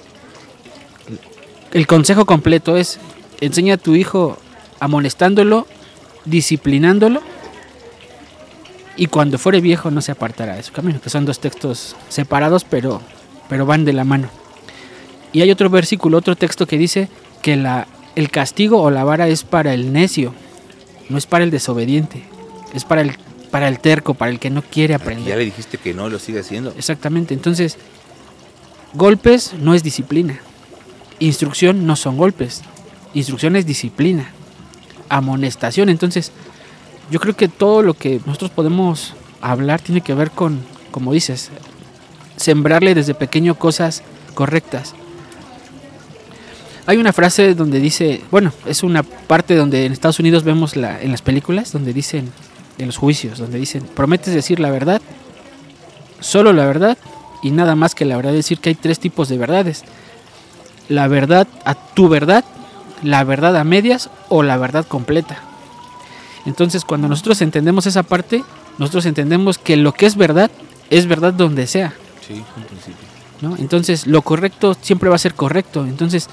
el 1.74 1.88
consejo 1.88 2.26
completo 2.26 2.78
es, 2.78 3.00
enseña 3.41 3.76
a 3.76 3.78
tu 3.78 3.96
hijo 3.96 4.38
amonestándolo, 4.80 5.68
disciplinándolo, 6.26 7.22
y 9.00 9.08
cuando 9.08 9.38
fuere 9.38 9.62
viejo 9.62 9.90
no 9.92 10.02
se 10.02 10.12
apartará 10.12 10.56
de 10.56 10.64
su 10.64 10.74
camino, 10.74 11.00
que 11.02 11.10
son 11.10 11.26
dos 11.26 11.40
textos 11.40 11.96
separados, 12.10 12.66
pero, 12.66 13.02
pero 13.48 13.66
van 13.66 13.86
de 13.86 13.94
la 13.94 14.04
mano. 14.04 14.30
Y 15.32 15.42
hay 15.42 15.52
otro 15.52 15.70
versículo, 15.70 16.18
otro 16.18 16.36
texto 16.36 16.68
que 16.68 16.78
dice 16.78 17.08
que 17.42 17.56
la, 17.56 17.88
el 18.16 18.30
castigo 18.30 18.82
o 18.82 18.92
la 18.92 19.06
vara 19.06 19.30
es 19.30 19.44
para 19.44 19.74
el 19.74 19.94
necio, 19.94 20.34
no 21.08 21.18
es 21.18 21.26
para 21.26 21.46
el 21.46 21.50
desobediente, 21.50 22.24
es 22.74 22.84
para 22.84 23.02
el, 23.02 23.16
para 23.50 23.70
el 23.70 23.80
terco, 23.80 24.16
para 24.16 24.32
el 24.32 24.40
que 24.40 24.50
no 24.50 24.62
quiere 24.62 24.96
aprender. 24.96 25.26
ya 25.26 25.38
le 25.38 25.46
dijiste 25.46 25.78
que 25.78 25.94
no 25.94 26.10
lo 26.10 26.20
sigue 26.20 26.42
haciendo. 26.42 26.74
Exactamente, 26.78 27.34
entonces 27.34 27.78
Golpes 28.94 29.54
no 29.54 29.76
es 29.76 29.84
disciplina. 29.84 30.40
Instrucción 31.20 31.86
no 31.86 31.96
son 31.96 32.18
golpes. 32.18 32.64
Instrucción 33.14 33.56
es 33.56 33.66
disciplina. 33.66 34.32
Amonestación. 35.10 35.90
Entonces, 35.90 36.32
yo 37.11 37.19
creo 37.19 37.36
que 37.36 37.48
todo 37.48 37.81
lo 37.81 37.94
que 37.94 38.22
nosotros 38.26 38.52
podemos 38.52 39.14
hablar 39.41 39.81
tiene 39.81 40.02
que 40.02 40.14
ver 40.14 40.31
con, 40.31 40.60
como 40.91 41.14
dices, 41.14 41.49
sembrarle 42.38 42.95
desde 42.95 43.14
pequeño 43.14 43.56
cosas 43.56 44.03
correctas. 44.34 44.94
Hay 46.86 46.98
una 46.98 47.14
frase 47.14 47.53
donde 47.53 47.80
dice, 47.80 48.22
bueno, 48.31 48.52
es 48.65 48.84
una 48.84 49.03
parte 49.03 49.56
donde 49.56 49.86
en 49.86 49.91
Estados 49.91 50.19
Unidos 50.19 50.44
vemos 50.44 50.76
en 50.76 51.11
las 51.11 51.22
películas, 51.22 51.72
donde 51.72 51.94
dicen, 51.94 52.31
en 52.77 52.88
los 52.88 52.98
juicios, 52.98 53.38
donde 53.38 53.60
dicen, 53.60 53.84
prometes 53.84 54.34
decir 54.34 54.60
la 54.60 54.72
verdad, 54.72 55.02
solo 56.19 56.53
la 56.53 56.65
verdad 56.65 56.98
y 57.44 57.52
nada 57.52 57.76
más 57.76 57.95
que 57.95 58.06
la 58.06 58.15
verdad 58.15 58.31
decir 58.31 58.60
que 58.60 58.69
hay 58.69 58.76
tres 58.76 58.99
tipos 58.99 59.30
de 59.30 59.38
verdades. 59.38 59.84
la 60.88 61.07
verdad 61.07 61.48
a 61.65 61.76
tu 61.76 62.10
verdad, 62.10 62.44
la 63.03 63.23
verdad 63.23 63.56
a 63.56 63.64
medias 63.64 64.10
o 64.27 64.41
la 64.41 64.57
verdad 64.57 64.86
completa. 64.86 65.49
Entonces 66.50 66.84
cuando 66.84 67.08
nosotros 67.08 67.42
entendemos 67.44 67.86
esa 67.86 68.02
parte, 68.02 68.44
nosotros 68.80 69.06
entendemos 69.06 69.60
que 69.60 69.78
lo 69.78 69.94
que 69.94 70.08
es 70.08 70.18
verdad 70.18 70.50
es 70.90 71.06
verdad 71.06 71.32
donde 71.32 71.68
sea. 71.68 71.94
Sí, 72.28 72.34
en 72.34 72.64
principio. 72.64 73.08
¿no? 73.42 73.56
Entonces 73.58 74.08
lo 74.08 74.24
correcto 74.24 74.76
siempre 74.82 75.10
va 75.10 75.16
a 75.16 75.20
ser 75.20 75.36
correcto. 75.36 75.86
Entonces 75.86 76.28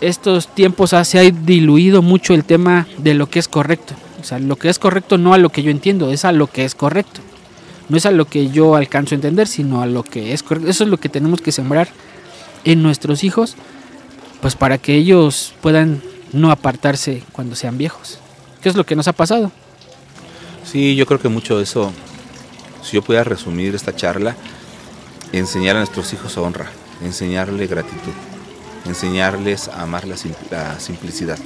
estos 0.00 0.46
tiempos 0.46 0.90
se 0.90 1.18
ha 1.18 1.22
diluido 1.22 2.00
mucho 2.00 2.32
el 2.32 2.44
tema 2.44 2.86
de 2.96 3.14
lo 3.14 3.28
que 3.28 3.40
es 3.40 3.48
correcto. 3.48 3.94
O 4.20 4.24
sea, 4.24 4.38
lo 4.38 4.54
que 4.54 4.68
es 4.68 4.78
correcto 4.78 5.18
no 5.18 5.34
a 5.34 5.38
lo 5.38 5.50
que 5.50 5.64
yo 5.64 5.72
entiendo, 5.72 6.12
es 6.12 6.24
a 6.24 6.30
lo 6.30 6.46
que 6.46 6.64
es 6.64 6.76
correcto. 6.76 7.20
No 7.88 7.96
es 7.96 8.06
a 8.06 8.12
lo 8.12 8.26
que 8.26 8.50
yo 8.50 8.76
alcanzo 8.76 9.14
a 9.14 9.16
entender, 9.16 9.48
sino 9.48 9.82
a 9.82 9.86
lo 9.86 10.04
que 10.04 10.32
es 10.32 10.44
correcto. 10.44 10.70
Eso 10.70 10.84
es 10.84 10.90
lo 10.90 10.98
que 10.98 11.08
tenemos 11.08 11.40
que 11.40 11.50
sembrar 11.50 11.88
en 12.62 12.84
nuestros 12.84 13.24
hijos, 13.24 13.56
pues 14.40 14.54
para 14.54 14.78
que 14.78 14.94
ellos 14.94 15.54
puedan 15.60 16.00
no 16.32 16.52
apartarse 16.52 17.24
cuando 17.32 17.56
sean 17.56 17.78
viejos. 17.78 18.21
¿Qué 18.62 18.68
es 18.68 18.76
lo 18.76 18.86
que 18.86 18.94
nos 18.94 19.08
ha 19.08 19.12
pasado? 19.12 19.50
Sí, 20.64 20.94
yo 20.94 21.04
creo 21.04 21.20
que 21.20 21.28
mucho 21.28 21.56
de 21.56 21.64
eso, 21.64 21.92
si 22.82 22.92
yo 22.92 23.02
pudiera 23.02 23.24
resumir 23.24 23.74
esta 23.74 23.94
charla, 23.96 24.36
enseñar 25.32 25.74
a 25.74 25.80
nuestros 25.80 26.12
hijos 26.12 26.36
honra, 26.36 26.70
enseñarle 27.02 27.66
gratitud, 27.66 28.12
enseñarles 28.86 29.66
a 29.66 29.82
amar 29.82 30.06
la, 30.06 30.16
simplicidad. 30.78 31.38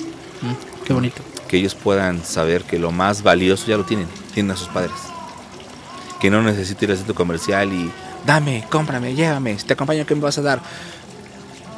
Mm, 0.42 0.84
qué 0.84 0.92
bonito. 0.92 1.22
Que 1.48 1.56
ellos 1.56 1.74
puedan 1.74 2.22
saber 2.22 2.64
que 2.64 2.78
lo 2.78 2.92
más 2.92 3.22
valioso 3.22 3.66
ya 3.66 3.78
lo 3.78 3.84
tienen, 3.84 4.08
tienen 4.34 4.52
a 4.52 4.56
sus 4.56 4.68
padres. 4.68 4.92
Que 6.20 6.28
no 6.28 6.42
necesito 6.42 6.84
ir 6.84 6.90
al 6.90 6.98
centro 6.98 7.14
comercial 7.14 7.72
y 7.72 7.90
dame, 8.26 8.66
cómprame, 8.68 9.14
llévame, 9.14 9.58
si 9.58 9.64
te 9.64 9.72
acompaño, 9.72 10.04
¿qué 10.04 10.14
me 10.14 10.20
vas 10.20 10.36
a 10.36 10.42
dar? 10.42 10.60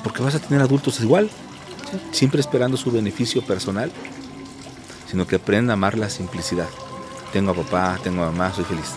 Porque 0.03 0.21
vas 0.21 0.35
a 0.35 0.41
tener 0.41 0.61
adultos 0.63 0.99
igual, 1.01 1.31
siempre 2.11 2.41
esperando 2.41 2.77
su 2.77 2.91
beneficio 2.91 3.43
personal, 3.43 3.93
sino 5.11 5.27
que 5.27 5.37
aprenda 5.37 5.73
a 5.73 5.75
amar 5.75 5.97
la 5.97 6.11
simplicidad. 6.11 6.69
Tengo 7.33 7.53
a 7.53 7.55
papá, 7.55 7.99
tengo 8.03 8.23
a 8.23 8.31
mamá, 8.31 8.53
soy 8.55 8.65
feliz. 8.65 8.93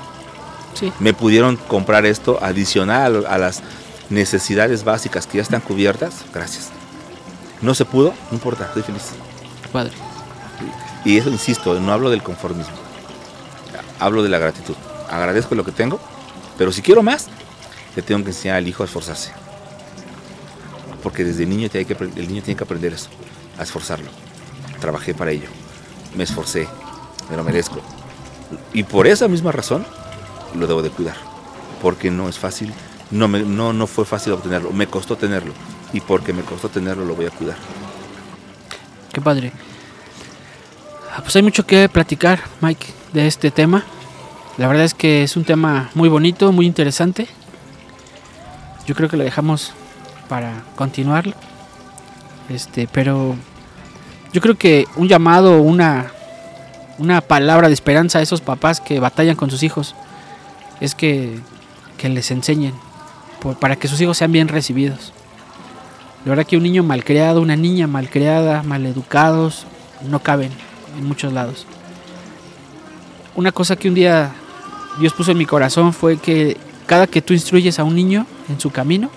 Sí. 0.73 0.91
Me 0.99 1.13
pudieron 1.13 1.57
comprar 1.57 2.05
esto 2.05 2.39
adicional 2.41 3.25
a 3.27 3.37
las 3.37 3.61
necesidades 4.09 4.83
básicas 4.83 5.27
que 5.27 5.37
ya 5.37 5.43
están 5.43 5.61
cubiertas, 5.61 6.25
gracias. 6.33 6.69
No 7.61 7.73
se 7.73 7.85
pudo, 7.85 8.13
no 8.29 8.35
importa, 8.35 8.65
estoy 8.65 8.83
feliz. 8.83 9.11
Padre. 9.71 9.93
Y 11.05 11.17
eso, 11.17 11.29
insisto, 11.29 11.79
no 11.79 11.91
hablo 11.91 12.09
del 12.09 12.21
conformismo, 12.21 12.75
hablo 13.99 14.23
de 14.23 14.29
la 14.29 14.37
gratitud. 14.37 14.75
Agradezco 15.09 15.55
lo 15.55 15.65
que 15.65 15.71
tengo, 15.71 15.99
pero 16.57 16.71
si 16.71 16.81
quiero 16.81 17.03
más, 17.03 17.27
le 17.95 18.01
tengo 18.01 18.23
que 18.23 18.29
enseñar 18.29 18.57
al 18.57 18.67
hijo 18.67 18.83
a 18.83 18.85
esforzarse. 18.85 19.31
Porque 21.01 21.23
desde 21.23 21.45
niño 21.45 21.69
tiene 21.69 21.85
que, 21.85 21.93
el 21.93 22.27
niño 22.27 22.43
tiene 22.43 22.55
que 22.55 22.63
aprender 22.63 22.93
eso, 22.93 23.09
a 23.57 23.63
esforzarlo. 23.63 24.09
Trabajé 24.79 25.13
para 25.13 25.31
ello, 25.31 25.47
me 26.15 26.23
esforcé, 26.23 26.67
me 27.29 27.37
lo 27.37 27.43
merezco. 27.43 27.81
Y 28.73 28.83
por 28.83 29.07
esa 29.07 29.27
misma 29.27 29.51
razón 29.51 29.85
lo 30.55 30.67
debo 30.67 30.81
de 30.81 30.89
cuidar, 30.89 31.17
porque 31.81 32.11
no 32.11 32.27
es 32.27 32.37
fácil 32.37 32.73
no, 33.11 33.27
me, 33.27 33.41
no, 33.41 33.73
no 33.73 33.87
fue 33.87 34.05
fácil 34.05 34.33
obtenerlo, 34.33 34.71
me 34.71 34.87
costó 34.87 35.17
tenerlo. 35.17 35.53
Y 35.93 35.99
porque 35.99 36.31
me 36.31 36.41
costó 36.41 36.69
tenerlo, 36.69 37.05
lo 37.05 37.15
voy 37.15 37.25
a 37.25 37.29
cuidar. 37.29 37.57
Qué 39.11 39.19
padre. 39.19 39.51
Ah, 41.13 41.19
pues 41.21 41.35
hay 41.35 41.43
mucho 41.43 41.65
que 41.65 41.89
platicar, 41.89 42.39
Mike, 42.61 42.87
de 43.11 43.27
este 43.27 43.51
tema. 43.51 43.83
La 44.57 44.67
verdad 44.67 44.85
es 44.85 44.93
que 44.93 45.23
es 45.23 45.35
un 45.35 45.43
tema 45.43 45.89
muy 45.93 46.07
bonito, 46.07 46.51
muy 46.53 46.65
interesante. 46.65 47.27
Yo 48.85 48.95
creo 48.95 49.09
que 49.09 49.17
lo 49.17 49.25
dejamos 49.25 49.73
para 50.29 50.63
continuarlo. 50.77 51.33
Este, 52.47 52.87
pero 52.87 53.35
yo 54.33 54.41
creo 54.41 54.55
que 54.57 54.87
un 54.95 55.07
llamado, 55.07 55.61
una, 55.61 56.11
una 56.97 57.21
palabra 57.21 57.67
de 57.67 57.73
esperanza 57.73 58.19
a 58.19 58.21
esos 58.21 58.41
papás 58.41 58.79
que 58.79 58.99
batallan 58.99 59.35
con 59.35 59.49
sus 59.49 59.63
hijos 59.63 59.95
es 60.79 60.95
que, 60.95 61.39
que 61.97 62.09
les 62.09 62.31
enseñen, 62.31 62.73
para 63.59 63.75
que 63.75 63.87
sus 63.87 63.99
hijos 64.01 64.17
sean 64.17 64.31
bien 64.31 64.47
recibidos. 64.47 65.13
La 66.23 66.29
verdad 66.29 66.45
que 66.45 66.57
un 66.57 66.63
niño 66.63 66.83
malcriado, 66.83 67.41
una 67.41 67.55
niña 67.55 67.87
malcriada, 67.87 68.63
maleducados, 68.63 69.65
no 70.07 70.19
caben 70.19 70.51
en 70.97 71.05
muchos 71.05 71.33
lados. 71.33 71.65
Una 73.35 73.51
cosa 73.51 73.75
que 73.75 73.87
un 73.87 73.95
día 73.95 74.31
Dios 74.99 75.13
puso 75.13 75.31
en 75.31 75.37
mi 75.37 75.45
corazón 75.45 75.93
fue 75.93 76.17
que 76.17 76.57
cada 76.85 77.07
que 77.07 77.21
tú 77.21 77.33
instruyes 77.33 77.79
a 77.79 77.83
un 77.83 77.95
niño 77.95 78.25
en 78.49 78.59
su 78.59 78.69
camino, 78.71 79.09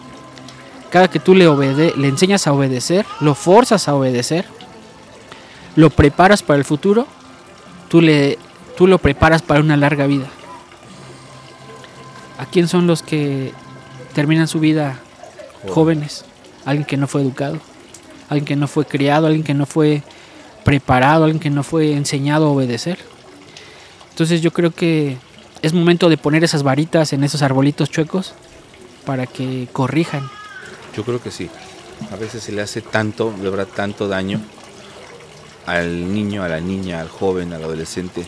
cada 0.90 1.08
que 1.08 1.18
tú 1.18 1.34
le, 1.34 1.46
obede 1.46 1.92
le 1.96 2.08
enseñas 2.08 2.46
a 2.46 2.52
obedecer, 2.52 3.04
lo 3.20 3.34
forzas 3.34 3.88
a 3.88 3.94
obedecer, 3.94 4.46
lo 5.76 5.90
preparas 5.90 6.42
para 6.42 6.58
el 6.58 6.64
futuro, 6.64 7.06
tú, 7.88 8.00
le, 8.00 8.38
tú 8.76 8.86
lo 8.86 8.98
preparas 8.98 9.42
para 9.42 9.60
una 9.60 9.76
larga 9.76 10.06
vida. 10.06 10.28
¿A 12.38 12.46
quién 12.46 12.68
son 12.68 12.86
los 12.86 13.02
que 13.02 13.52
terminan 14.14 14.48
su 14.48 14.60
vida 14.60 15.00
jóvenes, 15.68 16.24
alguien 16.64 16.84
que 16.84 16.96
no 16.96 17.06
fue 17.06 17.22
educado, 17.22 17.58
alguien 18.28 18.44
que 18.44 18.56
no 18.56 18.68
fue 18.68 18.84
criado, 18.84 19.26
alguien 19.26 19.44
que 19.44 19.54
no 19.54 19.66
fue 19.66 20.02
preparado, 20.64 21.24
alguien 21.24 21.40
que 21.40 21.50
no 21.50 21.62
fue 21.62 21.92
enseñado 21.92 22.46
a 22.46 22.50
obedecer. 22.50 22.98
Entonces 24.10 24.40
yo 24.40 24.52
creo 24.52 24.70
que 24.70 25.16
es 25.62 25.72
momento 25.72 26.08
de 26.08 26.16
poner 26.16 26.44
esas 26.44 26.62
varitas 26.62 27.12
en 27.12 27.24
esos 27.24 27.42
arbolitos 27.42 27.90
chuecos 27.90 28.34
para 29.04 29.26
que 29.26 29.68
corrijan. 29.72 30.28
Yo 30.96 31.04
creo 31.04 31.22
que 31.22 31.30
sí. 31.30 31.50
A 32.12 32.16
veces 32.16 32.42
se 32.42 32.52
le 32.52 32.62
hace 32.62 32.80
tanto, 32.80 33.32
de 33.32 33.50
verdad, 33.50 33.68
tanto 33.74 34.08
daño 34.08 34.40
al 35.66 36.12
niño, 36.12 36.42
a 36.42 36.48
la 36.48 36.60
niña, 36.60 37.00
al 37.00 37.08
joven, 37.08 37.52
al 37.52 37.64
adolescente, 37.64 38.26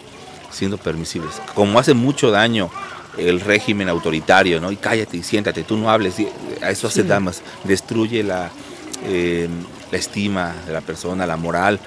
siendo 0.50 0.78
permisibles. 0.78 1.40
Como 1.54 1.78
hace 1.78 1.94
mucho 1.94 2.30
daño 2.30 2.70
el 3.18 3.40
régimen 3.40 3.88
autoritario, 3.88 4.60
¿no? 4.60 4.70
Y 4.70 4.76
cállate 4.76 5.16
y 5.16 5.22
siéntate, 5.22 5.62
tú 5.62 5.76
no 5.76 5.90
hables, 5.90 6.16
a 6.62 6.70
eso 6.70 6.86
hace 6.86 7.02
damas, 7.02 7.42
destruye 7.64 8.22
la, 8.22 8.50
eh, 9.04 9.48
la 9.90 9.98
estima 9.98 10.54
de 10.66 10.72
la 10.72 10.80
persona, 10.80 11.26
la 11.26 11.36
moral, 11.36 11.80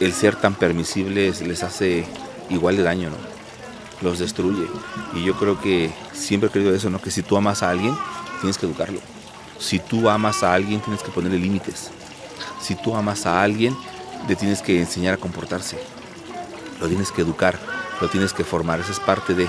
el 0.00 0.12
ser 0.12 0.36
tan 0.36 0.54
permisible 0.54 1.32
les 1.46 1.62
hace 1.62 2.04
igual 2.50 2.76
de 2.76 2.82
daño, 2.82 3.10
¿no? 3.10 3.16
Los 4.02 4.18
destruye. 4.18 4.66
Y 5.14 5.24
yo 5.24 5.34
creo 5.38 5.60
que 5.60 5.90
siempre 6.12 6.48
he 6.48 6.52
creído 6.52 6.74
eso, 6.74 6.90
¿no? 6.90 7.00
Que 7.00 7.10
si 7.10 7.22
tú 7.22 7.36
amas 7.36 7.62
a 7.62 7.70
alguien, 7.70 7.96
tienes 8.40 8.58
que 8.58 8.66
educarlo. 8.66 9.00
Si 9.58 9.78
tú 9.78 10.10
amas 10.10 10.42
a 10.42 10.52
alguien, 10.52 10.80
tienes 10.80 11.02
que 11.02 11.10
ponerle 11.10 11.38
límites. 11.38 11.90
Si 12.60 12.74
tú 12.74 12.96
amas 12.96 13.24
a 13.24 13.42
alguien, 13.42 13.74
le 14.28 14.36
tienes 14.36 14.62
que 14.62 14.78
enseñar 14.78 15.14
a 15.14 15.16
comportarse. 15.18 15.78
Lo 16.80 16.88
tienes 16.88 17.12
que 17.12 17.22
educar, 17.22 17.58
lo 18.00 18.08
tienes 18.08 18.32
que 18.32 18.44
formar. 18.44 18.80
Esa 18.80 18.92
es 18.92 19.00
parte 19.00 19.34
de 19.34 19.48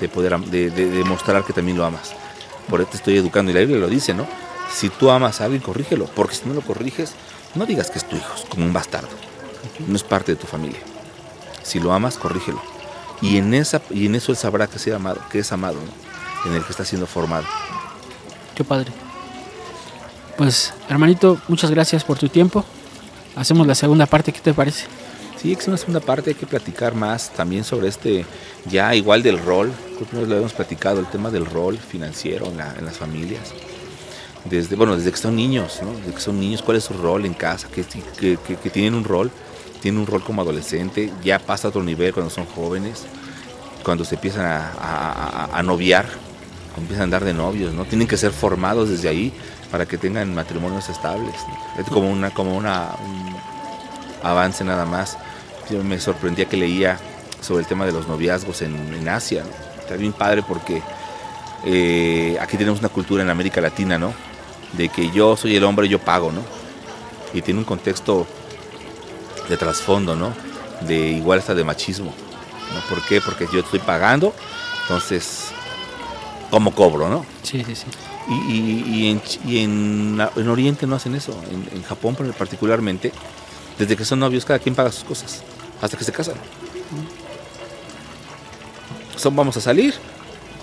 de 0.00 0.08
poder 0.08 0.38
de, 0.40 0.70
demostrar 0.70 1.44
que 1.44 1.52
también 1.52 1.76
lo 1.76 1.84
amas. 1.84 2.12
Por 2.68 2.80
eso 2.80 2.90
te 2.90 2.96
estoy 2.96 3.16
educando 3.16 3.50
y 3.50 3.54
la 3.54 3.60
Biblia 3.60 3.78
lo 3.78 3.88
dice, 3.88 4.14
¿no? 4.14 4.26
Si 4.72 4.88
tú 4.88 5.10
amas 5.10 5.40
a 5.40 5.44
alguien, 5.44 5.62
corrígelo, 5.62 6.06
porque 6.06 6.34
si 6.34 6.48
no 6.48 6.54
lo 6.54 6.62
corriges, 6.62 7.12
no 7.54 7.66
digas 7.66 7.90
que 7.90 7.98
es 7.98 8.08
tu 8.08 8.16
hijo, 8.16 8.34
como 8.48 8.64
un 8.64 8.72
bastardo. 8.72 9.08
No 9.86 9.96
es 9.96 10.02
parte 10.02 10.32
de 10.32 10.36
tu 10.36 10.46
familia. 10.46 10.78
Si 11.62 11.80
lo 11.80 11.92
amas, 11.92 12.16
corrígelo. 12.16 12.60
Y 13.20 13.36
en 13.36 13.52
esa 13.52 13.82
y 13.90 14.06
en 14.06 14.14
eso 14.14 14.32
él 14.32 14.38
sabrá 14.38 14.66
que, 14.66 14.78
sea 14.78 14.96
amado, 14.96 15.20
que 15.30 15.40
es 15.40 15.52
amado, 15.52 15.74
¿no? 15.74 16.50
en 16.50 16.56
el 16.56 16.64
que 16.64 16.70
está 16.70 16.84
siendo 16.84 17.06
formado. 17.06 17.44
Qué 18.54 18.64
padre. 18.64 18.92
Pues, 20.38 20.72
hermanito, 20.88 21.38
muchas 21.48 21.70
gracias 21.70 22.02
por 22.02 22.18
tu 22.18 22.28
tiempo. 22.28 22.64
Hacemos 23.36 23.66
la 23.66 23.74
segunda 23.74 24.06
parte, 24.06 24.32
¿qué 24.32 24.40
te 24.40 24.52
parece? 24.52 24.86
Sí, 25.40 25.52
es 25.52 25.66
una 25.68 25.78
segunda 25.78 26.00
parte, 26.00 26.30
hay 26.30 26.36
que 26.36 26.46
platicar 26.46 26.94
más 26.94 27.32
también 27.32 27.64
sobre 27.64 27.88
este, 27.88 28.26
ya 28.66 28.94
igual 28.94 29.22
del 29.22 29.38
rol, 29.38 29.72
creo 29.96 30.22
que 30.22 30.28
lo 30.28 30.36
hemos 30.36 30.52
platicado, 30.52 31.00
el 31.00 31.06
tema 31.06 31.30
del 31.30 31.46
rol 31.46 31.78
financiero 31.78 32.46
en, 32.46 32.58
las 32.58 32.98
familias. 32.98 33.54
Desde, 34.44 34.76
bueno, 34.76 34.96
desde 34.96 35.10
que 35.10 35.16
son 35.16 35.36
niños, 35.36 35.80
¿no? 35.82 35.92
Desde 35.92 36.12
que 36.12 36.20
son 36.20 36.38
niños, 36.38 36.60
¿cuál 36.60 36.76
es 36.76 36.84
su 36.84 36.94
rol 36.94 37.24
en 37.24 37.32
casa? 37.32 37.68
Que, 37.68 37.84
tienen 38.70 38.94
un 38.94 39.04
rol, 39.04 39.30
tienen 39.80 40.00
un 40.00 40.06
rol 40.06 40.22
como 40.22 40.42
adolescente, 40.42 41.10
ya 41.24 41.38
pasa 41.38 41.68
a 41.68 41.70
otro 41.70 41.82
nivel 41.82 42.12
cuando 42.12 42.30
son 42.30 42.44
jóvenes, 42.44 43.06
cuando 43.82 44.04
se 44.04 44.16
empiezan 44.16 44.44
a, 44.46 45.62
noviar, 45.64 46.04
cuando 46.74 46.82
empiezan 46.82 47.00
a 47.00 47.04
andar 47.04 47.24
de 47.24 47.32
novios, 47.32 47.72
¿no? 47.72 47.86
Tienen 47.86 48.08
que 48.08 48.18
ser 48.18 48.32
formados 48.32 48.90
desde 48.90 49.08
ahí 49.08 49.32
para 49.70 49.86
que 49.86 49.98
tengan 49.98 50.34
matrimonios 50.34 50.88
estables. 50.88 51.34
Es 51.78 51.86
como 51.86 52.10
una, 52.10 52.30
como 52.30 52.56
una, 52.56 52.88
un 53.04 53.36
avance 54.22 54.64
nada 54.64 54.84
más 54.84 55.16
me 55.78 56.00
sorprendía 56.00 56.46
que 56.46 56.56
leía 56.56 56.98
sobre 57.40 57.62
el 57.62 57.66
tema 57.66 57.86
de 57.86 57.92
los 57.92 58.08
noviazgos 58.08 58.62
en, 58.62 59.08
Asia. 59.08 59.44
Está 59.78 59.96
bien 59.96 60.12
padre 60.12 60.42
porque 60.42 60.82
eh, 61.64 62.36
aquí 62.40 62.56
tenemos 62.56 62.80
una 62.80 62.88
cultura 62.88 63.22
en 63.22 63.30
América 63.30 63.60
Latina, 63.60 63.98
¿no? 63.98 64.12
De 64.72 64.88
que 64.88 65.10
yo 65.10 65.36
soy 65.36 65.56
el 65.56 65.64
hombre, 65.64 65.88
yo 65.88 65.98
pago, 65.98 66.32
¿no? 66.32 66.42
Y 67.32 67.42
tiene 67.42 67.60
un 67.60 67.64
contexto 67.64 68.26
de 69.48 69.56
trasfondo, 69.56 70.16
¿no? 70.16 70.32
De 70.82 70.96
igual 71.08 71.38
hasta 71.38 71.54
de 71.54 71.64
machismo. 71.64 72.12
¿no? 72.74 72.80
¿Por 72.88 73.04
qué? 73.06 73.20
Porque 73.20 73.46
yo 73.52 73.60
estoy 73.60 73.80
pagando, 73.80 74.34
entonces 74.82 75.52
cómo 76.50 76.74
cobro, 76.74 77.08
¿no? 77.08 77.24
Sí, 77.42 77.62
sí, 77.64 77.74
sí. 77.74 77.86
Y, 78.28 78.34
y- 78.52 78.84
y 78.94 79.10
en, 79.10 79.22
y 79.44 79.58
en, 79.58 80.18
la- 80.18 80.30
en 80.36 80.48
Oriente 80.48 80.86
no 80.86 80.96
hacen 80.96 81.14
eso, 81.14 81.32
en, 81.50 81.76
en 81.76 81.82
Japón 81.82 82.16
particularmente, 82.38 83.12
desde 83.78 83.96
que 83.96 84.04
son 84.04 84.18
novios 84.20 84.44
cada 84.44 84.58
quien 84.58 84.74
paga 84.74 84.92
sus 84.92 85.04
cosas, 85.04 85.42
hasta 85.80 85.96
que 85.96 86.04
se 86.04 86.12
casan. 86.12 86.34
Son, 89.16 89.34
vamos 89.36 89.56
a 89.56 89.60
salir, 89.60 89.94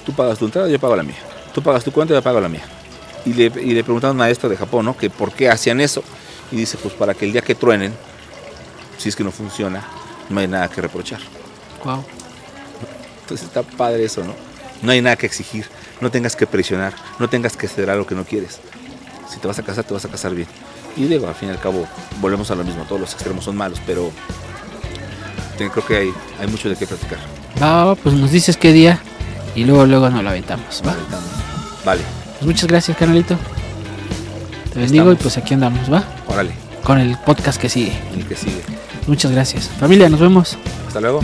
tú 0.05 0.13
pagas 0.13 0.39
tu 0.39 0.45
entrada, 0.45 0.67
yo 0.67 0.79
pago 0.79 0.95
la 0.95 1.03
mía. 1.03 1.17
Tú 1.53 1.61
pagas 1.61 1.83
tu 1.83 1.91
cuenta, 1.91 2.13
yo 2.13 2.21
pago 2.21 2.39
la 2.39 2.49
mía. 2.49 2.63
Y 3.25 3.33
le, 3.33 3.45
y 3.45 3.73
le 3.73 3.83
preguntaron 3.83 4.15
a 4.17 4.19
maestro 4.19 4.49
de 4.49 4.57
Japón, 4.57 4.85
¿no? 4.85 4.95
Que 4.97 5.09
por 5.09 5.31
qué 5.31 5.49
hacían 5.49 5.81
eso. 5.81 6.03
Y 6.51 6.55
dice, 6.55 6.77
pues 6.77 6.93
para 6.93 7.13
que 7.13 7.25
el 7.25 7.33
día 7.33 7.41
que 7.41 7.55
truenen, 7.55 7.93
si 8.97 9.09
es 9.09 9.15
que 9.15 9.23
no 9.23 9.31
funciona, 9.31 9.83
no 10.29 10.39
hay 10.39 10.47
nada 10.47 10.69
que 10.69 10.81
reprochar. 10.81 11.19
Wow. 11.83 12.03
Entonces 13.21 13.47
está 13.47 13.63
padre 13.63 14.05
eso, 14.05 14.23
¿no? 14.23 14.33
No 14.81 14.91
hay 14.91 15.01
nada 15.01 15.15
que 15.15 15.25
exigir, 15.25 15.65
no 16.01 16.11
tengas 16.11 16.35
que 16.35 16.45
presionar, 16.47 16.93
no 17.19 17.27
tengas 17.29 17.57
que 17.57 17.67
ceder 17.67 17.89
a 17.89 17.95
lo 17.95 18.05
que 18.05 18.15
no 18.15 18.23
quieres. 18.25 18.59
Si 19.31 19.39
te 19.39 19.47
vas 19.47 19.57
a 19.59 19.63
casar, 19.63 19.83
te 19.83 19.93
vas 19.93 20.05
a 20.05 20.09
casar 20.09 20.33
bien. 20.35 20.47
Y 20.95 21.03
digo, 21.05 21.27
al 21.27 21.35
fin 21.35 21.49
y 21.49 21.51
al 21.51 21.59
cabo, 21.59 21.85
volvemos 22.21 22.49
a 22.51 22.55
lo 22.55 22.63
mismo, 22.63 22.83
todos 22.83 23.01
los 23.01 23.13
extremos 23.13 23.43
son 23.45 23.55
malos, 23.57 23.81
pero 23.85 24.11
creo 25.57 25.85
que 25.85 25.95
hay, 25.97 26.13
hay 26.39 26.47
mucho 26.47 26.69
de 26.69 26.75
qué 26.75 26.85
platicar. 26.87 27.17
Va, 27.61 27.95
pues 27.95 28.15
nos 28.15 28.31
dices 28.31 28.57
qué 28.57 28.71
día 28.71 28.99
y 29.55 29.63
luego 29.65 29.85
luego 29.85 30.09
nos 30.09 30.23
lo 30.23 30.29
aventamos. 30.29 30.81
Va. 30.85 30.95
Vale, 31.85 32.01
Pues 32.39 32.45
muchas 32.45 32.67
gracias, 32.67 32.97
canalito. 32.97 33.35
Te 34.73 34.79
bendigo 34.79 35.09
y 35.09 35.13
Estamos. 35.13 35.17
pues 35.33 35.37
aquí 35.37 35.53
andamos, 35.55 35.91
¿va? 35.91 36.03
órale, 36.27 36.51
Con 36.83 36.99
el 36.99 37.17
podcast 37.19 37.59
que 37.59 37.69
sigue. 37.69 37.97
el 38.15 38.25
que 38.27 38.35
sigue. 38.35 38.61
Muchas 39.07 39.31
gracias. 39.31 39.69
Familia, 39.79 40.09
nos 40.09 40.19
vemos. 40.19 40.57
Hasta 40.87 40.99
luego. 41.01 41.21